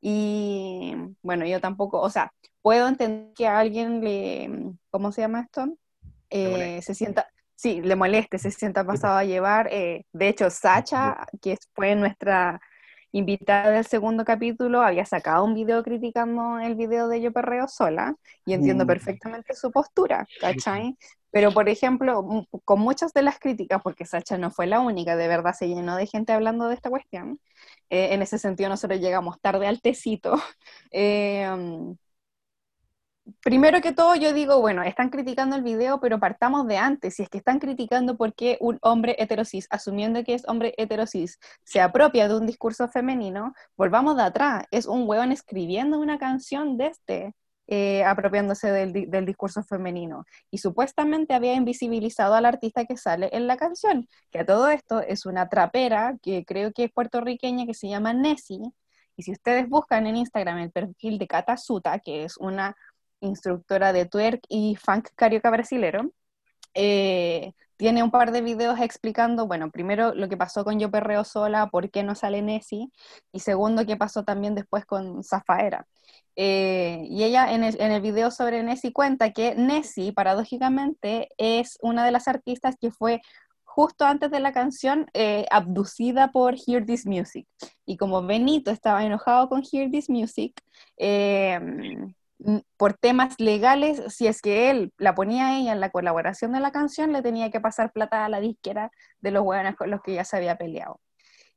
Y 0.00 0.94
bueno, 1.22 1.46
yo 1.46 1.60
tampoco, 1.60 2.00
o 2.00 2.10
sea, 2.10 2.32
puedo 2.62 2.88
entender 2.88 3.32
que 3.34 3.46
a 3.46 3.58
alguien 3.58 4.00
le, 4.02 4.72
¿cómo 4.90 5.12
se 5.12 5.20
llama 5.20 5.42
esto? 5.42 5.76
Eh, 6.30 6.80
se 6.82 6.94
sienta, 6.94 7.28
sí, 7.56 7.82
le 7.82 7.96
moleste, 7.96 8.38
se 8.38 8.50
sienta 8.50 8.84
pasado 8.84 9.16
a 9.16 9.24
llevar. 9.24 9.68
Eh, 9.72 10.04
de 10.12 10.28
hecho, 10.28 10.50
Sacha, 10.50 11.26
que 11.42 11.56
fue 11.74 11.96
nuestra 11.96 12.60
invitada 13.12 13.70
del 13.70 13.84
segundo 13.86 14.24
capítulo, 14.24 14.82
había 14.82 15.06
sacado 15.06 15.44
un 15.44 15.54
video 15.54 15.82
criticando 15.82 16.58
el 16.60 16.74
video 16.74 17.08
de 17.08 17.20
Yo 17.22 17.32
Perreo 17.32 17.66
sola 17.66 18.14
y 18.44 18.52
entiendo 18.52 18.84
mm. 18.84 18.86
perfectamente 18.86 19.54
su 19.54 19.70
postura, 19.72 20.26
¿cachai? 20.40 20.96
Pero, 21.30 21.52
por 21.52 21.68
ejemplo, 21.68 22.46
con 22.64 22.80
muchas 22.80 23.12
de 23.12 23.22
las 23.22 23.38
críticas, 23.38 23.80
porque 23.82 24.06
Sacha 24.06 24.38
no 24.38 24.50
fue 24.50 24.66
la 24.66 24.80
única, 24.80 25.16
de 25.16 25.28
verdad 25.28 25.54
se 25.54 25.68
llenó 25.68 25.96
de 25.96 26.06
gente 26.06 26.32
hablando 26.32 26.68
de 26.68 26.74
esta 26.74 26.90
cuestión. 26.90 27.40
Eh, 27.90 28.14
en 28.14 28.22
ese 28.22 28.38
sentido, 28.38 28.68
nosotros 28.68 29.00
llegamos 29.00 29.40
tarde 29.40 29.66
al 29.66 29.80
tecito. 29.80 30.34
Eh, 30.92 31.46
primero 33.42 33.80
que 33.80 33.92
todo 33.92 34.14
yo 34.14 34.32
digo, 34.32 34.60
bueno, 34.60 34.82
están 34.82 35.10
criticando 35.10 35.56
el 35.56 35.62
video, 35.62 36.00
pero 36.00 36.18
partamos 36.20 36.66
de 36.66 36.78
antes. 36.78 37.14
Si 37.14 37.22
es 37.22 37.28
que 37.28 37.38
están 37.38 37.58
criticando 37.58 38.16
por 38.16 38.34
qué 38.34 38.56
un 38.60 38.78
hombre 38.82 39.16
heterosis, 39.18 39.66
asumiendo 39.70 40.22
que 40.24 40.34
es 40.34 40.46
hombre 40.48 40.74
heterosis, 40.76 41.38
se 41.64 41.80
apropia 41.80 42.28
de 42.28 42.36
un 42.36 42.46
discurso 42.46 42.88
femenino, 42.88 43.54
volvamos 43.76 44.16
de 44.16 44.22
atrás. 44.22 44.64
Es 44.70 44.86
un 44.86 45.08
hueón 45.08 45.32
escribiendo 45.32 45.98
una 45.98 46.18
canción 46.18 46.76
de 46.76 46.86
este. 46.86 47.34
Eh, 47.68 48.04
apropiándose 48.04 48.70
del, 48.70 49.10
del, 49.10 49.26
discurso 49.26 49.60
femenino. 49.64 50.24
Y 50.52 50.58
supuestamente 50.58 51.34
había 51.34 51.54
invisibilizado 51.54 52.34
al 52.34 52.44
artista 52.44 52.84
que 52.84 52.96
sale 52.96 53.28
en 53.32 53.48
la 53.48 53.56
canción, 53.56 54.06
que 54.30 54.38
a 54.38 54.46
todo 54.46 54.68
esto 54.68 55.00
es 55.00 55.26
una 55.26 55.48
trapera 55.48 56.16
que 56.22 56.44
creo 56.44 56.72
que 56.72 56.84
es 56.84 56.92
puertorriqueña 56.92 57.66
que 57.66 57.74
se 57.74 57.88
llama 57.88 58.12
Nessie. 58.12 58.70
Y 59.16 59.22
si 59.22 59.32
ustedes 59.32 59.68
buscan 59.68 60.06
en 60.06 60.16
Instagram 60.16 60.58
el 60.58 60.70
perfil 60.70 61.18
de 61.18 61.26
Katasuta, 61.26 61.98
que 61.98 62.24
es 62.24 62.36
una 62.36 62.76
instructora 63.20 63.92
de 63.92 64.06
twerk 64.06 64.42
y 64.48 64.76
funk 64.76 65.08
carioca 65.14 65.50
brasilero, 65.50 66.10
eh, 66.74 67.52
tiene 67.76 68.02
un 68.02 68.10
par 68.10 68.32
de 68.32 68.40
videos 68.40 68.80
explicando, 68.80 69.46
bueno, 69.46 69.70
primero 69.70 70.14
lo 70.14 70.28
que 70.28 70.36
pasó 70.36 70.64
con 70.64 70.78
Yo 70.78 70.90
Perreo 70.90 71.24
Sola, 71.24 71.68
por 71.68 71.90
qué 71.90 72.02
no 72.02 72.14
sale 72.14 72.42
Nessie, 72.42 72.90
y 73.32 73.40
segundo, 73.40 73.84
qué 73.86 73.96
pasó 73.96 74.24
también 74.24 74.54
después 74.54 74.86
con 74.86 75.22
Zafaera. 75.22 75.86
Eh, 76.36 77.06
y 77.08 77.24
ella 77.24 77.52
en 77.52 77.64
el, 77.64 77.80
en 77.80 77.92
el, 77.92 78.02
video 78.02 78.30
sobre 78.30 78.62
Nessie 78.62 78.92
cuenta 78.92 79.32
que 79.32 79.54
Nessie, 79.54 80.12
paradójicamente, 80.12 81.28
es 81.38 81.78
una 81.82 82.04
de 82.04 82.12
las 82.12 82.28
artistas 82.28 82.76
que 82.78 82.90
fue 82.90 83.20
justo 83.64 84.06
antes 84.06 84.30
de 84.30 84.40
la 84.40 84.52
canción 84.52 85.06
eh, 85.12 85.46
abducida 85.50 86.32
por 86.32 86.54
Hear 86.54 86.86
This 86.86 87.06
Music. 87.06 87.46
Y 87.84 87.96
como 87.98 88.22
Benito 88.22 88.70
estaba 88.70 89.04
enojado 89.04 89.48
con 89.48 89.62
Hear 89.62 89.90
This 89.90 90.08
Music, 90.08 90.62
por 92.76 92.94
temas 92.94 93.34
legales, 93.38 94.02
si 94.14 94.26
es 94.26 94.42
que 94.42 94.70
él 94.70 94.92
la 94.98 95.14
ponía 95.14 95.58
ella 95.58 95.72
en 95.72 95.80
la 95.80 95.90
colaboración 95.90 96.52
de 96.52 96.60
la 96.60 96.72
canción, 96.72 97.12
le 97.12 97.22
tenía 97.22 97.50
que 97.50 97.60
pasar 97.60 97.92
plata 97.92 98.24
a 98.24 98.28
la 98.28 98.40
disquera 98.40 98.90
de 99.20 99.30
los 99.30 99.42
hueones 99.42 99.76
con 99.76 99.90
los 99.90 100.02
que 100.02 100.14
ya 100.14 100.24
se 100.24 100.36
había 100.36 100.56
peleado. 100.56 101.00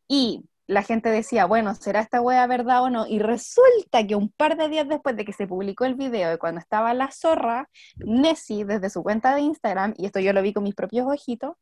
Y 0.08 0.46
la 0.68 0.84
gente 0.84 1.10
decía, 1.10 1.46
bueno, 1.46 1.74
¿será 1.76 2.00
esta 2.00 2.22
wea 2.22 2.46
verdad 2.48 2.84
o 2.84 2.90
no? 2.90 3.08
Y 3.08 3.20
resulta 3.20 4.06
que 4.06 4.16
un 4.16 4.30
par 4.30 4.56
de 4.56 4.70
días 4.70 4.88
después 4.88 5.16
de 5.16 5.26
que 5.26 5.34
se 5.34 5.48
publicó 5.48 5.86
el 5.86 5.96
video 5.96 6.30
de 6.30 6.38
cuando 6.38 6.60
estaba 6.60 6.94
la 6.94 7.12
zorra, 7.12 7.70
Nessie, 7.98 8.66
desde 8.66 8.90
su 8.90 9.04
cuenta 9.04 9.36
de 9.36 9.42
Instagram, 9.42 9.94
y 9.98 10.06
esto 10.06 10.20
yo 10.20 10.32
lo 10.32 10.42
vi 10.42 10.54
con 10.54 10.64
mis 10.64 10.76
propios 10.76 11.08
ojitos, 11.08 11.56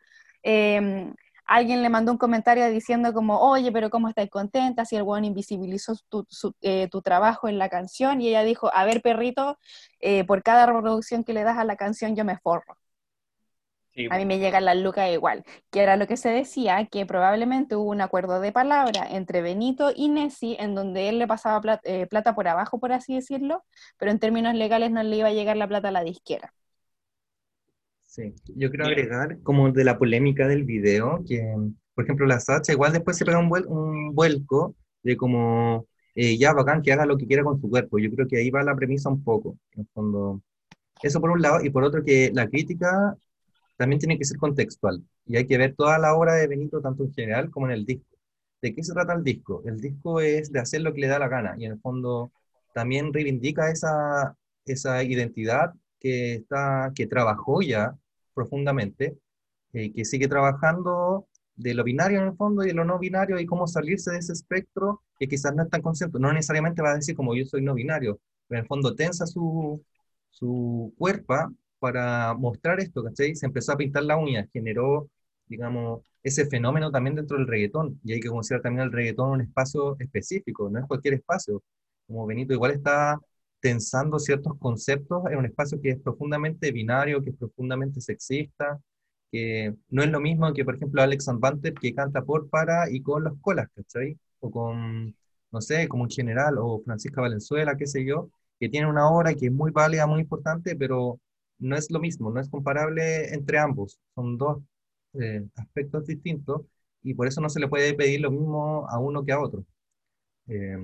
eh, 0.44 1.12
alguien 1.48 1.82
le 1.82 1.90
mandó 1.90 2.12
un 2.12 2.18
comentario 2.18 2.68
diciendo 2.70 3.14
como, 3.14 3.40
oye, 3.40 3.72
pero 3.72 3.90
¿cómo 3.90 4.10
estás 4.10 4.30
contenta? 4.30 4.86
Si 4.86 4.96
el 4.96 5.04
weón 5.04 5.26
invisibilizó 5.26 5.94
eh, 6.62 6.88
tu, 6.92 7.02
trabajo 7.02 7.48
en 7.48 7.58
la 7.58 7.70
canción. 7.70 8.22
Y 8.22 8.30
ella 8.30 8.44
dijo, 8.44 8.70
a 8.74 8.86
ver, 8.86 9.02
perrito, 9.02 9.58
eh, 10.00 10.26
por 10.26 10.44
cada 10.44 10.66
reproducción 10.66 11.24
que 11.24 11.34
le 11.34 11.44
das 11.44 11.58
a 11.58 11.64
la 11.64 11.78
canción 11.78 12.16
yo 12.16 12.26
me 12.26 12.38
forro. 12.38 12.78
a 14.12 14.18
mí 14.18 14.26
me 14.26 14.38
llega 14.40 14.60
la 14.62 14.76
luca 14.76 15.10
igual, 15.10 15.44
que 15.72 15.82
era 15.82 15.96
lo 15.98 16.06
que 16.06 16.18
se 16.18 16.30
decía, 16.30 16.86
que 16.86 17.06
probablemente 17.06 17.76
hubo 17.76 17.90
un 17.90 18.02
acuerdo 18.02 18.40
de 18.40 18.52
palabra 18.52 19.08
entre 19.10 19.42
Benito 19.42 19.92
y 19.96 20.10
Nessie, 20.10 20.58
en 20.60 20.76
donde 20.76 21.10
él 21.10 21.18
le 21.18 21.28
pasaba 21.28 21.60
plata, 21.62 21.82
eh, 21.86 22.06
plata 22.08 22.36
por 22.36 22.48
abajo, 22.48 22.80
por 22.80 22.92
así 22.92 23.16
decirlo, 23.16 23.64
pero 23.98 24.12
en 24.12 24.20
términos 24.20 24.54
legales 24.54 24.92
no 24.92 25.02
le 25.02 25.16
iba 25.16 25.30
a 25.30 25.34
llegar 25.34 25.58
la 25.58 25.68
plata 25.68 25.88
a 25.88 25.92
la 25.92 26.04
disquera. 26.04 26.54
Sí, 28.18 28.34
yo 28.56 28.72
quiero 28.72 28.86
agregar 28.88 29.40
como 29.44 29.72
de 29.72 29.84
la 29.84 30.00
polémica 30.00 30.48
del 30.48 30.64
video, 30.64 31.24
que 31.28 31.40
por 31.94 32.04
ejemplo 32.04 32.26
la 32.26 32.40
Sacha 32.40 32.74
igual 32.74 32.92
después 32.92 33.16
se 33.16 33.26
pega 33.26 33.38
un, 33.38 33.52
un 33.68 34.16
vuelco 34.16 34.76
de 35.04 35.16
como, 35.16 35.86
eh, 36.16 36.36
ya 36.36 36.52
bacán, 36.54 36.82
que 36.82 36.92
haga 36.92 37.06
lo 37.06 37.16
que 37.16 37.28
quiera 37.28 37.44
con 37.44 37.62
su 37.62 37.70
cuerpo. 37.70 38.00
Yo 38.00 38.10
creo 38.12 38.28
que 38.28 38.38
ahí 38.38 38.50
va 38.50 38.64
la 38.64 38.76
premisa 38.76 39.10
un 39.10 39.24
poco, 39.24 39.58
en 39.74 39.88
fondo. 39.94 40.42
Eso 41.04 41.22
por 41.22 41.30
un 41.32 41.42
lado, 41.44 41.64
y 41.64 41.70
por 41.70 41.84
otro 41.84 42.04
que 42.04 42.32
la 42.34 42.48
crítica 42.50 43.16
también 43.78 44.00
tiene 44.00 44.18
que 44.18 44.26
ser 44.26 44.38
contextual, 44.38 45.04
y 45.26 45.38
hay 45.38 45.46
que 45.46 45.58
ver 45.60 45.76
toda 45.76 46.00
la 46.00 46.16
obra 46.16 46.34
de 46.36 46.48
Benito, 46.48 46.82
tanto 46.82 47.04
en 47.04 47.14
general 47.14 47.52
como 47.52 47.68
en 47.68 47.74
el 47.74 47.86
disco. 47.86 48.18
¿De 48.64 48.74
qué 48.74 48.84
se 48.84 48.94
trata 48.94 49.14
el 49.14 49.24
disco? 49.24 49.62
El 49.66 49.80
disco 49.80 50.22
es 50.22 50.52
de 50.52 50.60
hacer 50.60 50.82
lo 50.82 50.94
que 50.94 51.02
le 51.02 51.08
da 51.08 51.20
la 51.20 51.28
gana, 51.30 51.56
y 51.60 51.66
en 51.66 51.74
el 51.74 51.80
fondo 51.82 52.32
también 52.74 53.14
reivindica 53.14 53.70
esa, 53.72 54.36
esa 54.66 55.04
identidad 55.04 55.74
que, 56.00 56.36
está, 56.36 56.92
que 56.96 57.08
trabajó 57.08 57.62
ya 57.62 57.96
profundamente, 58.38 59.18
eh, 59.74 59.92
que 59.94 60.06
sigue 60.06 60.28
trabajando 60.30 61.28
de 61.56 61.74
lo 61.74 61.84
binario 61.84 62.20
en 62.22 62.28
el 62.28 62.36
fondo 62.36 62.64
y 62.64 62.68
de 62.68 62.74
lo 62.76 62.86
no 62.86 63.00
binario 63.00 63.40
y 63.40 63.46
cómo 63.48 63.68
salirse 63.68 64.12
de 64.12 64.20
ese 64.20 64.34
espectro 64.34 65.04
que 65.20 65.28
quizás 65.28 65.56
no 65.56 65.64
es 65.64 65.70
tan 65.70 65.82
consciente. 65.82 66.20
No 66.20 66.32
necesariamente 66.34 66.82
va 66.84 66.92
a 66.92 66.96
decir 66.96 67.16
como 67.16 67.36
yo 67.36 67.46
soy 67.46 67.64
no 67.64 67.74
binario, 67.74 68.20
pero 68.48 68.60
en 68.60 68.64
el 68.64 68.68
fondo 68.68 68.96
tensa 68.96 69.26
su, 69.28 69.84
su 70.30 70.94
cuerpo 70.98 71.36
para 71.80 72.34
mostrar 72.36 72.80
esto, 72.80 73.04
¿cachai? 73.04 73.36
Se 73.36 73.46
empezó 73.48 73.72
a 73.74 73.78
pintar 73.78 74.04
la 74.04 74.18
uña, 74.18 74.48
generó, 74.54 75.10
digamos, 75.48 76.02
ese 76.24 76.46
fenómeno 76.48 76.92
también 76.92 77.16
dentro 77.16 77.38
del 77.38 77.48
reggaetón, 77.48 78.00
y 78.04 78.14
hay 78.14 78.20
que 78.20 78.30
considerar 78.30 78.64
también 78.64 78.86
el 78.88 78.92
reggaetón 78.92 79.32
un 79.32 79.42
espacio 79.42 79.96
específico, 80.00 80.70
no 80.70 80.80
es 80.80 80.86
cualquier 80.88 81.16
espacio, 81.16 81.64
como 82.08 82.26
Benito 82.26 82.54
igual 82.54 82.72
está 82.72 83.20
tensando 83.60 84.20
ciertos 84.20 84.58
conceptos 84.60 85.24
en 85.32 85.38
un 85.40 85.46
espacio 85.46 85.82
que 85.82 85.92
es 85.92 86.00
profundamente 86.02 86.72
binario, 86.72 87.24
que 87.24 87.32
es 87.32 87.36
profundamente 87.38 88.02
sexista, 88.02 88.80
que 89.32 89.76
no 89.90 90.04
es 90.04 90.10
lo 90.12 90.20
mismo 90.20 90.54
que, 90.54 90.64
por 90.66 90.76
ejemplo, 90.76 91.02
Alex 91.02 91.28
Banter 91.40 91.74
que 91.74 91.94
canta 91.94 92.24
por, 92.24 92.50
para 92.50 92.90
y 92.90 93.02
con 93.02 93.24
los 93.24 93.34
colas, 93.42 93.68
¿cachai? 93.76 94.18
O 94.40 94.52
con, 94.52 95.16
no 95.52 95.62
sé, 95.62 95.88
como 95.88 96.04
un 96.04 96.10
general, 96.10 96.58
o 96.60 96.82
Francisca 96.84 97.22
Valenzuela, 97.22 97.76
qué 97.78 97.88
sé 97.88 98.06
yo, 98.06 98.30
que 98.60 98.70
tiene 98.70 98.88
una 98.90 99.10
obra 99.10 99.34
que 99.34 99.48
es 99.48 99.52
muy 99.52 99.72
válida, 99.72 100.08
muy 100.08 100.22
importante, 100.22 100.76
pero 100.76 101.20
no 101.60 101.76
es 101.76 101.92
lo 101.92 102.00
mismo, 102.00 102.32
no 102.32 102.40
es 102.40 102.50
comparable 102.50 103.34
entre 103.34 103.60
ambos. 103.60 104.00
Son 104.16 104.38
dos 104.38 104.60
eh, 105.14 105.46
aspectos 105.56 106.06
distintos 106.08 106.62
y 107.04 107.14
por 107.14 107.28
eso 107.28 107.42
no 107.42 107.50
se 107.50 107.60
le 107.60 107.68
puede 107.68 107.94
pedir 107.94 108.22
lo 108.22 108.32
mismo 108.32 108.88
a 108.90 109.00
uno 109.00 109.26
que 109.26 109.32
a 109.32 109.40
otro. 109.40 109.66
Eh, 110.48 110.78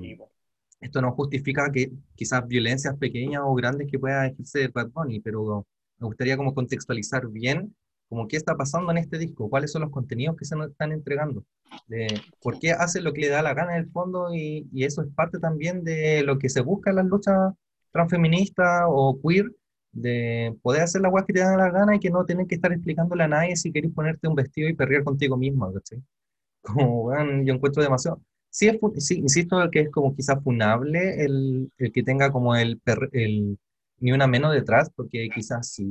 esto 0.84 1.01
no 1.01 1.11
justifica 1.14 1.72
que 1.72 1.91
quizás 2.15 2.47
violencias 2.47 2.97
pequeñas 2.97 3.41
o 3.45 3.53
grandes 3.55 3.88
que 3.89 3.99
pueda 3.99 4.27
ejercer 4.27 4.72
Bad 4.72 4.89
Bunny, 4.91 5.19
pero 5.22 5.65
me 5.99 6.07
gustaría 6.07 6.38
como 6.38 6.53
contextualizar 6.53 7.27
bien 7.30 7.76
como 8.10 8.27
qué 8.27 8.38
está 8.38 8.55
pasando 8.55 8.91
en 8.91 8.99
este 8.99 9.18
disco, 9.18 9.49
cuáles 9.49 9.72
son 9.72 9.81
los 9.81 9.91
contenidos 9.91 10.35
que 10.38 10.45
se 10.45 10.55
nos 10.55 10.69
están 10.69 10.91
entregando, 10.91 11.45
de 11.88 12.07
por 12.41 12.60
qué 12.60 12.72
hace 12.72 13.01
lo 13.01 13.11
que 13.11 13.22
le 13.22 13.30
da 13.30 13.41
la 13.41 13.55
gana 13.55 13.76
en 13.76 13.85
el 13.85 13.91
fondo 13.91 14.34
y, 14.34 14.68
y 14.72 14.84
eso 14.84 15.01
es 15.01 15.07
parte 15.15 15.39
también 15.39 15.84
de 15.84 16.22
lo 16.23 16.38
que 16.38 16.49
se 16.49 16.61
busca 16.61 16.91
en 16.91 16.97
las 16.97 17.05
luchas 17.05 17.53
transfeministas 17.91 18.84
o 18.88 19.19
queer, 19.22 19.51
de 19.91 20.55
poder 20.61 20.81
hacer 20.84 21.01
la 21.01 21.10
guay 21.10 21.23
que 21.26 21.34
te 21.34 21.39
da 21.39 21.55
la 21.57 21.72
gana 21.72 21.95
y 21.95 21.99
que 21.99 22.10
no 22.10 22.26
tener 22.26 22.45
que 22.47 22.55
estar 22.55 22.72
explicándole 22.72 23.23
a 23.23 23.27
nadie 23.27 23.55
si 23.55 23.72
querés 23.72 23.91
ponerte 23.91 24.27
un 24.27 24.35
vestido 24.35 24.69
y 24.69 24.76
perrear 24.76 25.03
contigo 25.03 25.38
mismo, 25.38 25.72
¿cachai? 25.73 26.03
Como, 26.61 27.03
bueno, 27.03 27.43
yo 27.43 27.53
encuentro 27.53 27.84
demasiado. 27.84 28.22
Sí, 28.53 28.67
es, 28.67 28.77
sí, 29.05 29.15
insisto 29.15 29.57
que 29.71 29.80
es 29.81 29.89
como 29.89 30.15
quizás 30.15 30.43
funable 30.43 31.23
el, 31.25 31.71
el 31.77 31.91
que 31.91 32.03
tenga 32.03 32.31
como 32.31 32.55
el, 32.55 32.80
el, 33.11 33.57
ni 33.99 34.11
una 34.11 34.27
menos 34.27 34.53
detrás, 34.53 34.91
porque 34.95 35.27
quizás 35.34 35.69
sí, 35.71 35.88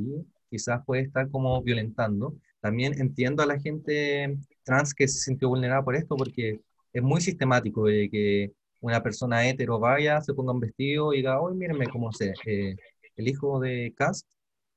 quizás 0.48 0.80
puede 0.86 1.02
estar 1.02 1.28
como 1.30 1.60
violentando. 1.62 2.36
También 2.60 2.94
entiendo 3.00 3.42
a 3.42 3.46
la 3.46 3.58
gente 3.58 4.38
trans 4.62 4.94
que 4.94 5.08
se 5.08 5.18
sintió 5.18 5.48
vulnerada 5.48 5.82
por 5.84 5.96
esto, 5.96 6.16
porque 6.16 6.60
es 6.92 7.02
muy 7.02 7.20
sistemático 7.20 7.86
de 7.86 8.08
que 8.08 8.52
una 8.80 9.02
persona 9.02 9.48
hetero 9.48 9.80
vaya, 9.80 10.20
se 10.20 10.32
ponga 10.34 10.52
un 10.52 10.60
vestido 10.60 11.12
y 11.12 11.16
diga, 11.18 11.40
hoy 11.40 11.54
mírenme 11.56 11.88
cómo 11.88 12.12
se, 12.12 12.32
eh, 12.46 12.76
el 13.16 13.28
hijo 13.28 13.58
de 13.60 13.92
Cast, 13.96 14.28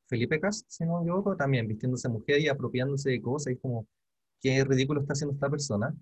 Felipe 0.08 0.40
Cast, 0.40 0.66
si 0.70 0.86
no 0.86 0.98
me 0.98 1.04
equivoco, 1.04 1.36
también 1.36 1.68
vistiéndose 1.68 2.10
mujer 2.10 2.40
y 2.42 2.48
apropiándose 2.48 3.12
de 3.12 3.22
cosas, 3.22 3.54
y 3.54 3.58
como, 3.58 3.88
qué 4.42 4.64
ridículo 4.64 5.02
está 5.02 5.14
haciendo 5.14 5.36
esta 5.36 5.50
persona, 5.50 5.94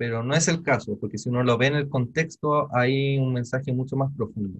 pero 0.00 0.22
no 0.22 0.34
es 0.34 0.48
el 0.48 0.62
caso, 0.62 0.98
porque 0.98 1.18
si 1.18 1.28
uno 1.28 1.42
lo 1.42 1.58
ve 1.58 1.66
en 1.66 1.74
el 1.74 1.90
contexto, 1.90 2.74
hay 2.74 3.18
un 3.18 3.34
mensaje 3.34 3.70
mucho 3.70 3.96
más 3.96 4.10
profundo. 4.16 4.58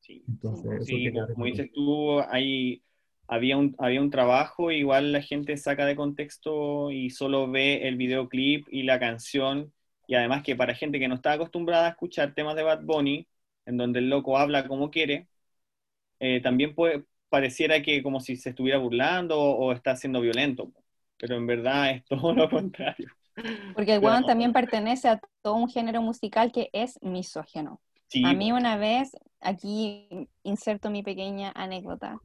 Sí, 0.00 0.24
Entonces, 0.26 0.86
sí 0.86 1.12
como 1.12 1.44
dices 1.44 1.70
tú, 1.74 2.20
hay, 2.20 2.82
había, 3.28 3.58
un, 3.58 3.74
había 3.76 4.00
un 4.00 4.08
trabajo, 4.08 4.70
igual 4.70 5.12
la 5.12 5.20
gente 5.20 5.58
saca 5.58 5.84
de 5.84 5.94
contexto 5.94 6.90
y 6.90 7.10
solo 7.10 7.50
ve 7.50 7.86
el 7.86 7.96
videoclip 7.96 8.66
y 8.70 8.84
la 8.84 8.98
canción, 8.98 9.74
y 10.06 10.14
además 10.14 10.42
que 10.42 10.56
para 10.56 10.74
gente 10.74 10.98
que 10.98 11.06
no 11.08 11.16
está 11.16 11.32
acostumbrada 11.32 11.84
a 11.84 11.90
escuchar 11.90 12.32
temas 12.32 12.56
de 12.56 12.62
Bad 12.62 12.82
Bunny, 12.82 13.28
en 13.66 13.76
donde 13.76 13.98
el 13.98 14.08
loco 14.08 14.38
habla 14.38 14.66
como 14.66 14.90
quiere, 14.90 15.28
eh, 16.18 16.40
también 16.40 16.74
puede, 16.74 17.04
pareciera 17.28 17.82
que 17.82 18.02
como 18.02 18.20
si 18.20 18.36
se 18.36 18.48
estuviera 18.48 18.78
burlando 18.78 19.38
o, 19.38 19.70
está 19.72 19.94
siendo 19.96 20.22
violento, 20.22 20.72
pero 21.18 21.36
en 21.36 21.46
verdad 21.46 21.90
es 21.90 22.04
todo 22.06 22.32
lo 22.32 22.48
contrario. 22.48 23.10
Porque 23.74 23.94
el 23.94 24.00
weón 24.04 24.24
también 24.26 24.52
pertenece 24.52 25.08
a 25.08 25.20
todo 25.42 25.54
un 25.54 25.68
género 25.68 26.02
musical 26.02 26.52
que 26.52 26.70
es 26.72 26.98
misógeno. 27.02 27.80
A 28.24 28.32
mí 28.32 28.52
una 28.52 28.76
vez, 28.76 29.16
aquí 29.40 30.28
inserto 30.44 30.88
mi 30.88 31.02
pequeña 31.02 31.50
anécdota, 31.54 32.20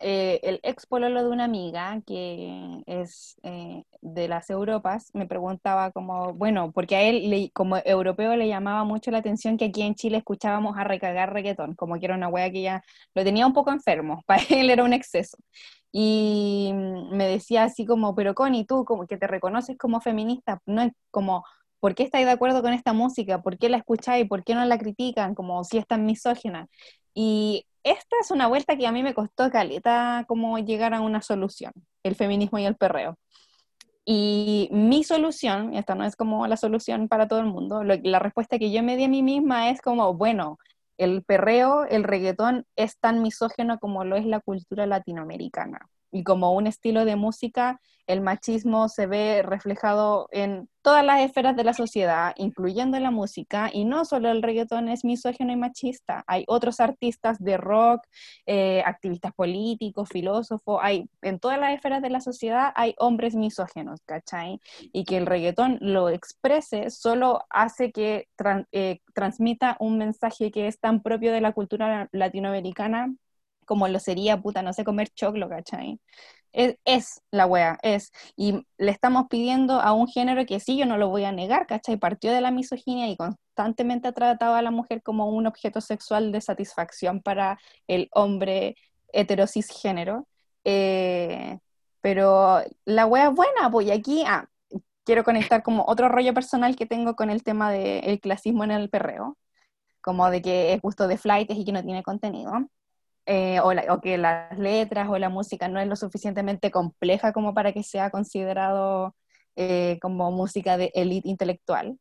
eh, 0.00 0.40
el 0.42 0.60
ex 0.62 0.86
pololo 0.86 1.22
de 1.22 1.30
una 1.30 1.44
amiga 1.44 2.00
que 2.06 2.82
es 2.86 3.36
eh, 3.42 3.84
de 4.00 4.28
las 4.28 4.50
Europas 4.50 5.10
me 5.14 5.26
preguntaba 5.26 5.92
como, 5.92 6.34
bueno, 6.34 6.72
porque 6.72 6.96
a 6.96 7.02
él 7.02 7.50
como 7.54 7.76
europeo 7.84 8.34
le 8.36 8.48
llamaba 8.48 8.84
mucho 8.84 9.10
la 9.10 9.18
atención 9.18 9.56
que 9.56 9.66
aquí 9.66 9.82
en 9.82 9.94
Chile 9.94 10.18
escuchábamos 10.18 10.76
a 10.76 10.84
recagar 10.84 11.32
reggaetón, 11.32 11.74
como 11.74 11.98
que 11.98 12.06
era 12.06 12.16
una 12.16 12.28
wea 12.28 12.50
que 12.50 12.62
ya 12.62 12.82
lo 13.14 13.24
tenía 13.24 13.46
un 13.46 13.52
poco 13.52 13.70
enfermo, 13.70 14.22
para 14.26 14.42
él 14.50 14.70
era 14.70 14.84
un 14.84 14.92
exceso. 14.92 15.38
Y 15.96 16.72
me 16.74 17.28
decía 17.28 17.62
así 17.62 17.86
como, 17.86 18.16
pero 18.16 18.34
Connie, 18.34 18.64
tú 18.66 18.84
como 18.84 19.06
que 19.06 19.16
te 19.16 19.28
reconoces 19.28 19.78
como 19.78 20.00
feminista, 20.00 20.58
no 20.66 20.82
es 20.82 20.92
como, 21.12 21.44
¿por 21.78 21.94
qué 21.94 22.02
estáis 22.02 22.26
de 22.26 22.32
acuerdo 22.32 22.62
con 22.62 22.72
esta 22.72 22.92
música? 22.92 23.42
¿Por 23.42 23.58
qué 23.58 23.68
la 23.68 23.76
escucháis? 23.76 24.26
¿Por 24.28 24.42
qué 24.42 24.56
no 24.56 24.64
la 24.64 24.76
critican? 24.76 25.36
Como 25.36 25.62
si 25.62 25.78
es 25.78 25.86
tan 25.86 26.04
misógina. 26.04 26.66
Y 27.14 27.64
esta 27.84 28.16
es 28.20 28.32
una 28.32 28.48
vuelta 28.48 28.76
que 28.76 28.88
a 28.88 28.92
mí 28.92 29.04
me 29.04 29.14
costó 29.14 29.48
caleta 29.52 30.24
como 30.26 30.58
llegar 30.58 30.94
a 30.94 31.00
una 31.00 31.22
solución, 31.22 31.72
el 32.02 32.16
feminismo 32.16 32.58
y 32.58 32.64
el 32.64 32.74
perreo. 32.74 33.16
Y 34.04 34.68
mi 34.72 35.04
solución, 35.04 35.74
esta 35.74 35.94
no 35.94 36.04
es 36.04 36.16
como 36.16 36.48
la 36.48 36.56
solución 36.56 37.06
para 37.06 37.28
todo 37.28 37.38
el 37.38 37.46
mundo, 37.46 37.84
la 37.84 38.18
respuesta 38.18 38.58
que 38.58 38.72
yo 38.72 38.82
me 38.82 38.96
di 38.96 39.04
a 39.04 39.08
mí 39.08 39.22
misma 39.22 39.70
es 39.70 39.80
como, 39.80 40.12
bueno, 40.14 40.58
el 40.98 41.22
perreo, 41.24 41.84
el 41.84 42.04
reggaetón 42.04 42.66
es 42.76 42.98
tan 42.98 43.22
misógeno 43.22 43.78
como 43.78 44.04
lo 44.04 44.16
es 44.16 44.26
la 44.26 44.40
cultura 44.40 44.86
latinoamericana. 44.86 45.88
Y 46.14 46.22
como 46.22 46.52
un 46.52 46.68
estilo 46.68 47.04
de 47.04 47.16
música, 47.16 47.80
el 48.06 48.20
machismo 48.20 48.88
se 48.88 49.06
ve 49.06 49.42
reflejado 49.42 50.28
en 50.30 50.68
todas 50.80 51.04
las 51.04 51.22
esferas 51.22 51.56
de 51.56 51.64
la 51.64 51.72
sociedad, 51.72 52.34
incluyendo 52.36 53.00
la 53.00 53.10
música, 53.10 53.68
y 53.72 53.84
no 53.84 54.04
solo 54.04 54.30
el 54.30 54.40
reggaetón 54.40 54.88
es 54.88 55.04
misógino 55.04 55.52
y 55.52 55.56
machista, 55.56 56.22
hay 56.28 56.44
otros 56.46 56.78
artistas 56.78 57.42
de 57.42 57.56
rock, 57.56 58.06
eh, 58.46 58.84
activistas 58.86 59.32
políticos, 59.32 60.08
filósofos, 60.08 60.78
hay 60.82 61.08
en 61.20 61.40
todas 61.40 61.58
las 61.58 61.74
esferas 61.74 62.00
de 62.00 62.10
la 62.10 62.20
sociedad 62.20 62.72
hay 62.76 62.94
hombres 62.98 63.34
misógenos, 63.34 64.00
¿cachai? 64.06 64.60
Y 64.92 65.04
que 65.04 65.16
el 65.16 65.26
reggaetón 65.26 65.78
lo 65.80 66.10
exprese 66.10 66.90
solo 66.90 67.44
hace 67.50 67.90
que 67.90 68.28
eh, 68.70 69.00
transmita 69.14 69.76
un 69.80 69.98
mensaje 69.98 70.52
que 70.52 70.68
es 70.68 70.78
tan 70.78 71.02
propio 71.02 71.32
de 71.32 71.40
la 71.40 71.50
cultura 71.50 72.08
latinoamericana 72.12 73.12
como 73.64 73.88
lo 73.88 73.98
sería, 73.98 74.40
puta, 74.40 74.62
no 74.62 74.72
sé, 74.72 74.84
comer 74.84 75.08
choclo, 75.10 75.48
¿cachai? 75.48 76.00
Es, 76.52 77.20
la 77.32 77.46
wea, 77.46 77.78
es. 77.82 78.12
Y 78.36 78.64
le 78.78 78.90
estamos 78.92 79.26
pidiendo 79.28 79.80
a 79.80 79.92
un 79.92 80.06
género 80.06 80.46
que 80.46 80.60
sí, 80.60 80.76
yo 80.76 80.86
no 80.86 80.98
lo 80.98 81.08
voy 81.08 81.24
a 81.24 81.32
negar, 81.32 81.66
¿cachai? 81.66 81.96
Partió 81.96 82.32
de 82.32 82.40
la 82.40 82.52
misoginia 82.52 83.08
y 83.08 83.16
constantemente 83.16 84.08
ha 84.08 84.12
tratado 84.12 84.54
a 84.54 84.62
la 84.62 84.70
mujer 84.70 85.02
como 85.02 85.28
un 85.30 85.46
objeto 85.46 85.80
sexual 85.80 86.30
de 86.32 86.40
satisfacción 86.40 87.22
para 87.22 87.58
el 87.88 88.08
hombre 88.12 88.76
heterocisgénero. 89.12 90.28
Eh, 90.64 91.58
pero 92.00 92.60
la 92.84 93.06
wea 93.06 93.28
es 93.28 93.34
buena, 93.34 93.70
pues, 93.70 93.86
y 93.88 93.90
aquí 93.90 94.24
ah, 94.26 94.48
quiero 95.04 95.24
conectar 95.24 95.62
como 95.62 95.84
otro 95.86 96.08
rollo 96.08 96.34
personal 96.34 96.76
que 96.76 96.86
tengo 96.86 97.16
con 97.16 97.30
el 97.30 97.42
tema 97.44 97.70
del 97.72 98.20
clasismo 98.20 98.64
en 98.64 98.72
el 98.72 98.90
perreo, 98.90 99.38
como 100.02 100.30
de 100.30 100.42
que 100.42 100.74
es 100.74 100.82
gusto 100.82 101.08
de 101.08 101.18
flights 101.18 101.56
y 101.56 101.64
que 101.64 101.72
no 101.72 101.82
tiene 101.84 102.02
contenido. 102.02 102.52
Eh, 103.26 103.58
o, 103.60 104.00
que 104.02 104.18
las 104.18 104.58
letras 104.58 105.08
o 105.08 105.18
la 105.18 105.30
música 105.30 105.68
no 105.68 105.80
es 105.80 105.88
lo 105.88 105.96
suficientemente 105.96 106.70
compleja 106.70 107.32
como 107.32 107.54
para 107.54 107.72
que 107.72 107.82
sea 107.82 108.10
considerado 108.10 109.16
eh, 109.56 109.98
como 110.02 110.30
música 110.30 110.76
de 110.76 110.90
élite 110.94 111.28
intelectual. 111.28 111.98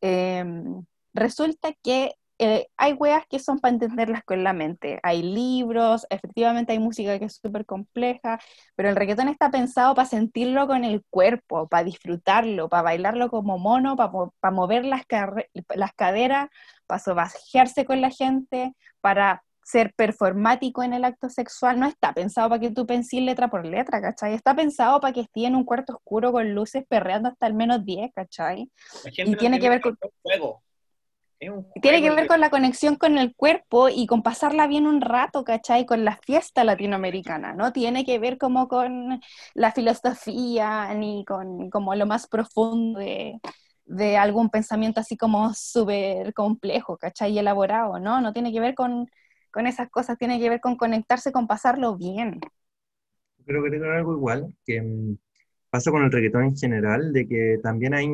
Em, 0.00 0.84
resulta 1.14 1.72
que 1.82 2.14
eh, 2.38 2.68
hay 2.78 2.94
weas 2.94 3.26
que 3.28 3.38
son 3.38 3.58
para 3.58 3.74
entenderlas 3.74 4.24
con 4.24 4.44
la 4.44 4.52
mente. 4.54 4.98
Hay 5.02 5.22
libros, 5.22 6.06
efectivamente 6.10 6.72
hay 6.72 6.78
música 6.78 7.18
que 7.18 7.26
es 7.26 7.36
súper 7.36 7.66
compleja, 7.66 8.38
pero 8.76 8.88
el 8.88 8.96
reggaetón 8.96 9.28
está 9.28 9.50
pensado 9.50 9.94
para 9.94 10.08
sentirlo 10.08 10.66
con 10.66 10.84
el 10.84 11.04
cuerpo, 11.10 11.68
para 11.68 11.84
disfrutarlo, 11.84 12.68
para 12.70 12.82
bailarlo 12.82 13.28
como 13.30 13.58
mono, 13.58 13.96
para 13.96 14.54
mover 14.54 14.84
las, 14.86 15.02
las 15.74 15.92
caderas, 15.94 16.48
para 16.86 17.00
sobajearse 17.00 17.84
con 17.84 18.00
la 18.00 18.10
gente, 18.10 18.74
para 19.02 19.42
ser 19.70 19.94
performático 19.94 20.82
en 20.82 20.94
el 20.94 21.04
acto 21.04 21.28
sexual 21.28 21.78
no 21.78 21.86
está 21.86 22.12
pensado 22.12 22.48
para 22.48 22.60
que 22.60 22.70
tú 22.70 22.86
penses 22.86 23.20
letra 23.22 23.48
por 23.48 23.64
letra, 23.66 24.00
¿cachai? 24.00 24.34
Está 24.34 24.54
pensado 24.54 25.00
para 25.00 25.12
que 25.12 25.20
esté 25.20 25.46
en 25.46 25.56
un 25.56 25.64
cuarto 25.64 25.94
oscuro 25.94 26.32
con 26.32 26.54
luces 26.54 26.84
perreando 26.88 27.28
hasta 27.28 27.46
el 27.46 27.54
menos 27.54 27.84
10, 27.84 28.10
¿cachai? 28.14 28.70
y 29.04 29.36
tiene 29.36 29.58
que 29.58 29.68
ver 29.68 29.80
con... 29.80 29.96
Juego. 30.22 30.62
Tiene 31.80 32.02
que 32.02 32.10
ver 32.10 32.26
con 32.26 32.38
la 32.38 32.50
conexión 32.50 32.96
con 32.96 33.16
el 33.16 33.34
cuerpo 33.34 33.88
y 33.88 34.06
con 34.06 34.22
pasarla 34.22 34.66
bien 34.66 34.86
un 34.86 35.00
rato, 35.00 35.42
¿cachai? 35.42 35.86
Con 35.86 36.04
la 36.04 36.18
fiesta 36.18 36.64
latinoamericana, 36.64 37.54
¿no? 37.54 37.72
Tiene 37.72 38.04
que 38.04 38.18
ver 38.18 38.36
como 38.36 38.68
con 38.68 39.22
la 39.54 39.72
filosofía 39.72 40.92
ni 40.92 41.24
con 41.24 41.70
como 41.70 41.94
lo 41.94 42.04
más 42.04 42.26
profundo 42.26 42.98
de, 42.98 43.40
de 43.86 44.18
algún 44.18 44.50
pensamiento 44.50 45.00
así 45.00 45.16
como 45.16 45.54
súper 45.54 46.34
complejo, 46.34 46.98
¿cachai? 46.98 47.32
Y 47.32 47.38
elaborado, 47.38 47.98
¿no? 47.98 48.20
No 48.20 48.34
tiene 48.34 48.52
que 48.52 48.60
ver 48.60 48.74
con, 48.74 49.08
con 49.50 49.66
esas 49.66 49.90
cosas, 49.90 50.18
tiene 50.18 50.38
que 50.38 50.48
ver 50.48 50.60
con 50.60 50.76
conectarse, 50.76 51.32
con 51.32 51.46
pasarlo 51.46 51.96
bien. 51.96 52.40
Creo 53.44 53.62
que 53.62 53.70
tiene 53.70 53.88
algo 53.88 54.14
igual, 54.14 54.54
que 54.64 54.82
mm, 54.82 55.16
pasa 55.70 55.90
con 55.90 56.04
el 56.04 56.12
reggaetón 56.12 56.44
en 56.44 56.56
general, 56.56 57.12
de 57.12 57.26
que 57.26 57.58
también 57.62 57.94
hay 57.94 58.08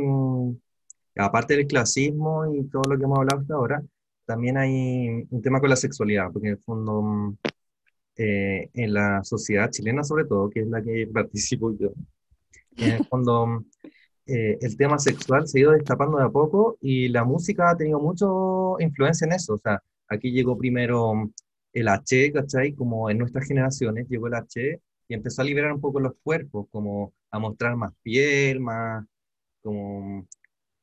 aparte 1.17 1.57
del 1.57 1.67
clasismo 1.67 2.53
y 2.55 2.65
todo 2.69 2.83
lo 2.91 2.99
que 2.99 3.05
hemos 3.05 3.19
hablado 3.19 3.41
hasta 3.41 3.55
ahora, 3.55 3.83
también 4.27 4.59
hay 4.59 5.27
un 5.31 5.43
tema 5.43 5.61
con 5.61 5.71
la 5.71 5.77
sexualidad, 5.77 6.31
porque 6.33 6.49
en 6.49 6.55
el 6.55 6.63
fondo, 6.63 7.03
mm, 7.03 7.37
eh, 8.17 8.71
en 8.75 8.95
la 8.95 9.23
sociedad 9.25 9.71
chilena 9.71 10.03
sobre 10.05 10.25
todo, 10.25 10.51
que 10.51 10.61
es 10.61 10.67
la 10.69 10.83
que 10.83 11.09
participo 11.13 11.77
yo, 11.79 11.93
en 12.77 12.93
el 12.93 13.07
fondo, 13.07 13.47
mm, 13.47 13.65
eh, 14.27 14.59
el 14.61 14.77
tema 14.77 14.99
sexual 14.99 15.47
se 15.47 15.59
ha 15.59 15.61
ido 15.63 15.73
destapando 15.73 16.19
de 16.19 16.25
a 16.25 16.29
poco 16.31 16.79
y 16.81 17.09
la 17.09 17.25
música 17.25 17.71
ha 17.71 17.77
tenido 17.77 18.01
mucha 18.01 18.27
influencia 18.85 19.25
en 19.27 19.33
eso. 19.33 19.55
O 19.55 19.59
sea, 19.59 19.83
aquí 20.09 20.33
llegó 20.33 20.59
primero 20.59 21.15
mm, 21.15 21.33
el 21.73 21.89
H, 21.89 22.33
¿cachai? 22.33 22.75
Como 22.75 23.11
en 23.11 23.19
nuestras 23.19 23.47
generaciones 23.47 24.09
llegó 24.09 24.29
el 24.29 24.35
H 24.35 24.81
y 25.09 25.15
empezó 25.15 25.43
a 25.43 25.45
liberar 25.45 25.73
un 25.73 25.81
poco 25.81 26.01
los 26.01 26.15
cuerpos, 26.23 26.67
como 26.71 27.13
a 27.31 27.39
mostrar 27.39 27.77
más 27.77 27.93
piel, 28.03 28.61
más, 28.61 29.05
como 29.63 30.27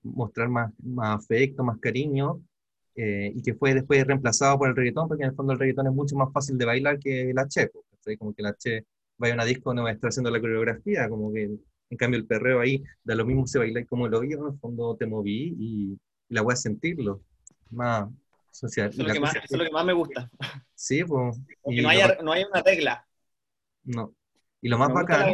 mostrar 0.04 0.50
más, 0.50 0.72
más 0.84 1.18
afecto, 1.24 1.64
más 1.64 1.80
cariño, 1.80 2.42
eh, 2.96 3.32
y 3.36 3.42
que 3.42 3.56
fue 3.56 3.74
después 3.74 4.06
reemplazado 4.06 4.58
por 4.58 4.70
el 4.70 4.76
reggaetón, 4.76 5.08
porque 5.08 5.24
en 5.24 5.30
el 5.32 5.36
fondo 5.36 5.54
el 5.54 5.60
reggaetón 5.60 5.88
es 5.88 5.94
mucho 5.94 6.16
más 6.16 6.32
fácil 6.32 6.58
de 6.58 6.66
bailar 6.66 7.00
que 7.00 7.32
el 7.32 7.40
H, 7.40 7.72
como 8.20 8.34
que 8.34 8.42
el 8.44 8.48
H 8.48 8.86
vaya 9.18 9.34
a 9.34 9.36
una 9.36 9.46
disco 9.46 9.74
no 9.74 9.84
va 9.84 9.90
a 9.90 9.94
estar 9.94 10.10
haciendo 10.10 10.30
la 10.32 10.42
coreografía, 10.42 11.10
como 11.10 11.32
que 11.34 11.44
en 11.90 11.98
cambio 11.98 12.20
el 12.20 12.26
perreo 12.28 12.60
ahí 12.60 12.84
da 13.04 13.16
lo 13.16 13.26
mismo 13.26 13.48
se 13.48 13.60
baila 13.60 13.86
como 13.86 14.08
lo 14.08 14.20
oído, 14.20 14.48
en 14.48 14.54
el 14.54 14.60
fondo 14.60 14.96
te 14.96 15.06
moví 15.06 15.56
y, 15.58 16.00
la 16.30 16.42
voy 16.42 16.54
a 16.54 16.56
sentirlo, 16.56 17.22
más 17.70 18.10
social. 18.54 18.90
Eso, 18.90 19.02
es 19.02 19.08
lo, 19.08 19.14
que 19.14 19.20
más, 19.20 19.34
lo 19.50 19.64
que 19.64 19.72
más, 19.72 19.86
me 19.86 19.94
gusta. 19.94 20.30
Sí, 20.76 21.04
pues. 21.04 21.40
Porque 21.62 21.82
no 21.82 21.90
hay, 21.90 22.00
no 22.24 22.32
hay 22.32 22.44
una 22.44 22.62
regla. 22.62 23.08
No. 23.84 24.14
Y 24.62 24.70
lo 24.70 24.78
más 24.78 24.94
bacán, 24.94 25.34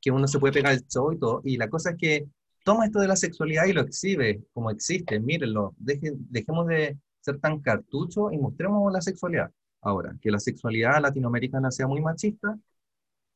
que 0.00 0.10
uno 0.10 0.28
se 0.28 0.38
puede 0.38 0.52
pegar 0.52 0.72
el 0.72 0.86
show 0.86 1.12
y 1.12 1.18
todo, 1.18 1.40
y 1.44 1.56
la 1.56 1.68
cosa 1.68 1.90
es 1.90 1.96
que 1.96 2.28
toma 2.62 2.86
esto 2.86 3.00
de 3.00 3.08
la 3.08 3.16
sexualidad 3.16 3.66
y 3.66 3.72
lo 3.72 3.80
exhibe 3.80 4.42
como 4.52 4.70
existe, 4.70 5.18
mírenlo, 5.18 5.74
dejemos 5.78 6.66
de 6.68 6.96
ser 7.20 7.40
tan 7.40 7.60
cartuchos 7.60 8.32
y 8.32 8.38
mostremos 8.38 8.92
la 8.92 9.00
sexualidad. 9.00 9.50
Ahora, 9.80 10.16
que 10.20 10.30
la 10.30 10.38
sexualidad 10.38 11.00
latinoamericana 11.00 11.70
sea 11.70 11.86
muy 11.86 12.00
machista, 12.00 12.58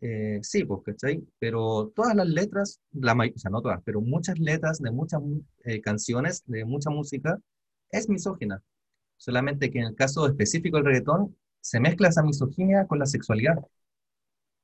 eh, 0.00 0.40
sí, 0.42 0.64
pues, 0.64 0.82
¿cachai? 0.84 1.24
Pero 1.38 1.92
todas 1.94 2.14
las 2.14 2.26
letras, 2.26 2.80
la, 2.92 3.14
o 3.14 3.38
sea, 3.38 3.50
no 3.50 3.62
todas, 3.62 3.80
pero 3.84 4.00
muchas 4.00 4.38
letras 4.38 4.80
de 4.80 4.90
muchas 4.90 5.22
eh, 5.64 5.80
canciones, 5.80 6.42
de 6.46 6.64
mucha 6.64 6.90
música, 6.90 7.38
es 7.92 8.08
misógina. 8.08 8.62
Solamente 9.16 9.70
que 9.70 9.78
en 9.78 9.86
el 9.86 9.94
caso 9.94 10.26
específico 10.26 10.78
del 10.78 10.86
reggaetón, 10.86 11.36
se 11.60 11.78
mezcla 11.78 12.08
esa 12.08 12.24
misoginia 12.24 12.86
con 12.86 12.98
la 12.98 13.06
sexualidad. 13.06 13.56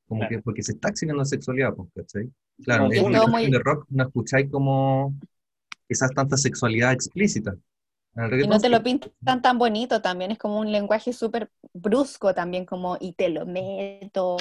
Como 0.09 0.27
que 0.29 0.41
porque 0.41 0.63
se 0.63 0.73
está 0.73 0.89
exhibiendo 0.89 1.25
sexualidad, 1.25 1.75
pues, 1.75 1.91
¿cachai? 1.95 2.33
Claro, 2.65 2.89
en 2.91 3.31
muy... 3.31 3.51
de 3.51 3.59
rock 3.61 3.87
no 3.91 4.05
escucháis 4.05 4.51
como 4.51 5.15
esas 5.89 6.11
tantas 6.11 6.43
sexualidad 6.43 6.93
explícita. 6.93 7.55
Y 8.17 8.49
no 8.49 8.59
te 8.59 8.69
lo 8.69 8.83
pintan 8.83 9.43
tan 9.43 9.59
bonito 9.59 10.03
también, 10.03 10.33
es 10.33 10.39
como 10.39 10.59
un 10.59 10.73
lenguaje 10.73 11.13
súper 11.13 11.51
brusco 11.73 12.35
también, 12.35 12.67
como 12.67 12.97
y 12.99 13.13
te 13.13 13.29
lo 13.29 13.47
meto, 13.47 14.37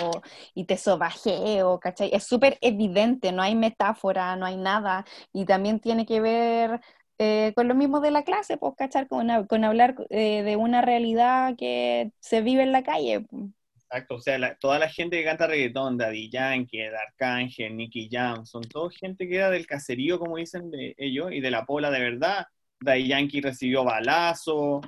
y 0.55 0.65
te 0.65 0.77
sobajeo, 0.77 1.79
¿cachai? 1.79 2.09
Es 2.11 2.23
súper 2.23 2.57
evidente, 2.61 3.31
no 3.31 3.43
hay 3.43 3.55
metáfora, 3.55 4.35
no 4.35 4.47
hay 4.47 4.57
nada, 4.57 5.05
y 5.31 5.45
también 5.45 5.79
tiene 5.79 6.07
que 6.07 6.21
ver 6.21 6.81
eh, 7.19 7.53
con 7.55 7.67
lo 7.67 7.75
mismo 7.75 7.99
de 7.99 8.11
la 8.11 8.23
clase, 8.23 8.57
pues, 8.57 8.73
¿cachai? 8.77 9.07
Con, 9.07 9.47
con 9.47 9.63
hablar 9.63 9.95
eh, 10.09 10.43
de 10.43 10.55
una 10.55 10.81
realidad 10.81 11.55
que 11.57 12.11
se 12.19 12.41
vive 12.41 12.63
en 12.63 12.71
la 12.71 12.83
calle. 12.83 13.25
Exacto, 13.75 14.15
o 14.15 14.19
sea, 14.19 14.55
toda 14.59 14.79
la 14.79 14.89
gente 14.89 15.17
que 15.17 15.23
canta 15.23 15.47
reggaetón, 15.47 15.97
Daddy 15.97 16.29
Yankee, 16.29 16.81
Arcángel, 16.81 17.77
Nicky 17.77 18.09
Jam, 18.11 18.45
son 18.45 18.63
toda 18.63 18.91
gente 18.91 19.27
que 19.27 19.37
era 19.37 19.49
del 19.49 19.65
caserío, 19.65 20.19
como 20.19 20.37
dicen 20.37 20.69
de 20.69 20.93
ellos, 20.97 21.31
y 21.31 21.39
de 21.39 21.51
la 21.51 21.65
pola 21.65 21.89
de 21.89 22.01
verdad. 22.01 22.45
Daddy 22.81 23.07
Yankee 23.07 23.41
recibió 23.41 23.85
balazo, 23.85 24.81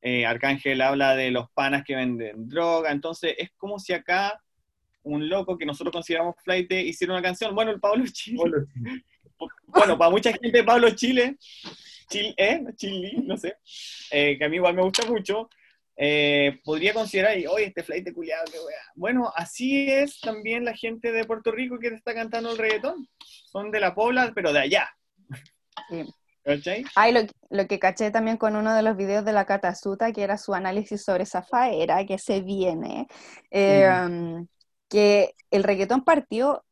eh, 0.00 0.24
Arcángel 0.24 0.80
habla 0.80 1.16
de 1.16 1.32
los 1.32 1.50
panas 1.50 1.82
que 1.84 1.96
venden 1.96 2.48
droga, 2.48 2.92
entonces 2.92 3.34
es 3.36 3.50
como 3.56 3.80
si 3.80 3.92
acá 3.92 4.40
un 5.02 5.28
loco 5.28 5.58
que 5.58 5.66
nosotros 5.66 5.92
consideramos 5.92 6.36
flight 6.44 6.70
hiciera 6.72 7.12
una 7.14 7.22
canción, 7.22 7.54
bueno, 7.54 7.72
el 7.72 7.80
Pablo 7.80 8.04
Chile. 8.12 8.66
Bueno, 9.66 9.98
para 9.98 10.10
mucha 10.10 10.32
gente 10.32 10.64
Pablo 10.64 10.90
Chile, 10.90 11.36
Chile, 12.08 12.34
¿eh? 12.36 12.64
Chile, 12.76 13.12
no 13.24 13.36
sé, 13.36 13.56
eh, 14.10 14.36
que 14.38 14.44
a 14.44 14.48
mí 14.48 14.56
igual 14.56 14.74
me 14.74 14.82
gusta 14.82 15.06
mucho, 15.06 15.48
eh, 15.96 16.60
podría 16.62 16.92
considerar, 16.92 17.36
oye, 17.50 17.66
este 17.66 17.82
flight 17.82 18.04
de 18.04 18.12
culiado, 18.12 18.44
qué 18.52 18.58
wea. 18.58 18.80
Bueno, 18.94 19.32
así 19.34 19.90
es 19.90 20.20
también 20.20 20.64
la 20.64 20.74
gente 20.74 21.10
de 21.10 21.24
Puerto 21.24 21.50
Rico 21.50 21.78
que 21.78 21.88
está 21.88 22.14
cantando 22.14 22.50
el 22.52 22.58
reggaetón. 22.58 23.08
Son 23.18 23.70
de 23.70 23.80
la 23.80 23.94
Pobla, 23.94 24.32
pero 24.34 24.52
de 24.52 24.60
allá. 24.60 24.90
Sí. 25.88 26.04
Ay, 26.94 27.12
lo, 27.12 27.20
lo, 27.50 27.66
que 27.66 27.80
caché 27.80 28.12
también 28.12 28.36
con 28.36 28.54
uno 28.54 28.72
de 28.74 28.82
los 28.82 28.96
videos 28.96 29.24
de 29.24 29.32
la 29.32 29.46
Catasuta, 29.46 30.12
que 30.12 30.22
era 30.22 30.38
su 30.38 30.54
análisis 30.54 31.02
sobre 31.02 31.26
Zafaera, 31.26 32.06
que 32.06 32.18
se 32.18 32.40
viene, 32.40 33.08
eh, 33.50 33.88
um, 33.88 34.46
que 34.88 35.32
el 35.50 35.64
reggaetón 35.64 36.04
partió 36.04 36.64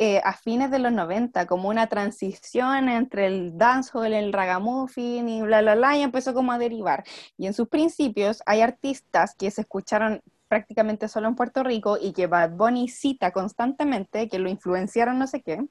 eh, 0.00 0.20
a 0.22 0.32
fines 0.32 0.70
de 0.70 0.78
los 0.78 0.92
90, 0.92 1.46
como 1.48 1.68
una 1.68 1.88
transición 1.88 2.88
entre 2.88 3.26
el 3.26 3.58
dancehall, 3.58 4.14
el 4.14 4.32
ragamuffin 4.32 5.28
y 5.28 5.42
bla, 5.42 5.60
bla, 5.60 5.74
bla, 5.74 5.96
y 5.96 6.02
empezó 6.02 6.32
como 6.34 6.52
a 6.52 6.58
derivar. 6.58 7.02
Y 7.36 7.48
en 7.48 7.52
sus 7.52 7.66
principios 7.66 8.40
hay 8.46 8.60
artistas 8.60 9.34
que 9.34 9.50
se 9.50 9.62
escucharon 9.62 10.22
prácticamente 10.46 11.08
solo 11.08 11.26
en 11.26 11.34
Puerto 11.34 11.64
Rico 11.64 11.98
y 12.00 12.12
que 12.12 12.28
Bad 12.28 12.52
Bunny 12.52 12.88
cita 12.88 13.32
constantemente, 13.32 14.28
que 14.28 14.38
lo 14.38 14.48
influenciaron 14.48 15.18
no 15.18 15.26
sé 15.26 15.42
qué. 15.42 15.64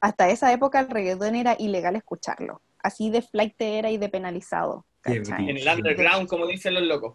Hasta 0.00 0.28
esa 0.30 0.52
época 0.52 0.80
el 0.80 0.90
reggaetón 0.90 1.36
era 1.36 1.54
ilegal 1.60 1.94
escucharlo. 1.94 2.60
Así 2.82 3.08
de 3.08 3.22
flight 3.22 3.54
era 3.60 3.90
y 3.90 3.98
de 3.98 4.08
penalizado. 4.08 4.84
En 5.04 5.56
el 5.56 5.68
underground, 5.68 6.28
como 6.28 6.44
dicen 6.48 6.74
los 6.74 6.82
locos. 6.82 7.14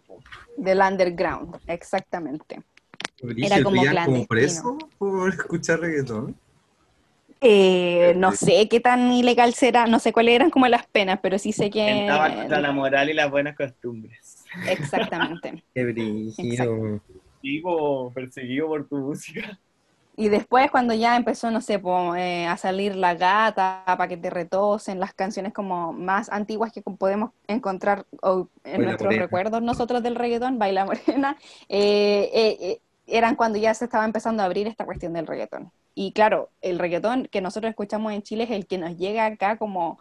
Del 0.56 0.80
underground, 0.80 1.58
exactamente. 1.66 2.62
Era 3.36 3.62
como 3.62 4.26
preso 4.26 4.78
por 4.98 5.30
escuchar 5.30 5.80
reggaetón? 5.80 6.36
Eh, 7.46 8.14
no 8.16 8.32
sé 8.32 8.68
qué 8.68 8.80
tan 8.80 9.12
ilegal 9.12 9.52
será, 9.52 9.86
no 9.86 9.98
sé 9.98 10.12
cuáles 10.12 10.34
eran 10.34 10.50
como 10.50 10.66
las 10.66 10.86
penas, 10.86 11.18
pero 11.22 11.38
sí 11.38 11.52
sé 11.52 11.68
que... 11.68 12.02
Estaba 12.02 12.34
contra 12.34 12.60
la 12.60 12.72
moral 12.72 13.10
y 13.10 13.12
las 13.12 13.30
buenas 13.30 13.54
costumbres. 13.54 14.44
Exactamente. 14.66 15.62
Qué 15.74 15.84
brillo. 15.84 17.00
Vivo, 17.42 18.10
perseguido 18.14 18.68
por 18.68 18.88
tu 18.88 18.96
música. 18.96 19.58
Y 20.16 20.28
después 20.28 20.70
cuando 20.70 20.94
ya 20.94 21.16
empezó, 21.16 21.50
no 21.50 21.60
sé, 21.60 21.82
eh, 22.16 22.46
a 22.46 22.56
salir 22.56 22.94
La 22.94 23.14
Gata, 23.14 23.82
para 23.84 24.08
que 24.08 24.16
te 24.16 24.30
retosen, 24.30 25.00
las 25.00 25.12
canciones 25.12 25.52
como 25.52 25.92
más 25.92 26.30
antiguas 26.30 26.72
que 26.72 26.80
podemos 26.80 27.32
encontrar 27.48 28.06
en 28.62 28.82
nuestros 28.84 29.14
recuerdos 29.14 29.60
nosotros 29.60 30.02
del 30.02 30.14
reggaetón, 30.14 30.58
Baila 30.58 30.84
Morena, 30.86 31.36
eh, 31.68 32.30
eh 32.32 32.80
eran 33.06 33.36
cuando 33.36 33.58
ya 33.58 33.74
se 33.74 33.84
estaba 33.84 34.04
empezando 34.04 34.42
a 34.42 34.46
abrir 34.46 34.66
esta 34.66 34.84
cuestión 34.84 35.12
del 35.12 35.26
reggaetón. 35.26 35.70
Y 35.94 36.12
claro, 36.12 36.50
el 36.60 36.78
reggaetón 36.78 37.26
que 37.30 37.40
nosotros 37.40 37.70
escuchamos 37.70 38.12
en 38.12 38.22
Chile 38.22 38.44
es 38.44 38.50
el 38.50 38.66
que 38.66 38.78
nos 38.78 38.96
llega 38.96 39.26
acá 39.26 39.56
como 39.58 40.00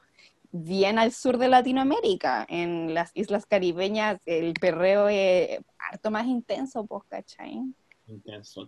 bien 0.51 0.99
al 0.99 1.11
sur 1.11 1.37
de 1.37 1.49
Latinoamérica. 1.49 2.45
En 2.49 2.93
las 2.93 3.11
islas 3.13 3.45
caribeñas 3.45 4.19
el 4.25 4.53
perreo 4.53 5.07
es 5.09 5.59
harto 5.77 6.11
más 6.11 6.25
intenso, 6.25 6.85
pues, 6.85 7.03
¿cachai? 7.09 7.61
Intenso, 8.07 8.67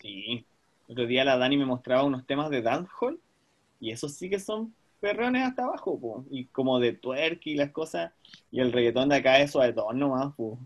sí. 0.00 0.44
Otro 0.88 1.06
día 1.06 1.24
la 1.24 1.36
Dani 1.36 1.56
me 1.56 1.64
mostraba 1.64 2.04
unos 2.04 2.26
temas 2.26 2.50
de 2.50 2.60
dancehall 2.60 3.18
y 3.80 3.90
esos 3.90 4.14
sí 4.14 4.28
que 4.28 4.38
son 4.38 4.74
perrones 5.00 5.42
hasta 5.42 5.64
abajo, 5.64 5.98
pues. 5.98 6.26
Y 6.30 6.44
como 6.46 6.78
de 6.78 6.92
twerk 6.92 7.46
y 7.46 7.54
las 7.54 7.70
cosas. 7.70 8.12
Y 8.50 8.60
el 8.60 8.72
reggaetón 8.72 9.08
de 9.08 9.16
acá 9.16 9.40
es 9.40 9.50
suave 9.50 9.72
todo 9.72 9.92
nomás, 9.92 10.32
pues. 10.36 10.58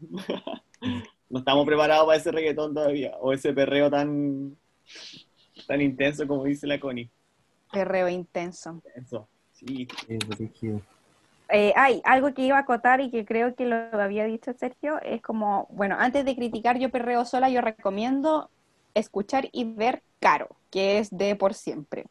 no 1.29 1.39
estamos 1.41 1.67
preparados 1.67 2.07
para 2.07 2.19
ese 2.19 2.33
reggaetón 2.33 2.75
todavía, 2.75 3.17
o 3.21 3.33
ese 3.33 3.53
perreo 3.53 3.91
tan, 3.91 4.57
tan 5.67 5.81
intenso 5.81 6.27
como 6.27 6.45
dice 6.45 6.67
la 6.67 6.79
Connie. 6.79 7.11
Perreo 7.73 8.09
intenso. 8.09 8.83
Eso, 8.95 9.29
sí. 9.53 9.89
Eh, 11.49 11.73
hay 11.77 12.01
algo 12.05 12.35
que 12.35 12.43
iba 12.43 12.57
a 12.57 12.61
acotar 12.61 13.01
y 13.01 13.11
que 13.11 13.25
creo 13.25 13.55
que 13.55 13.67
lo 13.67 13.77
había 13.77 14.25
dicho 14.25 14.53
Sergio, 14.55 15.01
es 15.03 15.23
como, 15.23 15.69
bueno, 15.71 15.97
antes 15.99 16.25
de 16.25 16.35
criticar 16.35 16.79
yo 16.79 16.91
perreo 16.91 17.25
sola, 17.25 17.49
yo 17.49 17.61
recomiendo 17.61 18.51
escuchar 18.95 19.49
y 19.53 19.65
ver 19.65 20.03
Caro, 20.19 20.49
que 20.71 20.99
es 20.99 21.11
de 21.17 21.37
por 21.37 21.55
siempre. 21.55 22.07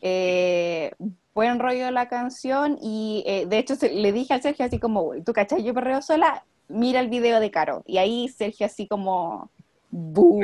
Eh, 0.00 0.92
buen 1.34 1.58
rollo 1.58 1.84
de 1.86 1.92
la 1.92 2.08
canción 2.08 2.78
y 2.80 3.22
eh, 3.26 3.44
de 3.46 3.58
hecho 3.58 3.76
se- 3.76 3.92
le 3.92 4.12
dije 4.12 4.32
al 4.32 4.42
Sergio 4.42 4.64
así 4.64 4.78
como, 4.78 5.12
¿tú 5.24 5.32
cachai? 5.32 5.62
Yo 5.62 5.74
perreo 5.74 6.00
sola, 6.00 6.44
mira 6.70 7.00
el 7.00 7.08
video 7.08 7.40
de 7.40 7.50
Caro. 7.50 7.82
Y 7.86 7.98
ahí 7.98 8.28
Sergio 8.28 8.66
así 8.66 8.86
como, 8.86 9.50
boom. 9.90 10.42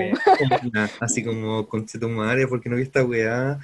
Así 1.00 1.24
como 1.24 1.66
conche 1.68 1.98
tu 1.98 2.08
madre, 2.08 2.46
porque 2.46 2.68
no 2.68 2.76
vi 2.76 2.82
esta 2.82 3.04
weá, 3.04 3.58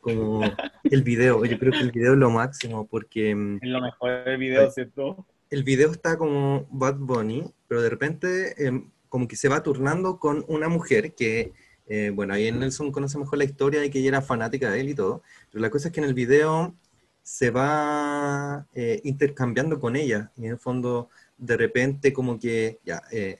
como 0.00 0.42
el 0.84 1.02
video, 1.02 1.44
yo 1.44 1.58
creo 1.58 1.72
que 1.72 1.78
el 1.78 1.92
video 1.92 2.12
es 2.12 2.18
lo 2.18 2.30
máximo, 2.30 2.86
porque 2.86 3.30
Es 3.30 3.68
lo 3.68 3.80
mejor 3.80 4.24
del 4.24 4.36
video, 4.36 4.70
¿cierto? 4.70 5.26
el 5.52 5.64
video 5.64 5.90
está 5.90 6.16
como 6.16 6.66
Bad 6.70 6.96
Bunny, 6.96 7.44
pero 7.68 7.82
de 7.82 7.90
repente 7.90 8.66
em, 8.66 8.90
como 9.10 9.28
que 9.28 9.36
se 9.36 9.50
va 9.50 9.62
turnando 9.62 10.18
con 10.18 10.46
una 10.48 10.68
mujer 10.68 11.14
que, 11.14 11.52
eh, 11.86 12.10
bueno, 12.14 12.32
ahí 12.32 12.46
en 12.46 12.58
Nelson 12.58 12.90
conoce 12.90 13.18
mejor 13.18 13.36
la 13.36 13.44
historia 13.44 13.84
y 13.84 13.90
que 13.90 13.98
ella 13.98 14.08
era 14.08 14.22
fanática 14.22 14.70
de 14.70 14.80
él 14.80 14.88
y 14.88 14.94
todo, 14.94 15.22
pero 15.50 15.60
la 15.60 15.68
cosa 15.68 15.88
es 15.88 15.92
que 15.92 16.00
en 16.00 16.06
el 16.06 16.14
video 16.14 16.74
se 17.22 17.50
va 17.50 18.66
eh, 18.74 19.02
intercambiando 19.04 19.78
con 19.78 19.94
ella 19.94 20.32
y 20.38 20.46
en 20.46 20.52
el 20.52 20.58
fondo 20.58 21.10
de 21.42 21.56
repente 21.56 22.12
como 22.12 22.38
que, 22.38 22.78
ya, 22.84 23.02
eh, 23.10 23.38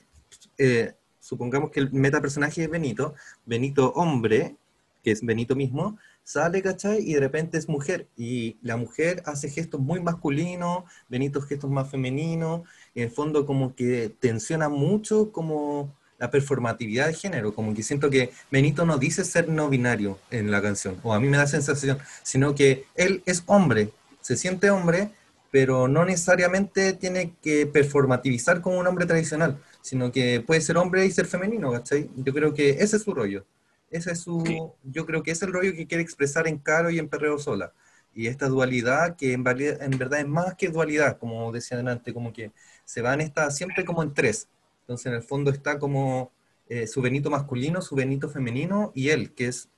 eh, 0.58 0.94
supongamos 1.20 1.70
que 1.70 1.80
el 1.80 1.92
metapersonaje 1.92 2.64
es 2.64 2.68
Benito, 2.68 3.14
Benito 3.46 3.92
hombre, 3.92 4.56
que 5.02 5.12
es 5.12 5.24
Benito 5.24 5.54
mismo, 5.54 5.98
sale, 6.24 6.62
¿cachai? 6.62 6.98
Y 7.08 7.14
de 7.14 7.20
repente 7.20 7.58
es 7.58 7.68
mujer, 7.68 8.08
y 8.16 8.56
la 8.62 8.76
mujer 8.76 9.22
hace 9.24 9.48
gestos 9.48 9.80
muy 9.80 10.00
masculinos, 10.00 10.84
Benito 11.08 11.40
gestos 11.40 11.70
más 11.70 11.90
femeninos, 11.90 12.62
en 12.94 13.04
el 13.04 13.10
fondo 13.10 13.46
como 13.46 13.74
que 13.74 14.12
tensiona 14.20 14.68
mucho 14.68 15.30
como 15.32 15.94
la 16.18 16.30
performatividad 16.30 17.06
de 17.06 17.14
género, 17.14 17.54
como 17.54 17.74
que 17.74 17.82
siento 17.82 18.10
que 18.10 18.32
Benito 18.50 18.84
no 18.84 18.98
dice 18.98 19.24
ser 19.24 19.48
no 19.48 19.68
binario 19.68 20.18
en 20.30 20.50
la 20.50 20.60
canción, 20.60 20.98
o 21.04 21.14
a 21.14 21.20
mí 21.20 21.28
me 21.28 21.36
da 21.36 21.46
sensación, 21.46 21.98
sino 22.22 22.54
que 22.54 22.84
él 22.96 23.22
es 23.26 23.44
hombre, 23.46 23.90
se 24.20 24.36
siente 24.36 24.70
hombre, 24.70 25.10
pero 25.52 25.86
no 25.88 26.06
necesariamente 26.06 26.94
tiene 26.94 27.36
que 27.42 27.66
performativizar 27.68 28.62
como 28.62 28.78
un 28.80 28.88
hombre 28.88 29.06
tradicional, 29.06 29.62
sino 29.82 30.10
que 30.12 30.40
puede 30.46 30.62
ser 30.62 30.78
hombre 30.78 31.06
y 31.06 31.12
ser 31.12 31.26
femenino, 31.26 31.70
¿cachai? 31.72 32.10
Yo 32.16 32.34
creo 32.34 32.54
que 32.54 32.70
ese 32.70 32.96
es 32.96 33.02
su 33.04 33.14
rollo. 33.14 33.46
Ese 33.90 34.12
es 34.12 34.20
su, 34.20 34.42
Sí. 34.46 34.58
yo 34.84 35.06
creo 35.06 35.22
que 35.22 35.32
es 35.32 35.42
el 35.42 35.52
rollo 35.52 35.74
que 35.74 35.86
quiere 35.86 36.02
expresar 36.02 36.48
en 36.48 36.58
Caro 36.58 36.90
y 36.90 36.98
en 36.98 37.08
Perreo 37.08 37.38
Sola. 37.38 37.72
Y 38.14 38.28
esta 38.28 38.48
dualidad 38.48 39.16
que 39.16 39.34
en, 39.34 39.44
en 39.46 39.98
verdad 39.98 40.20
es 40.20 40.28
más 40.28 40.54
que 40.56 40.68
dualidad, 40.70 41.18
como 41.18 41.52
decía 41.52 41.78
antes, 41.80 42.14
como 42.14 42.32
que 42.32 42.52
se 42.86 43.02
van 43.02 43.20
esta, 43.20 43.50
siempre 43.50 43.84
como 43.84 44.02
en 44.02 44.14
tres. 44.14 44.48
Entonces 44.82 45.06
en 45.06 45.14
el 45.14 45.22
fondo 45.22 45.50
está 45.50 45.78
como 45.78 46.32
eh, 46.68 46.86
su 46.86 47.02
Benito 47.02 47.30
masculino, 47.30 47.82
su 47.82 47.94
Benito 47.94 48.30
femenino 48.30 48.92
y 48.94 49.10
él, 49.10 49.32
que 49.34 49.48
es 49.48 49.68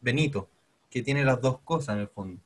Benito, 0.00 0.48
que 0.90 1.02
tiene 1.02 1.24
las 1.24 1.40
dos 1.40 1.58
cosas 1.64 1.96
en 1.96 2.02
el 2.02 2.08
fondo. 2.08 2.40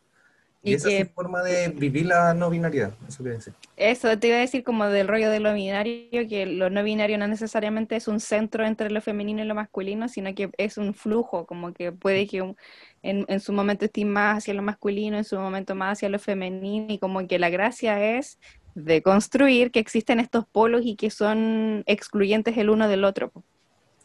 Y, 0.68 0.72
Y 0.72 0.74
esa 0.74 0.88
es 0.88 0.94
su 1.06 1.12
forma 1.14 1.42
de 1.42 1.68
vivir 1.68 2.06
la 2.06 2.34
no 2.34 2.50
binariedad, 2.50 2.92
eso 3.08 3.18
quiere 3.22 3.36
decir. 3.36 3.54
Eso 3.76 4.18
te 4.18 4.26
iba 4.28 4.36
a 4.38 4.40
decir 4.40 4.64
como 4.64 4.86
del 4.88 5.06
rollo 5.06 5.30
de 5.30 5.38
lo 5.38 5.54
binario, 5.54 6.28
que 6.28 6.46
lo 6.46 6.68
no 6.68 6.82
binario 6.82 7.16
no 7.16 7.28
necesariamente 7.28 7.94
es 7.94 8.08
un 8.08 8.18
centro 8.18 8.64
entre 8.66 8.90
lo 8.90 9.00
femenino 9.00 9.40
y 9.42 9.46
lo 9.46 9.54
masculino, 9.54 10.08
sino 10.08 10.34
que 10.34 10.50
es 10.58 10.78
un 10.78 10.94
flujo, 10.94 11.46
como 11.46 11.72
que 11.72 11.92
puede 11.92 12.26
que 12.26 12.42
un- 12.42 12.56
en, 13.02 13.24
en 13.28 13.38
su 13.40 13.52
momento 13.52 13.84
esté 13.84 14.04
más 14.04 14.38
hacia 14.38 14.54
lo 14.54 14.62
masculino, 14.62 15.16
en 15.16 15.24
su 15.24 15.38
momento 15.38 15.76
más 15.76 15.92
hacia 15.98 16.08
lo 16.08 16.18
femenino, 16.18 16.86
y 16.92 16.98
como 16.98 17.24
que 17.28 17.38
la 17.38 17.50
gracia 17.50 18.16
es 18.18 18.38
de 18.74 19.00
construir 19.02 19.70
que 19.70 19.78
existen 19.80 20.18
estos 20.20 20.44
polos 20.50 20.82
y 20.84 20.96
que 20.96 21.10
son 21.10 21.84
excluyentes 21.86 22.56
el 22.58 22.70
uno 22.70 22.88
del 22.88 23.04
otro. 23.04 23.32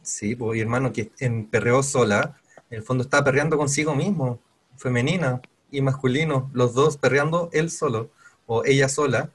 Sí, 0.01 0.35
pues, 0.35 0.59
hermano, 0.59 0.91
que 0.91 1.11
en 1.19 1.47
Perreo 1.47 1.81
Sola, 1.81 2.35
en 2.69 2.77
el 2.77 2.83
fondo 2.83 3.03
está 3.03 3.23
perreando 3.23 3.57
consigo 3.57 3.95
mismo, 3.95 4.39
femenina 4.77 5.41
y 5.73 5.81
masculino, 5.81 6.49
los 6.53 6.73
dos 6.73 6.95
perreando 6.97 7.49
él 7.51 7.69
solo, 7.69 8.09
o 8.45 8.63
ella 8.65 8.87
sola. 8.87 9.31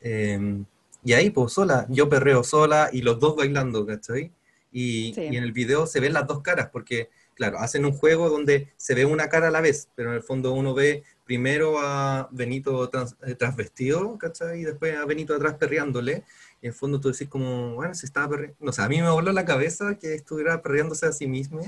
eh, 0.00 0.62
y 1.04 1.12
ahí, 1.14 1.30
pues, 1.30 1.52
sola, 1.52 1.86
yo 1.88 2.08
perreo 2.08 2.44
sola 2.44 2.90
y 2.92 3.02
los 3.02 3.18
dos 3.18 3.34
bailando, 3.36 3.86
¿cachai? 3.86 4.30
Y, 4.70 5.12
Sí. 5.14 5.22
y 5.32 5.36
en 5.36 5.42
el 5.44 5.52
video 5.52 5.86
se 5.86 6.00
ven 6.00 6.12
las 6.12 6.26
dos 6.26 6.42
caras, 6.42 6.68
porque, 6.72 7.08
claro, 7.34 7.58
hacen 7.58 7.84
un 7.84 7.92
juego 7.92 8.28
donde 8.28 8.68
se 8.76 8.94
ve 8.94 9.04
una 9.06 9.28
cara 9.28 9.48
a 9.48 9.50
la 9.50 9.60
vez, 9.60 9.88
pero 9.94 10.10
en 10.10 10.16
el 10.16 10.22
fondo 10.22 10.52
uno 10.52 10.74
ve 10.74 11.04
primero 11.24 11.78
a 11.80 12.28
Benito 12.32 12.88
trans- 12.90 13.16
eh, 13.26 13.34
transvestido, 13.34 14.18
¿cachai? 14.18 14.60
Y 14.60 14.64
después 14.64 14.96
a 14.96 15.04
Benito 15.06 15.34
atrás 15.34 15.54
perreándole. 15.54 16.24
Y 16.60 16.66
en 16.66 16.72
el 16.72 16.74
fondo 16.74 17.00
tú 17.00 17.10
decís 17.10 17.28
como, 17.28 17.74
bueno, 17.76 17.94
se 17.94 18.04
estaba 18.06 18.28
perreando. 18.30 18.56
No 18.60 18.72
sé, 18.72 18.82
a 18.82 18.88
mí 18.88 19.00
me 19.00 19.10
voló 19.10 19.32
la 19.32 19.44
cabeza 19.44 19.96
que 19.98 20.14
estuviera 20.14 20.60
perreándose 20.62 21.06
a 21.06 21.12
sí 21.12 21.26
misma, 21.26 21.62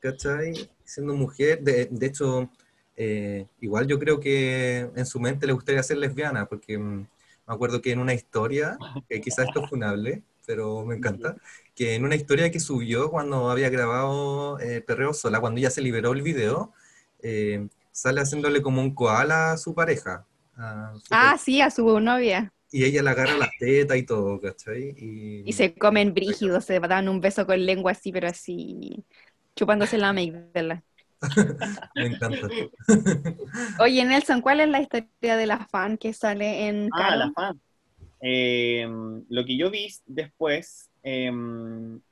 ¿cachai? 0.00 0.68
Siendo 0.84 1.14
mujer. 1.14 1.62
De, 1.62 1.86
de 1.90 2.06
hecho, 2.06 2.50
eh, 2.96 3.46
igual 3.60 3.86
yo 3.86 3.98
creo 3.98 4.20
que 4.20 4.90
en 4.94 5.06
su 5.06 5.20
mente 5.20 5.46
le 5.46 5.52
gustaría 5.52 5.82
ser 5.82 5.98
lesbiana, 5.98 6.46
porque 6.46 6.78
mm, 6.78 7.00
me 7.46 7.54
acuerdo 7.54 7.80
que 7.82 7.92
en 7.92 7.98
una 8.00 8.14
historia, 8.14 8.80
que 9.08 9.20
quizás 9.20 9.46
esto 9.46 9.60
es 9.60 9.68
funable, 9.70 10.22
pero 10.46 10.84
me 10.84 10.96
encanta, 10.96 11.36
que 11.74 11.94
en 11.94 12.04
una 12.04 12.14
historia 12.16 12.50
que 12.50 12.60
subió 12.60 13.10
cuando 13.10 13.50
había 13.50 13.68
grabado 13.70 14.58
eh, 14.60 14.80
Perreo 14.80 15.12
Sola, 15.14 15.40
cuando 15.40 15.60
ya 15.60 15.70
se 15.70 15.80
liberó 15.82 16.12
el 16.12 16.22
video, 16.22 16.72
eh, 17.22 17.68
sale 17.92 18.20
haciéndole 18.20 18.62
como 18.62 18.80
un 18.80 18.94
koala 18.94 19.52
a 19.52 19.56
su 19.58 19.74
pareja. 19.74 20.26
a 20.56 20.94
su 21.02 21.14
Ah, 21.14 21.36
sí, 21.38 21.60
a 21.60 21.70
su 21.70 22.00
novia. 22.00 22.52
y 22.70 22.84
ella 22.84 23.02
le 23.02 23.10
agarra 23.10 23.36
las 23.38 23.50
tetas 23.58 23.96
y 23.96 24.02
todo, 24.04 24.40
¿cachai? 24.40 24.94
Y, 24.98 25.42
Y 25.44 25.52
se 25.52 25.74
comen 25.74 26.12
brígidos, 26.14 26.64
se 26.64 26.80
dan 26.80 27.08
un 27.08 27.20
beso 27.20 27.46
con 27.46 27.64
lengua 27.64 27.92
así, 27.92 28.12
pero 28.12 28.28
así, 28.28 29.04
chupándose 29.56 29.98
la 29.98 30.10
amígdala. 30.10 30.84
me 31.94 32.06
encanta. 32.06 32.48
Oye, 33.80 34.04
Nelson, 34.04 34.40
¿cuál 34.40 34.60
es 34.60 34.68
la 34.68 34.80
historia 34.80 35.36
de 35.36 35.46
la 35.46 35.66
fan 35.66 35.96
que 35.96 36.12
sale 36.12 36.68
en 36.68 36.88
Ah, 36.92 37.16
la 37.16 37.30
fan. 37.32 37.60
Eh, 38.20 38.86
lo 39.28 39.44
que 39.44 39.56
yo 39.56 39.70
vi 39.70 39.88
después 40.06 40.90
eh, 41.02 41.26
en, 41.26 41.32
un, 41.32 42.02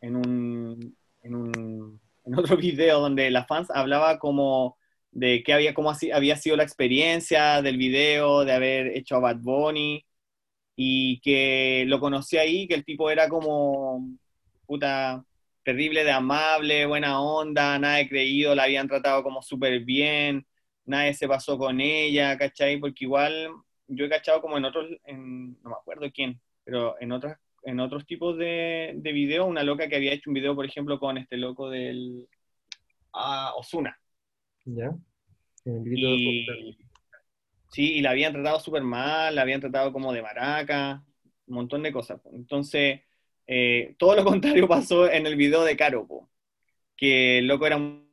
en, 1.23 1.35
un, 1.35 2.01
en 2.25 2.35
otro 2.39 2.57
video 2.57 3.01
donde 3.01 3.31
la 3.31 3.45
fans 3.45 3.71
hablaba 3.71 4.19
como 4.19 4.77
de 5.11 5.43
qué 5.45 5.53
había, 5.53 5.75
cómo 5.75 5.93
había 6.13 6.37
sido 6.37 6.57
la 6.57 6.65
experiencia 6.65 7.63
del 7.63 7.77
video, 7.77 8.45
de 8.45 8.53
haber 8.53 8.97
hecho 8.97 9.17
a 9.17 9.21
Bad 9.21 9.39
Bunny, 9.39 10.05
y 10.77 11.21
que 11.21 11.85
lo 11.87 12.01
conocí 12.01 12.37
ahí, 12.37 12.67
que 12.67 12.75
el 12.75 12.85
tipo 12.85 13.11
era 13.11 13.29
como 13.29 14.09
puta 14.67 15.25
terrible 15.65 16.05
de 16.05 16.13
amable, 16.13 16.87
buena 16.87 17.21
onda, 17.21 17.79
nada 17.79 17.97
de 17.97 18.09
creído, 18.09 18.55
la 18.55 18.65
habían 18.65 18.89
tratado 18.89 19.23
como 19.23 19.43
súper 19.43 19.81
bien, 19.81 20.47
nadie 20.85 21.15
se 21.15 21.29
pasó 21.29 21.59
con 21.59 21.81
ella, 21.81 22.37
¿cachai? 22.39 22.79
Porque 22.79 23.05
igual 23.05 23.49
yo 23.89 24.05
he 24.05 24.09
cachado 24.09 24.41
como 24.41 24.59
en 24.59 24.65
otros, 24.67 24.89
en, 25.05 25.61
no 25.63 25.71
me 25.71 25.77
acuerdo 25.77 26.11
quién, 26.13 26.41
pero 26.65 26.97
en 27.01 27.13
otras 27.13 27.39
en 27.65 27.81
otros 27.81 28.07
tipos 28.07 28.37
de, 28.37 28.93
de 28.97 29.13
videos, 29.13 29.49
una 29.49 29.63
loca 29.63 29.89
que 29.89 29.97
había 29.97 30.13
hecho 30.13 30.31
un 30.31 30.35
video, 30.35 30.55
por 30.55 30.67
ejemplo, 30.67 30.99
con 31.01 31.17
este 31.17 31.37
loco 31.37 31.71
del 31.71 32.29
ah, 33.13 33.53
Osuna. 33.57 33.99
¿Ya? 34.65 34.91
De 35.65 36.77
sí, 37.71 37.95
y 37.95 38.03
la 38.03 38.11
habían 38.11 38.35
tratado 38.35 38.61
súper 38.61 38.83
mal, 38.83 39.35
la 39.35 39.43
habían 39.43 39.61
tratado 39.61 39.93
como 39.93 40.13
de 40.13 40.23
maraca, 40.23 41.03
un 41.47 41.55
montón 41.55 41.83
de 41.83 41.93
cosas. 41.93 42.21
po. 42.21 42.31
Entonces, 42.35 43.01
eh, 43.47 43.95
todo 43.99 44.17
lo 44.17 44.25
contrario 44.25 44.69
pasó 44.69 45.11
en 45.11 45.27
el 45.27 45.37
video 45.37 45.65
de 45.65 45.77
Caro, 45.77 46.07
po, 46.07 46.31
que 46.97 47.39
el 47.39 47.47
loco 47.47 47.67
era 47.67 47.77
un 47.77 48.05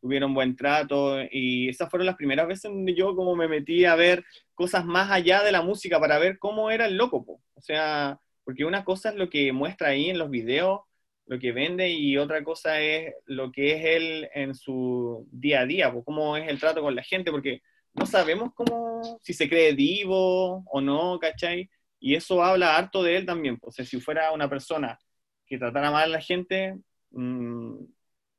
tuvieron 0.00 0.34
buen 0.34 0.56
trato 0.56 1.18
y 1.30 1.68
esas 1.68 1.90
fueron 1.90 2.06
las 2.06 2.16
primeras 2.16 2.46
veces 2.46 2.70
donde 2.70 2.94
yo 2.94 3.16
como 3.16 3.34
me 3.34 3.48
metí 3.48 3.84
a 3.84 3.96
ver 3.96 4.24
cosas 4.54 4.84
más 4.84 5.10
allá 5.10 5.42
de 5.42 5.52
la 5.52 5.62
música 5.62 5.98
para 5.98 6.18
ver 6.18 6.38
cómo 6.38 6.70
era 6.70 6.86
el 6.86 6.96
loco, 6.96 7.24
po. 7.24 7.42
o 7.54 7.60
sea, 7.60 8.20
porque 8.44 8.64
una 8.64 8.84
cosa 8.84 9.10
es 9.10 9.16
lo 9.16 9.28
que 9.28 9.52
muestra 9.52 9.88
ahí 9.88 10.08
en 10.08 10.18
los 10.18 10.30
videos, 10.30 10.80
lo 11.26 11.38
que 11.40 11.50
vende 11.50 11.90
y 11.90 12.16
otra 12.18 12.44
cosa 12.44 12.80
es 12.80 13.14
lo 13.24 13.50
que 13.50 13.72
es 13.72 13.84
él 13.84 14.28
en 14.34 14.54
su 14.54 15.26
día 15.32 15.62
a 15.62 15.66
día, 15.66 15.92
po, 15.92 16.04
cómo 16.04 16.36
es 16.36 16.48
el 16.48 16.60
trato 16.60 16.82
con 16.82 16.94
la 16.94 17.02
gente, 17.02 17.32
porque 17.32 17.62
no 17.94 18.06
sabemos 18.06 18.52
cómo, 18.54 19.18
si 19.22 19.34
se 19.34 19.48
cree 19.48 19.74
divo 19.74 20.62
o 20.66 20.80
no, 20.80 21.18
¿cachai? 21.18 21.68
Y 22.06 22.14
eso 22.14 22.40
habla 22.40 22.76
harto 22.76 23.02
de 23.02 23.16
él 23.16 23.26
también, 23.26 23.58
o 23.60 23.72
sea, 23.72 23.84
si 23.84 24.00
fuera 24.00 24.30
una 24.30 24.48
persona 24.48 24.96
que 25.44 25.58
tratara 25.58 25.90
mal 25.90 26.04
a 26.04 26.06
la 26.06 26.20
gente, 26.20 26.78
mmm, 27.10 27.78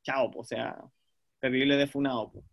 chao, 0.04 0.32
po, 0.32 0.40
o 0.40 0.44
sea, 0.46 0.78
terrible 1.42 1.76
de 1.76 1.86
funado. 1.86 2.32
po. 2.32 2.44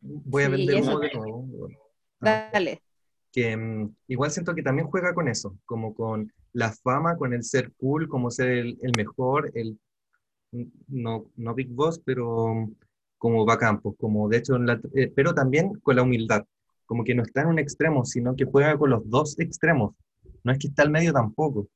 Voy 0.00 0.42
a 0.42 0.46
Sí, 0.46 0.52
vender 0.56 0.82
nuevo. 0.84 1.42
Bueno. 1.42 1.78
Ah, 2.22 2.48
Dale. 2.52 2.82
que 3.30 3.56
mm, 3.56 3.94
igual 4.08 4.32
siento 4.32 4.56
que 4.56 4.64
también 4.64 4.88
juega 4.88 5.14
con 5.14 5.28
eso, 5.28 5.56
como 5.66 5.94
con 5.94 6.32
la 6.52 6.72
fama, 6.72 7.16
con 7.16 7.32
el 7.32 7.44
ser 7.44 7.72
cool, 7.78 8.08
como 8.08 8.32
ser 8.32 8.48
el, 8.50 8.76
el 8.82 8.92
mejor, 8.96 9.52
el 9.54 9.78
no, 10.88 11.26
no 11.36 11.54
Big 11.54 11.68
Boss, 11.68 12.00
pero 12.04 12.54
mm, 12.54 12.74
como 13.18 13.44
bacán, 13.44 13.80
pues, 13.80 13.94
como 14.00 14.28
de 14.28 14.38
hecho, 14.38 14.56
en 14.56 14.66
la- 14.66 14.80
eh, 14.94 15.12
pero 15.14 15.32
también 15.32 15.74
con 15.80 15.94
la 15.94 16.02
humildad, 16.02 16.44
como 16.86 17.04
que 17.04 17.14
no 17.14 17.22
está 17.22 17.42
en 17.42 17.48
un 17.48 17.58
extremo, 17.60 18.04
sino 18.04 18.34
que 18.34 18.44
juega 18.46 18.76
con 18.76 18.90
los 18.90 19.08
dos 19.08 19.38
extremos, 19.38 19.94
no 20.46 20.52
es 20.52 20.58
que 20.58 20.68
está 20.68 20.82
al 20.84 20.90
medio 20.90 21.12
tampoco, 21.12 21.68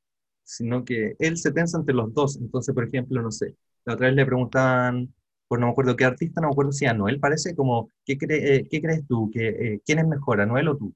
sino 0.43 0.85
que 0.85 1.15
él 1.19 1.37
se 1.37 1.51
tensa 1.51 1.77
entre 1.77 1.93
los 1.93 2.13
dos, 2.13 2.37
entonces, 2.37 2.73
por 2.73 2.85
ejemplo, 2.85 3.21
no 3.21 3.29
sé, 3.29 3.55
la 3.83 3.95
otra 3.95 4.07
vez 4.07 4.15
le 4.15 4.25
preguntaban 4.25 5.13
por 5.49 5.59
no 5.59 5.65
me 5.65 5.71
acuerdo 5.73 5.97
qué 5.97 6.05
artista, 6.05 6.39
no 6.39 6.47
me 6.47 6.53
acuerdo 6.53 6.71
si 6.71 6.85
Anuel 6.85 7.19
parece, 7.19 7.53
como, 7.53 7.91
¿qué, 8.05 8.17
eh, 8.29 8.65
¿qué 8.71 8.81
crees 8.81 9.05
tú? 9.05 9.29
¿Que, 9.33 9.49
eh, 9.49 9.81
¿Quién 9.85 9.99
es 9.99 10.07
mejor, 10.07 10.39
Anuel 10.39 10.69
o 10.69 10.77
tú? 10.77 10.93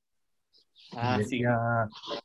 Ah, 0.95 1.19
sí. 1.27 1.41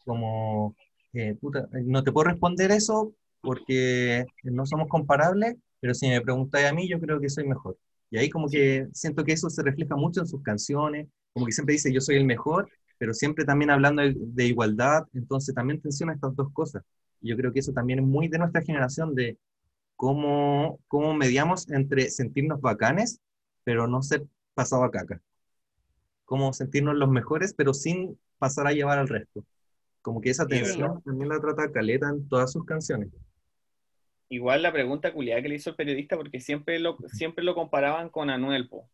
Como, 0.04 0.76
eh, 1.12 1.34
puta, 1.40 1.68
no 1.72 2.04
te 2.04 2.12
puedo 2.12 2.30
responder 2.30 2.70
eso 2.70 3.12
porque 3.40 4.24
no 4.44 4.64
somos 4.64 4.86
comparables, 4.86 5.56
pero 5.80 5.92
si 5.92 6.08
me 6.08 6.20
preguntáis 6.20 6.68
a 6.68 6.72
mí, 6.72 6.88
yo 6.88 7.00
creo 7.00 7.18
que 7.18 7.28
soy 7.28 7.48
mejor. 7.48 7.76
Y 8.10 8.18
ahí 8.18 8.30
como 8.30 8.48
que 8.48 8.86
siento 8.92 9.24
que 9.24 9.32
eso 9.32 9.50
se 9.50 9.64
refleja 9.64 9.96
mucho 9.96 10.20
en 10.20 10.28
sus 10.28 10.42
canciones, 10.42 11.08
como 11.32 11.46
que 11.46 11.52
siempre 11.52 11.72
dice 11.72 11.92
yo 11.92 12.00
soy 12.00 12.14
el 12.14 12.26
mejor, 12.26 12.70
pero 13.00 13.14
siempre 13.14 13.46
también 13.46 13.70
hablando 13.70 14.02
de, 14.02 14.44
igualdad, 14.44 15.04
entonces 15.14 15.54
también 15.54 15.80
tensiona 15.80 16.12
estas 16.12 16.36
dos 16.36 16.52
cosas. 16.52 16.82
Yo 17.22 17.34
creo 17.34 17.50
que 17.50 17.60
eso 17.60 17.72
también 17.72 18.00
es 18.00 18.04
muy 18.04 18.28
de 18.28 18.36
nuestra 18.36 18.60
generación, 18.60 19.14
de 19.14 19.38
cómo, 19.96 20.78
cómo 20.86 21.14
mediamos 21.14 21.70
entre 21.70 22.10
sentirnos 22.10 22.60
bacanes, 22.60 23.18
pero 23.64 23.86
no 23.86 24.02
ser 24.02 24.26
pasado 24.52 24.84
a 24.84 24.90
caca. 24.90 25.18
Cómo 26.26 26.52
sentirnos 26.52 26.94
los 26.94 27.08
mejores, 27.08 27.54
pero 27.54 27.72
sin 27.72 28.18
pasar 28.38 28.66
a 28.66 28.72
llevar 28.72 28.98
al 28.98 29.08
resto. 29.08 29.46
Como 30.02 30.20
que 30.20 30.28
esa 30.28 30.46
tensión 30.46 31.00
también 31.02 31.30
la 31.30 31.40
trata 31.40 31.72
Caleta 31.72 32.10
en 32.10 32.28
todas 32.28 32.52
sus 32.52 32.66
canciones. 32.66 33.08
Igual 34.28 34.60
la 34.60 34.74
pregunta 34.74 35.10
culiada 35.14 35.40
que 35.40 35.48
le 35.48 35.54
hizo 35.54 35.70
el 35.70 35.76
periodista, 35.76 36.18
porque 36.18 36.38
siempre 36.38 36.78
lo, 36.78 36.98
siempre 37.14 37.44
lo 37.44 37.54
comparaban 37.54 38.10
con 38.10 38.28
Anuel, 38.28 38.68
po. 38.68 38.90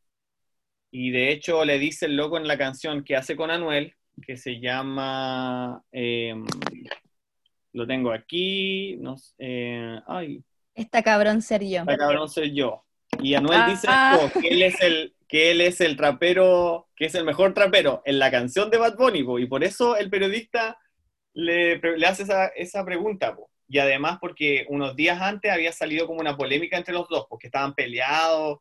Y 0.93 1.11
de 1.11 1.33
hecho 1.33 1.65
le 1.65 1.81
dice 1.81 2.07
el 2.07 2.17
loco 2.17 2.37
en 2.37 2.47
la 2.47 2.57
canción 2.57 3.03
que 3.03 3.17
hace 3.17 3.35
con 3.35 3.51
Anuel, 3.51 3.96
que 4.25 4.37
se 4.37 4.61
llama, 4.61 5.83
em, 5.93 6.45
lo 7.73 7.87
tengo 7.87 8.13
aquí, 8.13 8.97
no 8.99 9.17
sé, 9.17 9.35
eh, 9.39 10.01
ay. 10.07 10.45
Está 10.75 11.03
cabrón 11.03 11.43
ser 11.43 11.63
yo. 11.63 11.81
Está 11.81 11.97
cabrón 11.97 12.29
ser 12.29 12.53
yo. 12.53 12.85
Y 13.21 13.35
Anuel 13.35 13.61
ah, 13.63 13.69
dice 13.69 13.87
ah. 13.91 14.31
que 14.41 14.49
él 14.49 14.63
es 14.63 14.81
el 14.81 15.13
que 15.29 15.51
él 15.51 15.61
es 15.61 15.81
el 15.81 15.97
trapero, 15.97 16.89
que 16.95 17.07
es 17.07 17.15
el 17.17 17.25
mejor 17.25 17.53
trapero 17.53 18.01
en 18.05 18.21
la 18.21 18.31
canción 18.31 18.71
de 18.71 18.79
Bad 18.79 18.97
Bunny, 18.97 19.25
y 19.43 19.47
por 19.47 19.65
eso 19.65 19.97
el 19.97 20.09
periodista 20.09 20.79
le, 21.33 21.79
le 21.79 22.07
hace 22.07 22.23
esa, 22.23 22.47
esa 22.49 22.85
pregunta, 22.85 23.35
po 23.35 23.51
y 23.69 23.79
además 23.79 24.19
porque 24.21 24.65
unos 24.69 24.95
días 24.95 25.21
antes 25.21 25.51
había 25.53 25.73
salido 25.73 26.07
como 26.07 26.21
una 26.21 26.37
polémica 26.37 26.77
entre 26.77 26.95
los 26.95 27.09
dos, 27.09 27.27
porque 27.29 27.49
estaban 27.49 27.75
peleados 27.75 28.59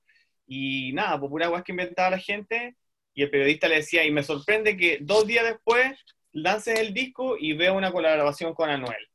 y 0.48 0.94
nada, 0.94 1.20
por 1.20 1.30
pura 1.30 1.64
que 1.64 1.72
inventaba 1.72 2.12
la 2.12 2.20
gente, 2.20 2.76
y 3.16 3.24
el 3.24 3.32
periodista 3.32 3.68
le 3.68 3.78
decía, 3.78 4.04
y 4.04 4.12
me 4.12 4.24
sorprende 4.24 4.78
que 4.78 5.00
dos 5.02 5.26
días 5.26 5.46
después 5.46 5.98
lances 6.34 6.80
el 6.80 6.94
disco 6.94 7.38
y 7.40 7.54
veo 7.54 7.74
una 7.74 7.92
colaboración 7.92 8.54
con 8.54 8.70
Anuel. 8.70 9.08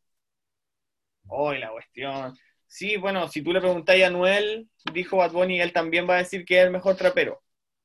Hoy 1.29 1.59
la 1.59 1.71
cuestión. 1.71 2.37
Sí, 2.67 2.97
bueno, 2.97 3.29
si 3.29 3.43
tú 3.43 3.53
le 3.53 3.61
preguntáis 3.61 4.05
a 4.05 4.07
Anuel, 4.09 4.69
dijo 4.93 5.19
Bad 5.19 5.33
Bunny, 5.33 5.61
él 5.61 5.73
también 5.73 6.09
va 6.09 6.15
a 6.15 6.19
decir 6.19 6.45
que 6.45 6.59
es 6.59 6.65
el 6.65 6.73
mejor 6.73 6.97
trapero. 6.97 7.43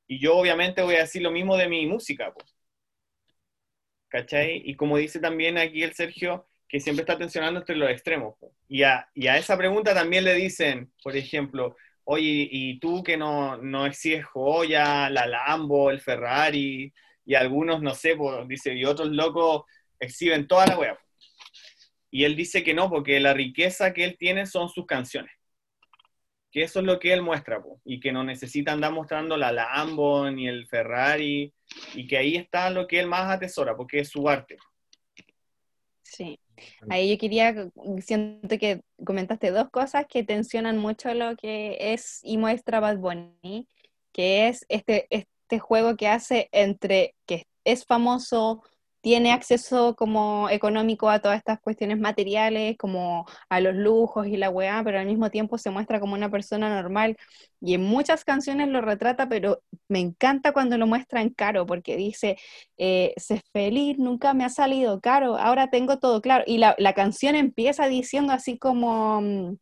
Y 0.08 0.20
yo 0.20 0.38
obviamente 0.38 0.82
voy 0.82 0.96
a 0.96 1.00
decir 1.00 1.22
lo 1.22 1.32
mismo 1.32 1.58
de 1.58 1.68
mi 1.68 1.86
música, 1.86 2.34
pues. 2.34 2.56
¿Cachai? 4.08 4.62
Y 4.66 4.76
como 4.76 4.98
dice 4.98 5.20
también 5.20 5.58
aquí 5.58 5.84
el 5.84 5.94
Sergio, 5.94 6.48
que 6.70 6.80
siempre 6.80 7.02
está 7.02 7.18
tensionando 7.18 7.60
entre 7.60 7.76
los 7.76 7.90
extremos. 7.90 8.36
Y 8.70 8.84
a, 8.84 9.10
y 9.14 9.28
a 9.28 9.38
esa 9.38 9.58
pregunta 9.58 9.94
también 9.94 10.24
le 10.24 10.34
dicen, 10.34 10.94
por 11.04 11.16
ejemplo, 11.18 11.76
oye, 12.06 12.48
¿y 12.50 12.80
tú 12.80 13.04
que 13.04 13.18
no, 13.18 13.58
no 13.58 13.86
exiges 13.86 14.26
joya, 14.26 15.10
la 15.10 15.26
Lambo, 15.28 15.92
el 15.92 16.00
Ferrari? 16.00 16.94
Y 17.26 17.36
algunos, 17.36 17.82
no 17.82 17.94
sé, 17.94 18.16
dice, 18.48 18.74
y 18.74 18.86
otros 18.86 19.10
locos 19.10 19.64
exhiben 20.00 20.48
toda 20.48 20.68
la 20.68 20.78
web. 20.78 20.98
Y 22.12 22.24
él 22.24 22.36
dice 22.36 22.64
que 22.64 22.74
no, 22.74 22.90
porque 22.90 23.20
la 23.20 23.34
riqueza 23.34 23.94
que 23.94 24.06
él 24.06 24.16
tiene 24.18 24.46
son 24.46 24.70
sus 24.70 24.86
canciones. 24.86 25.32
Que 26.52 26.62
eso 26.64 26.80
es 26.80 26.86
lo 26.86 27.00
que 27.00 27.12
él 27.12 27.22
muestra, 27.22 27.62
y 27.84 28.00
que 28.00 28.14
no 28.14 28.24
necesita 28.24 28.72
andar 28.72 28.94
mostrando 28.94 29.36
la 29.36 29.52
Lambo 29.52 30.30
ni 30.32 30.48
el 30.48 30.68
Ferrari, 30.68 31.52
y 31.96 32.08
que 32.08 32.18
ahí 32.18 32.38
está 32.38 32.70
lo 32.70 32.88
que 32.88 33.00
él 33.00 33.08
más 33.08 33.30
atesora, 33.30 33.76
porque 33.76 34.00
es 34.00 34.10
su 34.10 34.30
arte. 34.30 34.58
Sí. 36.04 36.40
Ahí 36.90 37.12
yo 37.12 37.18
quería, 37.18 37.70
siento 38.02 38.58
que 38.58 38.82
comentaste 39.06 39.52
dos 39.52 39.70
cosas 39.70 40.06
que 40.08 40.24
tensionan 40.24 40.78
mucho 40.78 41.14
lo 41.14 41.36
que 41.36 41.94
es 41.94 42.20
y 42.24 42.38
muestra 42.38 42.80
Bad 42.80 42.98
Bunny, 42.98 43.68
que 44.12 44.48
es 44.48 44.66
este, 44.70 45.08
este 45.10 45.60
juego 45.60 45.96
que 45.96 46.08
hace 46.08 46.50
entre 46.52 47.16
que 47.26 47.48
es 47.64 47.86
famoso, 47.86 48.64
tiene 49.06 49.34
acceso 49.34 49.96
como 49.96 50.50
económico 50.50 51.12
a 51.12 51.20
todas 51.20 51.38
estas 51.38 51.60
cuestiones 51.60 52.00
materiales, 52.00 52.76
como 52.76 53.28
a 53.50 53.60
los 53.60 53.76
lujos 53.76 54.26
y 54.26 54.36
la 54.36 54.50
weá, 54.50 54.82
pero 54.84 54.98
al 54.98 55.06
mismo 55.06 55.30
tiempo 55.30 55.60
se 55.60 55.70
muestra 55.70 56.00
como 56.00 56.16
una 56.16 56.32
persona 56.32 56.82
normal. 56.82 57.16
Y 57.62 57.76
en 57.76 57.84
muchas 57.84 58.26
canciones 58.26 58.68
lo 58.68 58.82
retrata, 58.82 59.30
pero 59.30 59.62
me 59.88 60.00
encanta 60.00 60.54
cuando 60.54 60.80
lo 60.80 60.88
muestran 60.88 61.30
caro, 61.30 61.68
porque 61.68 61.98
dice, 61.98 62.38
eh, 62.80 63.14
sé 63.18 63.44
feliz, 63.54 64.00
nunca 64.00 64.34
me 64.34 64.44
ha 64.44 64.50
salido 64.50 65.00
caro, 65.02 65.38
ahora 65.38 65.70
tengo 65.70 66.00
todo 66.00 66.20
claro. 66.20 66.44
Y 66.48 66.58
la, 66.58 66.76
canción 66.96 67.36
empieza 67.36 67.88
diciendo 67.88 68.34
así 68.34 68.58
como, 68.58 69.22
mm, 69.22 69.58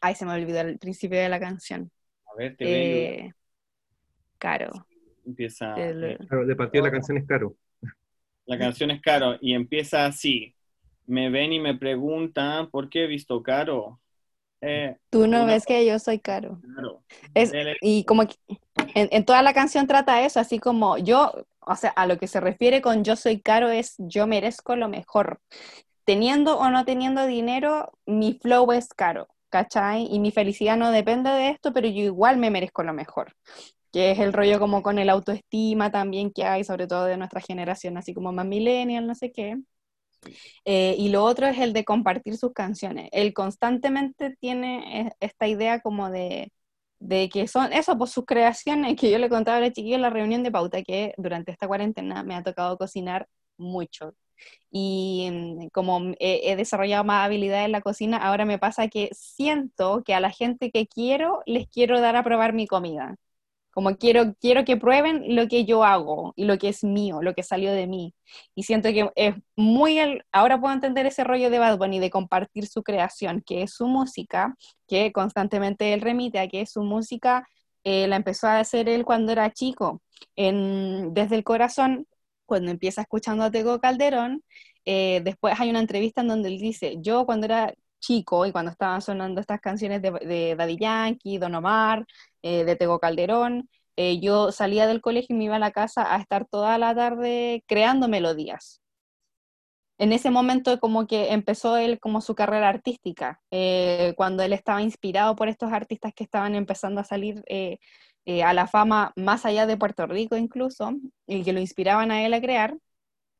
ay, 0.00 0.16
se 0.16 0.26
me 0.26 0.32
olvidó 0.32 0.62
el 0.62 0.76
principio 0.80 1.20
de 1.20 1.28
la 1.28 1.38
canción. 1.38 1.88
A 2.26 2.36
ver, 2.36 2.56
te 2.56 3.26
eh, 3.26 3.34
Caro. 4.38 4.72
Empieza. 5.24 5.76
Eh, 5.78 6.18
de 6.28 6.56
partida 6.56 6.82
la 6.82 6.90
canción 6.90 7.16
es 7.16 7.26
caro. 7.28 7.54
La 8.48 8.58
canción 8.58 8.90
es 8.90 9.02
Caro 9.02 9.36
y 9.42 9.52
empieza 9.52 10.06
así. 10.06 10.54
Me 11.06 11.28
ven 11.28 11.52
y 11.52 11.60
me 11.60 11.74
preguntan 11.74 12.70
por 12.70 12.88
qué 12.88 13.04
he 13.04 13.06
visto 13.06 13.42
Caro. 13.42 14.00
Eh, 14.62 14.96
Tú 15.10 15.26
no 15.26 15.44
ves 15.44 15.66
que 15.66 15.84
yo 15.84 15.98
soy 15.98 16.18
Caro. 16.18 16.58
Es, 17.34 17.52
y 17.82 18.04
como 18.04 18.22
en, 18.22 19.08
en, 19.12 19.24
toda 19.26 19.42
la 19.42 19.52
canción 19.52 19.86
trata 19.86 20.22
eso, 20.22 20.40
así 20.40 20.58
como 20.58 20.96
yo, 20.96 21.30
o 21.60 21.76
sea, 21.76 21.90
a 21.90 22.06
lo 22.06 22.16
que 22.16 22.26
se 22.26 22.40
refiere 22.40 22.80
con 22.80 23.04
yo 23.04 23.16
soy 23.16 23.38
Caro 23.38 23.68
es 23.68 23.96
yo 23.98 24.26
merezco 24.26 24.76
lo 24.76 24.88
mejor. 24.88 25.42
Teniendo 26.04 26.58
o 26.58 26.70
no 26.70 26.86
teniendo 26.86 27.26
dinero, 27.26 27.92
mi 28.06 28.38
flow 28.40 28.72
es 28.72 28.88
caro, 28.94 29.28
¿cachai? 29.50 30.08
Y 30.10 30.20
mi 30.20 30.30
felicidad 30.30 30.78
no 30.78 30.90
depende 30.90 31.28
de 31.28 31.50
esto, 31.50 31.74
pero 31.74 31.86
yo 31.86 32.02
igual 32.02 32.38
me 32.38 32.48
merezco 32.48 32.82
lo 32.82 32.94
mejor 32.94 33.34
que 33.92 34.10
es 34.12 34.18
el 34.18 34.32
rollo 34.32 34.58
como 34.60 34.82
con 34.82 34.98
el 34.98 35.10
autoestima 35.10 35.90
también 35.90 36.32
que 36.32 36.44
hay, 36.44 36.64
sobre 36.64 36.86
todo 36.86 37.04
de 37.06 37.16
nuestra 37.16 37.40
generación, 37.40 37.96
así 37.96 38.14
como 38.14 38.32
más 38.32 38.46
millennial, 38.46 39.06
no 39.06 39.14
sé 39.14 39.32
qué. 39.32 39.56
Eh, 40.64 40.94
y 40.98 41.08
lo 41.10 41.24
otro 41.24 41.46
es 41.46 41.58
el 41.58 41.72
de 41.72 41.84
compartir 41.84 42.36
sus 42.36 42.52
canciones. 42.52 43.08
Él 43.12 43.32
constantemente 43.34 44.36
tiene 44.40 45.08
e, 45.08 45.12
esta 45.20 45.48
idea 45.48 45.80
como 45.80 46.10
de, 46.10 46.52
de 46.98 47.28
que 47.28 47.48
son 47.48 47.72
eso, 47.72 47.96
pues 47.98 48.10
sus 48.10 48.24
creaciones, 48.26 48.96
que 48.96 49.10
yo 49.10 49.18
le 49.18 49.28
contaba 49.28 49.58
a 49.58 49.60
la 49.60 49.72
chiquilla 49.72 49.96
en 49.96 50.02
la 50.02 50.10
reunión 50.10 50.42
de 50.42 50.50
pauta, 50.52 50.82
que 50.82 51.14
durante 51.16 51.52
esta 51.52 51.68
cuarentena 51.68 52.22
me 52.24 52.34
ha 52.34 52.42
tocado 52.42 52.76
cocinar 52.78 53.28
mucho. 53.56 54.14
Y 54.70 55.28
mm, 55.32 55.68
como 55.72 56.00
he, 56.20 56.52
he 56.52 56.56
desarrollado 56.56 57.04
más 57.04 57.26
habilidad 57.26 57.64
en 57.64 57.72
la 57.72 57.82
cocina, 57.82 58.18
ahora 58.18 58.44
me 58.44 58.58
pasa 58.58 58.88
que 58.88 59.10
siento 59.12 60.02
que 60.04 60.14
a 60.14 60.20
la 60.20 60.30
gente 60.30 60.70
que 60.70 60.86
quiero 60.86 61.42
les 61.46 61.68
quiero 61.68 62.00
dar 62.00 62.16
a 62.16 62.24
probar 62.24 62.52
mi 62.54 62.66
comida. 62.66 63.16
Como 63.78 63.96
quiero, 63.96 64.34
quiero 64.40 64.64
que 64.64 64.76
prueben 64.76 65.36
lo 65.36 65.46
que 65.46 65.64
yo 65.64 65.84
hago 65.84 66.32
y 66.34 66.46
lo 66.46 66.58
que 66.58 66.68
es 66.68 66.82
mío, 66.82 67.22
lo 67.22 67.32
que 67.32 67.44
salió 67.44 67.70
de 67.70 67.86
mí. 67.86 68.12
Y 68.56 68.64
siento 68.64 68.88
que 68.88 69.08
es 69.14 69.36
muy, 69.54 70.00
el, 70.00 70.24
ahora 70.32 70.60
puedo 70.60 70.74
entender 70.74 71.06
ese 71.06 71.22
rollo 71.22 71.48
de 71.48 71.60
Bad 71.60 71.78
Bunny, 71.78 72.00
de 72.00 72.10
compartir 72.10 72.66
su 72.66 72.82
creación, 72.82 73.40
que 73.46 73.62
es 73.62 73.74
su 73.74 73.86
música, 73.86 74.56
que 74.88 75.12
constantemente 75.12 75.92
él 75.94 76.00
remite 76.00 76.40
a 76.40 76.48
que 76.48 76.66
su 76.66 76.82
música 76.82 77.46
eh, 77.84 78.08
la 78.08 78.16
empezó 78.16 78.48
a 78.48 78.58
hacer 78.58 78.88
él 78.88 79.04
cuando 79.04 79.30
era 79.30 79.52
chico, 79.52 80.02
en, 80.34 81.14
desde 81.14 81.36
el 81.36 81.44
corazón, 81.44 82.08
cuando 82.46 82.72
empieza 82.72 83.02
escuchando 83.02 83.44
a 83.44 83.52
Tego 83.52 83.78
Calderón. 83.80 84.42
Eh, 84.86 85.20
después 85.22 85.54
hay 85.60 85.70
una 85.70 85.78
entrevista 85.78 86.22
en 86.22 86.26
donde 86.28 86.48
él 86.48 86.58
dice, 86.58 86.96
yo 86.98 87.24
cuando 87.26 87.46
era 87.46 87.72
chico 88.00 88.44
y 88.44 88.50
cuando 88.50 88.72
estaban 88.72 89.02
sonando 89.02 89.40
estas 89.40 89.60
canciones 89.60 90.02
de, 90.02 90.10
de 90.10 90.56
Daddy 90.56 90.78
Yankee, 90.78 91.38
Don 91.38 91.54
Omar, 91.54 92.04
eh, 92.42 92.64
de 92.64 92.76
Tego 92.76 92.98
Calderón, 93.00 93.68
eh, 93.96 94.20
yo 94.20 94.52
salía 94.52 94.86
del 94.86 95.00
colegio 95.00 95.34
y 95.34 95.38
me 95.38 95.44
iba 95.44 95.56
a 95.56 95.58
la 95.58 95.72
casa 95.72 96.14
a 96.14 96.18
estar 96.18 96.46
toda 96.46 96.78
la 96.78 96.94
tarde 96.94 97.64
creando 97.66 98.08
melodías. 98.08 98.80
En 99.98 100.12
ese 100.12 100.30
momento 100.30 100.78
como 100.78 101.06
que 101.08 101.32
empezó 101.32 101.76
él 101.76 101.98
como 101.98 102.20
su 102.20 102.34
carrera 102.36 102.68
artística, 102.68 103.40
eh, 103.50 104.14
cuando 104.16 104.44
él 104.44 104.52
estaba 104.52 104.80
inspirado 104.80 105.34
por 105.34 105.48
estos 105.48 105.72
artistas 105.72 106.12
que 106.14 106.22
estaban 106.24 106.54
empezando 106.54 107.00
a 107.00 107.04
salir 107.04 107.42
a 108.44 108.52
la 108.52 108.66
fama 108.66 109.12
más 109.16 109.46
allá 109.46 109.66
de 109.66 109.76
Puerto 109.76 110.06
Rico 110.06 110.36
incluso, 110.36 110.92
y 111.26 111.42
que 111.42 111.52
lo 111.52 111.60
inspiraban 111.60 112.10
a 112.12 112.24
él 112.24 112.34
a 112.34 112.40
crear, 112.40 112.76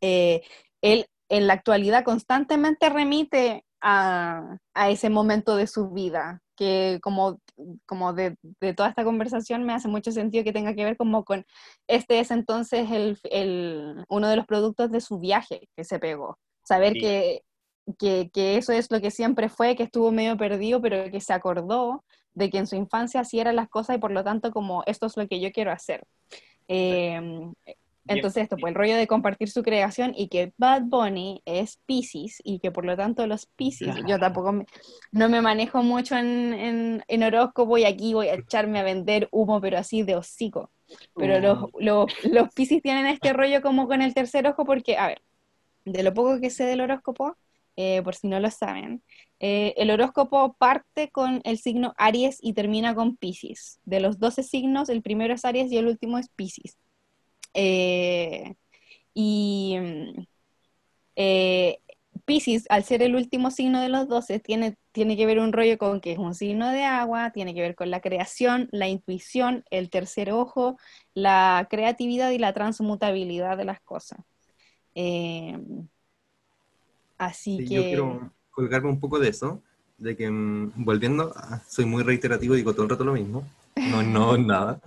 él 0.00 1.06
en 1.28 1.46
la 1.46 1.54
actualidad 1.54 2.04
constantemente 2.04 2.88
remite 2.88 3.64
a, 3.80 4.58
ese 4.88 5.10
momento 5.10 5.56
de 5.56 5.66
su 5.66 5.90
vida, 5.90 6.42
que 6.58 6.98
como, 7.02 7.40
como 7.86 8.12
de, 8.12 8.36
toda 8.76 8.88
esta 8.88 9.04
conversación 9.04 9.64
me 9.64 9.72
hace 9.72 9.86
mucho 9.86 10.10
sentido 10.10 10.42
que 10.42 10.52
tenga 10.52 10.74
que 10.74 10.84
ver 10.84 10.96
como 10.96 11.24
con, 11.24 11.46
este 11.86 12.18
es 12.18 12.32
entonces 12.32 12.88
el, 12.90 14.04
uno 14.08 14.28
de 14.28 14.36
los 14.36 14.44
productos 14.44 14.90
de 14.90 15.00
su 15.00 15.20
viaje 15.20 15.68
que 15.76 15.84
se 15.84 16.00
pegó. 16.00 16.38
Saber 16.64 16.94
que, 16.94 17.42
que, 17.98 18.56
eso 18.56 18.72
es 18.72 18.90
lo 18.90 19.00
que 19.00 19.12
siempre 19.12 19.48
fue, 19.48 19.76
que 19.76 19.84
estuvo 19.84 20.10
medio 20.10 20.36
perdido, 20.36 20.82
pero 20.82 21.10
que 21.10 21.20
se 21.20 21.32
acordó 21.32 22.04
de 22.34 22.50
que 22.50 22.58
en 22.58 22.66
su 22.66 22.74
infancia 22.74 23.20
así 23.20 23.38
eran 23.38 23.56
las 23.56 23.68
cosas 23.68 23.96
y 23.96 24.00
por 24.00 24.10
lo 24.10 24.24
tanto 24.24 24.50
como 24.50 24.82
esto 24.86 25.06
es 25.06 25.16
lo 25.16 25.28
que 25.28 25.40
yo 25.40 25.52
quiero 25.52 25.70
hacer. 25.70 26.04
Eh, 26.66 27.20
entonces 28.08 28.44
esto, 28.44 28.58
pues 28.58 28.70
el 28.72 28.74
rollo 28.76 28.96
de 28.96 29.06
compartir 29.06 29.50
su 29.50 29.62
creación 29.62 30.12
y 30.16 30.28
que 30.28 30.52
Bad 30.58 30.82
Bunny 30.84 31.42
es 31.44 31.78
Pisces 31.86 32.40
y 32.44 32.58
que 32.60 32.70
por 32.72 32.84
lo 32.84 32.96
tanto 32.96 33.26
los 33.26 33.46
Pisces, 33.46 33.96
yo 34.04 34.18
tampoco 34.18 34.52
me- 34.52 34.66
no 35.12 35.28
me 35.28 35.40
manejo 35.42 35.82
mucho 35.82 36.16
en, 36.16 36.52
en, 36.54 37.04
en 37.08 37.22
horóscopo 37.22 37.78
y 37.78 37.84
aquí 37.84 38.14
voy 38.14 38.28
a 38.28 38.34
echarme 38.34 38.80
a 38.80 38.82
vender 38.84 39.28
humo, 39.32 39.60
pero 39.60 39.78
así 39.78 40.02
de 40.02 40.16
hocico. 40.16 40.70
Pero 41.16 41.38
los, 41.40 41.58
los, 41.78 42.06
los 42.24 42.48
Piscis 42.54 42.82
tienen 42.82 43.06
este 43.06 43.32
rollo 43.32 43.62
como 43.62 43.86
con 43.88 44.02
el 44.02 44.14
tercer 44.14 44.46
ojo 44.46 44.64
porque, 44.64 44.96
a 44.96 45.08
ver, 45.08 45.22
de 45.84 46.02
lo 46.02 46.14
poco 46.14 46.40
que 46.40 46.50
sé 46.50 46.64
del 46.64 46.80
horóscopo, 46.80 47.36
eh, 47.76 48.02
por 48.02 48.14
si 48.14 48.28
no 48.28 48.40
lo 48.40 48.50
saben, 48.50 49.02
eh, 49.40 49.74
el 49.76 49.90
horóscopo 49.90 50.54
parte 50.54 51.10
con 51.10 51.40
el 51.44 51.58
signo 51.58 51.94
Aries 51.96 52.38
y 52.42 52.52
termina 52.54 52.94
con 52.94 53.16
Piscis. 53.16 53.80
De 53.84 54.00
los 54.00 54.18
12 54.18 54.42
signos, 54.42 54.88
el 54.88 55.02
primero 55.02 55.34
es 55.34 55.44
Aries 55.44 55.70
y 55.72 55.78
el 55.78 55.86
último 55.86 56.18
es 56.18 56.28
Piscis. 56.30 56.76
Eh, 57.54 58.54
y 59.14 59.76
eh, 61.16 61.78
Piscis, 62.24 62.66
al 62.68 62.84
ser 62.84 63.02
el 63.02 63.16
último 63.16 63.50
signo 63.50 63.80
de 63.80 63.88
los 63.88 64.06
12, 64.06 64.38
tiene, 64.38 64.76
tiene 64.92 65.16
que 65.16 65.26
ver 65.26 65.38
un 65.38 65.52
rollo 65.52 65.78
con 65.78 66.00
que 66.00 66.12
es 66.12 66.18
un 66.18 66.34
signo 66.34 66.70
de 66.70 66.84
agua, 66.84 67.30
tiene 67.32 67.54
que 67.54 67.62
ver 67.62 67.74
con 67.74 67.90
la 67.90 68.00
creación, 68.00 68.68
la 68.70 68.86
intuición, 68.86 69.64
el 69.70 69.90
tercer 69.90 70.30
ojo, 70.30 70.76
la 71.14 71.66
creatividad 71.70 72.30
y 72.30 72.38
la 72.38 72.52
transmutabilidad 72.52 73.56
de 73.56 73.64
las 73.64 73.80
cosas. 73.80 74.20
Eh, 74.94 75.58
así 77.16 77.58
Sí, 77.58 77.64
que... 77.64 77.74
Yo 77.74 77.82
quiero 77.82 78.32
colgarme 78.50 78.90
un 78.90 79.00
poco 79.00 79.18
de 79.18 79.28
eso, 79.28 79.62
de 79.96 80.16
que 80.16 80.30
mm, 80.30 80.84
volviendo, 80.84 81.34
soy 81.66 81.86
muy 81.86 82.02
reiterativo, 82.02 82.54
digo 82.54 82.72
todo 82.72 82.84
el 82.84 82.90
rato 82.90 83.04
lo 83.04 83.14
mismo, 83.14 83.44
no, 83.90 84.02
no, 84.02 84.36
nada, 84.36 84.80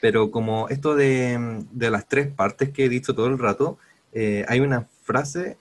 pero 0.00 0.30
como 0.30 0.68
esto 0.68 0.94
de, 0.94 1.64
de 1.72 1.90
las 1.90 2.08
tres 2.08 2.28
partes 2.28 2.70
que 2.70 2.84
he 2.84 2.88
dicho 2.88 3.14
todo 3.14 3.26
el 3.26 3.38
rato, 3.38 3.78
eh, 4.12 4.44
hay 4.48 4.60
una 4.60 4.88
frase 5.02 5.58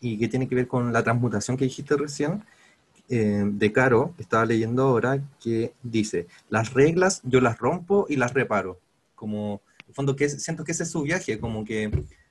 y 0.00 0.18
que 0.18 0.28
tiene 0.28 0.48
que 0.48 0.54
ver 0.54 0.68
con 0.68 0.92
la 0.92 1.02
transmutación 1.02 1.56
que 1.56 1.64
dijiste 1.64 1.96
recién, 1.96 2.44
eh, 3.08 3.44
de 3.44 3.72
Caro, 3.72 4.14
que 4.16 4.22
estaba 4.22 4.46
leyendo 4.46 4.82
ahora, 4.82 5.22
que 5.40 5.74
dice, 5.82 6.26
las 6.48 6.72
reglas 6.72 7.20
yo 7.24 7.40
las 7.40 7.58
rompo 7.58 8.06
y 8.08 8.16
las 8.16 8.32
reparo, 8.32 8.80
como, 9.14 9.60
en 9.86 9.94
fondo, 9.94 10.16
que 10.16 10.28
siento 10.28 10.64
que 10.64 10.72
ese 10.72 10.84
es 10.84 10.90
su 10.90 11.02
viaje, 11.02 11.38
como 11.38 11.64
que 11.64 11.90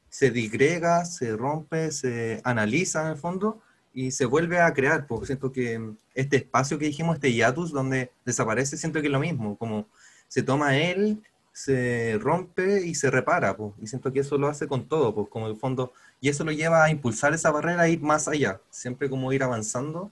se 0.09 0.31
digrega, 0.31 1.05
se 1.05 1.35
rompe, 1.35 1.91
se 1.91 2.41
analiza 2.43 3.03
en 3.03 3.11
el 3.11 3.17
fondo 3.17 3.61
y 3.93 4.11
se 4.11 4.25
vuelve 4.25 4.59
a 4.59 4.73
crear, 4.73 5.05
porque 5.07 5.27
siento 5.27 5.51
que 5.51 5.93
este 6.15 6.37
espacio 6.37 6.79
que 6.79 6.85
dijimos, 6.85 7.15
este 7.15 7.31
hiatus 7.31 7.71
donde 7.71 8.11
desaparece, 8.25 8.77
siento 8.77 8.99
que 9.01 9.07
es 9.07 9.13
lo 9.13 9.19
mismo, 9.19 9.57
como 9.57 9.87
se 10.27 10.41
toma 10.43 10.77
él, 10.77 11.21
se 11.53 12.17
rompe 12.19 12.85
y 12.85 12.95
se 12.95 13.11
repara, 13.11 13.55
pues, 13.55 13.73
y 13.79 13.87
siento 13.87 14.11
que 14.11 14.21
eso 14.21 14.37
lo 14.39 14.47
hace 14.47 14.67
con 14.67 14.87
todo, 14.87 15.13
pues, 15.13 15.29
como 15.29 15.47
el 15.47 15.55
fondo, 15.55 15.93
y 16.19 16.29
eso 16.29 16.43
lo 16.43 16.51
lleva 16.51 16.83
a 16.83 16.89
impulsar 16.89 17.33
esa 17.33 17.51
barrera, 17.51 17.83
a 17.83 17.89
ir 17.89 18.01
más 18.01 18.27
allá, 18.27 18.59
siempre 18.71 19.09
como 19.09 19.31
ir 19.31 19.43
avanzando 19.43 20.11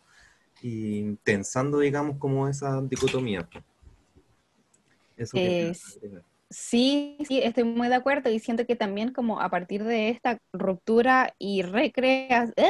y 0.61 1.15
tensando, 1.23 1.79
digamos, 1.79 2.17
como 2.17 2.47
esa 2.47 2.81
dicotomía. 2.81 3.49
Eso 5.17 5.37
Es- 5.37 5.97
agregar. 5.97 6.23
Sí, 6.53 7.15
sí, 7.29 7.39
estoy 7.41 7.63
muy 7.63 7.87
de 7.87 7.95
acuerdo 7.95 8.29
y 8.29 8.37
siento 8.39 8.65
que 8.65 8.75
también 8.75 9.13
como 9.13 9.39
a 9.39 9.49
partir 9.49 9.85
de 9.85 10.09
esta 10.09 10.37
ruptura 10.51 11.33
y 11.39 11.61
recrea- 11.61 12.51
¡eh! 12.57 12.69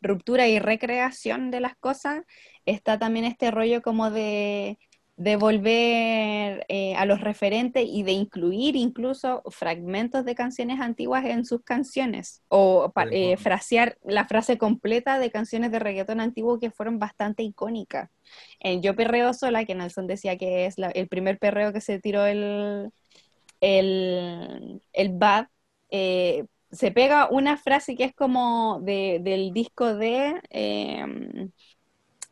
ruptura 0.00 0.48
y 0.48 0.58
recreación 0.58 1.52
de 1.52 1.60
las 1.60 1.76
cosas, 1.76 2.22
está 2.66 2.98
también 2.98 3.24
este 3.24 3.52
rollo 3.52 3.80
como 3.80 4.10
de, 4.10 4.76
de 5.16 5.36
volver 5.36 6.64
eh, 6.68 6.94
a 6.96 7.04
los 7.06 7.20
referentes 7.20 7.84
y 7.86 8.02
de 8.02 8.12
incluir 8.12 8.76
incluso 8.76 9.42
fragmentos 9.50 10.24
de 10.24 10.34
canciones 10.34 10.80
antiguas 10.80 11.24
en 11.26 11.44
sus 11.44 11.62
canciones 11.62 12.42
o 12.48 12.92
eh, 13.10 13.36
frasear 13.36 13.98
la 14.04 14.26
frase 14.26 14.58
completa 14.58 15.18
de 15.18 15.30
canciones 15.30 15.70
de 15.70 15.78
reggaetón 15.78 16.20
antiguo 16.20 16.58
que 16.58 16.70
fueron 16.70 16.98
bastante 16.98 17.42
icónicas. 17.42 18.10
En 18.58 18.82
Yo 18.82 18.96
Perreo 18.96 19.32
Sola, 19.34 19.64
que 19.64 19.74
Nelson 19.74 20.06
decía 20.06 20.36
que 20.38 20.66
es 20.66 20.78
la- 20.78 20.90
el 20.90 21.08
primer 21.08 21.38
perreo 21.38 21.72
que 21.72 21.80
se 21.82 22.00
tiró 22.00 22.26
el, 22.26 22.90
el, 23.60 24.82
el 24.92 25.08
Bad, 25.18 25.46
eh, 25.90 26.46
se 26.70 26.90
pega 26.90 27.28
una 27.30 27.56
frase 27.58 27.96
que 27.96 28.04
es 28.04 28.14
como 28.14 28.80
de, 28.82 29.20
del 29.22 29.52
disco 29.52 29.94
de 29.94 30.40
eh, 30.50 31.04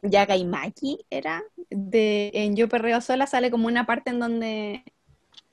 Yagaimaki, 0.03 1.05
¿era? 1.11 1.43
De, 1.71 2.31
en 2.35 2.57
Yo 2.57 2.69
Perreo 2.69 3.01
Sola 3.01 3.27
sale 3.27 3.51
como 3.51 3.67
una 3.69 3.87
parte 3.87 4.11
en 4.11 4.21
donde 4.21 4.85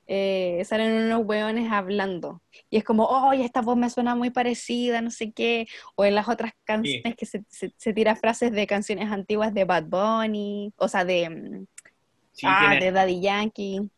eh, 0.07 0.63
salen 0.65 0.93
unos 1.05 1.25
hueones 1.25 1.71
hablando. 1.71 2.41
Y 2.69 2.77
es 2.77 2.83
como, 2.83 3.03
oh, 3.05 3.33
esta 3.33 3.61
voz 3.61 3.77
me 3.77 3.89
suena 3.89 4.15
muy 4.15 4.29
parecida, 4.29 5.01
no 5.01 5.11
sé 5.11 5.31
qué. 5.33 5.67
O 5.95 6.05
en 6.05 6.15
las 6.15 6.29
otras 6.29 6.53
canciones 6.63 7.15
que 7.15 7.25
se, 7.25 7.43
se, 7.49 7.73
se 7.77 7.93
tira 7.93 8.15
frases 8.15 8.51
de 8.51 8.67
canciones 8.67 9.11
antiguas 9.11 9.53
de 9.53 9.65
Bad 9.65 9.85
Bunny, 9.85 10.73
o 10.77 10.87
sea, 10.87 11.05
de, 11.05 11.29
mm, 11.29 11.65
Sí, 12.31 12.45
ah, 12.49 12.59
tiene, 12.59 12.85
de 12.85 12.91
Daddy 12.91 13.21
Yankee. 13.21 13.89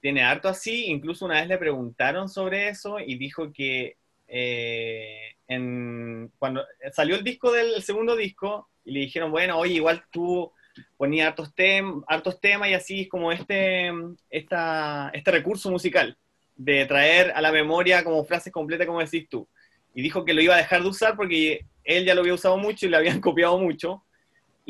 tiene 0.00 0.22
harto 0.22 0.48
así, 0.48 0.86
incluso 0.86 1.24
una 1.26 1.40
vez 1.40 1.48
le 1.48 1.58
preguntaron 1.58 2.28
sobre 2.28 2.68
eso 2.68 3.00
y 3.00 3.18
dijo 3.18 3.52
que 3.52 3.97
eh, 4.28 5.34
en, 5.48 6.30
cuando 6.38 6.64
salió 6.92 7.16
el 7.16 7.24
disco 7.24 7.50
del 7.50 7.74
el 7.74 7.82
segundo 7.82 8.14
disco 8.14 8.68
y 8.84 8.92
le 8.92 9.00
dijeron, 9.00 9.30
bueno, 9.30 9.58
oye, 9.58 9.74
igual 9.74 10.04
tú 10.10 10.52
ponías 10.96 11.28
hartos, 11.28 11.54
tem 11.54 12.02
hartos 12.06 12.40
temas 12.40 12.68
y 12.68 12.74
así 12.74 13.00
es 13.02 13.08
como 13.08 13.32
este, 13.32 13.90
esta, 14.30 15.10
este 15.12 15.30
recurso 15.30 15.70
musical 15.70 16.16
de 16.54 16.86
traer 16.86 17.32
a 17.34 17.40
la 17.40 17.52
memoria 17.52 18.04
como 18.04 18.24
frases 18.24 18.52
completas 18.52 18.86
como 18.86 19.00
decís 19.00 19.28
tú. 19.28 19.48
Y 19.94 20.02
dijo 20.02 20.24
que 20.24 20.34
lo 20.34 20.42
iba 20.42 20.54
a 20.54 20.58
dejar 20.58 20.82
de 20.82 20.88
usar 20.88 21.16
porque 21.16 21.64
él 21.82 22.04
ya 22.04 22.14
lo 22.14 22.20
había 22.20 22.34
usado 22.34 22.58
mucho 22.58 22.86
y 22.86 22.90
le 22.90 22.96
habían 22.96 23.20
copiado 23.20 23.58
mucho 23.58 24.04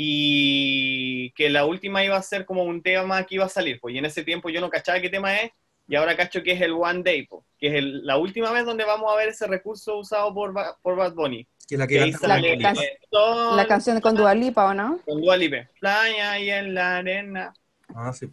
y 0.01 1.33
que 1.33 1.51
la 1.51 1.65
última 1.65 2.05
iba 2.05 2.17
a 2.17 2.23
ser 2.23 2.45
como 2.45 2.63
un 2.63 2.83
tema 2.83 3.25
que 3.25 3.35
iba 3.35 3.45
a 3.45 3.49
salir, 3.49 3.81
pues 3.81 3.97
y 3.97 3.99
en 3.99 4.05
ese 4.05 4.23
tiempo 4.23 4.49
yo 4.49 4.61
no 4.61 4.71
cachaba 4.71 5.01
qué 5.01 5.11
tema 5.11 5.37
es, 5.41 5.51
y 5.89 5.97
ahora 5.97 6.17
cacho 6.17 6.43
que 6.43 6.53
es 6.53 6.61
el 6.61 6.73
One 6.73 7.03
Day, 7.03 7.27
pues, 7.27 7.43
que 7.59 7.69
es 7.69 7.75
el- 7.75 8.05
la 8.07 8.19
última 8.19 8.53
vez 8.53 8.65
donde 8.67 8.85
vamos 8.85 9.11
a 9.13 9.17
ver 9.17 9.31
ese 9.31 9.47
recurso 9.47 9.97
usado 9.99 10.33
por, 10.35 10.55
por 10.83 10.97
Bad 10.97 11.15
Bunny. 11.15 11.47
Que 11.69 11.77
la 11.77 11.87
Que 11.87 11.95
que 11.99 12.13
canta 12.13 12.29
la- 12.29 12.39
eh, 12.41 12.99
Sol, 13.11 13.57
La 13.57 13.67
canción 13.67 14.01
con 14.01 14.15
Dua 14.15 14.35
Lipa, 14.35 14.67
¿o 14.69 14.75
no? 14.75 15.01
con 15.05 15.21
Dua 15.21 15.37
Lipa, 15.37 15.69
Playa 15.81 16.39
y 16.39 16.51
en 16.51 16.75
la 16.75 16.99
arena, 16.99 17.53
Ah, 17.95 18.13
sí. 18.13 18.29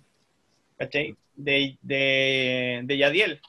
¿cachai? 0.77 1.15
De, 1.35 1.77
de, 1.81 2.81
de 2.83 2.97
Yadiel, 2.97 3.41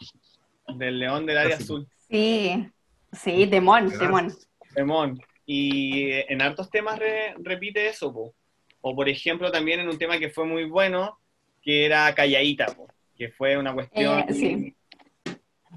del 0.76 0.98
León 0.98 1.26
del 1.26 1.38
Área. 1.38 1.56
Azul. 1.56 1.86
Sí, 2.10 2.68
sí, 3.12 3.46
Demon, 3.46 3.86
Pedazo. 3.86 4.04
Demon. 4.04 4.36
Demon. 4.74 5.22
Y 5.44 6.10
eh, 6.10 6.26
en 6.28 6.42
hartos 6.42 6.70
temas 6.70 6.98
re- 6.98 7.34
repite 7.38 7.86
eso, 7.88 8.12
po. 8.12 8.34
O 8.80 8.94
por 8.94 9.08
ejemplo, 9.08 9.50
también 9.52 9.80
en 9.80 9.88
un 9.88 9.98
tema 9.98 10.18
que 10.18 10.30
fue 10.30 10.44
muy 10.44 10.64
bueno, 10.64 11.18
que 11.62 11.84
era 11.86 12.12
Calladita, 12.14 12.66
po, 12.66 12.88
que 13.16 13.30
fue 13.30 13.56
una 13.56 13.72
cuestión 13.74 14.20
Eh, 14.28 14.34
sí. 14.34 14.76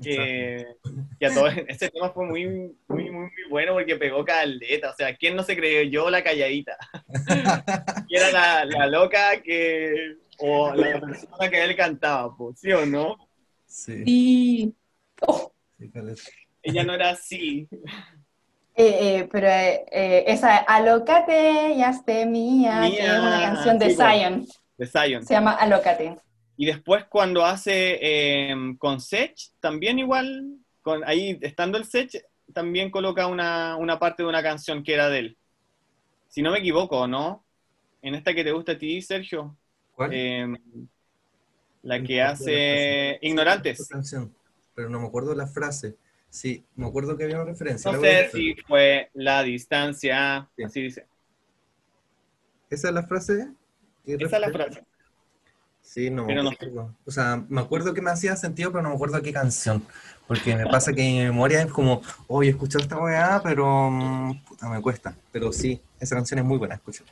que, 0.02 0.66
que 1.20 1.26
a 1.26 1.34
todos, 1.34 1.54
ese 1.68 1.90
tema 1.90 2.10
fue 2.12 2.26
muy, 2.26 2.46
muy, 2.48 2.76
muy, 2.88 3.10
muy 3.12 3.30
bueno 3.50 3.74
porque 3.74 3.96
pegó 3.96 4.24
caleta. 4.26 4.92
O 4.92 4.96
sea, 4.96 5.16
¿quién 5.16 5.36
no 5.36 5.44
se 5.44 5.56
creyó 5.56 6.10
la 6.10 6.24
Calladita? 6.24 6.78
Y 8.08 8.16
era 8.16 8.32
la, 8.32 8.66
la 8.66 8.88
loca 8.88 9.40
que, 9.42 10.16
o 10.40 10.74
la 10.74 11.00
persona 11.00 11.50
que 11.50 11.64
él 11.64 11.76
cantaba, 11.76 12.34
¿sí 12.56 12.72
o 12.72 12.86
no? 12.86 13.18
Sí, 13.68 14.04
Sí. 14.06 14.76
Oh, 15.22 15.52
sí. 15.78 15.92
Ella 16.64 16.84
no 16.84 16.94
era 16.94 17.12
así. 17.12 17.68
eh, 18.76 19.18
eh, 19.20 19.30
pero 19.32 19.48
eh, 19.48 20.24
esa 20.28 20.58
Alócate, 20.58 21.76
ya 21.78 21.90
esté 21.92 22.26
mía, 22.26 22.82
que 22.90 23.00
es 23.06 23.10
una 23.20 23.42
canción 23.42 23.78
de 23.78 23.90
sí, 23.92 23.96
po. 23.98 24.04
Zion. 24.04 24.48
De 24.78 24.86
Zion. 24.88 25.26
Se 25.26 25.34
llama 25.36 25.52
Alócate. 25.54 26.18
Y 26.62 26.66
después 26.66 27.06
cuando 27.06 27.46
hace 27.46 28.00
eh, 28.02 28.54
con 28.80 29.00
Sech, 29.00 29.34
también 29.62 29.98
igual, 29.98 30.58
con, 30.82 31.06
ahí 31.06 31.40
estando 31.42 31.78
el 31.78 31.86
Sech, 31.86 32.22
también 32.54 32.92
coloca 32.92 33.28
una, 33.28 33.78
una 33.78 33.98
parte 33.98 34.24
de 34.24 34.28
una 34.30 34.44
canción 34.44 34.84
que 34.84 34.94
era 34.94 35.08
de 35.08 35.20
él. 35.20 35.38
Si 36.28 36.42
no 36.42 36.52
me 36.52 36.60
equivoco, 36.60 37.08
¿no? 37.08 37.46
En 38.02 38.14
esta 38.14 38.34
que 38.34 38.44
te 38.44 38.52
gusta 38.52 38.74
a 38.74 38.78
ti, 38.78 39.02
Sergio, 39.02 39.56
¿Cuál? 39.96 40.10
eh, 40.14 40.54
la 41.84 42.04
que 42.04 42.22
hace. 42.22 43.18
Ignorantes. 43.22 43.88
Canción, 43.88 44.36
pero 44.76 44.90
no 44.90 45.00
me 45.00 45.08
acuerdo 45.08 45.34
la 45.34 45.48
frase. 45.48 45.96
Sí, 46.30 46.66
me 46.76 46.88
acuerdo 46.88 47.16
que 47.16 47.24
había 47.24 47.38
una 47.38 47.46
referencia. 47.52 47.90
No 47.90 48.02
sé 48.02 48.32
si 48.34 48.56
fue 48.68 49.10
la 49.14 49.44
distancia, 49.44 50.50
Sí. 50.58 50.64
así 50.64 50.82
dice. 50.82 51.08
¿Esa 52.70 52.90
es 52.90 52.94
la 52.94 53.04
frase? 53.04 53.48
¿Qué 54.06 54.16
Esa 54.16 54.36
es 54.36 54.42
la 54.42 54.50
frase. 54.52 54.89
Sí, 55.90 56.12
no 56.12 56.22
me 56.22 56.28
Pero 56.28 56.44
no 56.44 56.50
acuerdo. 56.52 56.96
O 57.04 57.10
sea, 57.10 57.44
me 57.50 57.62
acuerdo 57.62 57.96
que 57.96 58.02
me 58.04 58.12
hacía 58.12 58.36
sentido, 58.36 58.72
pero 58.72 58.84
no 58.84 58.90
me 58.90 58.96
acuerdo 58.96 59.24
qué 59.24 59.34
canción. 59.34 59.82
Porque 60.28 60.56
me 60.56 60.68
pasa 60.68 60.94
que 60.94 61.02
mi 61.02 61.20
memoria 61.22 61.64
es 61.64 61.72
como, 61.72 62.04
oye, 62.28 62.50
he 62.50 62.52
escuchado 62.52 62.84
esta 62.84 63.00
weá, 63.00 63.42
pero 63.44 63.90
mm, 63.90 64.44
puta, 64.44 64.70
me 64.70 64.80
cuesta. 64.84 65.16
Pero 65.32 65.52
sí, 65.52 65.82
esa 66.00 66.16
canción 66.16 66.38
es 66.38 66.46
muy 66.46 66.60
buena, 66.60 66.76
escucha. 66.76 67.04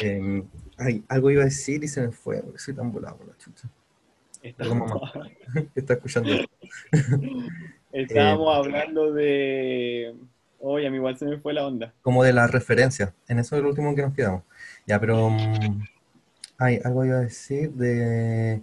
Em, 0.00 0.44
ay, 0.78 1.02
algo 1.08 1.32
iba 1.32 1.42
a 1.42 1.46
decir 1.46 1.82
y 1.82 1.88
se 1.88 2.02
me 2.02 2.12
fue, 2.12 2.40
soy 2.58 2.74
tan 2.74 2.92
volado 2.92 3.16
por 3.16 3.26
la 3.26 3.36
chucha. 3.38 3.68
Perdón, 4.56 4.78
mamá. 4.78 5.12
Está 5.74 5.94
escuchando. 5.94 6.30
Estábamos 7.92 8.56
hablando 8.56 9.12
de. 9.12 10.14
Oye, 10.60 10.86
a 10.86 10.90
mí 10.92 10.98
igual 10.98 11.18
se 11.18 11.24
me 11.24 11.38
fue 11.38 11.54
la 11.54 11.66
onda. 11.66 11.92
Como 12.02 12.22
de 12.22 12.34
la 12.34 12.46
referencia. 12.46 13.12
En 13.26 13.40
eso 13.40 13.56
es 13.56 13.62
lo 13.64 13.70
último 13.70 13.96
que 13.96 14.02
nos 14.02 14.14
quedamos. 14.14 14.44
Ya, 14.86 15.00
pero. 15.00 15.28
mm, 15.28 15.99
ay, 16.60 16.80
algo 16.84 17.04
iba 17.04 17.16
a 17.18 17.20
decir 17.22 17.72
de. 17.72 18.54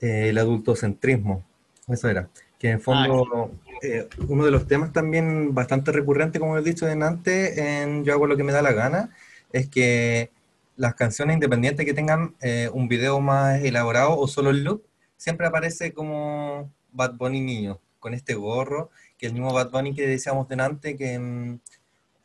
eh, 0.00 0.30
el 0.30 0.38
adultocentrismo. 0.38 1.44
Eso 1.88 2.08
era. 2.08 2.28
Que 2.58 2.68
en 2.68 2.74
el 2.74 2.80
fondo. 2.80 3.52
eh, 3.82 4.08
uno 4.28 4.44
de 4.44 4.50
los 4.52 4.66
temas 4.68 4.92
también 4.92 5.54
bastante 5.54 5.92
recurrente, 5.92 6.38
como 6.40 6.58
he 6.58 6.62
dicho 6.62 6.86
antes, 6.86 7.58
en 7.58 8.04
Yo 8.04 8.12
hago 8.14 8.26
lo 8.28 8.36
que 8.36 8.44
me 8.44 8.52
da 8.52 8.62
la 8.62 8.72
gana, 8.72 9.10
es 9.52 9.68
que 9.68 10.30
las 10.76 10.94
canciones 10.94 11.34
independientes 11.34 11.84
que 11.86 11.94
tengan 11.94 12.34
eh, 12.40 12.70
un 12.72 12.88
video 12.88 13.20
más 13.20 13.60
elaborado 13.62 14.18
o 14.18 14.28
solo 14.28 14.50
el 14.50 14.64
look, 14.64 14.84
siempre 15.16 15.46
aparece 15.46 15.92
como 15.92 16.70
Bad 16.92 17.14
Bunny 17.16 17.40
niño, 17.40 17.80
con 18.00 18.14
este 18.14 18.34
gorro, 18.34 18.90
que 19.18 19.26
el 19.26 19.32
mismo 19.34 19.52
Bad 19.52 19.70
Bunny 19.70 19.94
que 19.94 20.06
decíamos 20.06 20.48
delante, 20.48 20.96
que 20.96 21.14
en, 21.14 21.60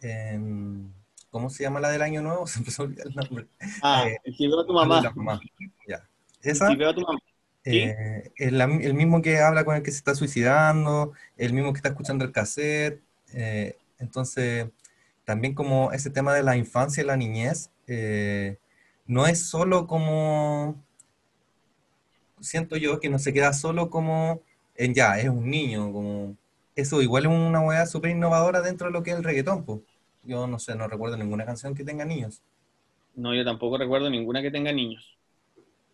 en- 0.01 0.93
¿cómo 1.31 1.49
se 1.49 1.63
llama 1.63 1.79
la 1.79 1.89
del 1.89 2.01
año 2.01 2.21
nuevo? 2.21 2.47
Se 2.47 2.59
empezó 2.59 2.83
a 2.83 2.85
olvidar 2.85 3.07
el 3.07 3.15
nombre. 3.15 3.47
Ah, 3.81 4.07
Eh, 4.07 4.17
el 4.23 4.35
que 4.37 4.47
veo 4.47 4.59
a 4.61 4.65
tu 4.67 4.73
mamá. 4.73 5.01
la 5.01 5.11
mamá. 5.11 5.41
Ya. 5.87 6.07
El 6.41 6.51
Esa, 6.51 6.67
que 6.67 6.75
veo 6.75 6.89
a 6.89 6.95
tu 6.95 7.01
mamá. 7.01 7.19
¿Sí? 7.63 7.95
eh, 7.95 8.31
el 8.37 8.93
mismo 8.93 9.21
que 9.21 9.39
habla 9.39 9.65
con 9.65 9.75
el 9.75 9.83
que 9.83 9.91
se 9.91 9.97
está 9.97 10.15
suicidando, 10.15 11.13
el 11.37 11.53
mismo 11.53 11.73
que 11.73 11.77
está 11.79 11.89
escuchando 11.89 12.25
el 12.25 12.31
cassette. 12.31 13.01
eh, 13.33 13.77
entonces, 13.99 14.67
también 15.25 15.53
como 15.55 15.91
ese 15.91 16.09
tema 16.11 16.33
de 16.33 16.43
la 16.43 16.55
infancia 16.57 17.03
y 17.03 17.07
la 17.07 17.17
niñez, 17.17 17.71
no 19.07 19.25
es 19.27 19.47
solo 19.49 19.87
como, 19.87 20.75
siento 22.39 22.77
yo, 22.77 22.99
que 22.99 23.09
no 23.09 23.19
se 23.19 23.33
queda 23.33 23.53
solo 23.53 23.89
como 23.89 24.41
en 24.75 24.93
ya, 24.93 25.19
es 25.19 25.29
un 25.29 25.49
niño, 25.49 25.91
como 25.91 26.37
eso 26.75 27.01
igual 27.01 27.25
es 27.25 27.31
una 27.31 27.59
hueá 27.61 27.85
súper 27.85 28.11
innovadora 28.11 28.61
dentro 28.61 28.87
de 28.87 28.93
lo 28.93 29.03
que 29.03 29.11
es 29.11 29.17
el 29.17 29.23
reggaetón, 29.23 29.63
pues. 29.65 29.79
Yo 30.27 30.45
no 30.45 30.59
sé, 30.59 30.75
no 30.75 30.87
recuerdo 30.87 31.15
ninguna 31.15 31.45
canción 31.45 31.73
que 31.73 31.85
tenga 31.85 32.03
niños. 32.03 32.43
No, 33.15 33.33
yo 33.33 33.45
tampoco 33.45 33.77
recuerdo 33.77 34.09
ninguna 34.09 34.41
que 34.41 34.51
tenga 34.51 34.71
niños. 34.73 35.17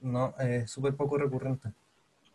No, 0.02 0.34
es 0.40 0.70
súper 0.72 0.96
poco 0.96 1.18
recurrente. 1.18 1.70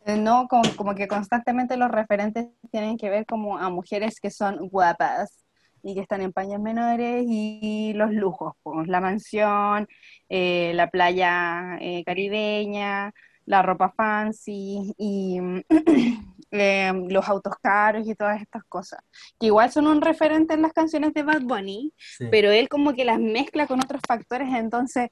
Eh, 0.06 0.16
No, 0.16 0.46
como, 0.48 0.62
como 0.76 0.94
que 0.94 1.08
constantemente 1.08 1.76
los 1.76 1.90
referentes 1.90 2.46
tienen 2.70 2.96
que 2.96 3.10
ver 3.10 3.26
como 3.26 3.58
a 3.58 3.68
mujeres 3.68 4.20
que 4.20 4.30
son 4.30 4.68
guapas 4.68 5.44
y 5.82 5.94
que 5.94 6.00
están 6.00 6.22
en 6.22 6.32
paños 6.32 6.60
menores 6.60 7.24
y 7.28 7.92
los 7.94 8.12
lujos, 8.12 8.54
pues, 8.62 8.88
la 8.88 9.00
mansión, 9.00 9.88
eh, 10.28 10.72
la 10.74 10.88
playa 10.90 11.78
eh, 11.80 12.04
caribeña, 12.04 13.12
la 13.44 13.62
ropa 13.62 13.90
fancy 13.90 14.94
y 14.98 15.40
eh, 16.50 16.92
los 17.08 17.28
autos 17.28 17.54
caros 17.62 18.06
y 18.06 18.14
todas 18.14 18.40
estas 18.40 18.64
cosas, 18.64 19.00
que 19.38 19.46
igual 19.46 19.70
son 19.70 19.86
un 19.86 20.00
referente 20.00 20.54
en 20.54 20.62
las 20.62 20.72
canciones 20.72 21.12
de 21.14 21.22
Bad 21.22 21.42
Bunny, 21.42 21.92
Sí, 21.96 22.26
pero 22.30 22.50
él 22.50 22.68
como 22.68 22.94
que 22.94 23.04
las 23.04 23.18
mezcla 23.18 23.66
con 23.66 23.80
otros 23.80 24.00
factores, 24.06 24.48
entonces 24.54 25.08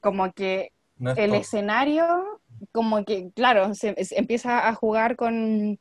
como 0.00 0.32
que 0.32 0.72
no 0.96 1.12
es 1.12 1.18
el 1.18 1.34
escenario, 1.34 2.04
como 2.72 3.04
que, 3.04 3.30
claro, 3.34 3.74
se, 3.74 4.04
se 4.04 4.18
empieza 4.18 4.68
a 4.68 4.74
jugar 4.74 5.16
con, 5.16 5.78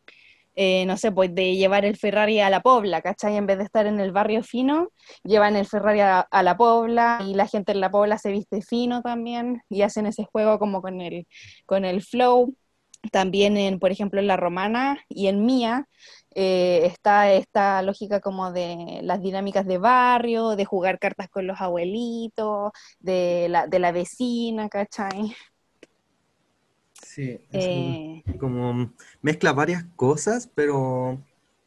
eh, 0.56 0.86
no 0.86 0.98
sé, 0.98 1.12
pues 1.12 1.34
de 1.34 1.56
llevar 1.56 1.86
el 1.86 1.96
Ferrari 1.98 2.40
a 2.40 2.50
la 2.50 2.62
Pobla, 2.62 3.02
¿cachai? 3.02 3.38
En 3.38 3.46
vez 3.46 3.58
de 3.58 3.64
estar 3.64 3.86
en 3.88 4.00
el 4.00 4.12
barrio 4.12 4.44
fino, 4.44 4.90
llevan 5.24 5.56
el 5.56 5.66
Ferrari 5.66 6.02
a, 6.02 6.20
a 6.20 6.44
la 6.44 6.58
Pobla 6.58 7.22
y 7.26 7.36
la 7.36 7.48
gente 7.48 7.72
en 7.72 7.80
la 7.80 7.90
Pobla 7.90 8.18
se 8.18 8.32
viste 8.32 8.62
fino 8.62 9.02
también 9.02 9.62
y 9.70 9.84
hacen 9.84 10.06
ese 10.06 10.26
juego 10.26 10.60
como 10.60 10.82
con 10.82 11.00
el, 11.02 11.26
con 11.66 11.86
el 11.86 12.02
flow. 12.02 12.56
También, 13.12 13.58
en, 13.58 13.80
por 13.80 13.92
ejemplo, 13.92 14.20
en 14.20 14.28
La 14.28 14.38
Romana 14.38 15.00
y 15.10 15.28
en 15.28 15.46
Mía 15.46 15.88
eh, 16.36 16.82
está 16.86 17.32
esta 17.34 17.82
lógica 17.82 18.20
como 18.22 18.52
de 18.52 19.00
las 19.04 19.22
dinámicas 19.22 19.66
de 19.66 19.78
barrio, 19.80 20.56
de 20.56 20.66
jugar 20.66 21.00
cartas 21.00 21.28
con 21.30 21.48
los 21.48 21.60
abuelitos, 21.62 22.72
de 23.00 23.48
la, 23.50 23.68
de 23.68 23.80
la 23.80 23.92
vecina, 23.92 24.70
¿cachai? 24.70 25.36
Sí, 27.02 27.40
es 27.52 27.70
Eh, 27.70 28.24
un- 28.26 28.38
como 28.40 28.94
mezcla 29.22 29.54
varias 29.54 29.84
cosas, 29.96 30.48
pero 30.56 31.20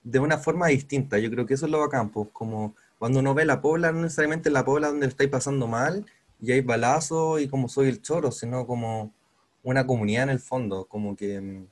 de 0.02 0.19
una 0.19 0.39
forma 0.39 0.69
distinta. 0.69 1.19
Yo 1.19 1.31
creo 1.31 1.47
que 1.47 1.55
eso 1.55 1.66
es 1.66 1.73
lo 1.73 1.81
bacán, 1.81 2.11
pues, 2.11 2.28
como 2.32 2.74
cuando 2.98 3.20
uno 3.20 3.35
ve 3.35 3.44
la 3.44 3.61
pobla, 3.61 3.93
no 3.93 4.02
necesariamente 4.02 4.51
la 4.51 4.65
pobla 4.65 4.89
donde 4.89 5.06
le 5.06 5.11
estáis 5.11 5.31
pasando 5.31 5.66
mal 5.66 6.06
y 6.40 6.52
hay 6.52 6.61
balazos 6.62 7.40
y 7.40 7.48
como 7.48 7.69
soy 7.69 7.89
el 7.89 8.02
choro, 8.02 8.31
sino 8.32 8.66
como 8.66 9.12
una 9.65 9.86
comunidad 9.86 10.24
en 10.24 10.31
el 10.31 10.41
fondo, 10.41 10.86
como 10.86 11.16
que 11.16 11.41
mm, 11.41 11.66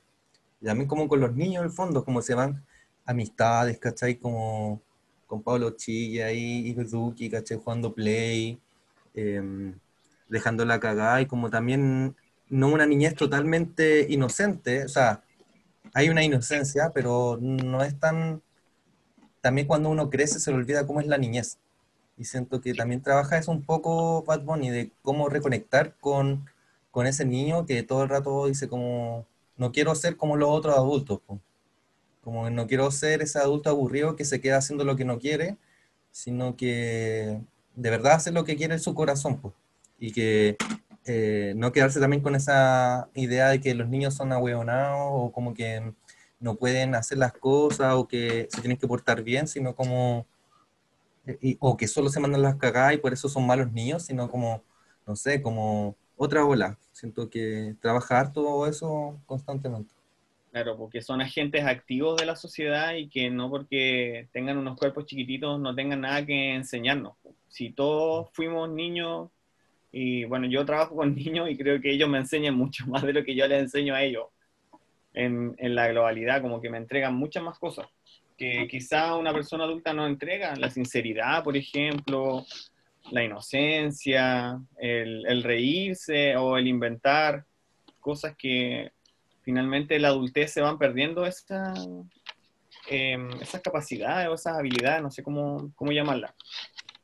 también 0.65 0.87
como 0.87 1.07
con 1.07 1.21
los 1.21 1.33
niños 1.35 1.61
en 1.61 1.65
el 1.69 1.71
fondo, 1.71 2.03
como 2.03 2.21
se 2.21 2.35
van 2.35 2.65
amistades, 3.05 3.79
¿cachai? 3.79 4.15
Como 4.15 4.81
con 5.27 5.43
Pablo 5.43 5.71
Chilla 5.71 6.31
y, 6.31 6.67
y 6.69 6.73
Duki, 6.73 7.29
¿cachai? 7.29 7.57
Jugando 7.57 7.93
play, 7.93 8.59
em, 9.13 9.75
dejando 10.29 10.65
la 10.65 10.79
cagada 10.79 11.21
y 11.21 11.27
como 11.27 11.49
también 11.49 12.15
no 12.49 12.69
una 12.69 12.85
niñez 12.85 13.15
totalmente 13.15 14.07
inocente, 14.09 14.85
o 14.85 14.89
sea, 14.89 15.23
hay 15.93 16.09
una 16.09 16.23
inocencia, 16.23 16.91
pero 16.93 17.37
no 17.41 17.83
es 17.83 17.99
tan... 17.99 18.41
También 19.41 19.67
cuando 19.67 19.89
uno 19.89 20.09
crece 20.09 20.39
se 20.39 20.51
le 20.51 20.57
olvida 20.57 20.87
cómo 20.87 21.01
es 21.01 21.07
la 21.07 21.17
niñez. 21.17 21.59
Y 22.17 22.25
siento 22.25 22.61
que 22.61 22.73
también 22.73 23.01
trabaja 23.01 23.37
eso 23.37 23.51
un 23.51 23.63
poco 23.63 24.23
Bad 24.23 24.43
Bunny, 24.43 24.69
de 24.69 24.91
cómo 25.01 25.29
reconectar 25.29 25.95
con, 25.99 26.45
con 26.93 27.07
ese 27.07 27.25
niño 27.25 27.65
que 27.65 27.81
todo 27.81 28.03
el 28.03 28.09
rato 28.09 28.45
dice 28.45 28.69
como, 28.69 29.25
no 29.57 29.71
quiero 29.71 29.95
ser 29.95 30.15
como 30.15 30.37
los 30.37 30.49
otros 30.51 30.75
adultos, 30.77 31.21
po. 31.25 31.39
como 32.23 32.51
no 32.51 32.67
quiero 32.67 32.91
ser 32.91 33.23
ese 33.23 33.39
adulto 33.39 33.71
aburrido 33.71 34.15
que 34.15 34.25
se 34.25 34.39
queda 34.39 34.57
haciendo 34.57 34.83
lo 34.85 34.95
que 34.95 35.03
no 35.03 35.17
quiere, 35.17 35.57
sino 36.11 36.55
que 36.55 37.41
de 37.75 37.89
verdad 37.89 38.13
hace 38.13 38.31
lo 38.31 38.43
que 38.45 38.55
quiere 38.55 38.75
en 38.75 38.79
su 38.79 38.93
corazón, 38.93 39.41
po. 39.41 39.55
y 39.99 40.11
que 40.11 40.55
eh, 41.05 41.53
no 41.57 41.71
quedarse 41.71 41.99
también 41.99 42.21
con 42.21 42.35
esa 42.35 43.09
idea 43.15 43.49
de 43.49 43.59
que 43.59 43.73
los 43.73 43.89
niños 43.89 44.13
son 44.13 44.31
ahueonados 44.31 45.09
o 45.11 45.31
como 45.31 45.55
que 45.55 45.93
no 46.39 46.55
pueden 46.57 46.93
hacer 46.93 47.17
las 47.17 47.33
cosas 47.33 47.95
o 47.95 48.07
que 48.07 48.47
se 48.51 48.61
tienen 48.61 48.77
que 48.77 48.87
portar 48.87 49.23
bien, 49.23 49.47
sino 49.47 49.75
como, 49.75 50.27
eh, 51.25 51.57
o 51.59 51.75
que 51.75 51.87
solo 51.87 52.09
se 52.09 52.19
mandan 52.19 52.43
las 52.43 52.57
cagadas 52.57 52.93
y 52.93 52.97
por 52.97 53.13
eso 53.13 53.29
son 53.29 53.47
malos 53.47 53.71
niños, 53.71 54.03
sino 54.03 54.29
como, 54.29 54.61
no 55.07 55.15
sé, 55.15 55.41
como 55.41 55.95
otra 56.23 56.45
ola. 56.45 56.77
Siento 56.91 57.29
que 57.29 57.75
trabajar 57.81 58.33
todo 58.33 58.67
eso 58.67 59.19
constantemente. 59.25 59.93
Claro, 60.51 60.77
porque 60.77 61.01
son 61.01 61.21
agentes 61.21 61.65
activos 61.65 62.17
de 62.17 62.25
la 62.25 62.35
sociedad 62.35 62.93
y 62.93 63.09
que 63.09 63.29
no 63.29 63.49
porque 63.49 64.27
tengan 64.31 64.57
unos 64.57 64.77
cuerpos 64.77 65.05
chiquititos 65.05 65.59
no 65.59 65.73
tengan 65.73 66.01
nada 66.01 66.25
que 66.25 66.53
enseñarnos. 66.53 67.13
Si 67.47 67.71
todos 67.71 68.29
fuimos 68.33 68.69
niños, 68.69 69.29
y 69.91 70.25
bueno, 70.25 70.47
yo 70.47 70.65
trabajo 70.65 70.95
con 70.95 71.15
niños 71.15 71.49
y 71.49 71.57
creo 71.57 71.81
que 71.81 71.91
ellos 71.91 72.09
me 72.09 72.19
enseñan 72.19 72.55
mucho 72.55 72.85
más 72.87 73.03
de 73.03 73.13
lo 73.13 73.23
que 73.23 73.35
yo 73.35 73.47
les 73.47 73.63
enseño 73.63 73.95
a 73.95 74.03
ellos 74.03 74.27
en, 75.13 75.55
en 75.57 75.75
la 75.75 75.87
globalidad, 75.87 76.41
como 76.41 76.61
que 76.61 76.69
me 76.69 76.77
entregan 76.77 77.15
muchas 77.15 77.43
más 77.43 77.57
cosas 77.57 77.87
que 78.37 78.67
quizá 78.67 79.15
una 79.15 79.33
persona 79.33 79.63
adulta 79.63 79.93
no 79.93 80.05
entrega, 80.05 80.55
la 80.55 80.69
sinceridad, 80.69 81.43
por 81.43 81.55
ejemplo, 81.55 82.45
la 83.11 83.23
inocencia, 83.23 84.59
el, 84.77 85.43
reírse 85.43 86.35
o 86.37 86.57
el 86.57 86.67
inventar 86.67 87.45
cosas 87.99 88.35
que 88.37 88.91
finalmente 89.41 89.99
la 89.99 90.09
adultez 90.09 90.51
se 90.51 90.61
van 90.61 90.77
perdiendo 90.77 91.25
esa, 91.25 91.73
eh, 92.89 93.17
esas 93.41 93.61
capacidades 93.61 94.27
o 94.29 94.33
esas 94.33 94.57
habilidades, 94.57 95.01
no 95.01 95.11
sé 95.11 95.23
cómo, 95.23 95.71
cómo 95.75 95.91
llamarlas. 95.91 96.33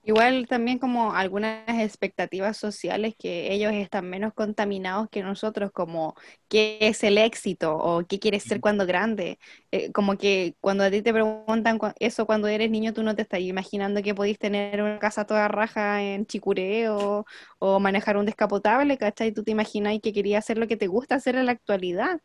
Igual 0.09 0.47
también 0.47 0.79
como 0.79 1.13
algunas 1.13 1.67
expectativas 1.69 2.57
sociales 2.57 3.13
que 3.17 3.53
ellos 3.53 3.71
están 3.73 4.09
menos 4.09 4.33
contaminados 4.33 5.07
que 5.11 5.21
nosotros, 5.21 5.71
como 5.71 6.15
qué 6.47 6.79
es 6.81 7.03
el 7.03 7.17
éxito 7.19 7.77
o 7.77 8.03
qué 8.07 8.17
quieres 8.19 8.43
ser 8.43 8.59
cuando 8.59 8.87
grande. 8.87 9.37
Eh, 9.71 9.91
como 9.91 10.17
que 10.17 10.55
cuando 10.61 10.83
a 10.83 10.89
ti 10.91 11.03
te 11.03 11.13
preguntan 11.13 11.77
cu- 11.77 11.93
eso 11.99 12.25
cuando 12.25 12.47
eres 12.47 12.71
niño, 12.71 12.91
tú 12.93 13.03
no 13.03 13.15
te 13.15 13.21
estás 13.21 13.41
imaginando 13.41 14.01
que 14.01 14.15
podís 14.15 14.39
tener 14.39 14.81
una 14.81 14.97
casa 14.99 15.25
toda 15.27 15.47
raja 15.47 16.01
en 16.01 16.25
Chicureo 16.25 16.97
o, 16.97 17.25
o 17.59 17.79
manejar 17.79 18.17
un 18.17 18.25
descapotable, 18.25 18.97
¿cachai? 18.97 19.31
Tú 19.31 19.43
te 19.43 19.51
imaginas 19.51 19.99
que 20.01 20.11
querías 20.13 20.43
hacer 20.45 20.57
lo 20.57 20.67
que 20.67 20.77
te 20.77 20.87
gusta 20.87 21.15
hacer 21.15 21.35
en 21.35 21.45
la 21.45 21.51
actualidad. 21.51 22.19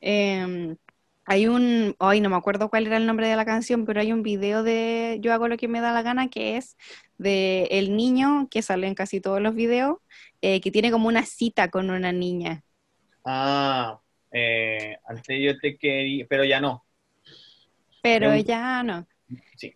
Em, 0.00 0.76
hay 1.26 1.46
un, 1.46 1.94
hoy 1.98 2.20
no 2.20 2.28
me 2.30 2.36
acuerdo 2.36 2.68
cuál 2.70 2.86
era 2.86 2.96
el 2.98 3.06
nombre 3.06 3.28
de 3.28 3.36
la 3.36 3.46
canción, 3.46 3.86
pero 3.86 4.00
hay 4.00 4.12
un 4.12 4.22
video 4.22 4.62
de 4.62 5.18
Yo 5.22 5.32
hago 5.32 5.48
lo 5.48 5.56
que 5.56 5.68
me 5.68 5.80
da 5.80 5.92
la 5.92 6.02
gana 6.02 6.28
que 6.28 6.56
es 6.58 6.76
de 7.18 7.64
el 7.70 7.96
niño 7.96 8.48
que 8.50 8.62
sale 8.62 8.86
en 8.86 8.94
casi 8.94 9.20
todos 9.20 9.40
los 9.40 9.54
videos, 9.54 9.98
eh, 10.42 10.60
que 10.60 10.70
tiene 10.70 10.90
como 10.90 11.08
una 11.08 11.24
cita 11.24 11.70
con 11.70 11.90
una 11.90 12.12
niña. 12.12 12.64
Ah, 13.24 14.00
eh, 14.32 14.96
antes 15.06 15.38
yo 15.40 15.58
te 15.58 15.76
quería, 15.78 16.26
pero 16.28 16.44
ya 16.44 16.60
no. 16.60 16.84
Pero 18.02 18.30
un- 18.30 18.44
ya 18.44 18.82
no. 18.82 19.06
Sí. 19.56 19.74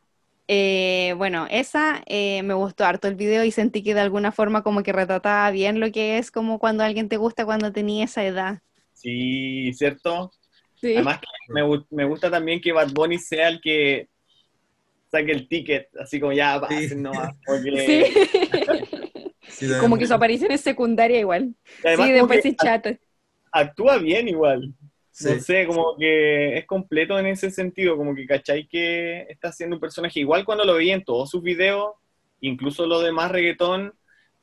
Eh, 0.50 1.14
bueno, 1.18 1.46
esa 1.50 2.02
eh, 2.06 2.42
me 2.42 2.54
gustó 2.54 2.84
harto 2.84 3.06
el 3.06 3.16
video 3.16 3.44
y 3.44 3.50
sentí 3.50 3.82
que 3.82 3.94
de 3.94 4.00
alguna 4.00 4.32
forma 4.32 4.62
como 4.62 4.82
que 4.82 4.92
retrataba 4.92 5.50
bien 5.50 5.78
lo 5.78 5.92
que 5.92 6.16
es 6.18 6.30
como 6.30 6.58
cuando 6.58 6.84
alguien 6.84 7.08
te 7.08 7.18
gusta 7.18 7.44
cuando 7.44 7.70
tenía 7.72 8.04
esa 8.04 8.24
edad. 8.24 8.60
Sí, 8.94 9.72
¿cierto? 9.74 10.32
Sí. 10.80 10.94
Además, 10.94 11.20
que 11.20 11.26
me, 11.52 11.62
me 11.90 12.04
gusta 12.04 12.30
también 12.30 12.60
que 12.60 12.72
Bad 12.72 12.92
Bunny 12.92 13.18
sea 13.18 13.48
el 13.48 13.60
que 13.60 14.08
saque 15.10 15.32
el 15.32 15.48
ticket, 15.48 15.88
así 15.98 16.20
como 16.20 16.32
ya, 16.32 16.60
pasen 16.60 17.02
nomás, 17.02 17.36
porque 17.44 17.70
Sí. 17.86 18.04
Sí, 19.50 19.66
como 19.80 19.96
que 19.98 20.06
su 20.06 20.14
aparición 20.14 20.52
es 20.52 20.60
secundaria 20.60 21.18
igual. 21.18 21.54
además 21.82 22.06
sí, 22.06 22.12
después 22.12 22.42
que 22.42 22.50
sí 22.50 22.56
chata. 22.56 22.96
actúa 23.50 23.98
bien 23.98 24.28
igual. 24.28 24.68
No 24.68 24.74
Sí. 25.10 25.40
sé, 25.40 25.66
como 25.66 25.96
que 25.98 26.58
es 26.58 26.66
completo 26.66 27.18
en 27.18 27.26
ese 27.26 27.50
sentido, 27.50 27.96
como 27.96 28.14
que 28.14 28.24
cachai 28.26 28.68
que 28.68 29.22
está 29.28 29.48
haciendo 29.48 29.74
un 29.74 29.80
personaje. 29.80 30.20
Igual 30.20 30.44
cuando 30.44 30.64
lo 30.64 30.76
vi 30.76 30.90
en 30.92 31.02
todos 31.02 31.30
sus 31.30 31.42
videos, 31.42 31.92
incluso 32.40 32.86
lo 32.86 33.00
demás 33.00 33.32
reggaetón, 33.32 33.94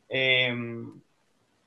eh, 0.09 0.53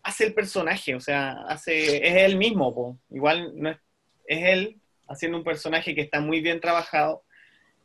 hace 0.02 0.26
el 0.26 0.34
personaje, 0.34 0.94
o 0.94 1.00
sea, 1.00 1.32
hace, 1.48 2.06
es 2.06 2.16
él 2.16 2.36
mismo, 2.36 2.74
po. 2.74 2.98
igual 3.10 3.52
no 3.54 3.70
es, 3.70 3.78
es 4.26 4.44
él 4.44 4.76
haciendo 5.08 5.38
un 5.38 5.44
personaje 5.44 5.94
que 5.94 6.02
está 6.02 6.20
muy 6.20 6.40
bien 6.42 6.60
trabajado 6.60 7.22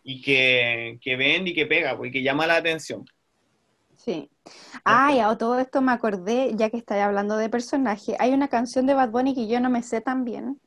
y 0.03 0.21
que, 0.21 0.99
que 1.01 1.15
vende 1.15 1.51
y 1.51 1.55
que 1.55 1.65
pega, 1.67 1.97
porque 1.97 2.23
llama 2.23 2.47
la 2.47 2.57
atención. 2.57 3.05
Sí. 3.95 4.29
Ah, 4.85 5.13
y 5.13 5.19
a 5.19 5.37
todo 5.37 5.59
esto 5.59 5.81
me 5.81 5.91
acordé, 5.93 6.51
ya 6.55 6.69
que 6.69 6.77
estáis 6.77 7.03
hablando 7.03 7.37
de 7.37 7.49
personaje, 7.49 8.15
hay 8.19 8.33
una 8.33 8.49
canción 8.49 8.85
de 8.85 8.93
Bad 8.95 9.11
Bunny 9.11 9.33
que 9.35 9.47
yo 9.47 9.59
no 9.59 9.69
me 9.69 9.83
sé 9.83 10.01
tan 10.01 10.25
bien, 10.25 10.59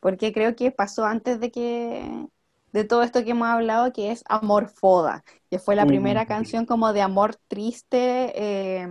porque 0.00 0.32
creo 0.32 0.54
que 0.54 0.70
pasó 0.70 1.04
antes 1.04 1.40
de 1.40 1.50
que 1.50 2.26
de 2.72 2.84
todo 2.84 3.02
esto 3.02 3.24
que 3.24 3.30
hemos 3.30 3.48
hablado, 3.48 3.92
que 3.92 4.10
es 4.12 4.22
Amor 4.28 4.68
Foda, 4.68 5.24
que 5.50 5.58
fue 5.58 5.76
la 5.76 5.86
Uh. 5.86 5.86
primera 5.86 6.26
canción 6.26 6.66
como 6.66 6.92
de 6.92 7.02
amor 7.02 7.36
triste, 7.48 8.32
eh, 8.36 8.88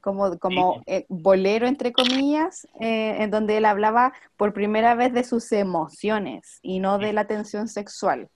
como, 0.00 0.38
como 0.38 0.82
eh, 0.86 1.06
bolero, 1.08 1.66
entre 1.66 1.92
comillas, 1.92 2.66
eh, 2.80 3.16
en 3.22 3.30
donde 3.30 3.56
él 3.58 3.64
hablaba 3.64 4.12
por 4.36 4.52
primera 4.52 4.94
vez 4.94 5.12
de 5.12 5.24
sus 5.24 5.50
emociones 5.52 6.58
y 6.62 6.80
no 6.80 6.98
de 6.98 7.12
la 7.12 7.26
tensión 7.26 7.68
sexual. 7.68 8.30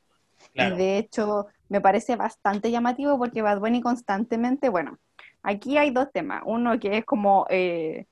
Claro. 0.52 0.74
Y 0.74 0.78
de 0.78 0.98
hecho, 0.98 1.46
me 1.68 1.80
parece 1.80 2.16
bastante 2.16 2.70
llamativo 2.70 3.18
porque 3.18 3.42
Bad 3.42 3.60
Bunny 3.60 3.80
constantemente, 3.80 4.68
bueno, 4.68 4.98
aquí 5.42 5.78
hay 5.78 5.90
dos 5.90 6.10
temas. 6.12 6.42
Uno 6.46 6.78
que 6.78 6.98
es 6.98 7.04
como 7.04 7.46
eh, 7.48 8.06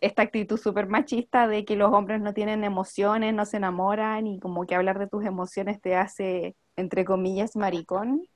esta 0.00 0.22
actitud 0.22 0.58
súper 0.58 0.86
machista 0.86 1.48
de 1.48 1.64
que 1.64 1.76
los 1.76 1.92
hombres 1.92 2.20
no 2.20 2.34
tienen 2.34 2.64
emociones, 2.64 3.32
no 3.34 3.44
se 3.46 3.56
enamoran 3.56 4.26
y 4.26 4.38
como 4.38 4.66
que 4.66 4.74
hablar 4.74 4.98
de 4.98 5.06
tus 5.06 5.24
emociones 5.24 5.80
te 5.80 5.96
hace, 5.96 6.56
entre 6.76 7.04
comillas, 7.04 7.56
maricón. 7.56 8.26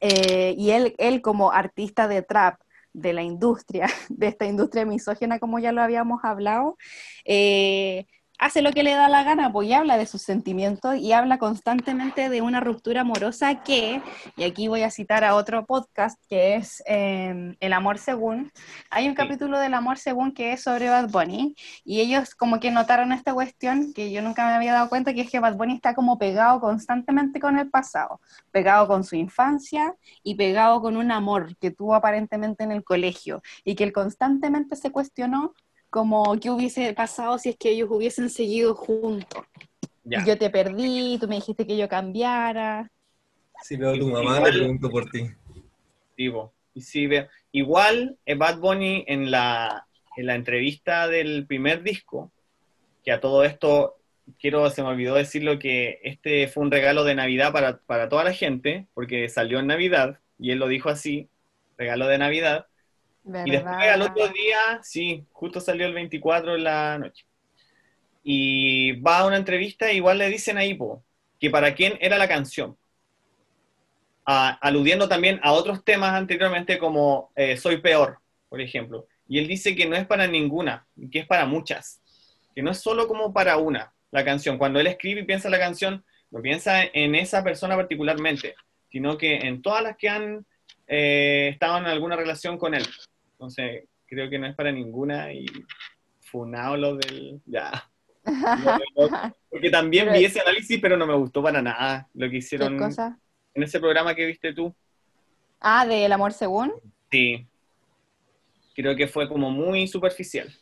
Eh, 0.00 0.54
y 0.58 0.70
él, 0.70 0.94
él 0.98 1.22
como 1.22 1.52
artista 1.52 2.06
de 2.06 2.22
trap 2.22 2.60
de 2.92 3.12
la 3.12 3.22
industria, 3.22 3.86
de 4.08 4.28
esta 4.28 4.46
industria 4.46 4.84
misógena, 4.84 5.38
como 5.38 5.58
ya 5.58 5.72
lo 5.72 5.82
habíamos 5.82 6.24
hablado, 6.24 6.76
eh, 7.24 8.06
hace 8.38 8.62
lo 8.62 8.72
que 8.72 8.82
le 8.82 8.92
da 8.94 9.08
la 9.08 9.24
gana, 9.24 9.50
pues 9.52 9.68
y 9.68 9.72
habla 9.72 9.96
de 9.96 10.06
sus 10.06 10.22
sentimientos 10.22 10.96
y 10.96 11.12
habla 11.12 11.38
constantemente 11.38 12.28
de 12.28 12.42
una 12.42 12.60
ruptura 12.60 13.00
amorosa 13.02 13.62
que, 13.62 14.02
y 14.36 14.44
aquí 14.44 14.68
voy 14.68 14.82
a 14.82 14.90
citar 14.90 15.24
a 15.24 15.34
otro 15.34 15.66
podcast 15.66 16.20
que 16.28 16.56
es 16.56 16.82
eh, 16.86 17.56
El 17.60 17.72
amor 17.72 17.98
según, 17.98 18.52
hay 18.90 19.08
un 19.08 19.16
Sí. 19.16 19.16
capítulo 19.16 19.58
del 19.58 19.74
amor 19.74 19.98
según 19.98 20.32
que 20.32 20.52
es 20.52 20.62
sobre 20.62 20.88
Bad 20.90 21.10
Bunny 21.10 21.54
y 21.84 22.00
ellos 22.00 22.34
como 22.34 22.60
que 22.60 22.70
notaron 22.70 23.12
esta 23.12 23.32
cuestión 23.32 23.92
que 23.94 24.10
yo 24.12 24.20
nunca 24.22 24.46
me 24.46 24.52
había 24.54 24.72
dado 24.74 24.88
cuenta, 24.88 25.14
que 25.14 25.22
es 25.22 25.30
que 25.30 25.40
Bad 25.40 25.56
Bunny 25.56 25.74
está 25.74 25.94
como 25.94 26.18
pegado 26.18 26.60
constantemente 26.60 27.40
con 27.40 27.58
el 27.58 27.70
pasado, 27.70 28.20
pegado 28.50 28.86
con 28.86 29.04
su 29.04 29.16
infancia 29.16 29.94
y 30.22 30.34
pegado 30.34 30.80
con 30.82 30.96
un 30.96 31.10
amor 31.10 31.56
que 31.58 31.70
tuvo 31.70 31.94
aparentemente 31.94 32.64
en 32.64 32.72
el 32.72 32.84
colegio 32.84 33.42
y 33.64 33.74
que 33.74 33.84
él 33.84 33.92
constantemente 33.92 34.76
se 34.76 34.90
cuestionó 34.90 35.54
como 35.90 36.38
qué 36.40 36.50
hubiese 36.50 36.92
pasado 36.94 37.38
si 37.38 37.50
es 37.50 37.56
que 37.56 37.70
ellos 37.70 37.88
hubiesen 37.90 38.30
seguido 38.30 38.74
juntos. 38.74 39.44
Ya. 40.04 40.24
Yo 40.24 40.38
te 40.38 40.50
perdí, 40.50 41.18
tú 41.18 41.26
me 41.28 41.36
dijiste 41.36 41.66
que 41.66 41.76
yo 41.76 41.88
cambiara. 41.88 42.90
Si 43.62 43.76
veo 43.76 43.90
a 43.94 43.98
tu 43.98 44.06
mamá, 44.08 44.36
Igual- 44.36 44.52
le 44.52 44.58
pregunto 44.58 44.90
por 44.90 45.10
ti. 45.10 45.30
Digo, 46.16 46.52
y 46.74 46.80
sí, 46.82 47.06
ve- 47.06 47.28
igual 47.52 48.16
eh, 48.24 48.34
Bad 48.34 48.58
Bunny 48.58 49.04
en 49.06 49.30
la, 49.30 49.86
en 50.16 50.26
la 50.26 50.34
entrevista 50.34 51.08
del 51.08 51.46
primer 51.46 51.82
disco, 51.82 52.30
que 53.04 53.12
a 53.12 53.20
todo 53.20 53.44
esto 53.44 53.96
quiero, 54.40 54.68
se 54.70 54.82
me 54.82 54.88
olvidó 54.88 55.14
decirlo 55.14 55.58
que 55.58 56.00
este 56.02 56.48
fue 56.48 56.62
un 56.62 56.70
regalo 56.70 57.04
de 57.04 57.14
Navidad 57.14 57.52
para, 57.52 57.78
para 57.78 58.08
toda 58.08 58.24
la 58.24 58.32
gente, 58.32 58.86
porque 58.94 59.28
salió 59.28 59.58
en 59.58 59.66
Navidad, 59.66 60.18
y 60.38 60.50
él 60.52 60.58
lo 60.58 60.68
dijo 60.68 60.88
así, 60.88 61.28
regalo 61.78 62.06
de 62.06 62.18
Navidad, 62.18 62.66
y 63.44 63.50
después 63.50 63.88
al 63.88 64.02
otro 64.02 64.28
día, 64.28 64.80
sí, 64.82 65.24
justo 65.32 65.60
salió 65.60 65.86
el 65.86 65.94
24 65.94 66.56
en 66.56 66.64
la 66.64 66.98
noche. 66.98 67.24
Y 68.22 68.92
va 69.00 69.18
a 69.18 69.26
una 69.26 69.36
entrevista 69.36 69.92
igual 69.92 70.18
le 70.18 70.28
dicen 70.28 70.58
ahí, 70.58 70.74
po, 70.74 71.04
que 71.38 71.50
para 71.50 71.74
quién 71.74 71.96
era 72.00 72.18
la 72.18 72.28
canción. 72.28 72.76
A- 74.24 74.58
aludiendo 74.60 75.08
también 75.08 75.38
a 75.42 75.52
otros 75.52 75.84
temas 75.84 76.12
anteriormente 76.14 76.78
como 76.78 77.30
eh, 77.36 77.56
Soy 77.56 77.76
Peor, 77.80 78.18
por 78.48 78.60
ejemplo. 78.60 79.06
Y 79.28 79.38
él 79.38 79.46
dice 79.48 79.76
que 79.76 79.86
no 79.86 79.96
es 79.96 80.06
para 80.06 80.26
ninguna, 80.26 80.86
que 81.12 81.20
es 81.20 81.26
para 81.26 81.46
muchas. 81.46 82.00
Que 82.54 82.62
no 82.62 82.70
es 82.72 82.78
solo 82.80 83.06
como 83.06 83.32
para 83.32 83.56
una 83.58 83.92
la 84.10 84.24
canción. 84.24 84.58
Cuando 84.58 84.80
él 84.80 84.86
escribe 84.88 85.20
y 85.20 85.24
piensa 85.24 85.48
la 85.50 85.58
canción, 85.58 86.04
no 86.30 86.42
piensa 86.42 86.82
en 86.84 87.14
esa 87.14 87.44
persona 87.44 87.76
particularmente, 87.76 88.54
sino 88.90 89.16
que 89.16 89.36
en 89.36 89.62
todas 89.62 89.82
las 89.82 89.96
que 89.96 90.08
han 90.08 90.44
eh, 90.88 91.50
estado 91.52 91.78
en 91.78 91.86
alguna 91.86 92.16
relación 92.16 92.58
con 92.58 92.74
él. 92.74 92.84
Entonces, 93.36 93.84
creo 94.06 94.30
que 94.30 94.38
no 94.38 94.46
es 94.46 94.54
para 94.54 94.72
ninguna 94.72 95.32
y 95.32 95.46
funado 96.20 96.76
lo 96.76 96.96
del... 96.96 97.40
Ya. 97.44 97.70
Porque 99.50 99.70
también 99.70 100.10
vi 100.12 100.24
ese 100.24 100.40
análisis, 100.40 100.80
pero 100.80 100.96
no 100.96 101.06
me 101.06 101.14
gustó 101.14 101.42
para 101.42 101.60
nada 101.60 102.08
lo 102.14 102.26
que 102.26 102.32
¿Qué 102.32 102.36
hicieron 102.38 102.78
cosa? 102.78 103.18
en 103.54 103.62
ese 103.62 103.78
programa 103.78 104.14
que 104.14 104.26
viste 104.26 104.52
tú. 104.52 104.74
Ah, 105.60 105.86
de 105.86 106.04
El 106.06 106.12
amor 106.12 106.32
según. 106.32 106.72
Sí. 107.10 107.46
Creo 108.74 108.96
que 108.96 109.06
fue 109.06 109.28
como 109.28 109.50
muy 109.50 109.86
superficial. 109.86 110.52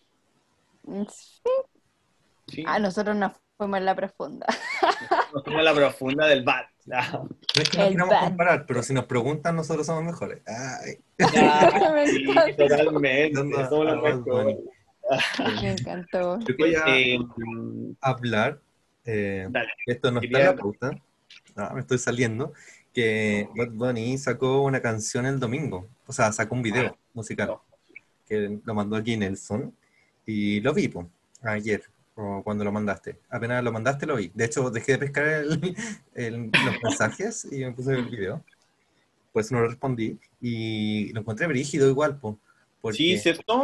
Sí. 2.47 2.65
Ah, 2.67 2.79
nosotros 2.79 3.17
nos 3.17 3.33
fuimos 3.57 3.79
en 3.79 3.85
la 3.85 3.95
profunda. 3.95 4.47
Nos 5.33 5.43
fuimos 5.43 5.61
a 5.61 5.65
la 5.65 5.75
profunda 5.75 6.27
del 6.27 6.45
bad. 6.45 6.67
No 6.87 7.29
es 7.55 7.71
que 7.71 7.79
nos 7.79 7.89
queramos 7.89 8.09
bad. 8.15 8.25
comparar, 8.29 8.67
pero 8.67 8.83
si 8.83 8.93
nos 8.93 9.05
preguntan, 9.07 9.57
nosotros 9.57 9.87
somos 9.87 10.05
mejores. 10.05 10.43
Ay, 10.47 10.99
Ya, 11.35 12.07
sí, 12.07 12.25
totalmente. 12.57 13.37
Somos 13.69 13.87
los 13.87 14.03
mejores. 14.03 14.57
Me 15.63 15.71
encantó. 15.73 16.39
yo 16.41 16.55
voy 16.59 16.75
a 16.75 16.85
Eh, 16.99 17.19
hablar, 18.01 18.61
eh, 19.05 19.47
dale. 19.51 19.69
esto 19.87 20.11
no 20.11 20.21
está 20.21 20.39
en 20.41 20.47
la 20.47 20.57
pauta, 20.57 20.91
no, 21.57 21.71
me 21.75 21.81
estoy 21.81 21.99
saliendo, 21.99 22.53
que 22.93 23.49
Bad 23.55 23.71
Bunny 23.73 24.17
sacó 24.19 24.63
una 24.63 24.81
canción 24.81 25.27
el 25.27 25.39
domingo, 25.41 25.89
o 26.07 26.13
sea, 26.13 26.33
sacó 26.33 26.55
un 26.55 26.63
video 26.63 26.97
musical, 27.13 27.57
que 28.27 28.59
lo 28.65 28.75
mandó 28.75 28.97
aquí 28.97 29.17
Nelson, 29.17 29.75
y 30.27 30.61
lo 30.61 30.73
vi, 30.73 30.89
po, 30.89 31.09
ayer, 31.43 31.83
o 32.15 32.43
cuando 32.45 32.65
lo 32.65 32.73
mandaste. 32.73 33.19
Apenas 33.31 33.63
lo 33.65 33.73
mandaste, 33.73 34.07
lo 34.07 34.17
vi. 34.17 34.31
De 34.35 34.45
hecho, 34.47 34.71
dejé 34.71 34.93
de 34.93 34.99
pescar 34.99 35.27
el- 35.27 35.77
el- 36.15 36.51
los 36.61 36.83
mensajes 36.83 37.47
y 37.51 37.65
me 37.65 37.73
puse 37.73 37.93
el 37.95 38.07
video. 38.07 38.45
Pues 39.33 39.51
no 39.53 39.61
lo 39.61 39.69
respondí, 39.69 40.19
y 40.41 41.13
lo 41.13 41.21
encontré 41.21 41.47
brígido 41.49 41.89
igual, 41.89 42.19
po, 42.21 42.39
porque 42.81 42.99
Sí, 42.99 43.19
¿cierto? 43.19 43.63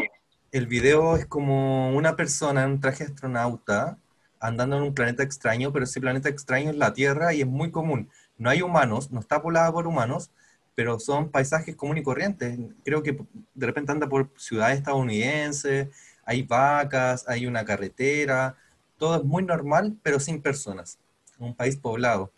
el 0.53 0.67
video 0.67 1.17
es 1.17 1.27
como 1.27 1.91
una 1.97 2.17
persona 2.17 2.65
en 2.65 2.73
un 2.73 2.81
traje 2.81 3.05
astronauta 3.05 3.99
andando 4.41 4.77
en 4.77 4.83
un 4.85 4.95
planeta 4.95 5.23
extraño, 5.23 5.73
pero 5.73 5.85
ese 5.85 6.01
planeta 6.01 6.29
extraño 6.29 6.71
es 6.71 6.77
la 6.77 6.93
Tierra 6.95 7.35
y 7.35 7.43
es 7.43 7.47
muy 7.47 7.71
común. 7.71 8.09
No 8.39 8.51
hay 8.51 8.63
humanos, 8.63 9.11
no 9.13 9.21
está 9.21 9.43
poblada 9.43 9.71
por 9.73 9.87
humanos, 9.87 10.31
pero 10.75 10.99
son 10.99 11.31
paisajes 11.31 11.77
comunes 11.77 12.01
y 12.03 12.05
corrientes. 12.05 12.59
Creo 12.85 13.03
que 13.03 13.13
de 13.55 13.67
repente 13.67 13.93
anda 13.93 14.09
por 14.09 14.31
ciudades 14.39 14.79
estadounidenses, 14.79 15.89
hay 16.31 16.43
vacas, 16.43 17.25
hay 17.29 17.45
una 17.45 17.65
carretera, 17.65 18.55
todo 18.99 19.17
es 19.17 19.25
muy 19.25 19.43
normal, 19.43 19.97
pero 20.01 20.21
sin 20.21 20.41
personas. 20.41 20.97
Un 21.41 21.55
país 21.57 21.77
poblado, 21.77 22.31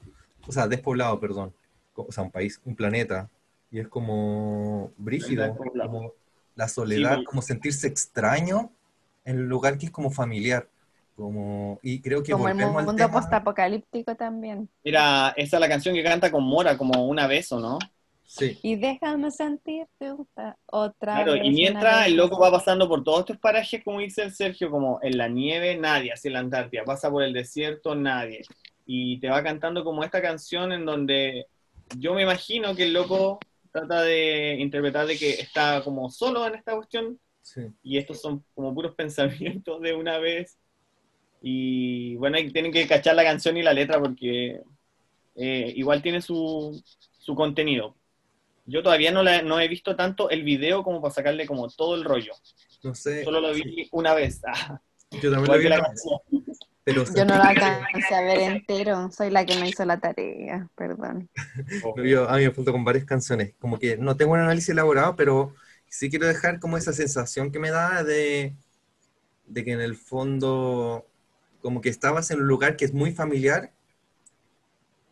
o 0.49 0.53
sea, 0.53 0.67
despoblado, 0.67 1.21
perdón. 1.21 1.53
O 1.95 2.11
sea, 2.11 2.25
un 2.25 2.31
país, 2.31 2.59
un 2.65 2.75
planeta. 2.75 3.29
Y 3.71 3.81
es 3.81 3.89
como 3.89 4.91
brígido, 4.97 5.55
como 5.55 6.13
la 6.55 6.69
soledad, 6.69 7.19
Sí. 7.19 7.25
como 7.25 7.43
sentirse 7.43 7.87
extraño 7.87 8.71
en 9.27 9.41
un 9.41 9.49
lugar 9.51 9.77
que 9.77 9.87
es 9.87 9.93
como 9.93 10.11
familiar. 10.11 10.67
Como, 11.15 11.79
y 11.83 12.01
creo 12.01 12.23
que 12.23 12.33
Como 12.33 12.49
el 12.49 12.55
mundo 12.55 13.11
postapocalíptico 13.11 14.15
también. 14.15 14.71
Mira, 14.83 15.35
esa 15.37 15.57
es 15.59 15.61
la 15.61 15.69
canción 15.69 15.95
que 15.95 16.03
canta 16.03 16.31
con 16.31 16.45
Mora, 16.45 16.79
como 16.79 17.07
una 17.07 17.27
vez, 17.27 17.53
¿o 17.53 17.61
no? 17.61 17.79
Sí, 18.35 18.59
Y 18.63 18.77
déjame 18.77 19.31
sentirte 19.31 20.11
otra, 20.13 20.57
otra 20.67 21.15
Claro, 21.17 21.33
vez, 21.33 21.43
y 21.45 21.51
mientras 21.51 21.99
vez 21.99 22.07
el 22.07 22.17
loco 22.17 22.39
va 22.41 22.51
pasando 22.51 22.89
por 22.89 23.05
todos 23.05 23.21
estos 23.21 23.37
parajes, 23.39 23.85
como 23.85 24.01
dice 24.01 24.23
el 24.23 24.33
Sergio, 24.33 24.71
como 24.71 24.99
en 25.03 25.19
la 25.19 25.29
nieve, 25.29 25.77
nadie, 25.77 26.13
así 26.13 26.29
en 26.29 26.35
la 26.35 26.41
Antártida, 26.41 26.83
pasa 26.85 27.11
por 27.11 27.23
el 27.23 27.35
desierto, 27.35 27.95
nadie. 27.95 28.41
Y 28.87 29.21
te 29.21 29.29
va 29.29 29.43
cantando 29.43 29.85
como 29.85 30.03
esta 30.03 30.23
canción 30.23 30.73
en 30.73 30.87
donde 30.87 31.47
yo 31.99 32.15
me 32.15 32.23
imagino 32.23 32.75
que 32.75 32.85
el 32.85 32.95
loco 32.95 33.39
trata 33.71 34.03
de 34.03 34.57
interpretar 34.61 35.07
de 35.07 35.19
que 35.19 35.33
está 35.33 35.83
como 35.85 36.11
solo 36.11 36.47
en 36.47 36.55
esta 36.55 36.75
cuestión 36.75 37.19
Sí. 37.43 37.63
y 37.83 37.99
estos 37.99 38.21
son 38.21 38.45
como 38.55 38.73
puros 38.75 38.95
pensamientos 38.95 39.81
de 39.83 39.95
una 39.95 40.19
vez. 40.19 40.57
Y 41.43 42.17
bueno, 42.17 42.37
ahí 42.37 42.51
tienen 42.53 42.73
que 42.73 42.87
cachar 42.87 43.15
la 43.17 43.25
canción 43.25 43.57
y 43.57 43.63
la 43.63 43.75
letra 43.75 44.01
porque 44.01 44.63
eh, 45.35 45.73
igual 45.77 46.03
tiene 46.03 46.23
su, 46.23 46.83
su 47.19 47.35
contenido. 47.35 47.97
Yo 48.73 48.83
todavía 48.83 49.13
no, 49.13 49.23
la- 49.23 49.43
no 49.43 49.61
he 49.61 49.69
visto 49.69 49.95
tanto 49.95 50.31
el 50.31 50.45
video 50.45 50.83
como 50.83 51.03
para 51.03 51.13
sacarle 51.13 51.47
como 51.47 51.69
todo 51.69 51.95
el 51.95 52.05
rollo. 52.05 52.33
No 52.83 52.95
sé. 52.95 53.23
Solo 53.23 53.41
lo 53.43 53.53
vi 53.53 53.87
una 53.93 54.15
vez. 54.15 54.41
Ah, 54.47 54.81
Yo 55.11 55.31
también 55.31 55.53
lo 55.53 55.59
vi 55.59 55.69
la 55.69 55.83
canción. 55.83 56.21
pero 56.83 57.05
Yo 57.15 57.25
no 57.27 57.37
lo 57.37 57.43
alcancé 57.43 58.15
a 58.15 58.23
ver 58.23 58.39
entero, 58.41 59.11
soy 59.13 59.29
la 59.29 59.45
que 59.45 59.57
no 59.57 59.67
hizo 59.67 59.85
la 59.85 60.01
tarea, 60.01 60.71
perdón. 60.75 61.29
Yo, 62.03 62.29
a 62.31 62.39
mí 62.39 62.45
me 62.45 62.51
falta 62.51 62.73
con 62.73 62.83
varias 62.83 63.05
canciones. 63.05 63.53
Como 63.59 63.79
que 63.79 63.99
no 63.99 64.17
tengo 64.17 64.33
un 64.33 64.39
análisis 64.41 64.71
elaborado, 64.71 65.17
pero 65.17 65.55
sí 65.87 66.09
quiero 66.09 66.27
dejar 66.27 66.59
como 66.59 66.79
esa 66.79 66.95
sensación 66.95 67.53
que 67.53 67.59
me 67.59 67.71
da 67.71 68.03
de, 68.05 68.57
de 69.47 69.65
que 69.65 69.73
en 69.73 69.83
el 69.83 69.97
fondo, 69.97 71.07
como 71.61 71.83
que 71.83 71.91
estabas 71.91 72.31
en 72.31 72.41
un 72.41 72.47
lugar 72.47 72.77
que 72.77 72.87
es 72.87 72.95
muy 72.95 73.13
familiar, 73.13 73.73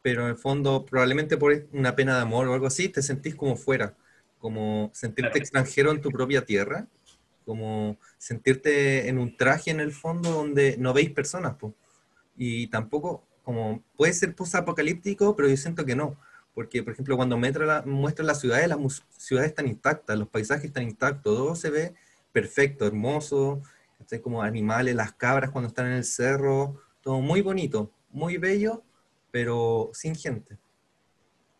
pero 0.02 0.22
en 0.24 0.28
el 0.30 0.36
fondo, 0.36 0.84
probablemente 0.86 1.36
por 1.36 1.66
una 1.72 1.94
pena 1.96 2.16
de 2.16 2.22
amor 2.22 2.48
o 2.48 2.54
algo 2.54 2.66
así, 2.66 2.88
te 2.88 3.02
sentís 3.02 3.34
como 3.34 3.56
fuera, 3.56 3.96
como 4.38 4.90
sentirte 4.94 5.32
Claro. 5.32 5.38
extranjero 5.40 5.90
en 5.92 6.00
tu 6.00 6.10
propia 6.10 6.44
tierra, 6.44 6.86
como 7.44 7.98
sentirte 8.18 9.08
en 9.08 9.18
un 9.18 9.36
traje 9.36 9.70
en 9.70 9.80
el 9.80 9.92
fondo 9.92 10.30
donde 10.30 10.76
no 10.78 10.92
veis 10.92 11.10
personas, 11.10 11.56
po. 11.56 11.74
Y 12.36 12.68
tampoco, 12.68 13.24
como 13.44 13.82
puede 13.96 14.12
ser 14.12 14.34
post-apocalíptico, 14.34 15.36
pero 15.36 15.48
yo 15.48 15.56
siento 15.56 15.84
que 15.84 15.96
no. 15.96 16.16
Porque, 16.54 16.82
por 16.82 16.92
ejemplo, 16.92 17.16
cuando 17.16 17.38
muestra, 17.38 17.66
la, 17.66 17.82
muestra 17.82 18.24
las 18.24 18.40
ciudades, 18.40 18.68
las 18.68 19.02
ciudades 19.16 19.50
están 19.50 19.68
intactas, 19.68 20.18
los 20.18 20.28
paisajes 20.28 20.66
están 20.66 20.84
intactos, 20.84 21.22
todo 21.22 21.54
se 21.56 21.70
ve 21.70 21.94
perfecto, 22.32 22.86
hermoso, 22.86 23.62
como 24.22 24.42
animales, 24.42 24.94
las 24.94 25.12
cabras 25.12 25.50
cuando 25.50 25.68
están 25.68 25.86
en 25.86 25.92
el 25.92 26.04
cerro, 26.04 26.80
todo 27.02 27.20
muy 27.20 27.42
bonito, 27.42 27.92
muy 28.10 28.38
bello, 28.38 28.82
pero 29.30 29.90
sin 29.92 30.14
gente. 30.14 30.56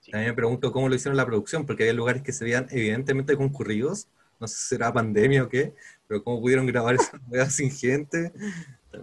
Sí. 0.01 0.11
También 0.13 0.31
me 0.31 0.37
pregunto 0.37 0.73
cómo 0.73 0.89
lo 0.89 0.95
hicieron 0.95 1.17
la 1.17 1.27
producción, 1.27 1.67
porque 1.67 1.85
había 1.85 1.95
lugares 1.95 2.23
que 2.23 2.33
se 2.33 2.45
veían 2.45 2.67
evidentemente 2.71 3.37
concurridos, 3.37 4.09
no 4.41 4.49
sé 4.49 4.57
si 4.57 4.69
será 4.69 4.93
pandemia 4.93 5.45
o 5.45 5.49
qué, 5.49 5.75
pero 6.09 6.25
cómo 6.25 6.41
pudieron 6.41 6.67
grabar 6.67 6.95
esas 6.97 7.21
weas 7.29 7.55
sin 7.55 7.71
gente. 7.71 8.33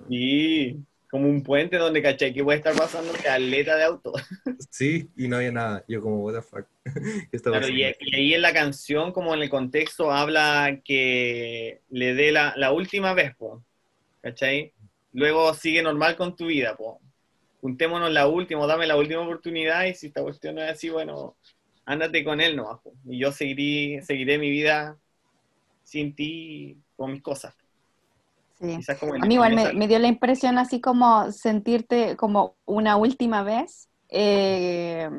Y 0.10 0.77
como 1.10 1.30
un 1.30 1.41
puente 1.41 1.77
donde, 1.77 2.02
¿cachai? 2.02 2.34
Que 2.34 2.44
puede 2.44 2.57
estar 2.57 2.76
pasando 2.76 3.14
caleta 3.23 3.77
de 3.77 3.84
auto. 3.84 4.14
Sí, 4.69 5.10
y 5.15 5.27
no 5.27 5.38
había 5.38 5.52
nada. 5.52 5.85
Yo 5.88 6.02
como, 6.02 6.18
what 6.18 6.34
the 6.34 6.41
fuck. 6.41 6.65
¿Qué 7.31 7.38
está 7.38 7.52
Claro, 7.52 7.69
y 7.69 7.84
ahí 7.84 8.34
en 8.34 8.41
la 8.41 8.53
canción, 8.53 9.14
como 9.14 9.34
en 9.34 9.41
el 9.41 9.49
contexto, 9.49 10.11
habla 10.11 10.81
que 10.84 11.81
le 11.89 12.14
dé 12.14 12.31
la, 12.31 12.53
la 12.57 12.72
última 12.72 13.14
vez, 13.14 13.35
po, 13.35 13.64
¿cachai? 14.22 14.73
Luego 15.14 15.53
sigue 15.53 15.81
normal 15.81 16.18
con 16.18 16.35
tu 16.35 16.48
vida, 16.48 16.76
po. 16.76 16.99
Juntémonos 17.68 18.10
la 18.14 18.27
última, 18.27 18.65
dame 18.65 18.88
la 18.88 18.95
última 18.95 19.19
oportunidad 19.23 19.84
y 19.84 19.94
si 19.94 20.07
esta 20.07 20.22
cuestión 20.23 20.56
no 20.56 20.61
es 20.64 20.72
así, 20.72 20.89
bueno, 20.89 21.35
ándate 21.85 22.23
con 22.23 22.39
él 22.39 22.56
nomás, 22.56 22.80
po. 22.81 22.94
Y 23.06 23.19
yo 23.19 23.34
seguiré, 23.34 24.02
seguiré 24.03 24.38
mi 24.38 24.49
vida 24.49 24.98
sin 25.84 26.15
ti, 26.15 26.81
con 26.95 27.11
mis 27.11 27.22
cosas. 27.22 27.53
Sí. 28.57 28.80
Como 29.02 29.15
el- 29.15 29.22
A 29.22 29.26
mí 29.26 29.34
igual 29.34 29.53
me, 29.53 29.88
dio 29.89 29.99
la 29.99 30.07
impresión 30.07 30.57
así 30.57 30.80
como 30.80 31.30
sentirte 31.34 32.15
como 32.15 32.56
una 32.65 32.95
última 32.95 33.44
vez, 33.44 33.89
eh, 34.07 35.10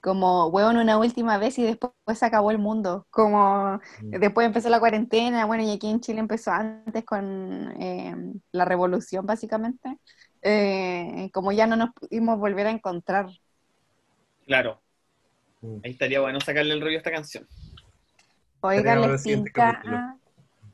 como 0.00 0.48
hueón 0.48 0.76
una 0.76 0.98
última 0.98 1.38
vez 1.38 1.58
y 1.60 1.62
después 1.62 1.92
se 2.16 2.26
acabó 2.26 2.50
el 2.50 2.58
mundo, 2.58 3.06
como 3.10 3.80
Mm. 4.02 4.10
después 4.18 4.46
empezó 4.48 4.68
la 4.68 4.80
cuarentena, 4.80 5.46
bueno, 5.46 5.62
y 5.62 5.70
aquí 5.70 5.88
en 5.88 6.00
Chile 6.00 6.18
empezó 6.18 6.50
antes 6.50 7.04
con 7.04 7.72
eh, 7.80 8.14
la 8.52 8.64
revolución 8.64 9.24
básicamente, 9.24 9.96
eh, 10.44 11.30
como 11.32 11.52
ya 11.52 11.66
no 11.66 11.76
nos 11.76 11.90
pudimos 11.94 12.38
volver 12.38 12.68
a 12.68 12.70
encontrar. 12.70 13.26
Claro, 14.46 14.80
Mm. 15.62 15.78
ahí 15.82 15.92
estaría 15.92 16.20
bueno 16.20 16.40
sacarle 16.40 16.74
el 16.74 16.80
rollo 16.82 16.96
a 16.96 16.98
esta 16.98 17.10
canción. 17.10 17.48
El 18.62 18.84
¿les 18.84 19.22
tinca, 19.22 19.72
capítulo. 19.72 19.98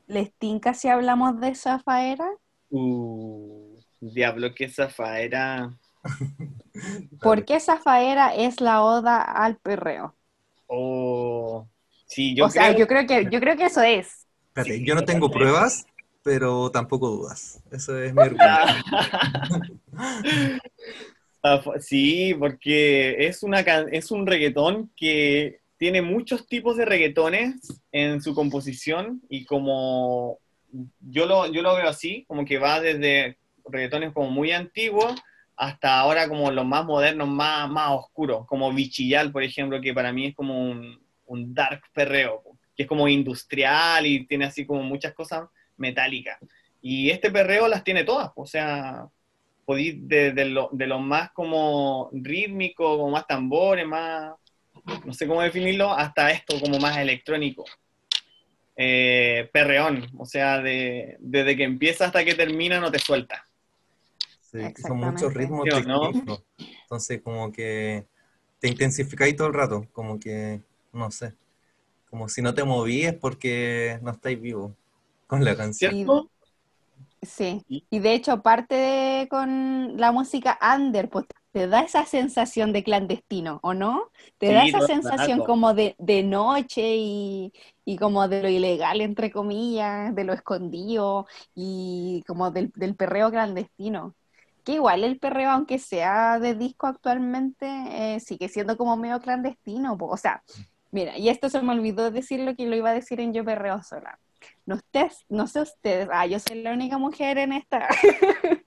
¿les 0.07 0.33
tinca 0.37 0.73
si 0.73 0.89
hablamos 0.89 1.39
de 1.39 1.55
Zafaera? 1.55 2.29
Uh, 2.69 3.79
diablo, 4.01 4.53
que 4.53 4.69
zafaera. 4.69 5.71
¿Por 7.21 7.45
qué 7.45 7.59
Zafaera 7.59 8.33
es 8.35 8.59
la 8.61 8.83
oda 8.83 9.21
al 9.21 9.57
perreo? 9.57 10.15
Oh, 10.67 11.67
sí, 12.07 12.35
yo 12.35 12.45
o 12.45 12.49
sea, 12.49 12.69
creo 12.69 12.79
yo 12.79 12.87
creo 12.87 13.07
que 13.07 13.29
yo 13.29 13.39
creo 13.39 13.57
que 13.57 13.65
eso 13.65 13.81
es. 13.81 14.27
Espérate, 14.47 14.77
Sí, 14.77 14.85
yo 14.85 14.95
no 14.95 15.03
tengo 15.05 15.29
pruebas, 15.31 15.85
pero 16.23 16.69
tampoco 16.71 17.09
dudas. 17.09 17.61
Eso 17.71 17.97
es 17.97 18.13
mi 18.13 18.21
argumento. 18.21 18.53
Ah, 21.43 21.59
Sí, 21.79 22.35
porque 22.37 23.25
es, 23.25 23.41
una, 23.41 23.61
es 23.61 24.11
un 24.11 24.27
reggaetón 24.27 24.91
que 24.95 25.61
tiene 25.77 26.03
muchos 26.03 26.45
tipos 26.45 26.77
de 26.77 26.85
reggaetones 26.85 27.81
en 27.91 28.21
su 28.21 28.35
composición 28.35 29.23
y 29.27 29.45
como 29.45 30.37
yo 30.99 31.25
lo, 31.25 31.47
yo 31.47 31.63
lo 31.63 31.75
veo 31.75 31.89
así, 31.89 32.25
como 32.27 32.45
que 32.45 32.59
va 32.59 32.79
desde 32.79 33.37
reggaetones 33.65 34.13
como 34.13 34.29
muy 34.29 34.51
antiguos 34.51 35.15
hasta 35.55 35.99
ahora 35.99 36.27
como 36.27 36.51
los 36.51 36.65
más 36.65 36.85
modernos, 36.85 37.27
más, 37.27 37.69
más 37.69 37.89
oscuros, 37.91 38.45
como 38.45 38.71
Bichillal, 38.71 39.31
por 39.31 39.43
ejemplo, 39.43 39.81
que 39.81 39.93
para 39.93 40.13
mí 40.13 40.27
es 40.27 40.35
como 40.35 40.59
un, 40.59 40.99
un 41.25 41.53
dark 41.53 41.81
perreo, 41.93 42.43
que 42.75 42.83
es 42.83 42.89
como 42.89 43.07
industrial 43.07 44.05
y 44.05 44.25
tiene 44.27 44.45
así 44.45 44.65
como 44.65 44.83
muchas 44.83 45.13
cosas 45.13 45.49
metálicas. 45.81 46.37
Y 46.81 47.09
este 47.09 47.29
perreo 47.29 47.67
las 47.67 47.83
tiene 47.83 48.03
todas, 48.03 48.31
o 48.35 48.45
sea, 48.45 49.07
podí 49.65 49.91
de, 50.03 50.31
de 50.31 50.45
lo, 50.45 50.69
de 50.71 50.87
lo 50.87 50.99
más 50.99 51.31
como 51.31 52.09
rítmico, 52.13 52.97
como 52.97 53.11
más 53.11 53.27
tambores, 53.27 53.85
más, 53.85 54.33
no 55.05 55.13
sé 55.13 55.27
cómo 55.27 55.41
definirlo, 55.41 55.91
hasta 55.91 56.31
esto 56.31 56.59
como 56.59 56.79
más 56.79 56.97
electrónico. 56.97 57.65
Eh, 58.75 59.49
perreón, 59.53 60.07
o 60.17 60.25
sea, 60.25 60.59
de, 60.59 61.17
desde 61.19 61.55
que 61.55 61.63
empieza 61.63 62.05
hasta 62.05 62.23
que 62.23 62.33
termina 62.33 62.79
no 62.79 62.89
te 62.89 62.99
suelta. 62.99 63.45
Sí, 64.39 64.59
son 64.81 64.97
muchos 64.97 65.33
ritmos. 65.33 65.67
Entonces, 66.83 67.21
como 67.21 67.51
que 67.51 68.05
te 68.59 68.67
intensificáis 68.67 69.35
todo 69.35 69.47
el 69.47 69.53
rato. 69.53 69.87
Como 69.93 70.19
que, 70.19 70.61
no 70.93 71.11
sé. 71.11 71.33
Como 72.09 72.27
si 72.27 72.41
no 72.41 72.53
te 72.53 72.63
moví 72.63 73.03
es 73.03 73.13
porque 73.13 73.99
no 74.01 74.11
estáis 74.11 74.41
vivos 74.41 74.73
con 75.31 75.45
la 75.45 75.55
canción. 75.55 75.93
¿Cierto? 75.93 76.29
Sí. 77.21 77.63
¿Y? 77.67 77.99
De 77.99 78.13
hecho 78.13 78.41
parte 78.41 78.75
de- 78.75 79.27
con 79.29 79.95
la 79.97 80.11
música 80.11 80.57
under, 80.75 81.09
pues 81.09 81.25
te 81.51 81.67
da 81.67 81.81
esa 81.81 82.05
sensación 82.05 82.73
de 82.73 82.83
clandestino, 82.83 83.59
¿o 83.63 83.73
no? 83.73 84.09
Te 84.39 84.51
da 84.51 84.65
esa 84.65 84.81
sensación 84.81 85.39
rato. 85.39 85.45
como 85.45 85.73
de, 85.73 85.95
de 85.99 86.23
noche 86.23 86.95
y, 86.97 87.53
y 87.85 87.97
como 87.97 88.27
de 88.27 88.41
lo 88.41 88.49
ilegal, 88.49 89.01
entre 89.01 89.31
comillas, 89.31 90.13
de 90.15 90.23
lo 90.23 90.33
escondido 90.33 91.27
y 91.55 92.23
como 92.27 92.51
del, 92.51 92.71
del 92.75 92.95
perreo 92.95 93.29
clandestino. 93.31 94.15
Que 94.63 94.73
igual 94.73 95.03
el 95.03 95.19
perreo, 95.19 95.51
aunque 95.51 95.79
sea 95.79 96.39
de 96.39 96.55
disco 96.55 96.87
actualmente, 96.87 97.65
eh, 98.15 98.19
sigue 98.19 98.49
siendo 98.49 98.77
como 98.77 98.97
medio 98.97 99.19
clandestino. 99.19 99.97
po. 99.97 100.07
O 100.07 100.17
sea, 100.17 100.43
mira, 100.91 101.17
y 101.17 101.29
esto 101.29 101.49
se 101.49 101.61
me 101.61 101.73
olvidó 101.73 102.11
decir 102.11 102.39
lo 102.41 102.55
que 102.55 102.65
lo 102.67 102.75
iba 102.75 102.89
a 102.91 102.93
decir 102.93 103.19
en 103.19 103.33
Yo 103.33 103.45
Perreo 103.45 103.81
Sola. 103.83 104.19
No, 104.65 104.75
ustedes, 104.75 105.25
no 105.29 105.47
sé 105.47 105.61
ustedes, 105.61 106.07
ah, 106.11 106.25
yo 106.25 106.39
soy 106.39 106.61
la 106.61 106.73
única 106.73 106.97
mujer 106.97 107.37
en 107.37 107.53
esta. 107.53 107.87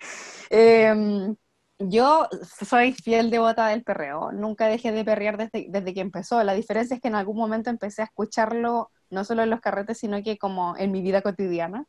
Em, 0.50 1.34
yo 1.78 2.28
soy 2.68 2.92
fiel 2.92 3.30
devota 3.30 3.68
del 3.68 3.82
perreo, 3.82 4.30
nunca 4.32 4.66
dejé 4.68 4.92
de 4.92 5.04
perrear 5.04 5.36
desde, 5.36 5.66
desde 5.70 5.94
que 5.94 6.00
empezó. 6.00 6.42
La 6.44 6.54
diferencia 6.54 6.94
es 6.96 7.00
que 7.02 7.08
en 7.08 7.14
algún 7.16 7.36
momento 7.36 7.70
empecé 7.70 8.02
a 8.02 8.06
escucharlo, 8.06 8.90
no 9.10 9.24
solo 9.24 9.42
en 9.42 9.50
los 9.50 9.60
carretes, 9.60 9.98
sino 9.98 10.22
que 10.22 10.38
como 10.38 10.76
en 10.76 10.92
mi 10.92 11.02
vida 11.02 11.22
cotidiana. 11.22 11.86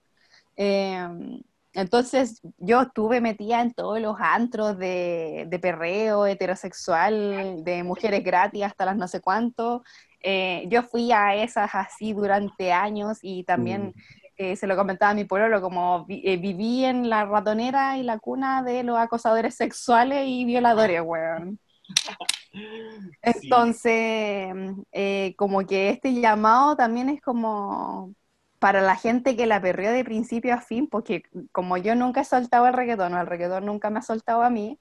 Em, 0.56 1.42
entonces 1.74 2.42
yo 2.58 2.82
estuve 2.84 3.20
metida 3.22 3.62
en 3.62 3.74
todos 3.74 4.00
los 4.00 4.16
antros 4.20 4.78
de, 4.78 5.46
de 5.50 5.60
perreo 5.60 6.26
heterosexual, 6.26 7.64
de 7.66 7.84
mujeres 7.84 8.24
gratis 8.24 8.64
hasta 8.64 8.86
las 8.86 8.96
no 8.98 9.08
sé 9.10 9.22
cuánto. 9.22 9.84
Eh, 10.28 10.66
yo 10.70 10.84
fui 10.84 11.12
a 11.12 11.36
esas 11.36 11.76
así 11.76 12.14
durante 12.14 12.74
años 12.74 13.20
y 13.22 13.44
también 13.46 13.94
eh, 14.38 14.56
se 14.58 14.68
lo 14.68 14.76
comentaba 14.76 15.12
a 15.12 15.16
mi 15.16 15.26
pueblo, 15.26 15.62
como 15.62 16.06
vi- 16.06 16.22
eh, 16.26 16.38
viví 16.38 16.84
en 16.86 17.10
la 17.10 17.26
ratonera 17.26 17.98
y 17.98 18.04
la 18.04 18.20
cuna 18.20 18.64
de 18.64 18.84
los 18.84 18.98
acosadores 18.98 19.56
sexuales 19.56 20.26
y 20.28 20.46
violadores, 20.46 21.02
weón. 21.04 21.60
Entonces, 23.22 24.54
como 25.38 25.66
que 25.66 25.90
este 25.90 26.14
llamado 26.14 26.76
también 26.76 27.10
es 27.10 27.22
como 27.22 28.14
para 28.60 28.82
la 28.82 28.96
gente 28.96 29.36
que 29.36 29.46
la 29.48 29.62
perreó 29.62 29.92
de 29.92 30.04
principio 30.04 30.54
a 30.54 30.62
fin, 30.62 30.88
porque 30.88 31.24
como 31.52 31.78
yo 31.78 31.96
nunca 31.96 32.22
he 32.22 32.26
soltado 32.26 32.68
el 32.68 32.74
reggaetón, 32.74 33.14
o 33.14 33.22
el 33.22 33.28
reggaetón 33.28 33.66
nunca 33.66 33.90
me 33.90 34.00
ha 34.00 34.02
soltado 34.02 34.42
a 34.44 34.50
mí, 34.50 34.80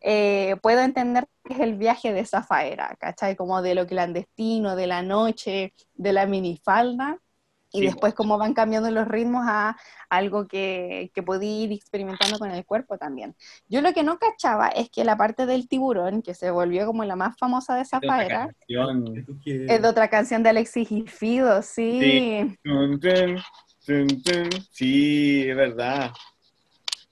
eh, 0.00 0.56
puedo 0.62 0.80
entender 0.80 1.26
que 1.44 1.54
es 1.54 1.60
el 1.60 1.74
viaje 1.74 2.12
de 2.12 2.24
Zafaera, 2.24 2.96
¿cachai? 2.98 3.36
Como 3.36 3.62
de 3.62 3.74
lo 3.74 3.86
clandestino, 3.86 4.76
de 4.76 4.86
la 4.86 5.02
noche, 5.02 5.74
de 5.94 6.12
la 6.12 6.26
minifalda, 6.26 7.18
y 7.72 7.80
Sí, 7.80 7.86
después 7.86 8.14
cómo 8.14 8.38
van 8.38 8.54
cambiando 8.54 8.90
los 8.90 9.06
ritmos 9.06 9.44
a 9.46 9.76
algo 10.08 10.46
que, 10.46 11.10
que 11.14 11.22
podí 11.22 11.64
ir 11.64 11.72
experimentando 11.72 12.38
con 12.38 12.50
el 12.50 12.64
cuerpo 12.64 12.96
también. 12.96 13.34
Yo 13.68 13.80
lo 13.82 13.92
que 13.92 14.02
no 14.02 14.18
cachaba 14.18 14.68
es 14.68 14.88
que 14.88 15.04
la 15.04 15.16
parte 15.16 15.46
del 15.46 15.68
tiburón, 15.68 16.22
que 16.22 16.34
se 16.34 16.50
volvió 16.50 16.86
como 16.86 17.04
la 17.04 17.16
más 17.16 17.36
famosa 17.36 17.76
de 17.76 17.84
Zafaera, 17.84 18.48
es 19.44 19.82
de 19.82 19.88
otra 19.88 20.08
canción 20.08 20.42
de 20.42 20.50
Alexis 20.50 20.90
y 20.90 21.02
Fido, 21.02 21.60
sí. 21.62 22.00
Sí. 22.00 22.56
Es 25.48 25.56
verdad. 25.56 26.12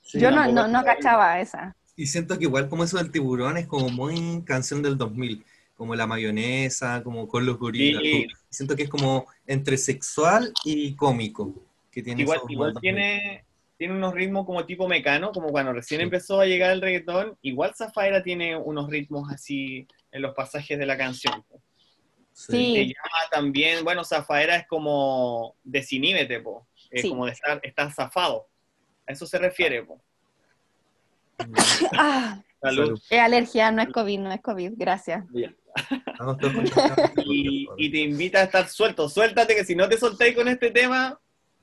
Sí, 0.03 0.21
Yo 0.21 0.31
no, 0.31 0.47
no, 0.47 0.69
no 0.69 0.85
cachaba 0.85 1.41
esa. 1.41 1.77
Y 1.97 2.07
siento 2.07 2.37
que 2.39 2.45
igual 2.45 2.69
como 2.69 2.85
eso 2.85 2.99
del 2.99 3.11
tiburón 3.13 3.57
es 3.57 3.67
como 3.67 3.89
muy 3.89 4.43
canción 4.45 4.83
del 4.83 4.99
2000, 4.99 5.45
como 5.77 5.95
la 5.95 6.07
mayonesa, 6.07 7.03
como 7.03 7.29
con 7.29 7.47
los 7.47 7.59
gorilas. 7.59 8.03
Sí. 8.03 8.25
como- 8.27 8.39
siento 8.51 8.77
que 8.77 8.83
es 8.85 8.89
como 8.89 9.27
entre 9.47 9.77
sexual 9.77 10.53
y 10.65 10.95
cómico. 10.95 11.55
Que 11.91 12.03
tiene 12.03 12.23
Igual, 12.23 12.41
tiene, 12.81 13.45
tiene 13.77 13.95
unos 13.95 14.15
ritmos 14.15 14.47
como 14.47 14.65
tipo 14.67 14.89
mecano, 14.89 15.31
como 15.33 15.49
cuando 15.51 15.73
recién 15.73 16.01
Sí. 16.01 16.05
empezó 16.05 16.41
a 16.41 16.47
llegar 16.47 16.71
el 16.73 16.81
reggaetón. 16.81 17.37
Igual 17.43 17.73
Zafaera 17.77 18.23
tiene 18.23 18.57
unos 18.57 18.89
ritmos 18.91 19.31
así 19.33 19.87
en 20.11 20.23
los 20.23 20.35
pasajes 20.35 20.79
de 20.79 20.87
la 20.87 20.97
canción. 20.97 21.45
Sí. 22.33 22.75
Se 22.75 22.85
llama 22.87 23.31
también, 23.31 23.85
bueno, 23.85 24.05
Zafaera 24.05 24.57
es 24.57 24.67
como 24.67 25.55
desiníbete, 25.63 26.41
po. 26.41 26.67
Es 26.91 27.03
Sí. 27.03 27.09
como 27.09 27.27
de 27.27 27.33
estar, 27.33 27.61
estar 27.63 27.93
zafado. 27.93 28.49
A 29.07 29.13
eso 29.13 29.27
se 29.27 29.39
refiere, 29.39 29.83
po. 29.85 30.01
Ah, 31.93 32.41
Salud. 32.63 32.99
Es 33.11 33.19
alergia, 33.21 33.71
no 33.71 33.83
es 33.83 33.89
COVID, 33.89 34.21
no 34.21 34.33
es 34.33 34.41
COVID, 34.41 34.73
gracias. 34.77 35.25
Y, 37.25 37.69
y 37.77 37.91
te 37.91 37.99
invita 37.99 38.39
a 38.39 38.43
estar 38.45 38.69
suelto. 38.69 39.09
Suéltate, 39.09 39.55
que 39.57 39.65
si 39.65 39.75
no 39.75 39.89
te 39.89 39.99
soltáis 39.99 40.35
con 40.37 40.47
este 40.49 40.71
tema, 40.71 41.19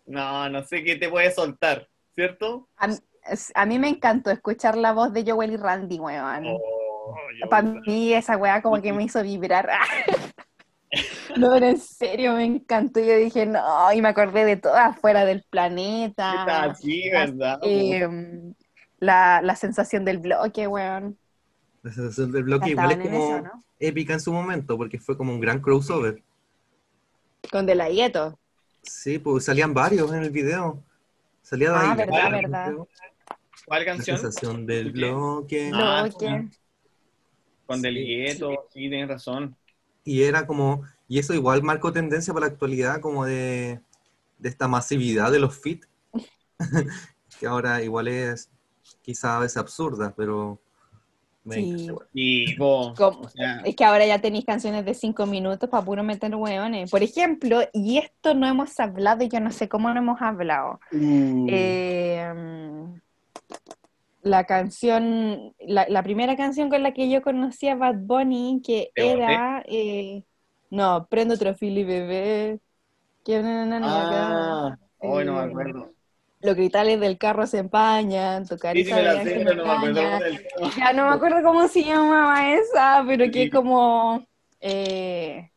no, 0.05 0.49
no 0.49 0.63
sé 0.63 0.83
qué 0.83 0.95
te 0.97 1.09
puede 1.09 1.31
soltar, 1.31 1.87
¿cierto? 2.13 2.67
A, 2.77 2.87
mí- 2.87 2.95
es- 3.29 3.51
a 3.55 3.65
mí 3.65 3.79
me 3.79 3.87
encantó 3.89 4.29
escuchar 4.31 4.75
la 4.77 4.91
voz 4.93 5.13
de 5.13 5.23
Joel 5.29 5.53
y 5.53 5.57
Randy, 5.57 5.97
weón. 5.99 6.43
Oh, 6.47 7.15
Para 7.49 7.63
mí 7.63 8.13
esa 8.13 8.35
weá 8.37 8.61
como 8.61 8.81
que 8.81 8.91
me 8.93 9.03
hizo 9.03 9.21
vibrar. 9.23 9.69
No, 11.37 11.51
pero 11.53 11.67
en 11.67 11.79
serio 11.79 12.33
me 12.33 12.43
encantó. 12.43 12.99
Yo 12.99 13.15
dije, 13.15 13.45
no, 13.45 13.93
y 13.93 14.01
me 14.01 14.09
acordé 14.09 14.43
de 14.43 14.57
todas 14.57 14.99
fuera 14.99 15.23
del 15.23 15.37
Está 15.37 15.49
planeta. 15.49 16.63
así, 16.63 17.09
¿verdad? 17.09 17.59
Eh, 17.63 18.05
la, 19.01 19.41
la 19.41 19.55
sensación 19.57 20.05
del 20.05 20.19
bloque, 20.19 20.67
weón. 20.67 21.17
La 21.83 21.91
sensación 21.91 22.31
del 22.31 22.43
bloque 22.43 22.69
igual 22.69 22.91
es 22.91 22.97
como 23.09 23.17
eso, 23.17 23.41
¿no? 23.41 23.63
épica 23.79 24.13
en 24.13 24.19
su 24.21 24.31
momento, 24.31 24.77
porque 24.77 24.99
fue 24.99 25.17
como 25.17 25.33
un 25.33 25.41
gran 25.41 25.59
crossover. 25.59 26.21
Con 27.51 27.65
De 27.65 27.75
La. 27.75 27.89
Sí, 28.83 29.19
pues 29.19 29.45
salían 29.45 29.73
varios 29.73 30.11
en 30.13 30.23
el 30.23 30.29
video. 30.29 30.83
Salía 31.41 31.71
de 31.71 31.75
Ah, 31.77 31.91
ahí. 31.91 31.97
verdad, 31.97 32.31
verdad. 32.31 32.73
¿Cuál 33.65 33.79
La 33.79 33.85
canción? 33.85 34.17
sensación 34.17 34.65
del 34.67 34.91
bloque. 34.91 35.71
Ah, 35.73 36.03
Bloque. 36.07 36.49
Con 37.65 37.77
Sí, 37.77 37.81
Del 37.81 37.95
Gueto, 37.95 38.67
sí, 38.71 38.89
tienes 38.89 39.07
razón. 39.07 39.55
Y 40.03 40.23
era 40.23 40.45
como, 40.45 40.83
y 41.07 41.19
eso 41.19 41.33
igual 41.33 41.63
marcó 41.63 41.91
tendencia 41.91 42.33
para 42.33 42.47
la 42.47 42.51
actualidad, 42.51 43.01
como 43.01 43.25
de, 43.25 43.81
de 44.37 44.49
esta 44.49 44.67
masividad 44.67 45.31
de 45.31 45.39
los 45.39 45.57
fit, 45.57 45.85
que 47.39 47.47
ahora 47.47 47.81
igual 47.81 48.07
es 48.07 48.49
quizá 49.01 49.37
a 49.37 49.39
veces 49.39 49.57
absurda, 49.57 50.13
pero 50.15 50.59
me 51.43 51.55
Sí. 51.55 51.87
Y 52.13 52.55
vos, 52.57 52.97
Como- 52.97 53.21
o 53.21 53.29
sea, 53.29 53.61
Es 53.63 53.75
que 53.75 53.85
ahora 53.85 54.05
ya 54.05 54.19
tenéis 54.19 54.45
canciones 54.45 54.85
de 54.85 54.93
cinco 54.93 55.25
minutos 55.25 55.69
para 55.69 55.83
puro 55.85 56.03
meter 56.03 56.35
hueones. 56.35 56.89
Por 56.89 57.03
ejemplo, 57.03 57.61
y 57.73 57.97
esto 57.97 58.33
no 58.33 58.47
hemos 58.47 58.79
hablado, 58.79 59.23
y 59.23 59.29
yo 59.29 59.39
no 59.39 59.51
sé 59.51 59.69
cómo 59.69 59.93
no 59.93 59.99
hemos 59.99 60.21
hablado. 60.21 60.79
Eh, 60.91 62.27
la 64.23 64.45
canción, 64.45 65.53
la, 65.59 65.87
la 65.89 66.03
primera 66.03 66.35
canción 66.35 66.69
con 66.69 66.83
la 66.83 66.93
que 66.93 67.09
yo 67.09 67.21
conocí 67.21 67.67
a 67.67 67.75
Bad 67.75 67.95
Bunny, 68.01 68.61
que 68.63 68.91
era, 68.95 69.63
eh, 69.67 70.23
no, 70.69 71.07
Prendo 71.09 71.33
otro 71.33 71.55
Philly 71.55 71.83
bebé, 71.83 72.59
que 73.25 73.41
na, 73.41 73.65
na, 73.65 73.79
na, 73.79 74.67
ah, 74.67 74.77
hoy 74.99 75.25
no 75.25 75.33
me 75.33 75.39
eh, 75.39 75.43
acuerdo. 75.43 75.93
Los 76.41 76.55
cristales 76.55 76.99
del 76.99 77.17
carro 77.17 77.45
se 77.47 77.59
empañan, 77.59 78.47
tu 78.47 78.55
Sí, 78.55 78.59
carita 78.61 78.95
sí 79.23 79.29
no 79.43 79.51
engaña. 79.85 80.19
del 80.19 80.47
tema. 80.47 80.71
Ya 80.77 80.93
no 80.93 81.07
me 81.09 81.15
acuerdo 81.15 81.43
cómo 81.43 81.67
se 81.67 81.83
llamaba 81.83 82.53
esa, 82.53 83.03
pero 83.07 83.25
que 83.31 83.43
Sí. 83.43 83.49
como, 83.49 84.25
eh, 84.59 85.51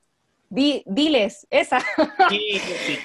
di- 0.48 0.82
diles, 0.86 1.46
esa. 1.50 1.80
Sí, 2.30 2.58
sí. 2.58 2.98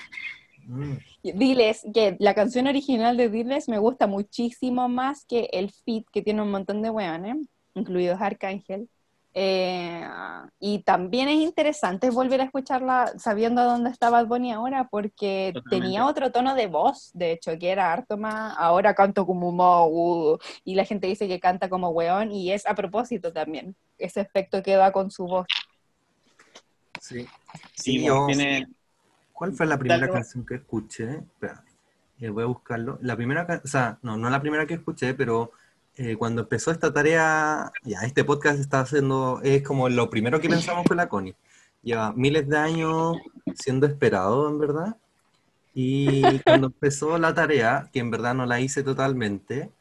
Mm, 0.68 0.93
Diles, 1.23 1.84
que 1.93 2.15
la 2.19 2.34
canción 2.34 2.68
original 2.68 3.18
de 3.18 3.30
Diles 3.30 3.68
me 3.68 3.77
gusta 3.77 4.07
muchísimo 4.07 4.88
más 4.88 5.26
que 5.26 5.49
el 5.51 5.72
feat 5.72 6.06
que 6.14 6.22
tiene 6.22 6.41
un 6.41 6.51
montón 6.51 6.81
de 6.81 6.89
weones, 6.89 7.35
incluidos 7.76 8.22
Arcángel. 8.22 8.89
Eh, 9.34 10.03
y 10.60 10.84
también 10.84 11.30
es 11.30 11.35
interesante 11.39 12.10
volver 12.10 12.41
a 12.41 12.45
escucharla 12.45 13.14
sabiendo 13.18 13.64
dónde 13.64 13.91
está 13.91 14.10
Bad 14.10 14.27
Bunny 14.27 14.51
ahora, 14.51 14.88
porque 14.89 15.51
Totalmente. 15.53 15.85
tenía 15.85 16.06
otro 16.07 16.31
tono 16.31 16.56
de 16.56 16.68
voz, 16.68 17.11
de 17.14 17.31
hecho, 17.34 17.57
que 17.60 17.69
era 17.72 17.93
harto 17.93 18.18
más, 18.18 18.56
ahora 18.57 18.95
canto 18.95 19.26
como 19.26 19.51
más 19.51 19.81
agudo, 19.84 20.39
y 20.64 20.76
la 20.76 20.85
gente 20.85 21.07
dice 21.07 21.27
que 21.27 21.39
canta 21.39 21.69
como 21.69 21.89
weón, 21.89 22.31
y 22.31 22.51
es 22.51 22.65
a 22.68 22.76
propósito 22.76 23.31
también, 23.31 23.76
ese 23.97 24.22
efecto 24.22 24.64
que 24.64 24.76
da 24.76 24.91
con 24.91 25.11
su 25.11 25.26
voz. 25.26 25.47
sí. 26.99 27.26
Sí, 27.76 27.93
Sí, 27.93 27.99
vos, 27.99 28.07
yo- 28.07 28.26
tiene, 28.27 28.68
¿Cuál 29.34 29.53
fue 29.53 29.65
la 29.65 29.77
primera 29.77 30.01
Dale, 30.01 30.14
canción 30.14 30.45
que 30.45 30.56
escuché? 30.56 31.10
Espera, 31.11 31.64
eh, 32.19 32.30
voy 32.30 32.43
a 32.43 32.47
buscarlo. 32.47 32.99
La 33.01 33.15
primera, 33.15 33.61
o 33.64 33.68
sea, 33.68 33.97
no, 34.01 34.18
no 34.18 34.30
la 34.30 34.41
primera 34.41 34.65
que 34.68 34.73
escuché, 34.76 35.14
pero 35.14 35.51
eh, 36.01 36.15
cuando 36.15 36.43
empezó 36.43 36.71
esta 36.71 36.93
tarea, 36.93 37.71
ya, 37.84 37.99
este 38.03 38.23
podcast 38.23 38.57
está 38.59 38.80
haciendo, 38.80 39.41
es 39.43 39.61
como 39.63 39.89
lo 39.89 40.09
primero 40.09 40.39
que 40.39 40.47
pensamos 40.47 40.85
con 40.88 40.95
la 40.95 41.09
Connie. 41.09 41.35
Lleva 41.84 42.13
miles 42.13 42.47
de 42.47 42.57
años 42.57 43.17
siendo 43.55 43.85
esperado, 43.85 44.47
en 44.49 44.59
verdad. 44.59 44.95
Y 45.73 46.39
cuando 46.39 46.67
empezó 46.67 47.17
la 47.17 47.34
tarea, 47.34 47.89
que 47.91 47.99
en 47.99 48.11
verdad 48.11 48.34
no 48.34 48.45
la 48.45 48.61
hice 48.61 48.81
totalmente, 48.81 49.71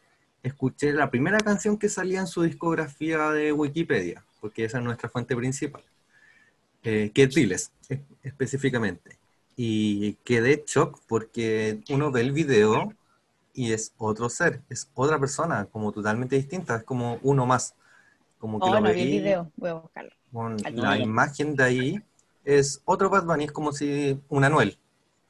escuché 0.43 0.93
la 0.93 1.09
primera 1.09 1.39
canción 1.39 1.79
que 1.79 1.89
salía 1.89 2.19
en 2.19 2.27
su 2.27 2.43
discografía 2.43 3.31
de 3.31 3.53
Wikipedia, 3.53 4.25
porque 4.41 4.65
esa 4.65 4.79
es 4.79 4.85
nuestra 4.85 5.09
fuente 5.09 5.37
principal, 5.37 5.85
eh, 6.83 7.11
que 7.15 7.23
es 7.25 7.35
Diles, 7.35 7.71
es- 7.89 8.01
específicamente. 8.25 9.19
Y 9.57 10.15
quedé 10.25 10.65
shock 10.67 11.01
porque 11.09 11.81
uno 11.91 12.11
ve 12.11 12.23
el 12.23 12.33
video 12.33 12.93
y 13.59 13.73
es 13.73 13.93
otro 13.99 14.29
ser, 14.29 14.63
es 14.69 14.89
otra 14.95 15.19
persona, 15.19 15.67
como 15.67 15.91
totalmente 15.91 16.37
distinta, 16.37 16.77
es 16.77 16.85
como 16.85 17.19
uno 17.23 17.45
más. 17.45 17.75
Como 18.39 18.61
que 18.61 18.67
Oh, 18.69 18.75
lo 18.75 18.81
no 18.81 18.85
vi 18.85 18.91
el 18.91 18.95
veí 18.97 19.19
video, 19.19 19.51
voy 19.57 19.71
a 19.71 19.75
buscarlo. 19.75 20.13
con 20.33 20.57
la 20.75 20.97
imagen 20.97 21.57
de 21.57 21.65
ahí, 21.65 22.01
es 22.45 22.81
otro 22.85 23.11
Bad 23.11 23.25
Bunny, 23.25 23.45
es 23.47 23.53
como 23.53 23.73
si 23.73 24.17
un 24.29 24.45
Anuel. 24.45 24.79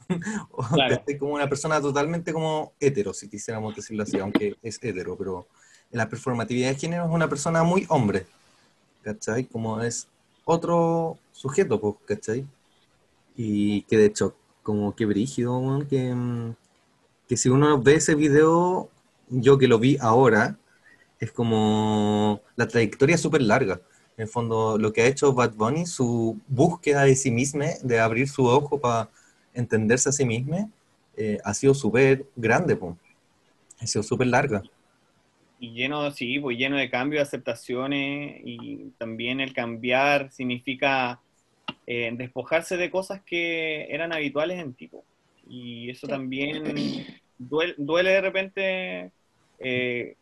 O 0.51 0.63
Claro. 0.63 0.97
¿cachai? 0.99 1.17
como 1.19 1.33
una 1.35 1.49
persona 1.49 1.81
totalmente 1.81 2.33
como 2.35 2.73
hetero, 2.81 3.15
si 3.15 3.29
quisiéramos 3.31 3.75
decirlo 3.75 4.03
así, 4.03 4.19
aunque 4.19 4.57
es 4.63 4.79
hetero, 4.83 5.17
pero 5.17 5.47
en 5.91 5.97
la 5.99 6.09
performatividad 6.09 6.69
de 6.69 6.77
género 6.77 7.05
es 7.07 7.11
una 7.11 7.29
persona 7.29 7.63
muy 7.63 7.87
hombre, 7.89 8.27
¿cachai? 9.03 9.45
Como 9.47 9.81
es 9.81 10.07
otro 10.45 11.19
sujeto, 11.33 11.81
pues, 11.81 11.95
¿cachai? 12.07 12.47
Y 13.37 13.83
que 13.83 13.97
de 13.97 14.05
hecho, 14.07 14.35
como 14.63 14.95
que 14.95 15.07
brígido, 15.07 15.83
que, 15.89 16.13
mm, 16.15 16.55
que 17.29 17.37
si 17.37 17.49
uno 17.51 17.81
ve 17.81 17.97
ese 17.97 18.15
video, 18.15 18.91
yo 19.29 19.59
que 19.59 19.69
lo 19.69 19.79
vi 19.79 19.99
ahora, 20.01 20.59
es 21.21 21.33
como 21.33 22.41
la 22.57 22.67
trayectoria 22.69 23.17
es 23.17 23.21
súper 23.21 23.43
larga. 23.43 23.81
En 24.17 24.23
el 24.25 24.29
fondo, 24.29 24.79
lo 24.79 24.93
que 24.93 25.03
ha 25.03 25.07
hecho 25.07 25.33
Bad 25.33 25.55
Bunny, 25.55 25.87
su 25.87 26.41
búsqueda 26.49 27.05
de 27.05 27.15
sí 27.17 27.31
mismo, 27.31 27.65
de 27.83 28.01
abrir 28.01 28.29
su 28.29 28.47
ojo 28.47 28.81
para 28.81 29.11
entenderse 29.55 30.09
a 30.09 30.13
sí 30.13 30.25
mismo, 30.25 30.71
eh, 31.17 31.39
ha 31.45 31.55
sido 31.55 31.75
súper 31.75 32.27
grande, 32.37 32.77
po. 32.77 32.97
ha 33.81 33.87
sido 33.87 34.03
súper 34.03 34.29
larga. 34.29 34.63
y 35.61 35.73
lleno, 35.73 36.11
sí, 36.13 36.39
pues 36.41 36.57
lleno 36.59 36.77
de 36.77 36.91
cambios, 36.91 37.23
aceptaciones, 37.23 38.41
y 38.45 38.91
también 38.99 39.41
el 39.41 39.53
cambiar 39.53 40.31
significa 40.33 41.21
eh, 41.87 42.13
despojarse 42.17 42.77
de 42.77 42.91
cosas 42.91 43.23
que 43.25 43.87
eran 43.93 44.13
habituales 44.13 44.61
en 44.61 44.75
tipo. 44.75 45.05
Y 45.49 45.91
eso 45.91 46.07
Sí. 46.07 46.13
también 46.13 47.07
duele, 47.39 47.75
duele 47.79 48.11
de 48.11 48.21
repente 48.21 49.11
eh, 49.59 50.17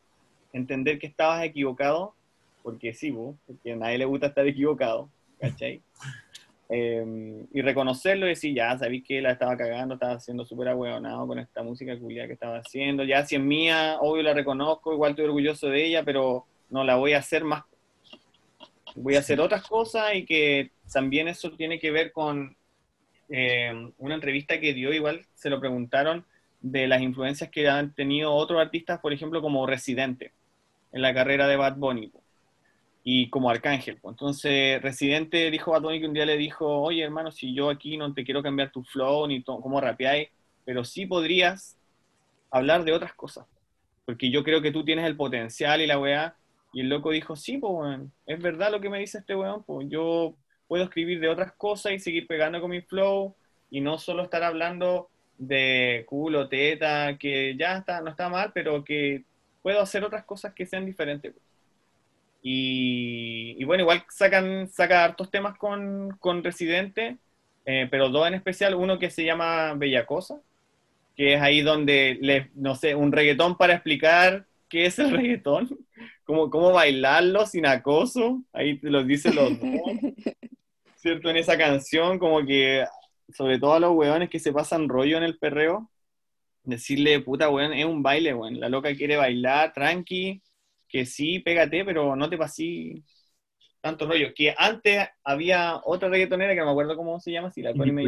entender 0.53 0.99
que 0.99 1.07
estabas 1.07 1.45
equivocado, 1.45 2.15
porque 2.63 2.95
sí, 2.95 3.13
po, 3.13 3.37
porque 3.47 3.73
a 3.73 3.77
nadie 3.77 3.99
le 3.99 4.05
gusta 4.05 4.29
estar 4.29 4.47
equivocado, 4.47 5.09
¿cachai? 5.41 5.81
Eh, 6.69 7.45
y 7.53 7.63
reconocerlo 7.63 8.27
y 8.27 8.31
decir, 8.31 8.53
ya, 8.53 8.77
sabí 8.77 9.01
que 9.01 9.23
la 9.23 9.31
estaba 9.31 9.57
cagando, 9.57 9.95
estaba 9.95 10.15
haciendo 10.15 10.45
súper 10.45 10.67
ahueonado 10.67 11.25
con 11.25 11.39
esta 11.39 11.63
música 11.63 11.97
culiada 11.97 12.27
que 12.27 12.33
estaba 12.33 12.59
haciendo. 12.59 13.05
Ya, 13.05 13.25
si 13.25 13.37
es 13.37 13.41
mía, 13.41 13.99
obvio 14.01 14.25
la 14.25 14.35
reconozco, 14.35 14.93
igual 14.93 15.11
estoy 15.13 15.27
orgulloso 15.27 15.69
de 15.69 15.87
ella, 15.87 16.03
pero 16.03 16.45
no 16.69 16.83
la 16.83 16.97
voy 16.97 17.13
a 17.13 17.19
hacer 17.19 17.45
más. 17.45 17.63
Voy 18.97 19.15
a 19.15 19.21
hacer 19.21 19.41
otras 19.41 19.63
cosas 19.69 20.17
y 20.17 20.25
que 20.25 20.73
también 20.93 21.29
eso 21.29 21.53
tiene 21.53 21.79
que 21.79 21.93
ver 21.93 22.11
con 22.11 22.57
eh, 23.29 23.93
una 23.99 24.15
entrevista 24.15 24.61
que 24.61 24.75
dio, 24.75 24.93
igual 24.93 25.27
se 25.35 25.51
lo 25.51 25.61
preguntaron, 25.61 26.25
de 26.61 26.87
las 26.87 27.01
influencias 27.01 27.51
que 27.51 27.69
han 27.69 27.95
tenido 27.95 28.33
otros 28.33 28.61
artistas, 28.61 29.01
por 29.01 29.13
ejemplo, 29.13 29.43
como 29.43 29.67
Residente, 29.67 30.33
en 30.93 31.03
la 31.03 31.15
carrera 31.15 31.47
de 31.47 31.57
Bad 31.57 31.77
Bunny, 31.77 32.11
y 33.05 33.31
como 33.31 33.51
Arcángel. 33.51 34.01
Entonces, 34.03 34.83
Residente 34.83 35.51
dijo 35.51 35.71
Bad 35.71 35.83
Bunny 35.83 36.01
que 36.01 36.07
un 36.07 36.15
día 36.15 36.27
le 36.27 36.37
dijo, 36.37 36.67
oye 36.67 37.03
hermano, 37.03 37.31
si 37.31 37.55
yo 37.55 37.71
aquí 37.71 37.97
no 37.97 38.13
te 38.13 38.25
quiero 38.25 38.43
cambiar 38.43 38.73
tu 38.73 38.83
flow, 38.83 39.27
ni 39.29 39.43
cómo 39.43 39.81
rapeáis, 39.81 40.29
pero 40.65 40.85
sí 40.85 41.07
podrías 41.07 41.77
hablar 42.51 42.85
de 42.85 42.93
otras 42.93 43.15
cosas, 43.15 43.47
porque 44.05 44.31
yo 44.31 44.43
creo 44.43 44.61
que 44.61 44.73
tú 44.73 44.85
tienes 44.85 45.05
el 45.07 45.17
potencial 45.17 45.81
y 45.81 45.87
la 45.87 45.99
weá, 45.99 46.37
y 46.73 46.81
el 46.81 46.89
loco 46.89 47.11
dijo, 47.11 47.37
sí, 47.37 47.59
pues, 47.59 48.01
es 48.27 48.43
verdad 48.43 48.71
lo 48.71 48.81
que 48.81 48.91
me 48.91 48.99
dice 48.99 49.19
este 49.19 49.37
weón, 49.37 49.63
pues 49.63 49.89
yo 49.89 50.35
puedo 50.69 50.85
escribir 50.85 51.21
de 51.21 51.29
otras 51.29 51.53
cosas 51.53 51.93
y 51.93 51.99
seguir 51.99 52.27
pegando 52.27 52.61
con 52.61 52.71
mi 52.71 52.83
flow, 52.83 53.35
y 53.71 53.81
no 53.81 53.99
solo 53.99 54.23
estar 54.23 54.43
hablando 54.43 55.09
de 55.39 56.05
culo, 56.09 56.49
teta, 56.49 57.17
que 57.19 57.57
ya 57.57 57.79
está, 57.79 58.01
no 58.01 58.11
está 58.11 58.29
mal, 58.29 58.53
pero 58.55 58.85
que 58.85 59.25
puedo 59.63 59.81
hacer 59.81 60.05
otras 60.05 60.25
cosas 60.25 60.55
que 60.55 60.67
sean 60.67 60.87
diferentes. 60.87 61.35
Y, 62.49 63.65
bueno, 63.65 63.83
igual 63.83 64.05
sacan, 64.09 64.69
saca 64.69 65.03
hartos 65.03 65.33
temas 65.33 65.59
con, 65.59 66.17
con 66.21 66.45
Residente, 66.45 67.17
eh, 67.65 67.89
pero 67.91 68.09
dos 68.09 68.29
en 68.29 68.35
especial, 68.35 68.77
uno 68.77 69.01
que 69.01 69.11
se 69.11 69.25
llama 69.25 69.75
Bella 69.75 70.07
Cosa, 70.07 70.41
que 71.17 71.35
es 71.35 71.43
ahí 71.43 71.63
donde, 71.63 72.19
le, 72.21 72.51
no 72.55 72.77
sé, 72.77 72.95
un 72.95 73.11
reggaetón 73.11 73.57
para 73.57 73.75
explicar 73.75 74.47
qué 74.69 74.87
es 74.87 74.99
el 75.01 75.11
reggaetón, 75.11 75.77
cómo, 76.25 76.49
cómo 76.51 76.73
bailarlo 76.73 77.47
sin 77.47 77.67
acoso, 77.67 78.43
ahí 78.53 78.79
te 78.79 78.91
lo 78.91 79.03
dicen 79.03 79.35
los 79.35 79.59
dos, 79.59 79.71
¿cierto? 81.07 81.31
En 81.31 81.37
esa 81.37 81.57
canción, 81.57 82.19
como 82.19 82.45
que 82.45 82.85
sobre 83.33 83.61
todo 83.61 83.75
a 83.75 83.81
los 83.81 83.93
weones 83.93 84.29
que 84.29 84.41
se 84.41 84.53
pasan 84.53 84.89
rollo 84.89 85.17
en 85.17 85.23
el 85.23 85.39
perreo, 85.39 85.89
decirle, 86.65 87.21
puta 87.21 87.49
weón, 87.49 87.73
es 87.73 87.85
un 87.85 88.03
baile, 88.03 88.35
weón. 88.35 88.59
La 88.59 88.69
loca 88.69 88.93
quiere 88.97 89.17
bailar, 89.17 89.73
tranqui, 89.73 90.43
que 90.89 91.07
sí, 91.07 91.39
pégate, 91.39 91.85
pero 91.85 92.17
no 92.17 92.29
te 92.29 92.37
pasí 92.37 93.05
tanto 93.81 94.09
rollo. 94.09 94.35
Que 94.35 94.53
antes 94.59 95.07
había 95.23 95.81
otra 95.85 96.09
reggaetonera 96.09 96.55
que 96.55 96.59
no 96.59 96.67
me 96.67 96.73
acuerdo 96.73 96.97
cómo 96.97 97.21
se 97.21 97.31
llama, 97.31 97.53
si 97.53 97.63
la 97.63 97.73
cual 97.73 97.93
me 97.93 98.03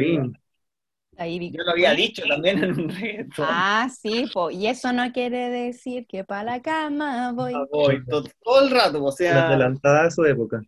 Yo 1.51 1.63
lo 1.63 1.71
había 1.71 1.93
dicho 1.93 2.23
también 2.27 2.61
en 2.61 2.71
un 2.81 2.89
reggaeton. 2.89 3.45
Ah, 3.47 3.89
sí, 3.89 4.25
po. 4.33 4.51
y 4.51 4.67
eso 4.67 4.91
no 4.91 5.09
quiere 5.13 5.49
decir 5.49 6.05
que 6.05 6.25
para 6.25 6.43
la 6.43 6.61
cama 6.61 7.31
voy. 7.31 7.53
Ah, 7.53 7.65
voy 7.71 8.03
todo, 8.05 8.61
el 8.61 8.71
rato, 8.71 9.01
o 9.01 9.11
sea. 9.13 9.47
Adelantada 9.47 10.07
a 10.07 10.11
su 10.11 10.25
época. 10.25 10.61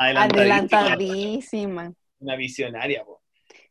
Adelantadísima. 0.00 1.92
Una 2.20 2.36
visionaria, 2.36 3.04
po. 3.04 3.20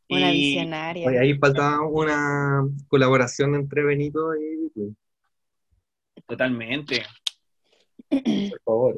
Una 0.10 0.32
visionaria. 0.32 1.10
ahí 1.10 1.34
faltaba 1.36 1.82
una 1.88 2.64
colaboración 2.88 3.56
entre 3.56 3.84
Benito 3.84 4.36
y 4.36 4.96
Totalmente. 6.28 7.04
Por 8.10 8.62
favor. 8.64 8.96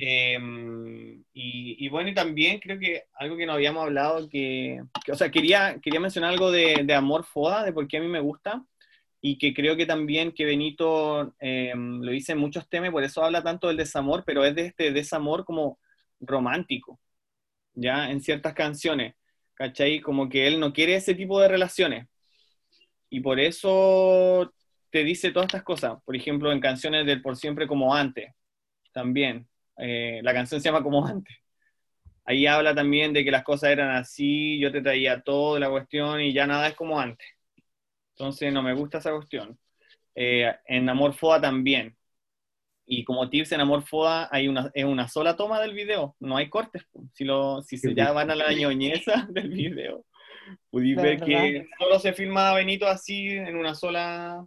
Em, 0.00 1.22
y, 1.34 1.88
bueno, 1.90 2.08
y 2.08 2.14
también 2.14 2.58
creo 2.58 2.78
que 2.78 3.04
algo 3.14 3.36
que 3.36 3.44
no 3.44 3.52
habíamos 3.52 3.84
hablado, 3.84 4.26
que, 4.30 4.80
o 5.10 5.14
sea, 5.14 5.30
quería, 5.30 5.78
quería 5.82 6.00
mencionar 6.00 6.30
algo 6.30 6.50
de, 6.50 6.86
Amor 6.94 7.24
Foda, 7.24 7.62
de 7.62 7.74
por 7.74 7.86
qué 7.86 7.98
a 7.98 8.00
mí 8.00 8.08
me 8.08 8.20
gusta, 8.20 8.64
y 9.20 9.36
que 9.36 9.52
creo 9.52 9.76
que 9.76 9.84
también 9.84 10.32
que 10.32 10.46
Benito 10.46 11.34
em, 11.40 12.00
lo 12.00 12.10
dice 12.10 12.32
en 12.32 12.38
muchos 12.38 12.66
temas, 12.70 12.90
por 12.90 13.04
eso 13.04 13.22
habla 13.22 13.42
tanto 13.42 13.68
del 13.68 13.76
desamor, 13.76 14.24
pero 14.24 14.44
es 14.44 14.54
de 14.54 14.66
este 14.66 14.92
desamor 14.92 15.44
como 15.44 15.78
romántico, 16.20 17.00
ya, 17.74 18.10
en 18.10 18.20
ciertas 18.20 18.54
canciones. 18.54 19.14
¿cachai? 19.58 20.00
Como 20.00 20.28
que 20.28 20.46
él 20.46 20.60
no 20.60 20.72
quiere 20.72 20.94
ese 20.94 21.14
tipo 21.14 21.40
de 21.40 21.48
relaciones. 21.48 22.06
Y 23.10 23.20
por 23.20 23.40
eso 23.40 24.52
te 24.90 25.02
dice 25.04 25.32
todas 25.32 25.46
estas 25.46 25.64
cosas. 25.64 25.98
Por 26.04 26.14
ejemplo, 26.14 26.52
en 26.52 26.60
canciones 26.60 27.04
del 27.06 27.20
Por 27.20 27.36
Siempre 27.36 27.66
como 27.66 27.94
Antes, 27.94 28.32
también. 28.92 29.48
Eh, 29.76 30.20
la 30.22 30.32
canción 30.32 30.60
se 30.60 30.68
llama 30.68 30.84
Como 30.84 31.04
Antes. 31.04 31.36
Ahí 32.24 32.46
habla 32.46 32.74
también 32.74 33.12
de 33.12 33.24
que 33.24 33.30
las 33.32 33.42
cosas 33.42 33.70
eran 33.70 33.90
así, 33.96 34.60
yo 34.60 34.70
te 34.70 34.82
traía 34.82 35.22
todo 35.22 35.58
la 35.58 35.70
cuestión 35.70 36.20
y 36.20 36.32
ya 36.32 36.46
nada 36.46 36.68
es 36.68 36.74
como 36.74 37.00
antes. 37.00 37.26
Entonces 38.10 38.52
no 38.52 38.62
me 38.62 38.74
gusta 38.74 38.98
esa 38.98 39.12
cuestión. 39.12 39.58
Eh, 40.14 40.54
en 40.66 40.88
Amor 40.88 41.14
Foda 41.14 41.40
también. 41.40 41.96
Y 42.90 43.04
como 43.04 43.28
tips 43.28 43.52
en 43.52 43.60
Amor 43.60 43.82
Foda 43.82 44.30
hay 44.32 44.48
una, 44.48 44.70
es 44.72 44.86
una 44.86 45.08
sola 45.08 45.36
toma 45.36 45.60
del 45.60 45.74
video, 45.74 46.16
no 46.20 46.38
hay 46.38 46.48
cortes. 46.48 46.86
Si, 47.12 47.22
lo, 47.22 47.60
si 47.62 47.76
se 47.76 47.94
ya 47.94 48.12
van 48.12 48.30
a 48.30 48.34
la 48.34 48.50
ñoñeza 48.50 49.26
del 49.30 49.50
video, 49.50 50.06
pudiste 50.70 51.02
ver 51.02 51.20
que 51.20 51.66
solo 51.78 51.98
se 51.98 52.14
filma 52.14 52.54
Benito 52.54 52.86
así 52.88 53.28
en 53.28 53.56
una 53.56 53.74
sola... 53.74 54.46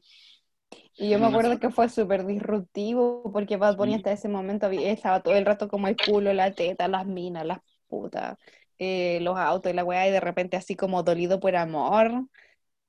Y 0.98 1.10
yo 1.10 1.20
me 1.20 1.28
acuerdo 1.28 1.60
que 1.60 1.70
fue 1.70 1.88
súper 1.88 2.26
disruptivo 2.26 3.32
porque 3.32 3.58
Bad 3.58 3.78
Bunny 3.78 3.96
hasta 3.96 4.12
ese 4.12 4.28
momento 4.28 4.68
estaba 4.72 5.22
todo 5.22 5.36
el 5.36 5.46
rato 5.46 5.68
como 5.68 5.88
el 5.88 5.96
culo, 5.96 6.34
la 6.34 6.52
teta, 6.52 6.88
las 6.88 7.06
minas, 7.06 7.46
las 7.46 7.60
putas, 7.88 8.38
eh, 8.80 9.20
los 9.22 9.38
autos 9.38 9.72
y 9.72 9.76
la 9.76 9.84
weá, 9.84 10.08
y 10.08 10.12
de 10.12 10.20
repente 10.20 10.58
así 10.58 10.76
como 10.76 11.04
dolido 11.04 11.40
por 11.40 11.56
amor. 11.56 12.26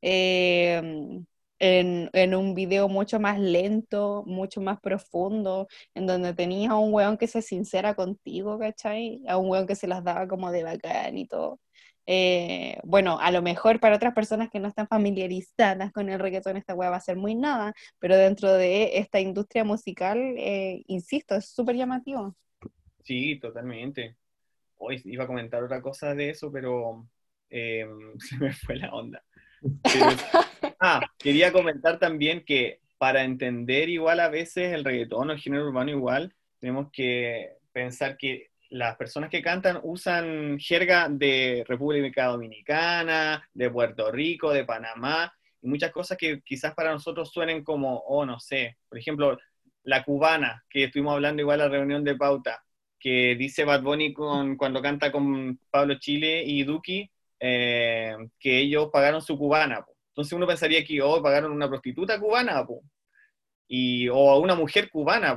Eh, 0.01 1.23
en, 1.63 2.35
un 2.35 2.55
video 2.55 2.89
mucho 2.89 3.21
más 3.21 3.39
lento, 3.39 4.25
mucho 4.27 4.61
más 4.61 4.81
profundo, 4.81 5.69
en 5.95 6.07
donde 6.07 6.35
tenías 6.35 6.73
a 6.73 6.77
un 6.77 6.93
weón 6.93 7.17
que 7.17 7.29
se 7.29 7.41
sincera 7.41 7.95
contigo, 7.95 8.59
¿cachai? 8.59 9.23
A 9.29 9.37
un 9.37 9.49
weón 9.49 9.67
que 9.67 9.77
se 9.77 9.87
las 9.87 10.03
daba 10.03 10.27
como 10.27 10.51
de 10.51 10.65
bacán 10.65 11.17
y 11.17 11.27
todo. 11.27 11.61
Eh, 12.07 12.81
bueno, 12.83 13.19
a 13.21 13.31
lo 13.31 13.43
mejor 13.43 13.79
para 13.79 13.95
otras 13.95 14.13
personas 14.13 14.51
que 14.51 14.59
no 14.59 14.67
están 14.67 14.89
familiarizadas 14.89 15.93
con 15.93 16.09
el 16.09 16.19
reggaetón, 16.19 16.57
esta 16.57 16.75
weá 16.75 16.91
va 16.91 16.97
a 16.97 17.01
ser 17.01 17.17
muy 17.17 17.37
nada, 17.37 17.75
pero 18.01 18.17
dentro 18.17 18.53
de 18.53 18.99
esta 18.99 19.21
industria 19.21 19.63
musical, 19.63 20.19
eh, 20.39 20.83
insisto, 20.89 21.37
es 21.37 21.49
súper 21.49 21.77
llamativo. 21.77 22.35
Sí, 23.05 23.39
totalmente. 23.39 24.17
Hoy 24.79 25.01
iba 25.05 25.25
a 25.25 25.29
comentar 25.29 25.63
otra 25.63 25.81
cosa 25.81 26.13
de 26.13 26.31
eso, 26.31 26.51
pero 26.51 27.09
eh, 27.51 27.87
se 28.19 28.37
me 28.39 28.53
fue 28.53 28.77
la 28.77 28.93
onda. 28.93 29.23
Ah, 30.81 31.01
quería 31.19 31.53
comentar 31.53 31.99
también 31.99 32.45
que 32.45 32.81
para 32.99 33.25
entender 33.25 33.89
igual 33.89 34.21
a 34.21 34.29
veces 34.29 34.73
el 34.73 34.85
reggaetón 34.85 35.31
o 35.31 35.33
el 35.33 35.41
género 35.41 35.67
urbano 35.67 35.91
igual, 35.91 36.35
tenemos 36.61 36.89
que 36.93 37.57
pensar 37.73 38.17
que 38.17 38.51
las 38.71 38.97
personas 38.97 39.29
que 39.29 39.43
cantan 39.43 39.81
usan 39.83 40.59
jerga 40.59 41.09
de 41.11 41.65
República 41.67 42.27
Dominicana, 42.27 43.47
de 43.53 43.71
Puerto 43.71 44.11
Rico, 44.11 44.51
de 44.51 44.65
Panamá, 44.65 45.33
y 45.61 45.69
muchas 45.69 45.93
cosas 45.93 46.17
que 46.17 46.41
quizás 46.43 46.75
para 46.75 46.93
nosotros 46.93 47.31
suenen 47.31 47.63
como, 47.63 47.99
oh, 48.07 48.25
no 48.25 48.41
sé, 48.41 48.79
por 48.89 48.99
ejemplo, 48.99 49.39
la 49.85 50.05
cubana, 50.05 50.65
que 50.71 50.85
estuvimos 50.85 51.15
hablando 51.15 51.43
igual 51.43 51.61
a 51.61 51.65
la 51.65 51.71
reunión 51.71 52.05
de 52.05 52.17
pauta, 52.17 52.65
que 52.99 53.35
dice 53.37 53.65
Bad 53.65 53.83
Bunny 53.83 54.13
con, 54.13 54.57
cuando 54.57 54.81
canta 54.81 55.11
con 55.13 55.59
Pablo 55.71 55.97
Chile 55.99 56.43
y 56.45 56.63
Duki, 56.65 57.11
eh, 57.45 58.15
que 58.39 58.61
ellos 58.61 58.89
pagaron 58.93 59.21
su 59.21 59.37
cubana. 59.37 59.85
Entonces 60.11 60.33
uno 60.33 60.47
pensaría 60.47 60.85
que 60.85 61.03
hoy 61.03 61.19
oh, 61.19 61.23
pagaron 61.23 61.51
una 61.51 61.69
prostituta 61.69 62.21
cubana, 62.21 62.65
y, 63.67 64.09
o 64.09 64.39
una 64.39 64.55
mujer 64.55 64.89
cubana, 64.91 65.37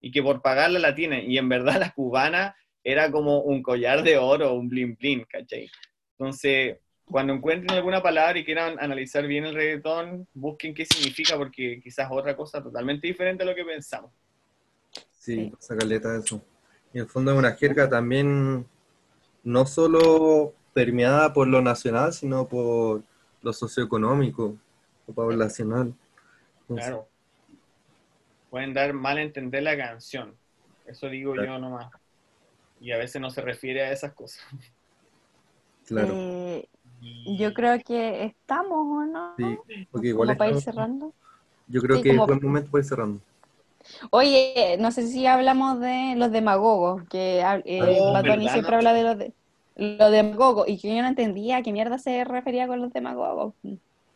y 0.00 0.10
que 0.10 0.22
por 0.22 0.40
pagarla 0.40 0.78
la 0.78 0.94
tienen. 0.94 1.30
Y 1.30 1.36
en 1.36 1.50
verdad 1.50 1.78
la 1.78 1.92
cubana 1.92 2.56
era 2.82 3.10
como 3.10 3.40
un 3.40 3.62
collar 3.62 4.02
de 4.02 4.16
oro, 4.16 4.54
un 4.54 4.70
blin 4.70 4.96
blin, 4.96 5.26
¿cachai? 5.28 5.70
Entonces, 6.12 6.78
cuando 7.04 7.34
encuentren 7.34 7.76
alguna 7.76 8.02
palabra 8.02 8.38
y 8.38 8.46
quieran 8.46 8.78
analizar 8.80 9.26
bien 9.26 9.44
el 9.44 9.54
reggaetón, 9.54 10.26
busquen 10.32 10.72
qué 10.72 10.86
significa, 10.86 11.36
porque 11.36 11.82
quizás 11.82 12.08
otra 12.10 12.34
cosa 12.34 12.62
totalmente 12.62 13.08
diferente 13.08 13.42
a 13.42 13.46
lo 13.46 13.54
que 13.54 13.64
pensamos. 13.64 14.10
Sí, 15.10 15.52
esa 15.60 15.76
caleta 15.76 16.14
de 16.14 16.20
eso. 16.20 16.42
Y 16.94 16.98
en 16.98 17.04
el 17.04 17.10
fondo 17.10 17.32
es 17.32 17.38
una 17.38 17.52
jerga 17.52 17.90
también, 17.90 18.66
no 19.42 19.66
solo 19.66 20.54
permeada 20.72 21.32
por 21.32 21.48
lo 21.48 21.60
nacional, 21.60 22.12
sino 22.12 22.48
por 22.48 23.02
lo 23.42 23.52
socioeconómico 23.52 24.56
o 25.06 25.12
poblacional. 25.12 25.94
claro. 26.68 27.08
Pueden 28.50 28.74
dar 28.74 28.92
mal 28.92 29.16
a 29.16 29.22
entender 29.22 29.62
la 29.62 29.74
canción. 29.78 30.36
Eso 30.86 31.08
digo 31.08 31.34
yo 31.34 31.58
nomás. 31.58 31.90
Y 32.82 32.92
a 32.92 32.98
veces 32.98 33.18
no 33.18 33.30
se 33.30 33.40
refiere 33.40 33.82
a 33.82 33.92
esas 33.92 34.12
cosas. 34.12 34.44
Claro. 35.86 36.12
Eh, 36.14 36.68
yo 37.38 37.52
creo 37.54 37.78
que 37.84 38.24
estamos, 38.24 38.78
¿o 38.78 39.06
no? 39.06 39.34
Sí, 39.36 39.58
porque 39.90 40.08
igual 40.08 40.36
para 40.36 40.50
ir 40.50 40.60
cerrando. 40.60 41.12
Yo 41.66 41.80
creo 41.80 42.02
que 42.02 42.10
es 42.10 42.16
buen 42.16 42.40
momento 42.42 42.70
para 42.70 42.82
ir 42.82 42.88
cerrando. 42.88 43.20
Oye, 44.10 44.76
no 44.78 44.92
sé 44.92 45.08
si 45.08 45.26
hablamos 45.26 45.80
de 45.80 46.14
los 46.16 46.30
demagogos, 46.30 47.02
que 47.08 47.40
eh, 47.64 47.98
oh, 48.00 48.22
siempre 48.50 48.76
habla 48.76 48.92
de 48.92 49.02
los 49.02 49.18
de 49.18 49.32
lo 49.98 50.10
demagogo, 50.10 50.64
y 50.66 50.78
que 50.78 50.94
yo 50.94 51.02
no 51.02 51.08
entendía 51.08 51.58
a 51.58 51.62
qué 51.62 51.72
mierda 51.72 51.98
se 51.98 52.24
refería 52.24 52.66
con 52.66 52.80
los 52.80 52.92
demagogos. 52.92 53.54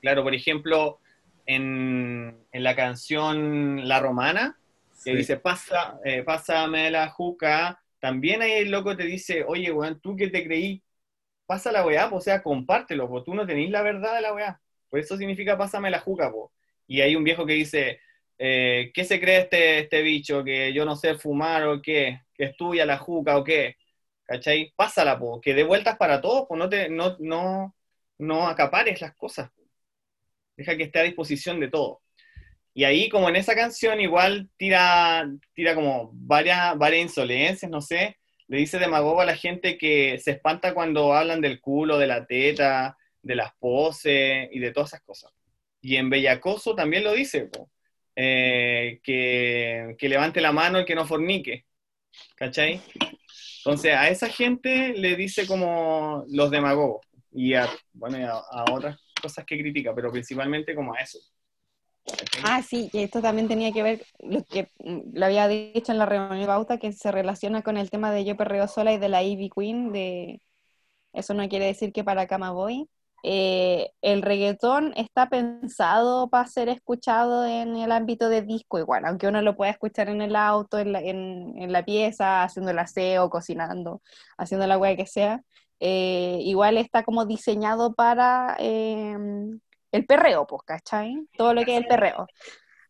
Claro, 0.01 0.22
por 0.22 0.34
ejemplo, 0.34 1.01
en, 1.47 2.36
en 2.52 2.62
la 2.62 2.76
canción 2.76 3.88
La 3.88 4.01
Romana, 4.01 4.59
que 5.05 5.12
Sí. 5.12 5.16
dice, 5.18 5.36
Pasa, 5.36 5.98
eh, 6.05 6.22
pásame 6.22 6.90
la 6.90 7.09
juca, 7.10 7.80
también 8.01 8.43
ahí 8.43 8.52
el 8.52 8.70
loco 8.70 8.97
te 8.97 9.05
dice, 9.05 9.44
oye, 9.47 9.70
weón, 9.72 10.01
tú 10.01 10.16
que 10.16 10.28
te 10.28 10.44
creí, 10.44 10.82
pasa 11.47 11.72
la 11.72 11.84
weá, 11.86 12.09
po, 12.10 12.16
o 12.16 12.20
sea, 12.20 12.43
compártelo, 12.43 13.09
pues 13.09 13.24
tú 13.24 13.34
no 13.34 13.47
tenés 13.47 13.70
la 13.70 13.82
verdad 13.82 14.14
de 14.16 14.22
la 14.22 14.34
weá. 14.34 14.60
Por 14.90 15.01
eso 15.01 15.16
significa 15.16 15.56
pásame 15.59 15.90
la 15.90 16.01
juca, 16.01 16.30
po. 16.30 16.52
Y 16.86 17.01
hay 17.01 17.16
un 17.16 17.24
viejo 17.24 17.47
que 17.47 17.55
dice, 17.55 18.01
eh, 18.38 18.90
¿qué 18.94 19.05
se 19.05 19.20
cree 19.20 19.38
este, 19.40 19.80
este 19.80 20.02
bicho? 20.02 20.44
¿Que 20.44 20.72
yo 20.72 20.84
no 20.84 20.97
sé 20.97 21.14
fumar 21.16 21.64
o 21.66 21.80
qué? 21.82 22.20
¿Que 22.34 22.44
es 22.47 22.56
tuya 22.56 22.84
la 22.86 22.98
juca 22.98 23.38
o 23.38 23.44
qué? 23.44 23.76
¿Cachai? 24.27 24.73
Pásala, 24.77 25.19
po, 25.19 25.40
que 25.40 25.55
de 25.55 25.62
vueltas 25.65 25.97
para 25.97 26.20
todos, 26.20 26.47
pues 26.48 26.59
no, 26.59 26.69
te, 26.69 26.89
no, 26.89 27.16
no, 27.20 27.74
no 28.19 28.48
acapares 28.48 29.01
las 29.01 29.15
cosas. 29.15 29.51
po. 29.51 29.62
Deja 30.57 30.77
que 30.77 30.85
esté 30.85 30.98
a 31.01 31.05
disposición 31.05 31.61
de 31.61 31.69
todo. 31.69 32.03
Y 32.74 32.85
ahí, 32.85 33.09
como 33.09 33.28
en 33.28 33.36
esa 33.36 33.55
canción, 33.55 34.01
igual 34.01 34.51
tira, 34.57 35.27
tira 35.55 35.74
como 35.74 36.11
varias, 36.12 36.77
varias 36.77 37.05
insolencias, 37.05 37.70
no 37.70 37.81
sé. 37.81 38.19
Le 38.48 38.59
dice 38.59 38.78
demagogo 38.78 39.20
a 39.20 39.27
la 39.27 39.36
gente 39.36 39.78
que 39.78 40.19
se 40.19 40.32
espanta 40.32 40.74
cuando 40.74 41.15
hablan 41.15 41.40
del 41.40 41.61
culo, 41.61 41.98
de 41.98 42.07
la 42.07 42.27
teta, 42.27 42.97
de 43.23 43.35
las 43.35 43.55
poses 43.59 44.48
y 44.53 44.59
de 44.59 44.73
todas 44.73 44.90
esas 44.90 45.03
cosas. 45.03 45.32
Y 45.81 45.97
en 45.97 46.11
Bellacoso 46.11 46.74
también 46.74 47.05
lo 47.05 47.12
dice, 47.12 47.47
po, 47.47 47.70
eh, 48.15 49.01
que, 49.03 49.94
que 49.98 50.09
levante 50.09 50.40
la 50.40 50.53
mano 50.53 50.78
el 50.78 50.85
que 50.85 50.94
no 50.94 51.07
fornique. 51.07 51.65
¿Cachai? 52.36 52.81
Entonces, 53.66 53.94
a 53.94 54.09
esa 54.09 54.28
gente 54.28 54.93
le 54.94 55.16
dice 55.16 55.44
como 55.44 56.24
los 56.28 56.52
demagogos. 56.52 57.05
Y 57.32 57.55
a, 57.55 57.68
bueno, 57.93 58.16
y 58.16 58.22
a, 58.22 58.40
otras 58.72 58.97
cosas 59.20 59.44
que 59.44 59.59
critica, 59.59 59.93
pero 59.93 60.12
principalmente 60.12 60.72
como 60.72 60.94
a 60.94 60.98
eso. 60.98 61.18
Ah, 62.44 62.62
sí, 62.62 62.88
y 62.93 63.02
esto 63.02 63.20
también 63.20 63.48
tenía 63.48 63.72
que 63.72 63.82
ver, 63.82 64.06
lo 64.20 64.44
que 64.44 64.70
mm, 64.78 65.18
lo 65.18 65.26
había 65.26 65.48
dicho 65.48 65.90
en 65.90 65.98
la 65.98 66.06
reunión 66.06 66.38
de 66.38 66.47
Bauta, 66.47 66.78
que 66.78 66.93
se 66.93 67.10
relaciona 67.10 67.62
con 67.62 67.76
el 67.76 67.90
tema 67.90 68.12
de 68.12 68.24
Yo 68.24 68.36
Perreo 68.36 68.68
Sola 68.68 68.93
y 68.93 68.98
de 68.98 69.09
la 69.09 69.24
Ivy 69.24 69.51
Queen, 69.51 69.90
de 69.90 70.40
eso 71.12 71.34
no 71.34 71.48
quiere 71.48 71.66
decir 71.66 71.93
que 71.93 72.05
para 72.05 72.28
cama 72.28 72.52
voy. 72.52 72.88
Eh, 73.28 73.90
el 74.03 74.23
reggaetón 74.23 74.93
está 74.97 75.28
pensado 75.28 76.28
para 76.31 76.47
ser 76.48 76.69
escuchado 76.69 77.44
en 77.44 77.74
el 77.77 77.90
ámbito 77.90 78.28
de 78.28 78.43
disco 78.43 78.78
igual, 78.78 79.05
aunque 79.05 79.27
uno 79.27 79.43
lo 79.43 79.57
pueda 79.57 79.73
escuchar 79.73 80.09
en 80.09 80.23
el 80.23 80.36
auto, 80.36 80.78
en 80.78 80.93
la, 80.93 81.01
en, 81.01 81.55
en 81.61 81.73
la 81.73 81.85
pieza, 81.85 82.44
haciendo 82.44 82.70
el 82.70 82.78
aseo, 82.78 83.28
cocinando, 83.31 84.01
haciendo 84.39 84.66
la 84.69 84.78
hueá 84.78 84.94
que 84.97 85.07
sea, 85.07 85.43
eh, 85.81 86.39
igual 86.43 86.77
está 86.78 87.03
como 87.03 87.27
diseñado 87.27 87.94
para 87.94 88.57
eh, 88.61 89.16
el 89.93 90.07
perreo, 90.07 90.47
pues, 90.47 90.62
¿cachai? 90.65 91.27
Todo 91.36 91.55
lo 91.55 91.65
que 91.65 91.73
es 91.77 91.82
el 91.82 91.86
perreo. 91.89 92.27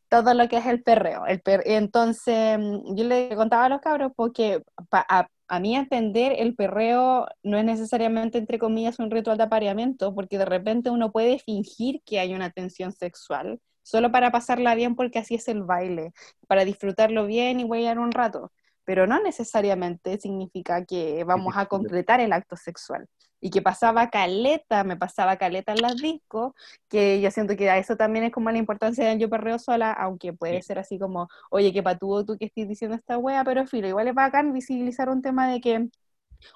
Todo 0.09 0.35
lo 0.35 0.49
que 0.49 0.59
es 0.59 0.67
el 0.67 0.83
perreo. 0.83 1.27
El 1.27 1.41
per- 1.41 1.63
Entonces, 1.67 2.59
yo 2.95 3.05
le 3.05 3.35
contaba 3.37 3.67
a 3.67 3.69
los 3.69 3.81
cabros 3.81 4.13
porque 4.17 4.63
pa- 4.89 5.07
a, 5.09 5.29
a 5.49 5.61
mi 5.61 5.77
entender 5.77 6.35
el 6.39 6.55
perreo 6.55 7.27
no 7.43 7.59
es 7.59 7.65
necesariamente, 7.65 8.39
entre 8.39 8.59
comillas, 8.59 8.99
un 8.99 9.11
ritual 9.11 9.39
de 9.39 9.45
apareamiento, 9.45 10.15
porque 10.15 10.39
de 10.39 10.45
repente 10.45 10.91
uno 10.91 11.13
puede 11.13 11.39
fingir 11.39 12.03
que 12.05 12.19
hay 12.19 12.35
una 12.35 12.51
tensión 12.51 12.93
sexual 12.93 13.61
solo 13.83 14.11
para 14.11 14.33
pasarla 14.33 14.75
bien 14.75 14.97
porque 14.97 15.21
así 15.21 15.37
es 15.37 15.47
el 15.47 15.63
baile, 15.63 16.13
para 16.49 16.65
disfrutarlo 16.65 17.25
bien 17.27 17.61
y 17.61 17.65
huellar 17.65 18.01
un 18.01 18.11
rato, 18.11 18.51
pero 18.85 19.07
no 19.07 19.23
necesariamente 19.23 20.19
significa 20.19 20.85
que 20.85 21.23
vamos 21.23 21.55
a 21.57 21.67
concretar 21.67 22.21
el 22.21 22.33
acto 22.33 22.57
sexual. 22.57 23.07
Y 23.41 23.51
que 23.51 23.63
pasaba 23.63 24.11
caleta, 24.11 24.85
me 24.85 24.97
pasaba 24.97 25.37
caleta 25.37 25.73
en 25.73 25.83
las 25.83 26.01
discos, 26.01 26.53
que 26.89 27.21
yo 27.21 27.31
siento 27.31 27.57
que 27.57 27.71
a 27.71 27.79
eso 27.79 27.97
también 27.97 28.25
es 28.25 28.33
como 28.33 28.51
la 28.51 28.59
importancia 28.59 29.07
del 29.09 29.19
yo 29.19 29.29
perreo 29.31 29.59
sola, 29.59 29.93
aunque 29.93 30.33
puede 30.33 30.61
Sí. 30.61 30.63
ser 30.63 30.79
así 30.79 30.99
como, 30.99 31.29
oye, 31.51 31.73
qué 31.73 31.83
patúo 31.83 32.25
tú 32.25 32.37
que 32.39 32.47
estás 32.47 32.69
diciendo 32.69 32.97
esta 32.97 33.19
wea, 33.19 33.45
pero 33.45 33.67
filo, 33.67 33.89
igual 33.89 34.09
es 34.09 34.15
bacán 34.15 34.53
visibilizar 34.53 35.09
un 35.11 35.23
tema 35.23 35.49
de 35.51 35.61
que 35.61 35.89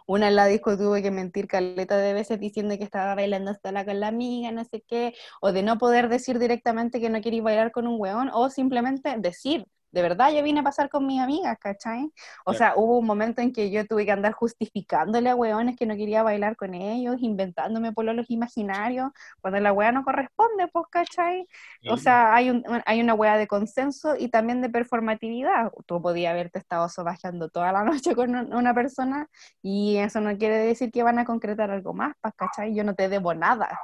una 0.06 0.28
en 0.28 0.36
la 0.36 0.46
disco 0.46 0.76
tuve 0.76 1.02
que 1.02 1.10
mentir 1.10 1.46
caleta 1.48 1.96
de 1.96 2.12
veces 2.14 2.40
diciendo 2.40 2.76
que 2.78 2.84
estaba 2.84 3.14
bailando 3.14 3.50
hasta 3.50 3.72
la 3.72 3.84
con 3.84 4.00
la 4.00 4.08
amiga, 4.08 4.50
no 4.52 4.64
sé 4.64 4.82
qué, 4.86 5.14
o 5.40 5.52
de 5.52 5.62
no 5.62 5.78
poder 5.78 6.08
decir 6.08 6.38
directamente 6.38 7.00
que 7.00 7.10
no 7.10 7.20
quería 7.20 7.42
bailar 7.42 7.72
con 7.72 7.86
un 7.86 8.00
weón, 8.00 8.30
o 8.32 8.50
simplemente 8.50 9.14
decir, 9.18 9.66
de 9.92 10.02
verdad 10.02 10.32
yo 10.32 10.42
vine 10.42 10.60
a 10.60 10.62
pasar 10.62 10.88
con 10.90 11.06
mis 11.06 11.20
amigas, 11.20 11.58
¿cachai? 11.60 12.12
O 12.44 12.52
Claro. 12.52 12.54
sea, 12.54 12.74
hubo 12.76 12.98
un 12.98 13.06
momento 13.06 13.40
en 13.42 13.52
que 13.52 13.70
yo 13.70 13.86
tuve 13.86 14.04
que 14.06 14.12
andar 14.12 14.32
justificándole 14.32 15.30
a 15.30 15.34
weones 15.36 15.76
que 15.76 15.86
no 15.86 15.96
quería 15.96 16.22
bailar 16.22 16.56
con 16.56 16.74
ellos, 16.74 17.16
inventándome 17.20 17.92
pololos 17.92 18.26
imaginarios, 18.30 19.10
cuando 19.40 19.60
la 19.60 19.72
wea 19.72 19.92
no 19.92 20.04
corresponde, 20.04 20.68
pues, 20.68 20.86
¿cachai? 20.90 21.46
O 21.86 21.96
sea, 21.96 22.34
hay, 22.34 22.50
un, 22.50 22.62
hay 22.86 23.00
una 23.00 23.14
hueá 23.14 23.36
de 23.36 23.46
consenso 23.48 24.14
y 24.16 24.28
también 24.28 24.60
de 24.62 24.70
performatividad. 24.70 25.72
Tú 25.86 26.00
podías 26.02 26.32
haberte 26.32 26.58
estado 26.58 26.88
sobajeando 26.88 27.48
toda 27.48 27.72
la 27.72 27.84
noche 27.84 28.14
con 28.14 28.34
un- 28.34 28.54
una 28.54 28.74
persona 28.74 29.28
y 29.62 29.96
eso 29.98 30.20
no 30.20 30.36
quiere 30.38 30.56
decir 30.58 30.90
que 30.92 31.02
van 31.02 31.18
a 31.18 31.24
concretar 31.24 31.70
algo 31.70 31.94
más, 31.94 32.14
pues, 32.20 32.34
¿cachai? 32.36 32.74
Yo 32.74 32.84
no 32.84 32.94
te 32.94 33.08
debo 33.08 33.34
nada. 33.34 33.78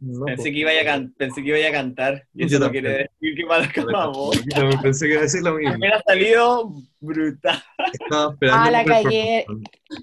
No, 0.00 0.26
Pensé 0.26 0.42
pues, 0.42 0.52
que, 0.52 0.58
iba 0.60 0.70
a 0.70 0.84
can- 0.84 1.12
pensé 1.18 1.42
que 1.42 1.58
iba 1.58 1.68
a 1.68 1.72
cantar. 1.72 2.24
Y 2.32 2.40
Yo 2.42 2.46
eso 2.46 2.58
no 2.60 2.70
quiere 2.70 2.88
decir 3.20 3.34
que 3.36 3.44
para 3.46 3.64
yo 3.72 4.80
pensé 4.80 5.06
que 5.06 5.12
iba 5.12 5.20
a 5.20 5.24
decir 5.24 5.42
lo 5.42 5.54
mismo. 5.54 5.74
Hubiera 5.78 6.00
salido 6.02 6.72
brutal. 7.00 7.62
Estaba 7.92 8.32
esperando. 8.32 8.62
Ah, 8.64 8.70
la 8.70 8.80
el 8.82 8.86
cagué. 8.86 9.46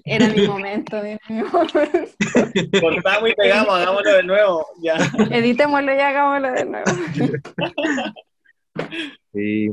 Era 0.04 0.28
mi 0.28 0.46
momento, 0.46 1.02
mi 1.02 1.16
momento. 1.42 1.78
Cortamos 2.80 3.30
y 3.30 3.34
pegamos, 3.36 3.70
hagámoslo 3.74 4.12
de 4.16 4.22
nuevo. 4.24 4.66
Ya. 4.82 4.96
Editémoslo 5.30 5.94
y 5.94 5.98
hagámoslo 5.98 6.52
de 6.52 6.64
nuevo. 6.66 6.84
Sí, 9.32 9.68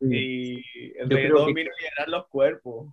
Y 0.00 0.54
el 0.98 1.08
Yo 1.08 1.08
creo 1.08 1.08
reggaetón 1.08 1.46
que- 1.46 1.52
vino 1.54 1.70
a 1.70 1.80
liberar 1.82 2.08
los 2.08 2.26
cuerpos. 2.28 2.88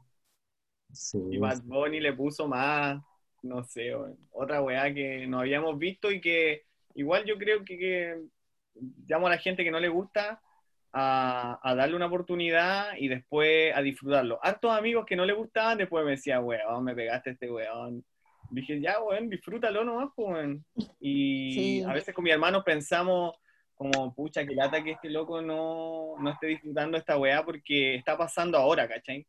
sí. 0.91 1.17
Y 1.31 1.37
Bad 1.37 1.61
Bunny 1.63 1.99
le 1.99 2.13
puso 2.13 2.47
más, 2.47 2.99
no 3.45 3.63
sé, 3.63 3.93
otra 4.31 4.61
weá 4.61 4.93
que 4.93 5.27
no 5.27 5.39
habíamos 5.39 5.77
visto 5.77 6.11
y 6.11 6.19
que 6.19 6.63
igual 6.95 7.23
yo 7.25 7.37
creo 7.37 7.63
que, 7.63 7.77
que 7.77 8.15
llamo 9.07 9.27
a 9.27 9.31
la 9.31 9.37
gente 9.37 9.63
que 9.63 9.71
no 9.71 9.79
le 9.79 9.89
gusta 9.89 10.41
a, 10.91 11.59
a 11.61 11.75
darle 11.75 11.95
una 11.95 12.07
oportunidad 12.07 12.93
y 12.97 13.07
después 13.07 13.75
a 13.75 13.81
disfrutarlo. 13.81 14.39
Hartos 14.41 14.71
amigos 14.71 15.05
que 15.05 15.15
no 15.15 15.25
le 15.25 15.33
gustaban, 15.33 15.77
después 15.77 16.03
me 16.05 16.11
decían, 16.11 16.43
weón, 16.43 16.83
me 16.83 16.95
pegaste 16.95 17.31
este 17.31 17.51
weón. 17.51 18.03
Dije, 18.49 18.79
ya, 18.79 19.01
weón, 19.01 19.29
disfrútalo 19.29 19.83
nomás, 19.83 20.09
weón. 20.17 20.63
Y 20.99 21.53
Sí. 21.53 21.83
a 21.83 21.93
veces 21.93 22.13
con 22.13 22.23
mi 22.23 22.31
hermano 22.31 22.63
pensamos 22.63 23.35
como, 23.75 24.13
pucha, 24.15 24.45
que 24.45 24.55
lata 24.55 24.81
que 24.83 24.91
este 24.91 25.09
loco 25.09 25.41
no, 25.41 26.15
no 26.17 26.29
esté 26.31 26.47
disfrutando 26.47 26.97
esta 26.97 27.17
weá 27.17 27.43
porque 27.43 27.95
está 27.95 28.17
pasando 28.17 28.57
ahora, 28.57 28.87
¿cachai? 28.87 29.27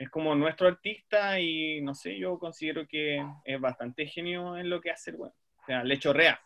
Es 0.00 0.08
como 0.08 0.34
nuestro 0.34 0.66
artista 0.66 1.38
y 1.38 1.82
no 1.82 1.94
sé, 1.94 2.18
yo 2.18 2.38
considero 2.38 2.88
que 2.88 3.22
es 3.44 3.60
bastante 3.60 4.06
genio 4.06 4.56
en 4.56 4.70
lo 4.70 4.80
que 4.80 4.90
hace 4.90 5.10
el 5.10 5.16
weón. 5.16 5.34
O 5.62 5.66
sea, 5.66 5.84
le 5.84 5.98
chorrea. 5.98 6.40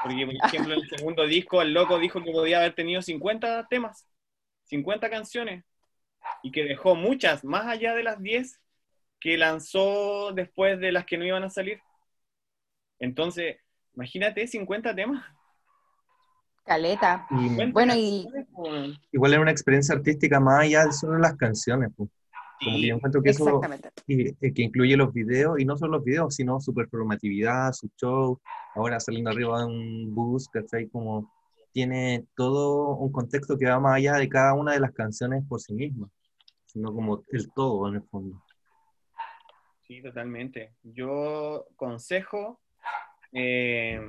Porque, 0.00 0.24
por 0.24 0.34
ejemplo, 0.36 0.74
en 0.74 0.80
el 0.82 0.88
segundo 0.88 1.26
disco, 1.26 1.60
el 1.60 1.74
loco 1.74 1.98
dijo 1.98 2.22
que 2.22 2.30
podía 2.30 2.58
haber 2.58 2.76
tenido 2.76 3.02
50 3.02 3.66
temas, 3.66 4.06
50 4.66 5.10
canciones, 5.10 5.64
y 6.44 6.52
que 6.52 6.62
dejó 6.62 6.94
muchas, 6.94 7.42
más 7.42 7.66
allá 7.66 7.96
de 7.96 8.04
las 8.04 8.22
10 8.22 8.60
que 9.18 9.36
lanzó 9.36 10.30
después 10.32 10.78
de 10.78 10.92
las 10.92 11.04
que 11.04 11.18
no 11.18 11.24
iban 11.24 11.42
a 11.42 11.50
salir. 11.50 11.80
Entonces, 13.00 13.56
imagínate 13.96 14.46
50 14.46 14.94
temas. 14.94 15.24
Caleta. 16.64 17.26
Y 17.32 17.48
50 17.48 17.72
Bueno, 17.72 17.94
y- 17.96 18.28
igual 19.10 19.32
era 19.32 19.42
una 19.42 19.50
experiencia 19.50 19.96
artística 19.96 20.38
más 20.38 20.60
allá 20.60 20.84
de 20.86 20.92
solo 20.92 21.18
las 21.18 21.34
canciones. 21.34 21.90
pues. 21.96 22.08
Como 22.62 22.76
que 22.76 22.86
yo 22.88 22.94
encuentro 22.96 23.22
que 23.22 23.30
eso 23.30 23.60
eh, 24.08 24.34
que 24.52 24.62
incluye 24.62 24.96
los 24.96 25.12
videos, 25.12 25.60
y 25.60 25.64
no 25.64 25.76
solo 25.76 25.98
los 25.98 26.04
videos, 26.04 26.34
sino 26.34 26.60
su 26.60 26.74
performatividad, 26.74 27.72
su 27.72 27.88
show, 27.96 28.40
ahora 28.74 28.98
saliendo 28.98 29.30
arriba 29.30 29.60
de 29.60 29.66
un 29.66 30.14
bus, 30.14 30.48
¿cachai? 30.48 30.88
Como 30.88 31.32
tiene 31.72 32.26
todo 32.36 32.96
un 32.96 33.12
contexto 33.12 33.56
que 33.56 33.66
va 33.66 33.78
más 33.78 33.96
allá 33.96 34.14
de 34.14 34.28
cada 34.28 34.54
una 34.54 34.72
de 34.72 34.80
las 34.80 34.92
canciones 34.92 35.44
por 35.48 35.60
sí 35.60 35.74
misma, 35.74 36.08
sino 36.66 36.92
como 36.92 37.24
el 37.30 37.52
todo 37.52 37.88
en 37.88 37.96
el 37.96 38.02
fondo. 38.02 38.42
Sí, 39.86 40.02
totalmente. 40.02 40.72
Yo 40.82 41.66
consejo, 41.76 42.60
eh, 43.32 44.00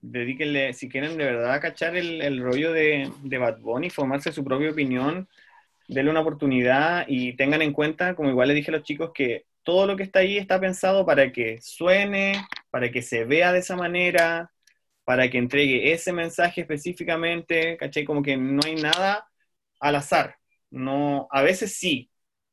dedíquenle, 0.00 0.72
si 0.72 0.88
quieren 0.88 1.18
de 1.18 1.24
verdad 1.24 1.60
cachar 1.60 1.96
el, 1.96 2.22
el 2.22 2.42
rollo 2.42 2.72
de, 2.72 3.10
de 3.22 3.38
Bad 3.38 3.60
Bunny, 3.60 3.90
formarse 3.90 4.32
su 4.32 4.44
propia 4.44 4.70
opinión, 4.70 5.28
denle 5.88 6.10
una 6.10 6.20
oportunidad 6.20 7.04
y 7.08 7.34
tengan 7.36 7.62
en 7.62 7.72
cuenta, 7.72 8.14
como 8.14 8.30
igual 8.30 8.48
les 8.48 8.56
dije 8.56 8.70
a 8.70 8.76
los 8.76 8.84
chicos, 8.84 9.10
que 9.14 9.46
todo 9.62 9.86
lo 9.86 9.96
que 9.96 10.02
está 10.02 10.20
ahí 10.20 10.36
está 10.38 10.60
pensado 10.60 11.06
para 11.06 11.32
que 11.32 11.58
suene, 11.62 12.44
para 12.70 12.90
que 12.90 13.02
se 13.02 13.24
vea 13.24 13.52
de 13.52 13.60
esa 13.60 13.76
manera, 13.76 14.50
para 15.04 15.28
que 15.30 15.38
entregue 15.38 15.92
ese 15.92 16.12
mensaje 16.12 16.62
específicamente, 16.62 17.76
¿cachai? 17.76 18.04
Como 18.04 18.22
que 18.22 18.36
no 18.36 18.60
hay 18.64 18.76
nada 18.76 19.26
al 19.80 19.96
azar. 19.96 20.36
No, 20.70 21.28
a 21.30 21.42
veces 21.42 21.76
sí, 21.76 22.10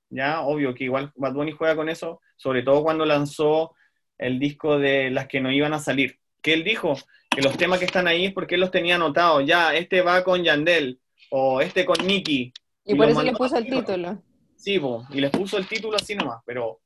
ya, 0.10 0.42
obvio 0.42 0.74
que 0.76 0.84
igual 0.86 1.12
Bad 1.16 1.34
Bunny 1.34 1.52
juega 1.54 1.76
con 1.76 1.90
eso, 1.90 2.22
sobre 2.36 2.64
todo 2.64 2.84
cuando 2.84 3.06
lanzó 3.06 3.76
el 4.18 4.40
disco 4.40 4.78
de 4.78 5.10
las 5.10 5.28
que 5.28 5.42
no 5.42 5.52
iban 5.52 5.74
a 5.74 5.80
salir. 5.80 6.20
Que 6.42 6.54
él 6.54 6.64
dijo 6.64 6.96
que 7.30 7.42
los 7.42 7.58
temas 7.58 7.80
que 7.80 7.86
están 7.86 8.08
ahí 8.08 8.26
es 8.26 8.34
porque 8.34 8.56
él 8.56 8.62
los 8.62 8.72
tenía 8.72 8.96
anotados. 8.96 9.46
Ya, 9.46 9.74
este 9.74 10.02
va 10.02 10.24
con 10.24 10.44
Yandel, 10.44 11.00
o 11.30 11.62
este 11.62 11.86
con 11.86 12.06
Nicky, 12.06 12.54
Y, 12.86 12.96
por 12.96 13.10
eso 13.10 13.24
le 13.24 13.34
puso 13.34 13.58
el 13.58 13.66
título. 13.66 14.24
Sí, 14.56 14.80
y 15.10 15.22
les 15.22 15.32
puso 15.32 15.58
el 15.58 15.68
título 15.68 15.98
así 15.98 16.16
nomás, 16.16 16.42
pero 16.46 16.82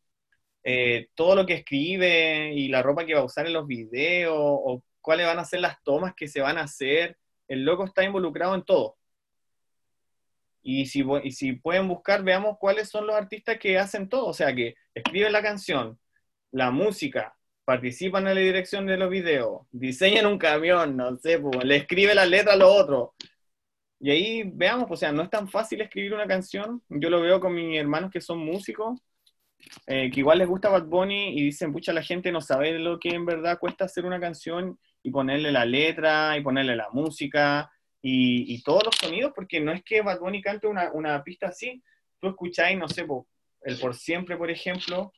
eh, 0.64 1.10
todo 1.14 1.36
lo 1.36 1.46
que 1.46 1.56
escribe 1.56 2.54
y 2.54 2.70
la 2.70 2.82
ropa 2.82 3.06
que 3.06 3.14
va 3.14 3.22
a 3.22 3.26
usar 3.26 3.46
en 3.48 3.54
los 3.54 3.68
videos 3.68 4.36
o 4.38 4.82
cuáles 5.02 5.28
van 5.28 5.40
a 5.40 5.46
ser 5.46 5.60
las 5.60 5.82
tomas 5.84 6.14
que 6.16 6.28
se 6.28 6.42
van 6.42 6.58
a 6.58 6.64
hacer, 6.64 7.18
el 7.48 7.64
loco 7.64 7.86
está 7.86 8.04
involucrado 8.04 8.56
en 8.56 8.64
todo. 8.64 8.98
Y 10.64 10.88
si, 10.88 11.06
y 11.24 11.32
si 11.32 11.54
pueden 11.54 11.88
buscar, 11.88 12.24
veamos 12.24 12.58
cuáles 12.60 12.90
son 12.90 13.06
los 13.06 13.16
artistas 13.16 13.60
que 13.60 13.78
hacen 13.78 14.10
todo, 14.10 14.26
o 14.26 14.34
sea, 14.34 14.56
que 14.56 14.74
escriben 14.96 15.32
la 15.32 15.44
canción, 15.44 16.00
la 16.52 16.72
música, 16.72 17.36
participan 17.66 18.28
en 18.28 18.36
la 18.36 18.42
dirección 18.42 18.88
de 18.88 18.98
los 18.98 19.12
videos, 19.12 19.68
diseñan 19.72 20.26
un 20.26 20.40
camión, 20.40 20.98
no 20.98 21.18
sé, 21.20 21.40
le 21.64 21.76
escribe 21.76 22.16
la 22.16 22.26
letra 22.26 22.54
a 22.54 22.58
los 22.58 22.72
otros, 22.72 23.10
y 24.06 24.11
ahí 24.11 24.44
veamos, 24.44 24.86
o 24.91 24.95
sea, 24.95 25.11
no 25.11 25.23
es 25.23 25.32
tan 25.32 25.48
fácil 25.48 25.82
escribir 25.82 26.14
una 26.14 26.27
canción. 26.27 26.80
Yo 26.90 27.10
lo 27.10 27.22
veo 27.22 27.40
con 27.40 27.56
mis 27.56 27.76
hermanos 27.76 28.11
que 28.11 28.22
son 28.22 28.38
músicos, 28.38 29.02
eh, 29.88 30.11
que 30.11 30.19
igual 30.19 30.38
les 30.38 30.48
gusta 30.48 30.69
Bad 30.69 30.86
Bunny 30.86 31.30
y 31.30 31.45
dicen, 31.45 31.73
pucha, 31.73 31.91
la 31.91 32.03
gente 32.03 32.32
no 32.32 32.40
sabe 32.40 32.77
lo 32.77 32.99
que 32.99 33.10
en 33.10 33.26
verdad 33.26 33.57
cuesta 33.57 33.86
hacer 33.86 34.06
una 34.06 34.19
canción 34.19 34.77
y 35.02 35.10
ponerle 35.10 35.52
la 35.52 35.65
letra 35.65 36.38
y 36.38 36.44
ponerle 36.44 36.76
la 36.76 36.88
música 36.91 37.72
y, 37.99 38.61
todos 38.61 38.84
los 38.86 38.95
sonidos, 38.95 39.32
porque 39.34 39.60
no 39.60 39.72
es 39.72 39.84
que 39.84 40.03
Bad 40.03 40.19
Bunny 40.19 40.40
cante 40.40 40.68
una, 40.68 41.23
pista 41.23 41.48
así. 41.48 41.82
Tú 42.19 42.27
escucháis, 42.27 42.77
no 42.77 42.88
sé, 42.88 43.07
el 43.61 43.80
Por 43.80 43.95
Siempre, 43.95 44.38
por 44.38 44.52
ejemplo, 44.52 45.14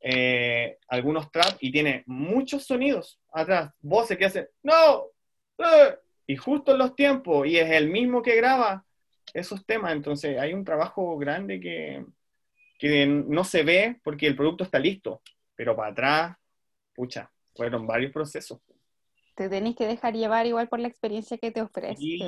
eh, 0.00 0.78
algunos 0.88 1.30
trap 1.30 1.58
y 1.60 1.70
tiene 1.70 2.04
muchos 2.06 2.64
sonidos 2.64 3.20
atrás, 3.34 3.70
voces 3.82 4.16
que 4.16 4.24
hacen, 4.24 4.48
no, 4.62 5.08
eh", 5.58 5.94
y 6.30 6.36
justo 6.36 6.70
en 6.70 6.78
los 6.78 6.94
tiempos, 6.94 7.44
y 7.48 7.58
es 7.58 7.68
el 7.72 7.90
mismo 7.90 8.22
que 8.22 8.36
graba 8.36 8.84
esos 9.34 9.66
temas, 9.66 9.90
entonces 9.90 10.38
hay 10.38 10.54
un 10.54 10.64
trabajo 10.64 11.18
grande 11.18 11.58
que, 11.58 12.04
que 12.78 13.04
no 13.04 13.42
se 13.42 13.64
ve 13.64 14.00
porque 14.04 14.28
el 14.28 14.36
producto 14.36 14.62
está 14.62 14.78
listo, 14.78 15.22
pero 15.56 15.74
para 15.74 15.90
atrás, 15.90 16.36
pucha, 16.94 17.32
fueron 17.56 17.84
varios 17.84 18.12
procesos. 18.12 18.60
Te 19.34 19.48
tenés 19.48 19.74
que 19.74 19.88
dejar 19.88 20.14
llevar 20.14 20.46
igual 20.46 20.68
por 20.68 20.78
la 20.78 20.86
experiencia 20.86 21.36
que 21.36 21.50
te 21.50 21.62
ofrece. 21.62 22.20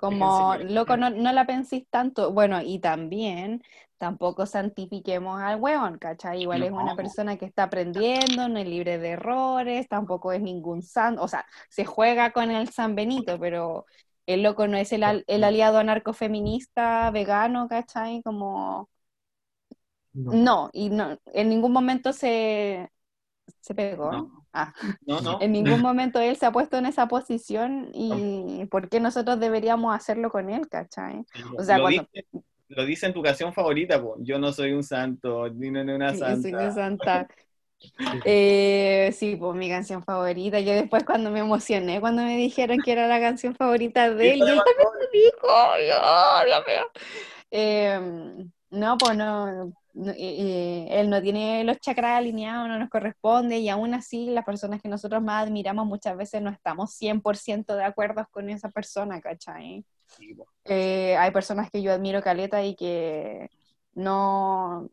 Como, 0.00 0.56
loco, 0.56 0.96
no, 0.96 1.10
no, 1.10 1.30
la 1.30 1.46
penséis 1.46 1.86
tanto. 1.90 2.32
Bueno, 2.32 2.62
y 2.62 2.78
también 2.78 3.62
tampoco 3.98 4.46
santifiquemos 4.46 5.42
al 5.42 5.60
weón, 5.60 5.98
¿cachai? 5.98 6.40
Igual 6.40 6.62
es 6.62 6.72
una 6.72 6.96
persona 6.96 7.36
que 7.36 7.44
está 7.44 7.64
aprendiendo, 7.64 8.48
no 8.48 8.58
es 8.58 8.66
libre 8.66 8.96
de 8.96 9.10
errores, 9.10 9.88
tampoco 9.88 10.32
es 10.32 10.40
ningún 10.40 10.80
santo, 10.82 11.22
o 11.22 11.28
sea, 11.28 11.44
se 11.68 11.84
juega 11.84 12.32
con 12.32 12.50
el 12.50 12.70
San 12.70 12.94
Benito, 12.94 13.38
pero 13.38 13.84
el 14.24 14.42
loco 14.42 14.66
no 14.66 14.78
es 14.78 14.90
el, 14.92 15.24
el 15.26 15.44
aliado 15.44 15.76
anarcofeminista, 15.76 17.10
vegano, 17.10 17.68
¿cachai? 17.68 18.22
Como... 18.22 18.88
No. 20.14 20.70
y 20.72 20.88
no, 20.88 21.18
en 21.26 21.50
ningún 21.50 21.72
momento 21.72 22.14
se, 22.14 22.90
se 23.60 23.74
pegó. 23.74 24.39
Ah. 24.52 24.72
No, 25.06 25.20
no. 25.20 25.38
En 25.40 25.52
ningún 25.52 25.80
momento 25.82 26.20
él 26.20 26.36
se 26.36 26.46
ha 26.46 26.52
puesto 26.52 26.76
en 26.76 26.86
esa 26.86 27.08
posición 27.08 27.90
y 27.94 28.66
¿por 28.70 28.88
qué 28.88 29.00
nosotros 29.00 29.38
deberíamos 29.38 29.94
hacerlo 29.94 30.30
con 30.30 30.50
él, 30.50 30.68
cachai? 30.68 31.24
O 31.56 31.62
sea, 31.62 31.80
cuando 31.80 32.06
lo 32.68 32.84
dice 32.84 33.06
en 33.06 33.12
tu 33.12 33.22
canción 33.22 33.52
favorita, 33.52 34.00
yo 34.18 34.38
no 34.38 34.52
soy 34.52 34.72
un 34.72 34.84
santo, 34.84 35.48
ni 35.48 35.70
no 35.70 35.80
una 35.82 36.10
santa. 36.10 36.34
Yo 36.36 36.42
soy 36.42 36.52
una 36.52 36.72
santa. 36.72 37.28
Eh, 38.24 39.10
sí, 39.16 39.36
pues 39.36 39.56
mi 39.56 39.68
canción 39.68 40.04
favorita. 40.04 40.60
Yo 40.60 40.72
después 40.72 41.02
cuando 41.04 41.30
me 41.30 41.40
emocioné, 41.40 42.00
cuando 42.00 42.22
me 42.22 42.36
dijeron 42.36 42.78
que 42.84 42.92
era 42.92 43.08
la 43.08 43.20
canción 43.20 43.54
favorita 43.54 44.10
de 44.14 44.32
él, 44.32 44.38
y 44.38 44.42
él 44.42 44.60
también 44.64 44.88
lo 44.94 45.10
dijo. 45.12 45.48
Eh, 47.50 48.00
no, 48.70 48.98
pues 48.98 49.16
no, 49.16 49.72
él 49.94 51.10
no 51.10 51.20
tiene 51.20 51.64
los 51.64 51.78
chakras 51.80 52.18
alineados, 52.18 52.68
no 52.68 52.78
nos 52.78 52.88
corresponde, 52.88 53.58
y 53.58 53.68
aún 53.68 53.94
así 53.94 54.26
las 54.26 54.44
personas 54.44 54.80
que 54.80 54.88
nosotros 54.88 55.22
más 55.22 55.46
admiramos 55.46 55.86
muchas 55.86 56.16
veces 56.16 56.42
no 56.42 56.50
estamos 56.50 56.96
100% 57.00 57.74
de 57.76 57.84
acuerdo 57.84 58.26
con 58.30 58.50
esa 58.50 58.68
persona, 58.70 59.20
¿cachai? 59.20 59.84
Eh, 60.64 61.16
hay 61.16 61.30
personas 61.30 61.70
que 61.70 61.82
yo 61.82 61.92
admiro 61.92 62.22
caleta 62.22 62.62
y 62.62 62.74
que 62.74 63.48
no, 63.94 64.88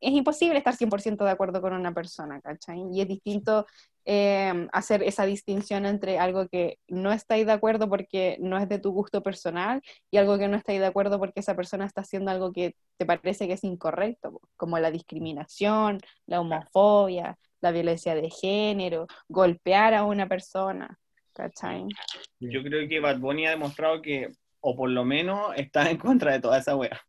es 0.00 0.12
imposible 0.12 0.58
estar 0.58 0.76
100% 0.76 1.24
de 1.24 1.30
acuerdo 1.30 1.60
con 1.60 1.72
una 1.72 1.94
persona, 1.94 2.40
¿cachai? 2.40 2.82
Y 2.92 3.00
es 3.00 3.08
distinto 3.08 3.66
em, 4.04 4.68
hacer 4.72 5.02
esa 5.02 5.24
distinción 5.24 5.86
entre 5.86 6.18
algo 6.18 6.48
que 6.48 6.78
no 6.88 7.12
estáis 7.12 7.46
de 7.46 7.52
acuerdo 7.52 7.88
porque 7.88 8.36
no 8.40 8.58
es 8.58 8.68
de 8.68 8.78
tu 8.78 8.92
gusto 8.92 9.22
personal 9.22 9.82
y 10.10 10.18
algo 10.18 10.38
que 10.38 10.48
no 10.48 10.56
estáis 10.56 10.80
de 10.80 10.86
acuerdo 10.86 11.18
porque 11.18 11.40
esa 11.40 11.56
persona 11.56 11.86
está 11.86 12.02
haciendo 12.02 12.30
algo 12.30 12.52
que 12.52 12.74
te 12.98 13.06
parece 13.06 13.46
que 13.46 13.54
es 13.54 13.64
incorrecto, 13.64 14.40
como 14.56 14.78
la 14.78 14.90
discriminación, 14.90 15.98
la 16.26 16.40
homofobia, 16.40 17.38
la 17.60 17.72
violencia 17.72 18.14
de 18.14 18.30
género, 18.30 19.06
golpear 19.28 19.94
a 19.94 20.04
una 20.04 20.28
persona. 20.28 20.98
¿cachai? 21.32 21.86
Yo 22.40 22.62
creo 22.62 22.88
que 22.88 23.00
Bad 23.00 23.18
Bunny 23.18 23.46
ha 23.46 23.50
demostrado 23.50 24.02
que, 24.02 24.32
o 24.60 24.76
por 24.76 24.90
lo 24.90 25.04
menos, 25.04 25.52
está 25.56 25.90
en 25.90 25.98
contra 25.98 26.32
de 26.32 26.40
toda 26.40 26.58
esa 26.58 26.76
wea. 26.76 27.00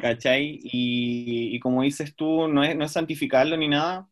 ¿Cachai? 0.00 0.60
Y, 0.62 1.58
como 1.60 1.82
dices 1.82 2.14
tú, 2.16 2.48
no 2.48 2.64
es, 2.64 2.76
no 2.76 2.84
es 2.84 2.92
santificarlo 2.92 3.56
ni 3.56 3.68
nada, 3.68 4.08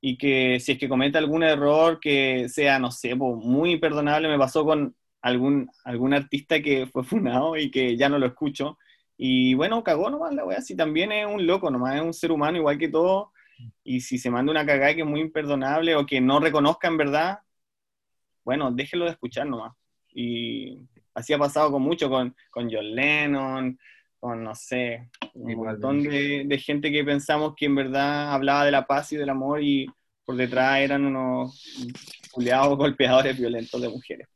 y 0.00 0.16
que 0.18 0.60
si 0.60 0.72
es 0.72 0.78
que 0.78 0.88
comete 0.88 1.18
algún 1.18 1.42
error 1.42 2.00
que 2.00 2.48
sea, 2.48 2.78
no 2.78 2.90
sé, 2.90 3.14
muy 3.14 3.72
imperdonable, 3.72 4.28
me 4.28 4.38
pasó 4.38 4.64
con 4.64 4.94
algún, 5.22 5.70
algún 5.84 6.14
artista 6.14 6.60
que 6.60 6.86
fue 6.86 7.04
funado 7.04 7.56
y 7.56 7.70
que 7.70 7.96
ya 7.96 8.08
no 8.08 8.18
lo 8.18 8.26
escucho, 8.26 8.78
y 9.16 9.54
bueno, 9.54 9.84
cagó 9.84 10.10
nomás 10.10 10.34
la 10.34 10.44
wea, 10.44 10.62
si 10.62 10.76
también 10.76 11.12
es 11.12 11.26
un 11.26 11.46
loco, 11.46 11.70
nomás 11.70 11.96
es 11.96 12.02
un 12.02 12.14
ser 12.14 12.32
humano 12.32 12.58
igual 12.58 12.78
que 12.78 12.88
todo, 12.88 13.32
y 13.84 14.00
si 14.00 14.18
se 14.18 14.30
manda 14.30 14.50
una 14.50 14.64
cagada 14.66 14.94
que 14.94 15.02
es 15.02 15.06
muy 15.06 15.20
imperdonable 15.20 15.96
o 15.96 16.06
que 16.06 16.20
no 16.20 16.40
reconozca 16.40 16.88
en 16.88 16.96
verdad, 16.96 17.40
bueno, 18.44 18.70
déjelo 18.72 19.04
de 19.04 19.12
escuchar 19.12 19.46
nomás. 19.46 19.74
Y 20.12 20.78
así 21.14 21.32
ha 21.32 21.38
pasado 21.38 21.70
con 21.70 21.82
mucho, 21.82 22.08
con, 22.08 22.34
con 22.50 22.70
John 22.70 22.94
Lennon, 22.94 23.78
con, 24.20 24.44
no 24.44 24.54
sé, 24.54 25.08
un 25.34 25.56
montón 25.56 26.02
de, 26.02 26.62
gente 26.64 26.92
que 26.92 27.02
pensamos 27.02 27.54
que 27.56 27.66
en 27.66 27.74
verdad 27.74 28.32
hablaba 28.32 28.64
de 28.64 28.70
la 28.70 28.86
paz 28.86 29.12
y 29.12 29.16
del 29.16 29.30
amor 29.30 29.62
y 29.62 29.86
por 30.24 30.36
detrás 30.36 30.78
eran 30.78 31.04
unos 31.04 31.60
culiados 32.30 32.76
golpeadores 32.76 33.36
violentos 33.38 33.80
de 33.80 33.88
mujeres. 33.88 34.28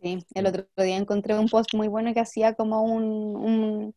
Sí, 0.00 0.18
el 0.34 0.46
otro 0.46 0.66
día 0.76 0.96
encontré 0.96 1.38
un 1.38 1.48
post 1.48 1.74
muy 1.74 1.88
bueno 1.88 2.14
que 2.14 2.20
hacía 2.20 2.54
como 2.54 2.82
un 2.82 3.92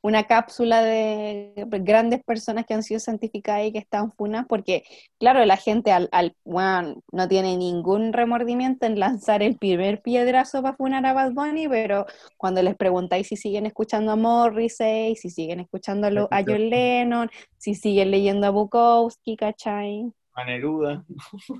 una 0.00 0.24
cápsula 0.24 0.82
de 0.82 1.52
grandes 1.80 2.22
personas 2.22 2.66
que 2.66 2.74
han 2.74 2.82
sido 2.82 3.00
santificadas 3.00 3.66
y 3.66 3.72
que 3.72 3.78
están 3.78 4.12
funas, 4.12 4.46
porque 4.48 4.84
claro, 5.18 5.44
la 5.44 5.56
gente 5.56 5.90
al, 5.92 6.08
al 6.12 6.36
no 6.44 7.28
tiene 7.28 7.56
ningún 7.56 8.12
remordimiento 8.12 8.86
en 8.86 8.98
lanzar 8.98 9.42
el 9.42 9.56
primer 9.56 10.00
piedrazo 10.00 10.62
para 10.62 10.76
funar 10.76 11.04
a 11.04 11.12
Bad 11.12 11.32
Bunny, 11.32 11.68
pero 11.68 12.06
cuando 12.36 12.62
les 12.62 12.76
preguntáis 12.76 13.26
si 13.26 13.36
siguen 13.36 13.66
escuchando 13.66 14.12
a 14.12 14.16
Morrissey, 14.16 15.16
si 15.16 15.30
siguen 15.30 15.60
escuchando 15.60 16.06
a, 16.30 16.42
John 16.46 16.70
Lennon, 16.70 17.30
si 17.56 17.74
siguen 17.74 18.10
leyendo 18.10 18.46
a 18.46 18.50
Bukowski, 18.50 19.36
¿cachai? 19.36 20.12
A 20.34 20.44
Neruda. 20.44 21.04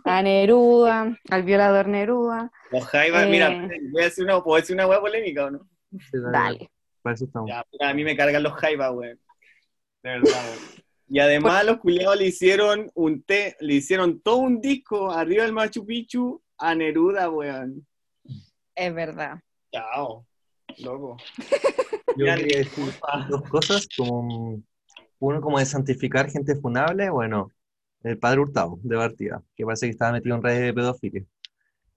A 0.05 0.23
Neruda, 0.23 1.19
al 1.31 1.43
violador 1.43 1.89
Neruda. 1.89 2.52
Los 2.70 2.85
Jaiba, 2.85 3.27
mira, 3.27 3.51
eh, 3.51 3.81
voy 3.90 4.02
a 4.02 4.05
decir 4.05 4.23
una, 4.23 4.40
¿puedo 4.40 4.60
decir 4.60 4.77
una 4.77 4.86
hueá 4.86 5.01
polémica 5.01 5.47
o 5.47 5.51
no? 5.51 5.69
Dale 6.32 6.70
a 7.81 7.95
mí 7.95 8.05
me 8.05 8.16
cargan 8.16 8.43
los 8.43 8.55
Jaiba, 8.55 8.89
güey. 8.91 9.11
De 10.03 10.11
verdad, 10.11 10.55
Y 11.09 11.19
además 11.19 11.65
los 11.65 11.79
culiados 11.79 12.16
le 12.16 12.27
hicieron 12.27 12.91
un 12.95 13.23
té, 13.23 13.57
le 13.61 13.75
hicieron 13.75 14.20
todo 14.20 14.37
un 14.39 14.61
disco 14.61 15.11
arriba 15.11 15.45
del 15.45 15.53
Machu 15.53 15.85
Picchu 15.85 16.43
a 16.59 16.75
Neruda, 16.75 17.31
weón. 17.31 17.87
Es 18.75 18.95
verdad. 18.95 19.41
Chao, 19.73 20.27
loco. 20.79 21.16
Yo 22.16 22.25
quería 22.25 22.59
decir 22.59 22.93
dos 23.29 23.43
cosas, 23.49 23.89
como 23.97 24.62
uno 25.20 25.41
como 25.41 25.59
de 25.59 25.66
santificar 25.66 26.31
gente 26.31 26.57
funable, 26.57 27.11
bueno, 27.11 27.51
el 28.03 28.19
padre 28.19 28.41
Hurtado, 28.41 28.79
de 28.83 28.97
partida, 28.97 29.43
que 29.57 29.65
parece 29.65 29.87
que 29.87 29.91
estaba 29.91 30.12
metido 30.12 30.37
en 30.37 30.43
redes 30.43 30.61
de 30.61 30.75
pedofilia. 30.75 31.25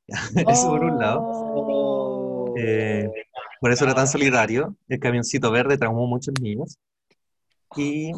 Eso 0.47 0.69
por 0.69 0.83
un 0.83 0.99
lado. 0.99 1.90
Eh, 2.63 3.09
por 3.59 3.71
eso 3.71 3.85
era 3.85 3.95
tan 3.95 4.07
solidario. 4.07 4.75
El 4.87 4.99
camioncito 4.99 5.51
verde 5.51 5.77
traumó 5.77 6.07
muchos 6.07 6.33
niños. 6.41 6.77
Y 7.77 8.11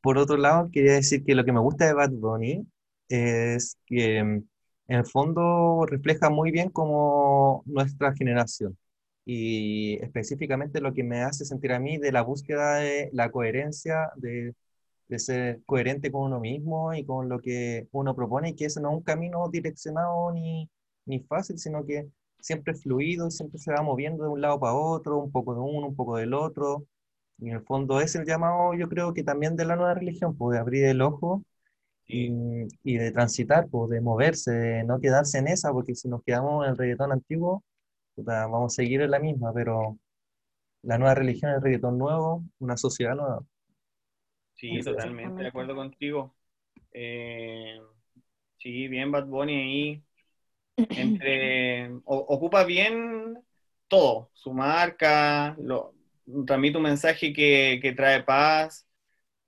por 0.00 0.18
otro 0.18 0.36
lado, 0.36 0.68
quería 0.72 0.94
decir 0.94 1.24
que 1.24 1.34
lo 1.34 1.44
que 1.44 1.52
me 1.52 1.60
gusta 1.60 1.86
de 1.86 1.94
Bad 1.94 2.10
Bunny 2.10 2.66
es 3.08 3.78
que 3.86 4.22
mm, 4.22 4.44
en 4.88 4.98
el 4.98 5.06
fondo 5.06 5.86
refleja 5.86 6.30
muy 6.30 6.50
bien 6.50 6.70
como 6.70 7.62
nuestra 7.66 8.14
generación. 8.14 8.76
Y 9.24 9.96
específicamente 10.02 10.80
lo 10.80 10.94
que 10.94 11.02
me 11.04 11.22
hace 11.22 11.44
sentir 11.44 11.72
a 11.72 11.80
mí 11.80 11.98
de 11.98 12.12
la 12.12 12.22
búsqueda 12.22 12.76
de 12.76 13.10
la 13.12 13.30
coherencia, 13.30 14.10
de, 14.16 14.54
de 15.08 15.18
ser 15.18 15.62
coherente 15.66 16.10
con 16.12 16.24
uno 16.24 16.40
mismo 16.40 16.94
y 16.94 17.04
con 17.04 17.28
lo 17.28 17.40
que 17.40 17.88
uno 17.92 18.14
propone, 18.16 18.50
y 18.50 18.54
que 18.56 18.66
ese 18.66 18.80
no 18.80 18.90
es 18.90 18.96
un 18.98 19.02
camino 19.02 19.48
direccionado 19.50 20.32
ni, 20.32 20.70
ni 21.06 21.20
fácil, 21.20 21.58
sino 21.58 21.84
que 21.86 22.08
siempre 22.40 22.72
es 22.74 22.82
fluido 22.82 23.28
y 23.28 23.30
siempre 23.30 23.58
se 23.58 23.72
va 23.72 23.82
moviendo 23.82 24.24
de 24.24 24.30
un 24.30 24.40
lado 24.40 24.60
para 24.60 24.74
otro, 24.74 25.18
un 25.18 25.32
poco 25.32 25.54
de 25.54 25.60
uno, 25.60 25.88
un 25.88 25.96
poco 25.96 26.16
del 26.16 26.34
otro. 26.34 26.86
Y 27.38 27.50
en 27.50 27.56
el 27.56 27.62
fondo 27.64 28.00
es 28.00 28.14
el 28.16 28.24
llamado, 28.26 28.74
yo 28.74 28.88
creo 28.88 29.14
que 29.14 29.22
también 29.24 29.56
de 29.56 29.64
la 29.66 29.76
nueva 29.76 29.94
religión, 29.94 30.36
pues 30.36 30.54
de 30.56 30.60
abrir 30.60 30.84
el 30.86 31.02
ojo 31.02 31.42
y, 32.06 32.30
y 32.84 32.98
de 32.98 33.12
transitar, 33.12 33.68
pues 33.70 33.90
de 33.90 34.00
moverse, 34.00 34.52
de 34.52 34.84
no 34.84 35.00
quedarse 35.00 35.38
en 35.38 35.48
esa, 35.48 35.72
porque 35.72 35.94
si 35.94 36.08
nos 36.08 36.22
quedamos 36.24 36.64
en 36.64 36.72
el 36.72 36.78
reggaetón 36.78 37.12
antiguo, 37.12 37.64
puta, 38.14 38.46
vamos 38.46 38.74
a 38.74 38.76
seguir 38.76 39.02
en 39.02 39.10
la 39.12 39.20
misma, 39.20 39.52
pero 39.54 39.98
la 40.82 40.98
nueva 40.98 41.14
religión 41.16 41.50
es 41.52 41.58
el 41.58 41.62
reggaetón 41.64 41.98
nuevo, 41.98 42.44
una 42.60 42.76
sociedad 42.78 43.14
nueva. 43.16 43.42
Sí, 44.54 44.82
totalmente 44.82 45.42
de 45.42 45.48
acuerdo 45.50 45.74
contigo. 45.74 46.34
Eh, 46.92 47.78
sí, 48.58 48.88
bien 48.88 49.12
Bad 49.12 49.26
Bunny 49.26 49.54
ahí. 49.56 50.04
Entre, 50.94 51.90
o- 52.04 52.26
ocupa 52.28 52.64
bien 52.64 53.38
todo, 53.88 54.30
su 54.34 54.52
marca, 54.52 55.56
lo, 55.60 55.94
transmite 56.46 56.76
un 56.78 56.84
mensaje 56.84 57.32
que, 57.32 57.78
que 57.82 57.92
trae 57.92 58.22
paz 58.24 58.86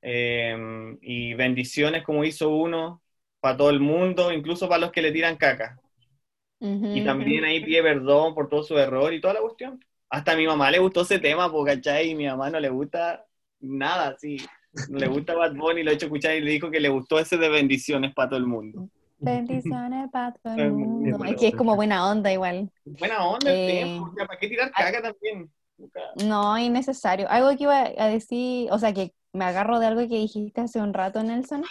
eh, 0.02 0.56
y 1.02 1.34
bendiciones 1.34 2.04
como 2.04 2.24
hizo 2.24 2.50
uno 2.50 3.02
para 3.40 3.56
todo 3.56 3.70
el 3.70 3.80
mundo, 3.80 4.32
incluso 4.32 4.68
para 4.68 4.80
los 4.82 4.92
que 4.92 5.02
le 5.02 5.12
tiran 5.12 5.36
caca. 5.36 5.80
Y 6.92 7.02
también 7.02 7.44
ahí 7.44 7.60
pide 7.64 7.82
perdón 7.82 8.34
por 8.34 8.48
todo 8.48 8.62
su 8.62 8.78
error 8.78 9.12
y 9.12 9.20
toda 9.20 9.34
la 9.34 9.40
cuestión. 9.40 9.84
Hasta 10.08 10.32
a 10.32 10.36
mi 10.36 10.46
mamá 10.46 10.70
le 10.70 10.78
gustó 10.78 11.02
ese 11.02 11.18
tema, 11.18 11.50
po, 11.50 11.64
¿cachai? 11.64 12.10
Y 12.10 12.14
mi 12.14 12.26
mamá 12.26 12.48
no 12.50 12.58
le 12.60 12.70
gusta 12.70 13.26
nada, 13.60 14.16
sí. 14.18 14.50
No 14.86 14.98
le 14.98 15.06
gusta 15.08 15.34
Bad 15.34 15.54
Bunny, 15.54 15.82
lo 15.82 15.90
he 15.90 15.94
hecho 15.94 16.06
escuchar 16.06 16.34
y 16.36 16.40
le 16.40 16.50
dijo 16.52 16.70
que 16.70 16.80
le 16.80 16.88
gustó 16.88 17.18
ese 17.18 17.36
de 17.36 17.48
bendiciones 17.50 18.14
para 18.14 18.30
todo 18.30 18.38
el 18.38 18.46
mundo. 18.46 18.88
Bendiciones 19.20 20.10
para 20.10 20.32
todo 20.32 20.54
el 20.54 20.72
mundo. 20.72 21.24
Es 21.24 21.36
que 21.36 21.48
es 21.48 21.54
como 21.56 21.74
buena 21.76 22.10
onda 22.10 22.32
igual. 22.32 22.70
Buena 22.84 23.26
onda 23.26 23.50
el 23.50 23.56
Eh, 23.56 23.84
tema, 23.84 24.10
o 24.10 24.14
sea, 24.14 24.26
¿para 24.26 24.38
qué 24.38 24.48
tirar 24.48 24.70
caca 24.72 25.02
también? 25.02 25.50
Nunca- 25.76 26.00
No, 26.24 26.58
innecesario. 26.58 27.28
Algo 27.28 27.56
que 27.56 27.64
iba 27.64 27.78
a 27.98 28.08
decir, 28.08 28.68
o 28.70 28.78
sea, 28.78 28.92
que 28.92 29.12
me 29.32 29.44
agarro 29.44 29.78
de 29.78 29.86
algo 29.86 30.00
que 30.02 30.16
dijiste 30.16 30.60
hace 30.60 30.80
un 30.80 30.94
rato, 30.94 31.22
Nelson. 31.22 31.62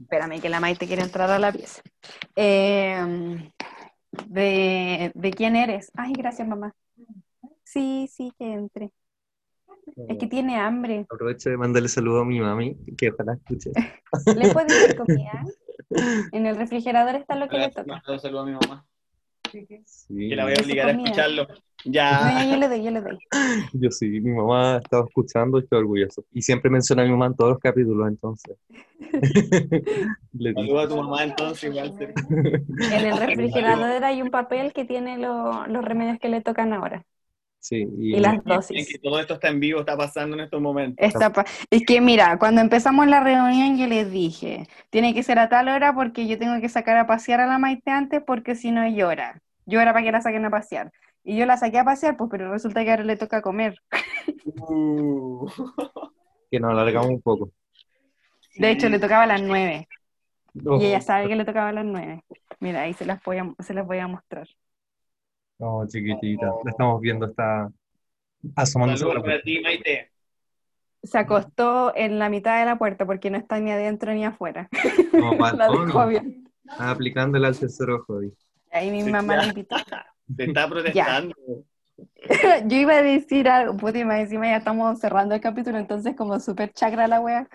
Espérame, 0.00 0.40
que 0.40 0.48
la 0.48 0.60
Maite 0.60 0.86
quiere 0.86 1.02
entrar 1.02 1.30
a 1.30 1.38
la 1.38 1.52
pieza. 1.52 1.82
Eh, 2.36 3.50
de, 4.26 5.12
de 5.14 5.30
quién 5.32 5.56
eres. 5.56 5.90
Ay, 5.94 6.12
gracias, 6.12 6.46
mamá. 6.46 6.74
Sí, 7.64 8.08
sí, 8.12 8.32
que 8.38 8.52
entre. 8.52 8.90
Es 10.08 10.18
que 10.18 10.26
tiene 10.26 10.56
hambre. 10.56 11.06
Aprovecho 11.10 11.50
de 11.50 11.56
mandarle 11.56 11.88
saludo 11.88 12.20
a 12.20 12.24
mi 12.24 12.40
mami, 12.40 12.76
que 12.96 13.10
ojalá 13.10 13.34
escuche. 13.34 13.70
¿Le 14.36 14.52
puedes 14.52 14.88
dar 14.88 14.96
comida? 15.06 15.44
En 16.32 16.46
el 16.46 16.56
refrigerador 16.56 17.14
está 17.16 17.34
lo 17.36 17.48
que 17.48 17.58
le 17.58 17.70
toca. 17.70 18.02
Un 18.08 18.20
saludo 18.20 18.40
a 18.40 18.46
mi 18.46 18.52
mamá, 18.52 18.86
Sí, 19.84 20.28
que 20.28 20.36
la 20.36 20.44
voy 20.44 20.52
a 20.56 20.62
obligar 20.62 20.88
a 20.88 20.92
escucharlo. 20.92 21.46
Ya. 21.84 22.44
yo, 22.44 22.50
yo 22.52 22.56
le 22.58 22.68
doy, 22.68 22.84
yo 22.84 22.90
le 22.90 23.00
doy. 23.00 23.18
yo 23.72 23.90
sí, 23.90 24.06
mi 24.20 24.30
mamá 24.32 24.76
estaba 24.76 25.04
escuchando 25.08 25.58
y 25.58 25.62
estoy 25.62 25.78
orgulloso. 25.80 26.24
Y 26.30 26.42
siempre 26.42 26.70
menciona 26.70 27.02
a 27.02 27.04
mi 27.06 27.10
mamá 27.10 27.26
en 27.26 27.34
todos 27.34 27.52
los 27.52 27.58
capítulos, 27.58 28.06
entonces. 28.06 28.56
Le 30.32 30.50
digo. 30.50 30.60
Saludo 30.60 30.78
a 30.80 30.88
tu 30.88 30.96
mamá 30.96 31.24
entonces. 31.24 31.74
Sergio. 31.74 32.14
En 32.92 33.06
el 33.06 33.16
refrigerador 33.26 34.04
hay 34.04 34.22
un 34.22 34.30
papel 34.30 34.72
que 34.72 34.84
tiene 34.84 35.18
lo- 35.18 35.66
los 35.66 35.84
remedios 35.84 36.18
que 36.20 36.28
le 36.28 36.40
tocan 36.42 36.72
ahora. 36.72 37.04
Sí, 37.62 37.86
y, 37.98 38.16
Y 38.16 38.20
las 38.20 38.34
En 38.36 38.42
dosis. 38.44 38.88
que 38.90 38.98
todo 38.98 39.20
esto 39.20 39.34
está 39.34 39.48
en 39.48 39.60
vivo, 39.60 39.80
está 39.80 39.94
pasando 39.96 40.34
en 40.34 40.42
estos 40.42 40.60
momentos. 40.62 40.96
Esta 40.98 41.30
pa- 41.30 41.44
es 41.70 41.82
que 41.86 42.00
mira, 42.00 42.38
cuando 42.38 42.60
empezamos 42.62 43.06
la 43.06 43.20
reunión 43.20 43.76
yo 43.76 43.86
les 43.86 44.10
dije, 44.10 44.66
tiene 44.88 45.12
que 45.12 45.22
ser 45.22 45.38
a 45.38 45.48
tal 45.50 45.68
hora 45.68 45.94
porque 45.94 46.26
yo 46.26 46.38
tengo 46.38 46.58
que 46.60 46.70
sacar 46.70 46.96
a 46.96 47.06
pasear 47.06 47.40
a 47.40 47.46
la 47.46 47.58
Maite 47.58 47.90
antes 47.90 48.22
porque 48.26 48.54
si 48.54 48.70
no 48.70 48.88
llora. 48.88 49.42
Llora 49.66 49.92
para 49.92 50.04
que 50.04 50.10
la 50.10 50.22
saquen 50.22 50.44
a 50.46 50.50
pasear. 50.50 50.90
Y 51.22 51.36
yo 51.36 51.44
la 51.44 51.58
saqué 51.58 51.78
a 51.78 51.84
pasear, 51.84 52.16
pues 52.16 52.30
pero 52.30 52.50
resulta 52.50 52.82
que 52.82 52.90
ahora 52.92 53.04
le 53.04 53.16
toca 53.18 53.42
comer. 53.42 53.76
Uh. 54.46 55.46
que 56.50 56.58
nos 56.60 56.70
alargamos 56.70 57.10
un 57.10 57.20
poco. 57.20 57.50
De 58.56 58.70
hecho, 58.70 58.88
le 58.88 58.98
tocaba 58.98 59.24
a 59.24 59.26
las 59.26 59.42
nueve. 59.42 59.86
Y 60.54 60.86
ella 60.86 61.00
sabe 61.02 61.28
que 61.28 61.36
le 61.36 61.44
tocaba 61.44 61.68
a 61.68 61.72
las 61.72 61.84
nueve. 61.84 62.24
Mira, 62.58 62.82
ahí 62.82 62.94
se 62.94 63.04
las 63.04 63.22
voy 63.22 63.36
a, 63.38 63.54
se 63.60 63.74
las 63.74 63.86
voy 63.86 63.98
a 63.98 64.08
mostrar. 64.08 64.48
No, 65.60 65.86
chiquitita, 65.86 66.46
la 66.64 66.70
estamos 66.70 67.00
viendo, 67.00 67.26
está 67.26 67.70
asomándose 68.56 69.00
Saludos 69.00 69.18
la 69.18 69.22
para 69.22 69.42
ti, 69.42 69.60
Maite. 69.60 70.10
Se 71.02 71.18
acostó 71.18 71.94
en 71.96 72.18
la 72.18 72.28
mitad 72.28 72.58
de 72.58 72.66
la 72.66 72.76
puerta 72.76 73.06
porque 73.06 73.30
no 73.30 73.38
está 73.38 73.58
ni 73.58 73.70
adentro 73.70 74.12
ni 74.12 74.24
afuera. 74.24 74.68
Como 75.10 75.32
La 75.56 75.68
dejó 75.68 75.98
Balcón, 75.98 76.08
bien. 76.08 76.52
está 76.64 76.90
aplicándole 76.90 77.46
al 77.46 77.58
tercer 77.58 77.90
ojo. 77.90 78.18
ahí. 78.18 78.32
Ahí 78.70 78.90
mi 78.90 79.04
mamá 79.04 79.36
la 79.36 79.46
invitó. 79.46 79.76
Te 80.36 80.44
está 80.44 80.68
protestando. 80.68 81.34
Yo 82.66 82.76
iba 82.76 82.94
a 82.94 83.02
decir 83.02 83.48
algo, 83.48 83.76
puta, 83.76 83.98
y 83.98 84.04
más 84.04 84.20
encima 84.20 84.46
ya 84.46 84.56
estamos 84.58 84.98
cerrando 85.00 85.34
el 85.34 85.40
capítulo, 85.40 85.78
entonces 85.78 86.14
como 86.16 86.38
súper 86.40 86.72
chacra 86.72 87.08
la 87.08 87.20
wea. 87.20 87.48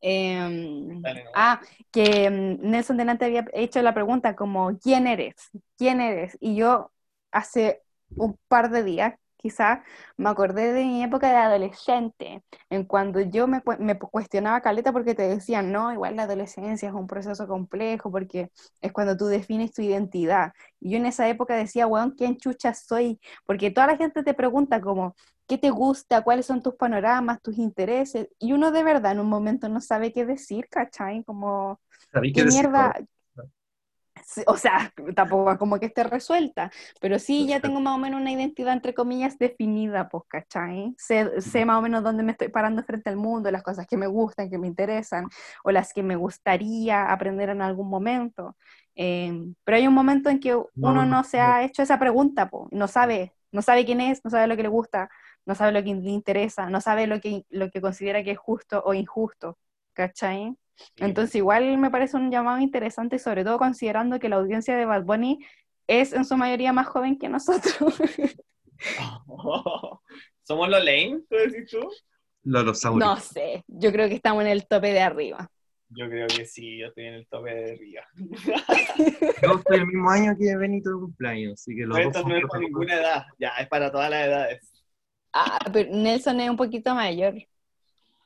Em, 0.00 1.00
Dale, 1.00 1.24
no. 1.24 1.30
ah, 1.34 1.60
que 1.90 2.24
em, 2.26 2.58
Nelson 2.60 2.96
delante 2.96 3.24
había 3.24 3.44
hecho 3.52 3.80
la 3.82 3.94
pregunta 3.94 4.34
como, 4.36 4.78
¿quién 4.78 5.06
eres? 5.06 5.34
¿Quién 5.76 6.00
eres? 6.00 6.36
Y 6.40 6.56
yo 6.56 6.90
hace 7.32 7.82
un 8.16 8.38
par 8.48 8.70
de 8.70 8.82
días, 8.84 9.14
quizá, 9.36 9.84
me 10.16 10.28
acordé 10.30 10.72
de 10.72 10.84
mi 10.84 11.02
época 11.04 11.30
de 11.30 11.36
adolescente, 11.36 12.42
en 12.70 12.84
cuando 12.84 13.20
yo 13.20 13.46
me, 13.46 13.62
me 13.78 13.98
cuestionaba 13.98 14.60
caleta 14.60 14.92
porque 14.92 15.14
te 15.14 15.22
decían, 15.28 15.70
no, 15.72 15.92
igual 15.92 16.16
la 16.16 16.24
adolescencia 16.24 16.88
es 16.88 16.94
un 16.94 17.06
proceso 17.06 17.46
complejo 17.46 18.10
porque 18.10 18.50
es 18.80 18.92
cuando 18.92 19.16
tú 19.16 19.26
defines 19.26 19.72
tu 19.72 19.82
identidad. 19.82 20.52
Y 20.80 20.90
yo 20.92 20.96
en 20.98 21.06
esa 21.06 21.28
época 21.28 21.54
decía, 21.56 21.86
weón, 21.86 22.12
¿quién 22.12 22.36
chucha 22.36 22.74
soy? 22.74 23.20
Porque 23.46 23.70
toda 23.70 23.86
la 23.88 23.96
gente 23.96 24.22
te 24.24 24.34
pregunta 24.34 24.80
como, 24.80 25.14
¿qué 25.46 25.56
te 25.58 25.70
gusta? 25.70 26.22
¿Cuáles 26.22 26.46
son 26.46 26.62
tus 26.62 26.74
panoramas, 26.74 27.40
tus 27.42 27.58
intereses? 27.58 28.28
Y 28.38 28.52
uno 28.52 28.70
de 28.72 28.82
verdad 28.82 29.12
en 29.12 29.20
un 29.20 29.28
momento 29.28 29.68
no 29.68 29.80
sabe 29.80 30.12
qué 30.12 30.26
decir, 30.26 30.66
¿cachai? 30.68 31.22
Como, 31.24 31.80
¿Sabéis 32.12 32.34
¿qué 32.34 32.42
qué 32.42 32.44
decir, 32.44 32.68
mierda? 32.72 32.92
no? 32.92 32.94
O 34.46 34.56
sea, 34.56 34.92
tampoco 35.14 35.56
como 35.58 35.78
que 35.78 35.86
esté 35.86 36.04
resuelta, 36.04 36.70
pero 37.00 37.18
sí 37.18 37.46
ya 37.46 37.60
tengo 37.60 37.80
más 37.80 37.94
o 37.94 37.98
menos 37.98 38.20
una 38.20 38.30
identidad, 38.30 38.74
entre 38.74 38.94
comillas, 38.94 39.38
definida, 39.38 40.08
pues, 40.08 40.24
¿cachai? 40.28 40.94
Sé, 40.98 41.40
sé 41.40 41.64
más 41.64 41.78
o 41.78 41.82
menos 41.82 42.02
dónde 42.02 42.22
me 42.22 42.32
estoy 42.32 42.48
parando 42.48 42.82
frente 42.82 43.08
al 43.10 43.16
mundo, 43.16 43.50
las 43.50 43.62
cosas 43.62 43.86
que 43.86 43.96
me 43.96 44.06
gustan, 44.06 44.50
que 44.50 44.58
me 44.58 44.66
interesan, 44.66 45.28
o 45.64 45.70
las 45.70 45.92
que 45.92 46.02
me 46.02 46.16
gustaría 46.16 47.10
aprender 47.10 47.48
en 47.50 47.62
algún 47.62 47.88
momento. 47.88 48.56
Eh, 48.94 49.32
pero 49.64 49.76
hay 49.76 49.86
un 49.86 49.94
momento 49.94 50.28
en 50.28 50.40
que 50.40 50.54
uno 50.80 51.06
no 51.06 51.24
se 51.24 51.40
ha 51.40 51.62
hecho 51.64 51.82
esa 51.82 51.98
pregunta, 51.98 52.50
pues, 52.50 52.66
no 52.70 52.88
sabe, 52.88 53.32
no 53.52 53.62
sabe 53.62 53.84
quién 53.86 54.00
es, 54.00 54.24
no 54.24 54.30
sabe 54.30 54.46
lo 54.46 54.56
que 54.56 54.62
le 54.62 54.68
gusta, 54.68 55.08
no 55.46 55.54
sabe 55.54 55.72
lo 55.72 55.82
que 55.82 55.94
le 55.94 56.10
interesa, 56.10 56.68
no 56.68 56.80
sabe 56.80 57.06
lo 57.06 57.20
que, 57.20 57.44
lo 57.50 57.70
que 57.70 57.80
considera 57.80 58.22
que 58.24 58.32
es 58.32 58.38
justo 58.38 58.82
o 58.84 58.92
injusto, 58.94 59.58
¿cachai? 59.94 60.54
Entonces 60.96 61.34
igual 61.36 61.78
me 61.78 61.90
parece 61.90 62.16
un 62.16 62.30
llamado 62.30 62.58
interesante, 62.58 63.18
sobre 63.18 63.44
todo 63.44 63.58
considerando 63.58 64.18
que 64.18 64.28
la 64.28 64.36
audiencia 64.36 64.76
de 64.76 64.84
Bad 64.84 65.04
Bunny 65.04 65.38
es 65.86 66.12
en 66.12 66.24
su 66.24 66.36
mayoría 66.36 66.72
más 66.72 66.86
joven 66.86 67.18
que 67.18 67.28
nosotros. 67.28 67.74
¿Somos 70.42 70.68
los 70.68 70.84
lame, 70.84 71.20
tú 71.28 71.36
decís 71.36 71.70
tú? 71.70 71.88
Lolosaurus. 72.44 73.04
No 73.04 73.16
sé, 73.16 73.64
yo 73.66 73.92
creo 73.92 74.08
que 74.08 74.14
estamos 74.14 74.42
en 74.42 74.48
el 74.48 74.66
tope 74.66 74.92
de 74.92 75.00
arriba. 75.00 75.50
Yo 75.90 76.08
creo 76.08 76.26
que 76.26 76.44
sí, 76.44 76.78
yo 76.78 76.88
estoy 76.88 77.06
en 77.06 77.14
el 77.14 77.26
tope 77.28 77.54
de 77.54 77.72
arriba. 77.72 78.02
Yo 79.42 79.54
estoy 79.54 79.78
el 79.78 79.86
mismo 79.86 80.10
año 80.10 80.36
que 80.38 80.54
Benito 80.54 80.90
de 80.90 80.96
cumpleaños, 80.96 81.54
así 81.54 81.74
que 81.74 81.86
los 81.86 81.96
dos 81.96 82.06
Esto 82.08 82.28
no 82.28 82.36
es 82.36 82.44
para 82.46 82.60
ninguna 82.60 82.94
edad, 82.94 83.26
ya, 83.38 83.48
es 83.58 83.68
para 83.68 83.90
todas 83.90 84.10
las 84.10 84.26
edades. 84.26 84.84
Ah, 85.32 85.58
pero 85.72 85.90
Nelson 85.90 86.40
es 86.40 86.50
un 86.50 86.56
poquito 86.58 86.94
mayor. 86.94 87.34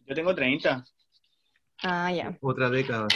Yo 0.07 0.15
tengo 0.15 0.35
30. 0.35 0.85
Ah, 1.85 2.13
ya. 2.13 2.37
otra 2.41 2.71
década. 2.71 3.09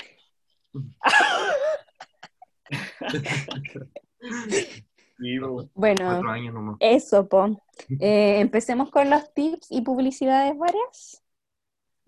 Uh, 5.19 5.69
Bueno, 5.75 6.05
Cuatro 6.05 6.31
años 6.31 6.53
nomás. 6.55 6.77
eso, 6.81 7.29
po. 7.29 7.63
Eh, 8.01 8.41
empecemos 8.41 8.91
con 8.91 9.11
los 9.11 9.33
tips 9.35 9.69
y 9.71 9.83
publicidades 9.83 10.57
varias. 10.57 11.23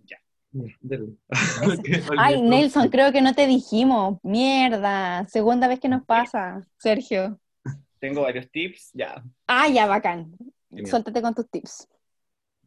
Ya, 0.05 0.17
dele. 0.81 1.13
Ay, 2.19 2.41
Nelson, 2.43 2.89
creo 2.89 3.13
que 3.13 3.21
no 3.21 3.35
te 3.35 3.47
dijimos. 3.47 4.19
Mierda, 4.23 5.27
segunda 5.29 5.69
vez 5.69 5.79
que 5.79 5.89
nos 5.89 6.05
pasa, 6.05 6.67
Sergio. 6.79 7.39
tengo 7.99 8.23
varios 8.23 8.51
tips, 8.51 8.91
ya. 8.95 9.23
Ah, 9.47 9.69
ya, 9.69 9.87
bacán. 9.87 10.37
Genial. 10.71 10.87
Suéltate 10.87 11.21
con 11.23 11.35
tus 11.35 11.49
tips. 11.51 11.89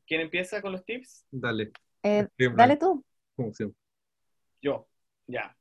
¿Quién 0.06 0.22
empieza 0.22 0.62
con 0.62 0.72
los 0.74 0.84
tips? 0.86 1.26
Dale. 1.32 1.72
Eh, 2.04 2.28
dale 2.56 2.78
tú. 2.78 3.04
como 3.36 3.52
siempre. 3.54 3.78
Yo, 4.62 4.88
ya. 5.28 5.56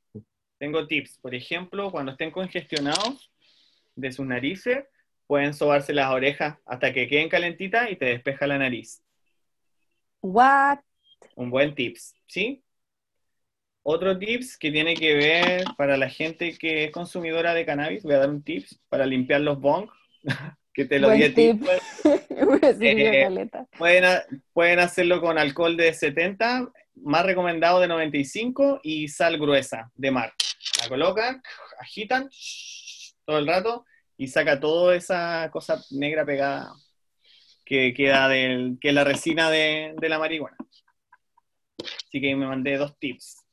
Tengo 0.59 0.87
tips. 0.87 1.19
Por 1.19 1.35
ejemplo, 1.35 1.91
cuando 1.91 2.13
estén 2.13 2.31
congestionados 2.31 3.31
de 3.97 4.13
sus 4.13 4.27
narices, 4.27 4.85
pueden 5.27 5.55
sobarse 5.55 5.93
las 5.93 6.11
orejas 6.11 6.59
hasta 6.67 6.93
que 6.93 7.09
queden 7.09 7.29
calentitas 7.29 7.91
y 7.91 7.97
te 7.97 8.07
despeja 8.07 8.47
la 8.47 8.59
nariz. 8.59 9.03
What? 10.21 10.81
Un 11.35 11.51
buen 11.51 11.75
tips, 11.75 12.15
¿sí? 12.27 12.63
Otro 13.83 14.19
tips 14.19 14.59
que 14.59 14.71
tiene 14.71 14.95
que 14.95 15.15
ver 15.15 15.65
para 15.79 15.97
la 15.97 16.11
gente 16.11 16.57
que 16.59 16.85
es 16.85 16.91
consumidora 16.91 17.55
de 17.55 17.65
cannabis, 17.65 18.03
voy 18.03 18.15
a 18.15 18.19
dar 18.19 18.31
un 18.31 18.43
tips 18.43 18.79
para 18.89 19.07
limpiar 19.07 19.41
los 19.41 19.59
bongs. 19.59 19.91
que 20.75 20.85
te 20.85 20.99
lo 20.99 21.09
Buen 21.09 21.19
di 21.19 21.25
a 21.25 21.35
ti. 21.35 21.55
pues. 21.55 21.81
Eh, 22.81 23.29
pueden 24.53 24.79
hacerlo 24.79 25.21
con 25.21 25.39
alcohol 25.39 25.77
de 25.77 25.93
70, 25.93 26.71
más 27.03 27.25
recomendado 27.25 27.81
de 27.81 27.89
95 27.89 28.81
y 28.83 29.09
sal 29.09 29.39
gruesa 29.39 29.91
de 29.95 30.11
mar. 30.11 30.33
La 30.81 30.89
colocan, 30.89 31.43
agitan 31.79 32.29
todo 33.25 33.39
el 33.39 33.47
rato 33.47 33.85
y 34.17 34.29
saca 34.29 34.61
toda 34.61 34.97
esa 34.97 35.51
cosa 35.53 35.83
negra 35.91 36.25
pegada 36.25 36.73
que 37.65 37.95
queda 37.95 38.29
del, 38.29 38.79
que 38.81 38.89
es 38.89 38.95
la 38.95 39.05
resina 39.05 39.51
de, 39.51 39.95
de 39.99 40.09
la 40.09 40.19
marihuana. 40.19 40.57
Así 41.79 42.21
que 42.21 42.35
me 42.35 42.47
mandé 42.47 42.77
dos 42.77 42.99
tips. 42.99 43.45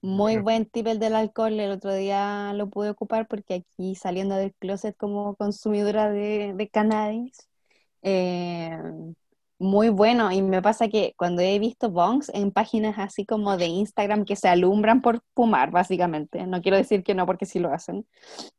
Muy 0.00 0.36
buen 0.36 0.66
tip 0.66 0.86
el 0.86 0.98
del 0.98 1.14
alcohol. 1.14 1.58
El 1.58 1.72
otro 1.72 1.94
día 1.94 2.52
lo 2.54 2.68
pude 2.68 2.90
ocupar 2.90 3.26
porque 3.26 3.54
aquí 3.54 3.94
saliendo 3.94 4.36
del 4.36 4.54
closet 4.54 4.96
como 4.96 5.34
consumidora 5.34 6.10
de, 6.10 6.52
de 6.54 6.68
cannabis, 6.68 7.48
eh, 8.02 8.78
muy 9.58 9.88
bueno. 9.88 10.30
Y 10.32 10.40
me 10.42 10.62
pasa 10.62 10.88
que 10.88 11.14
cuando 11.16 11.42
he 11.42 11.58
visto 11.58 11.90
bongs 11.90 12.28
en 12.34 12.50
páginas 12.52 12.98
así 12.98 13.26
como 13.26 13.56
de 13.56 13.66
Instagram 13.66 14.24
que 14.24 14.36
se 14.36 14.48
alumbran 14.48 15.02
por 15.02 15.20
fumar, 15.34 15.70
básicamente. 15.70 16.46
No 16.46 16.62
quiero 16.62 16.76
decir 16.76 17.02
que 17.02 17.14
no 17.14 17.26
porque 17.26 17.46
sí 17.46 17.58
lo 17.58 17.72
hacen. 17.72 18.06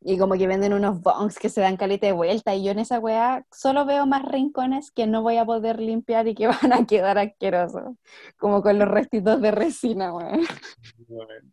Y 0.01 0.17
como 0.17 0.35
que 0.35 0.47
venden 0.47 0.73
unos 0.73 1.01
bongs 1.01 1.39
que 1.39 1.49
se 1.49 1.61
dan 1.61 1.77
caleta 1.77 2.07
de 2.07 2.13
vuelta. 2.13 2.53
Y 2.55 2.63
yo 2.65 2.71
en 2.71 2.79
esa 2.79 2.99
weá 2.99 3.45
solo 3.51 3.85
veo 3.85 4.05
más 4.05 4.23
rincones 4.25 4.91
que 4.91 5.07
no 5.07 5.21
voy 5.21 5.37
a 5.37 5.45
poder 5.45 5.79
limpiar 5.79 6.27
y 6.27 6.35
que 6.35 6.47
van 6.47 6.73
a 6.73 6.85
quedar 6.85 7.17
asquerosos. 7.17 7.95
Como 8.37 8.61
con 8.61 8.77
los 8.79 8.87
restitos 8.87 9.41
de 9.41 9.51
resina, 9.51 10.13
weón. 10.13 10.41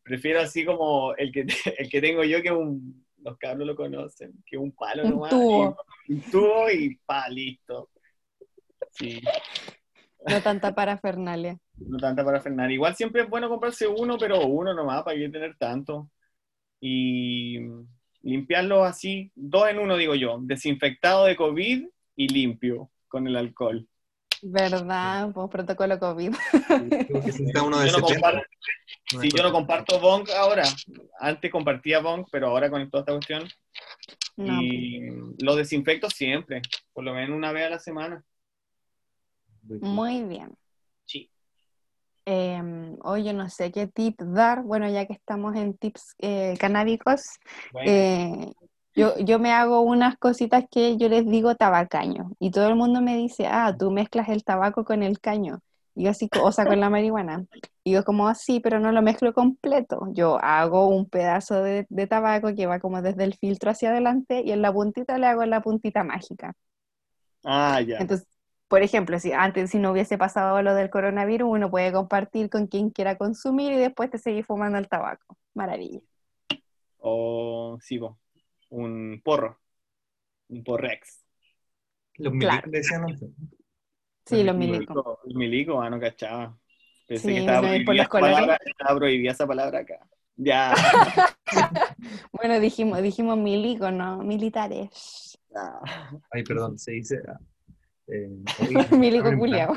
Prefiero 0.03 0.41
así 0.41 0.65
como 0.65 1.15
el 1.15 1.33
que, 1.33 1.47
el 1.79 1.89
que 1.89 2.01
tengo 2.01 2.25
yo, 2.25 2.43
que 2.43 2.53
un, 2.53 3.05
los 3.23 3.37
cabros 3.39 3.67
lo 3.67 3.77
conocen, 3.77 4.33
que 4.47 4.57
un 4.59 4.73
palo 4.73 5.05
Un 5.05 5.11
nomás. 5.11 5.31
tubo. 5.31 5.77
y- 6.09 6.13
un 6.15 6.21
tubo 6.31 6.71
y 6.71 6.97
pa, 7.05 7.29
listo. 7.29 7.91
Sí, 8.99 9.21
No 10.29 10.43
tanta 10.43 10.75
parafernalia. 10.75 11.57
no 11.77 11.99
tanta 11.99 12.25
para 12.25 12.41
frenar. 12.41 12.71
Igual 12.73 12.97
siempre 12.97 13.23
es 13.23 13.29
bueno 13.29 13.49
comprarse 13.49 13.87
uno, 13.87 14.19
pero 14.19 14.45
uno 14.45 14.75
nomás, 14.75 15.05
para 15.05 15.17
qué 15.17 15.29
tener 15.29 15.57
tanto. 15.57 16.11
Y 16.81 17.61
limpiarlo 18.23 18.85
así, 18.85 19.31
dos 19.37 19.69
en 19.69 19.79
uno, 19.79 19.97
digo 19.97 20.17
yo. 20.17 20.39
Desinfectado 20.41 21.27
de 21.27 21.37
COVID 21.37 21.87
y 22.17 22.29
limpio 22.29 22.91
con 23.07 23.27
el 23.29 23.37
alcohol. 23.37 23.87
¿Verdad? 24.43 25.31
Pues 25.33 25.49
protocolo 25.49 25.99
COVID. 25.99 26.35
Que 26.35 27.61
uno 27.65 27.79
de 27.79 27.89
Yo 27.89 27.99
no 28.01 28.07
70. 28.09 28.21
comparto, 28.21 28.43
sí, 29.21 29.29
yo 29.35 29.43
no 29.45 29.53
comparto 29.53 30.01
Bong 30.01 30.29
ahora. 30.37 30.65
Antes 31.21 31.53
compartía 31.53 32.01
Bong, 32.01 32.27
pero 32.33 32.49
ahora 32.49 32.69
con 32.69 32.91
toda 32.91 33.03
esta 33.03 33.13
cuestión. 33.13 33.45
No, 34.37 34.61
Y 34.61 35.09
lo 35.41 35.55
desinfecto 35.55 36.11
siempre, 36.11 36.63
por 36.93 37.05
lo 37.05 37.15
menos 37.15 37.37
una 37.37 37.53
vez 37.53 37.67
a 37.67 37.71
la 37.71 37.79
semana. 37.79 38.25
Muy 39.81 40.23
bien. 40.25 40.57
Sí. 41.05 41.31
Eh, 42.27 42.61
hoy 43.03 43.25
yo 43.25 43.33
no 43.33 43.49
sé 43.49 43.71
qué 43.71 43.87
tip 43.87 44.21
dar. 44.21 44.63
Bueno, 44.63 44.89
ya 44.89 45.07
que 45.07 45.13
estamos 45.13 45.55
en 45.57 45.77
tips 45.77 46.15
eh, 46.19 46.57
canábicos, 46.59 47.23
Bueno, 47.73 47.91
eh, 47.91 48.53
yo, 48.95 49.19
yo 49.19 49.39
me 49.39 49.53
hago 49.53 49.81
unas 49.83 50.17
cositas 50.17 50.65
que 50.71 50.97
yo 50.97 51.09
les 51.09 51.27
digo 51.27 51.55
tabacaño. 51.55 52.33
Y 52.41 52.51
todo 52.51 52.69
el 52.69 52.75
mundo 52.75 53.01
me 53.01 53.17
dice, 53.17 53.47
ah, 53.47 53.75
tú 53.79 53.91
mezclas 53.91 54.29
el 54.29 54.43
tabaco 54.43 54.85
con 54.85 55.03
el 55.03 55.21
caño. 55.21 55.61
Y 55.95 56.05
yo 56.05 56.11
así, 56.11 56.29
o 56.41 56.51
sea, 56.53 56.67
con 56.67 56.81
la 56.81 56.91
marihuana. 56.91 57.47
Y 57.85 57.93
yo 57.93 58.05
como 58.05 58.27
así, 58.27 58.61
pero 58.61 58.81
no 58.81 58.93
lo 58.93 59.03
mezclo 59.03 59.33
completo. 59.33 60.09
Yo 60.13 60.39
hago 60.43 60.89
un 60.89 61.09
pedazo 61.09 61.63
de, 61.63 61.87
de 61.89 62.07
tabaco 62.07 62.55
que 62.55 62.67
va 62.67 62.81
como 62.81 63.03
desde 63.03 63.25
el 63.25 63.35
filtro 63.35 63.71
hacia 63.71 63.91
adelante 63.91 64.43
y 64.45 64.51
en 64.51 64.63
la 64.63 64.73
puntita 64.73 65.17
le 65.19 65.27
hago 65.27 65.45
la 65.45 65.63
puntita 65.63 66.03
mágica. 66.05 66.55
ah, 67.45 67.81
ya. 67.81 67.99
Entonces, 67.99 68.27
por 68.69 68.83
ejemplo, 68.83 69.19
si 69.19 69.33
antes 69.33 69.71
si 69.71 69.79
no 69.79 69.93
hubiese 69.93 70.19
pasado 70.19 70.61
lo 70.63 70.75
del 70.75 70.91
coronavirus, 70.91 71.49
uno 71.51 71.71
puede 71.71 71.93
compartir 71.93 72.51
con 72.51 72.67
quien 72.67 72.91
quiera 72.91 73.17
consumir 73.17 73.73
y 73.73 73.77
después 73.77 74.11
te 74.11 74.19
seguir 74.19 74.45
fumando 74.45 74.79
el 74.79 74.89
tabaco. 74.89 75.37
Maravilla. 75.55 76.01
O 76.99 77.79
sí, 77.81 77.99
po, 77.99 78.19
un 78.71 79.21
porro. 79.25 79.59
Un 80.49 80.63
porrex. 80.65 81.25
Los 82.19 82.33
Claro. 82.35 82.63
milicos 82.67 82.73
le 82.73 82.79
decían 82.79 83.03
antes. 83.03 83.31
Sí, 84.25 84.37
los 84.39 84.47
Los 84.47 84.57
milicos. 84.57 84.97
Los 85.25 85.35
milicos, 85.35 85.77
ah, 85.81 85.91
no 85.91 86.01
cachaba. 86.01 86.57
Pensé 87.07 87.29
Sí, 87.29 87.35
que 87.35 87.41
estaba 87.41 87.61
no, 87.69 87.75
y 87.75 87.79
por 87.85 87.85
prohibida, 87.85 88.03
los 88.05 88.09
palabra, 88.11 88.59
estaba 88.65 88.99
prohibida 88.99 89.33
esa 89.33 89.47
palabra 89.47 89.79
acá. 89.81 89.99
Ya. 90.37 90.75
Bueno, 92.33 92.61
dijimos, 92.61 93.01
dijimos 93.03 93.39
milico, 93.39 93.91
¿no? 93.91 94.19
Militares. 94.19 95.39
Ay, 96.31 96.43
perdón, 96.45 96.79
se 96.79 96.93
dice. 96.93 97.23
Eh, 98.09 98.31
Milico. 98.97 99.31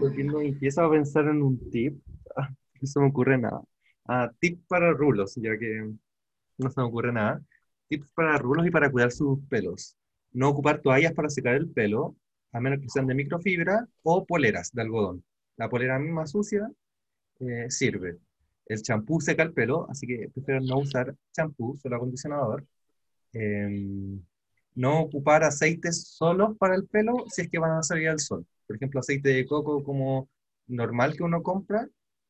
Porque 0.00 0.24
no 0.24 0.40
empiezo 0.40 0.82
a 0.82 0.90
pensar 0.90 1.26
en 1.28 1.42
un 1.42 1.70
tip. 1.70 2.00
ah, 2.36 2.48
No 2.80 2.86
se 2.86 3.00
me 3.00 3.06
ocurre 3.06 3.38
nada. 3.38 3.62
Ah, 4.06 4.30
tip 4.40 4.60
para 4.66 4.92
rulos, 4.92 5.34
ya 5.36 5.56
que 5.58 5.90
no 6.58 6.70
se 6.70 6.80
me 6.80 6.86
ocurre 6.86 7.12
nada. 7.12 7.40
Tips 7.88 8.10
para 8.12 8.38
rulos 8.38 8.66
y 8.66 8.70
para 8.70 8.90
cuidar 8.90 9.10
sus 9.10 9.40
pelos. 9.48 9.96
No 10.32 10.48
ocupar 10.50 10.80
toallas 10.80 11.12
para 11.12 11.28
secar 11.28 11.54
el 11.56 11.68
pelo, 11.70 12.16
a 12.52 12.60
menos 12.60 12.80
que 12.80 12.88
sean 12.88 13.06
de 13.06 13.14
microfibra, 13.14 13.86
o 14.02 14.24
poleras 14.26 14.70
de 14.72 14.82
algodón. 14.82 15.24
La 15.56 15.68
polera 15.68 15.98
misma 15.98 16.26
sucia 16.26 16.70
eh, 17.40 17.66
sirve. 17.68 18.18
El 18.66 18.82
champú 18.82 19.20
seca 19.20 19.42
el 19.42 19.52
pelo, 19.52 19.88
así 19.90 20.06
que 20.06 20.28
prefiero 20.32 20.60
no 20.60 20.78
usar 20.78 21.14
champú, 21.32 21.76
solo 21.82 21.96
acondicionador. 21.96 22.64
Em, 23.32 24.20
no 24.74 25.00
ocupar 25.00 25.44
aceites 25.44 26.04
solos 26.08 26.56
para 26.58 26.74
el 26.74 26.86
pelo 26.86 27.24
si 27.28 27.42
es 27.42 27.50
que 27.50 27.58
van 27.58 27.72
a 27.78 27.82
salir 27.82 28.08
al 28.08 28.20
sol. 28.20 28.46
Por 28.66 28.76
ejemplo, 28.76 29.00
aceite 29.00 29.30
de 29.30 29.46
coco 29.46 29.82
como 29.82 30.28
normal 30.66 31.16
que 31.16 31.22
uno 31.22 31.42
compra, 31.42 31.88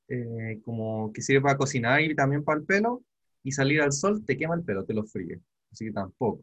eh, 0.09 0.61
como 0.65 1.13
que 1.13 1.23
sirve 1.23 1.43
para 1.43 1.59
cocinar 1.59 2.01
y 2.01 2.15
también 2.15 2.45
para 2.45 2.61
el 2.61 2.67
pelo, 2.67 3.03
y 3.43 3.53
salir 3.53 3.81
al 3.83 3.93
sol 3.93 4.25
te 4.25 4.37
quema 4.37 4.55
el 4.55 4.65
pelo, 4.65 4.85
te 4.85 4.95
lo 4.95 5.05
fríe. 5.05 5.41
Así 5.73 5.87
que 5.87 5.93
tampoco. 5.93 6.43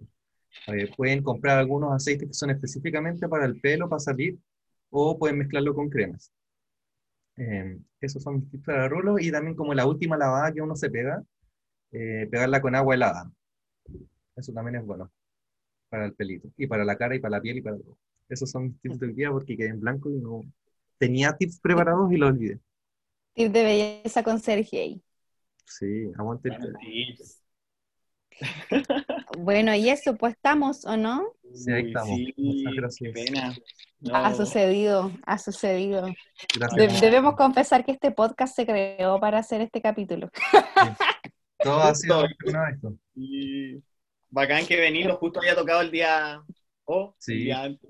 Pueden 0.96 1.24
comprar 1.24 1.60
algunos 1.60 1.94
aceites 1.94 2.28
que 2.28 2.34
son 2.34 2.50
específicamente 2.50 3.28
para 3.28 3.46
el 3.46 3.60
pelo, 3.60 3.90
para 3.90 4.00
salir, 4.00 4.38
o 4.90 5.18
pueden 5.20 5.38
mezclarlo 5.40 5.76
con 5.76 5.90
cremas. 5.90 6.32
Eh, 7.38 7.78
esos 8.02 8.24
son 8.24 8.36
mis 8.36 8.50
tips 8.50 8.66
para 8.66 8.90
rulos 8.90 9.22
y 9.22 9.32
también 9.32 9.56
como 9.56 9.74
la 9.74 9.86
última 9.86 10.18
lavada 10.18 10.52
que 10.52 10.62
uno 10.62 10.76
se 10.76 10.90
pega, 10.90 11.24
eh, 11.92 12.28
pegarla 12.32 12.62
con 12.62 12.76
agua 12.76 12.96
helada. 12.96 13.32
Eso 14.36 14.54
también 14.54 14.78
es 14.78 14.86
bueno 14.86 15.12
para 15.90 16.06
el 16.06 16.14
pelito, 16.14 16.50
y 16.58 16.68
para 16.68 16.84
la 16.86 16.98
cara, 16.98 17.16
y 17.16 17.20
para 17.20 17.38
la 17.38 17.42
piel, 17.42 17.58
y 17.58 17.62
para 17.62 17.78
todo. 17.78 17.98
Esos 18.30 18.50
son 18.52 18.64
mis 18.66 18.80
tips 18.82 19.00
del 19.00 19.16
día 19.16 19.32
porque 19.32 19.56
quedé 19.56 19.70
en 19.70 19.80
blanco 19.80 20.10
y 20.10 20.14
no 20.20 20.42
tenía 20.98 21.36
tips 21.38 21.60
preparados 21.60 22.12
y 22.12 22.18
los 22.18 22.32
olvidé. 22.32 22.60
Tip 23.34 23.52
de 23.52 23.64
belleza 23.64 24.24
con 24.24 24.40
Sergey. 24.40 25.02
Sí, 25.66 26.12
aguante 26.18 26.50
el 26.50 26.58
Bueno, 26.58 26.80
pelo. 26.80 26.92
tips. 26.92 27.44
Bueno, 29.38 29.74
y 29.76 29.90
eso, 29.90 30.16
pues 30.16 30.34
estamos, 30.34 30.84
¿o 30.86 30.98
no? 30.98 31.24
Sí, 31.54 31.72
ahí 31.72 31.88
estamos. 31.88 32.16
sí, 32.16 32.34
Muchas 32.38 32.74
gracias. 32.74 33.14
Qué 33.14 33.24
pena. 33.26 33.56
Ha 34.14 34.34
sucedido, 34.34 35.12
ha 35.26 35.38
sucedido. 35.38 36.08
De- 36.76 36.88
debemos 37.02 37.36
confesar 37.36 37.86
que 37.86 37.92
este 37.92 38.12
podcast 38.12 38.56
se 38.56 38.66
creó 38.66 39.20
para 39.20 39.40
hacer 39.40 39.62
este 39.62 39.82
capítulo. 39.82 40.30
Todo 41.60 41.80
ha 41.82 41.96
sido 41.96 42.22
Justo. 42.22 42.36
una 42.50 42.66
vez. 42.66 42.76
esto. 42.76 42.96
Y 43.16 43.84
bacán 44.30 44.66
que 44.66 44.76
venirlo 44.78 45.16
justo 45.18 45.40
había 45.40 45.56
tocado 45.56 45.82
el 45.82 45.92
día 45.92 46.42
o 46.86 47.16
Sí. 47.18 47.34
el 47.34 47.40
día 47.44 47.64
antes. 47.64 47.90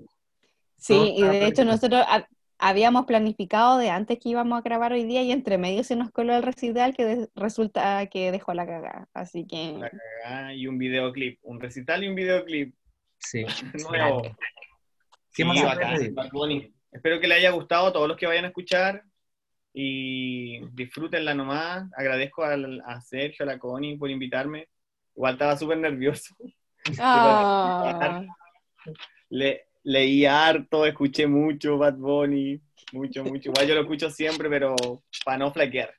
Sí, 0.76 1.14
y 1.16 1.22
de 1.22 1.46
hecho 1.46 1.64
nosotros 1.64 2.04
ha- 2.06 2.28
habíamos 2.60 3.06
planificado 3.06 3.78
de 3.78 3.90
antes 3.90 4.18
que 4.20 4.28
íbamos 4.30 4.58
a 4.58 4.62
grabar 4.62 4.92
hoy 4.92 5.04
día 5.04 5.22
y 5.22 5.30
entre 5.32 5.58
medio 5.58 5.82
se 5.84 5.96
nos 5.96 6.10
coló 6.10 6.34
el 6.36 6.42
recital 6.42 6.94
que 6.94 7.04
de- 7.04 7.28
resulta 7.34 8.06
que 8.06 8.30
dejó 8.32 8.54
la 8.54 8.66
cagada. 8.66 9.08
Así 9.14 9.46
que 9.46 9.74
La 9.78 9.90
cagá 9.90 10.54
y 10.54 10.66
un 10.66 10.78
videoclip, 10.78 11.38
un 11.42 11.60
recital 11.60 12.04
y 12.04 12.08
un 12.08 12.14
videoclip 12.14 12.74
Sí. 13.18 13.44
nuevo. 13.88 14.22
¿Qué 15.34 15.44
Sí, 15.44 15.62
bacán. 15.62 15.98
Espero 16.90 17.20
que 17.20 17.28
le 17.28 17.34
haya 17.34 17.50
gustado 17.50 17.88
a 17.88 17.92
todos 17.92 18.08
los 18.08 18.16
que 18.16 18.26
vayan 18.26 18.44
a 18.44 18.48
escuchar 18.48 19.02
y 19.72 20.60
disfrútenla 20.72 21.34
nomás. 21.34 21.88
Agradezco 21.96 22.44
al- 22.44 22.82
a 22.86 23.00
Sergio, 23.00 23.44
a 23.44 23.46
la 23.46 23.58
Connie 23.58 23.96
por 23.96 24.10
invitarme. 24.10 24.68
Igual 25.18 25.32
estaba 25.32 25.56
súper 25.56 25.78
nervioso. 25.78 26.32
Ah, 27.00 28.22
Le, 29.30 29.66
leí 29.82 30.24
harto, 30.24 30.86
escuché 30.86 31.26
mucho 31.26 31.76
Bad 31.76 31.96
Bunny, 31.96 32.62
mucho, 32.92 33.24
mucho. 33.24 33.50
Igual 33.50 33.66
yo 33.66 33.74
lo 33.74 33.80
escucho 33.80 34.10
siempre, 34.10 34.48
pero 34.48 34.76
para 35.24 35.38
no 35.38 35.52
flaquear. 35.52 35.92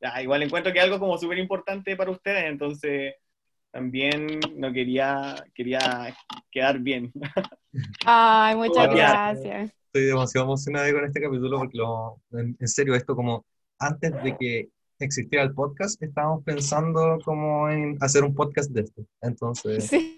Ya, 0.00 0.20
igual 0.20 0.42
encuentro 0.42 0.72
que 0.72 0.80
es 0.80 0.84
algo 0.84 0.98
como 0.98 1.16
súper 1.16 1.38
importante 1.38 1.94
para 1.94 2.10
ustedes, 2.10 2.44
entonces 2.46 3.14
también 3.70 4.40
no 4.56 4.72
quería, 4.72 5.36
quería 5.54 6.12
quedar 6.50 6.80
bien. 6.80 7.12
ay, 8.04 8.56
muchas 8.56 8.88
gracias. 8.90 9.72
Estoy 9.86 10.06
demasiado 10.06 10.48
emocionado 10.48 10.92
con 10.92 11.04
este 11.04 11.20
capítulo 11.20 11.58
porque 11.58 11.78
lo, 11.78 12.20
en, 12.32 12.56
en 12.58 12.68
serio, 12.68 12.96
esto 12.96 13.14
como 13.14 13.46
antes 13.78 14.12
de 14.24 14.36
que 14.36 14.68
existiera 14.98 15.44
el 15.44 15.52
podcast, 15.52 16.02
estábamos 16.02 16.42
pensando 16.44 17.18
como 17.24 17.68
en 17.68 17.96
hacer 18.00 18.24
un 18.24 18.34
podcast 18.34 18.70
de 18.70 18.82
esto. 18.82 19.04
Entonces, 19.20 19.84
Sí, 19.88 20.16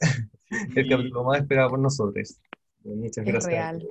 el 0.76 0.88
capítulo 0.88 1.24
más 1.24 1.40
esperado 1.40 1.70
por 1.70 1.78
nosotros. 1.78 2.38
Muchas 2.84 3.18
Es 3.18 3.32
gracias. 3.32 3.46
real. 3.52 3.88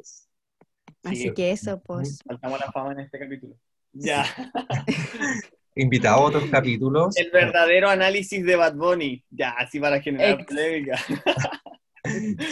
así 1.04 1.16
Sí. 1.24 1.34
que 1.34 1.52
eso, 1.52 1.82
pues. 1.82 2.20
Faltamos 2.26 2.60
la 2.60 2.72
fama 2.72 2.92
en 2.94 3.00
este 3.02 3.20
capítulo. 3.20 3.56
Ya. 3.94 4.26
Invitado 5.76 6.18
a 6.18 6.26
otros 6.26 6.46
capítulos. 6.52 7.18
El 7.18 7.32
verdadero 7.32 7.90
análisis 7.90 8.46
de 8.46 8.56
Bad 8.56 8.76
Bunny. 8.76 9.24
Ya, 9.32 9.52
así 9.52 9.80
para 9.80 10.00
generar 10.02 10.40
Ex- 10.40 10.46
polémica. 10.48 11.00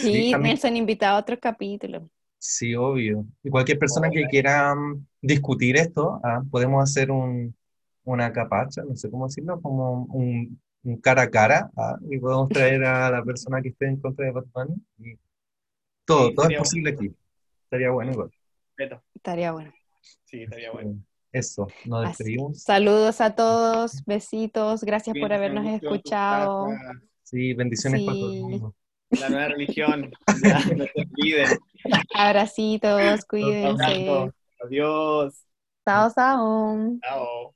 Sí, 0.00 0.32
Nelson 0.32 0.76
invitado 0.78 1.16
a 1.16 1.20
otro 1.20 1.38
capítulo. 1.38 2.08
Sí, 2.38 2.74
obvio. 2.74 3.26
Y 3.44 3.50
cualquier 3.50 3.78
persona 3.78 4.08
que 4.08 4.24
quiera 4.24 4.74
mm, 4.74 5.06
discutir 5.20 5.76
esto, 5.76 6.20
ah, 6.24 6.40
podemos 6.50 6.82
hacer 6.82 7.10
un, 7.10 7.54
una 8.04 8.32
capacha, 8.32 8.82
no 8.82 8.96
sé 8.96 9.10
cómo 9.10 9.26
decirlo, 9.26 9.60
como 9.60 10.04
un, 10.04 10.60
un 10.84 10.96
cara 11.00 11.22
a 11.22 11.30
cara, 11.30 11.70
ah, 11.76 11.96
y 12.10 12.18
podemos 12.18 12.48
traer 12.48 12.84
a 12.84 13.10
la 13.10 13.22
persona 13.22 13.62
que 13.62 13.68
esté 13.68 13.86
en 13.86 14.00
contra 14.00 14.26
de 14.26 14.32
y 14.98 15.18
todo, 16.04 16.28
Sí, 16.28 16.34
todo 16.34 16.48
es 16.48 16.58
posible 16.58 16.90
aquí. 16.90 17.14
Estaría 17.64 17.90
bueno 17.90 18.12
igual. 18.12 18.30
Estaría 19.14 19.52
bueno. 19.52 19.72
Sí, 20.24 20.42
estaría 20.42 20.72
bueno. 20.72 20.96
Eso, 21.30 21.66
nos 21.86 22.04
Así. 22.04 22.24
despedimos. 22.24 22.62
Saludos 22.62 23.20
a 23.20 23.34
todos, 23.34 24.04
besitos, 24.04 24.84
gracias 24.84 25.16
por 25.18 25.32
habernos 25.32 25.66
escuchado. 25.66 26.68
Sí, 27.22 27.54
bendiciones 27.54 28.02
para 28.02 28.18
todo 28.18 28.32
el 28.32 28.40
mundo. 28.40 28.74
La 29.08 29.28
nueva 29.30 29.48
religión. 29.48 30.10
Ya, 30.42 30.58
no 30.76 30.84
se 30.84 30.92
olviden. 30.96 31.58
Abracitos, 32.14 33.24
cuídense. 33.24 34.30
Adiós. 34.62 35.46
Chao, 35.84 36.12
chao. 36.14 36.98
Chao. 37.02 37.50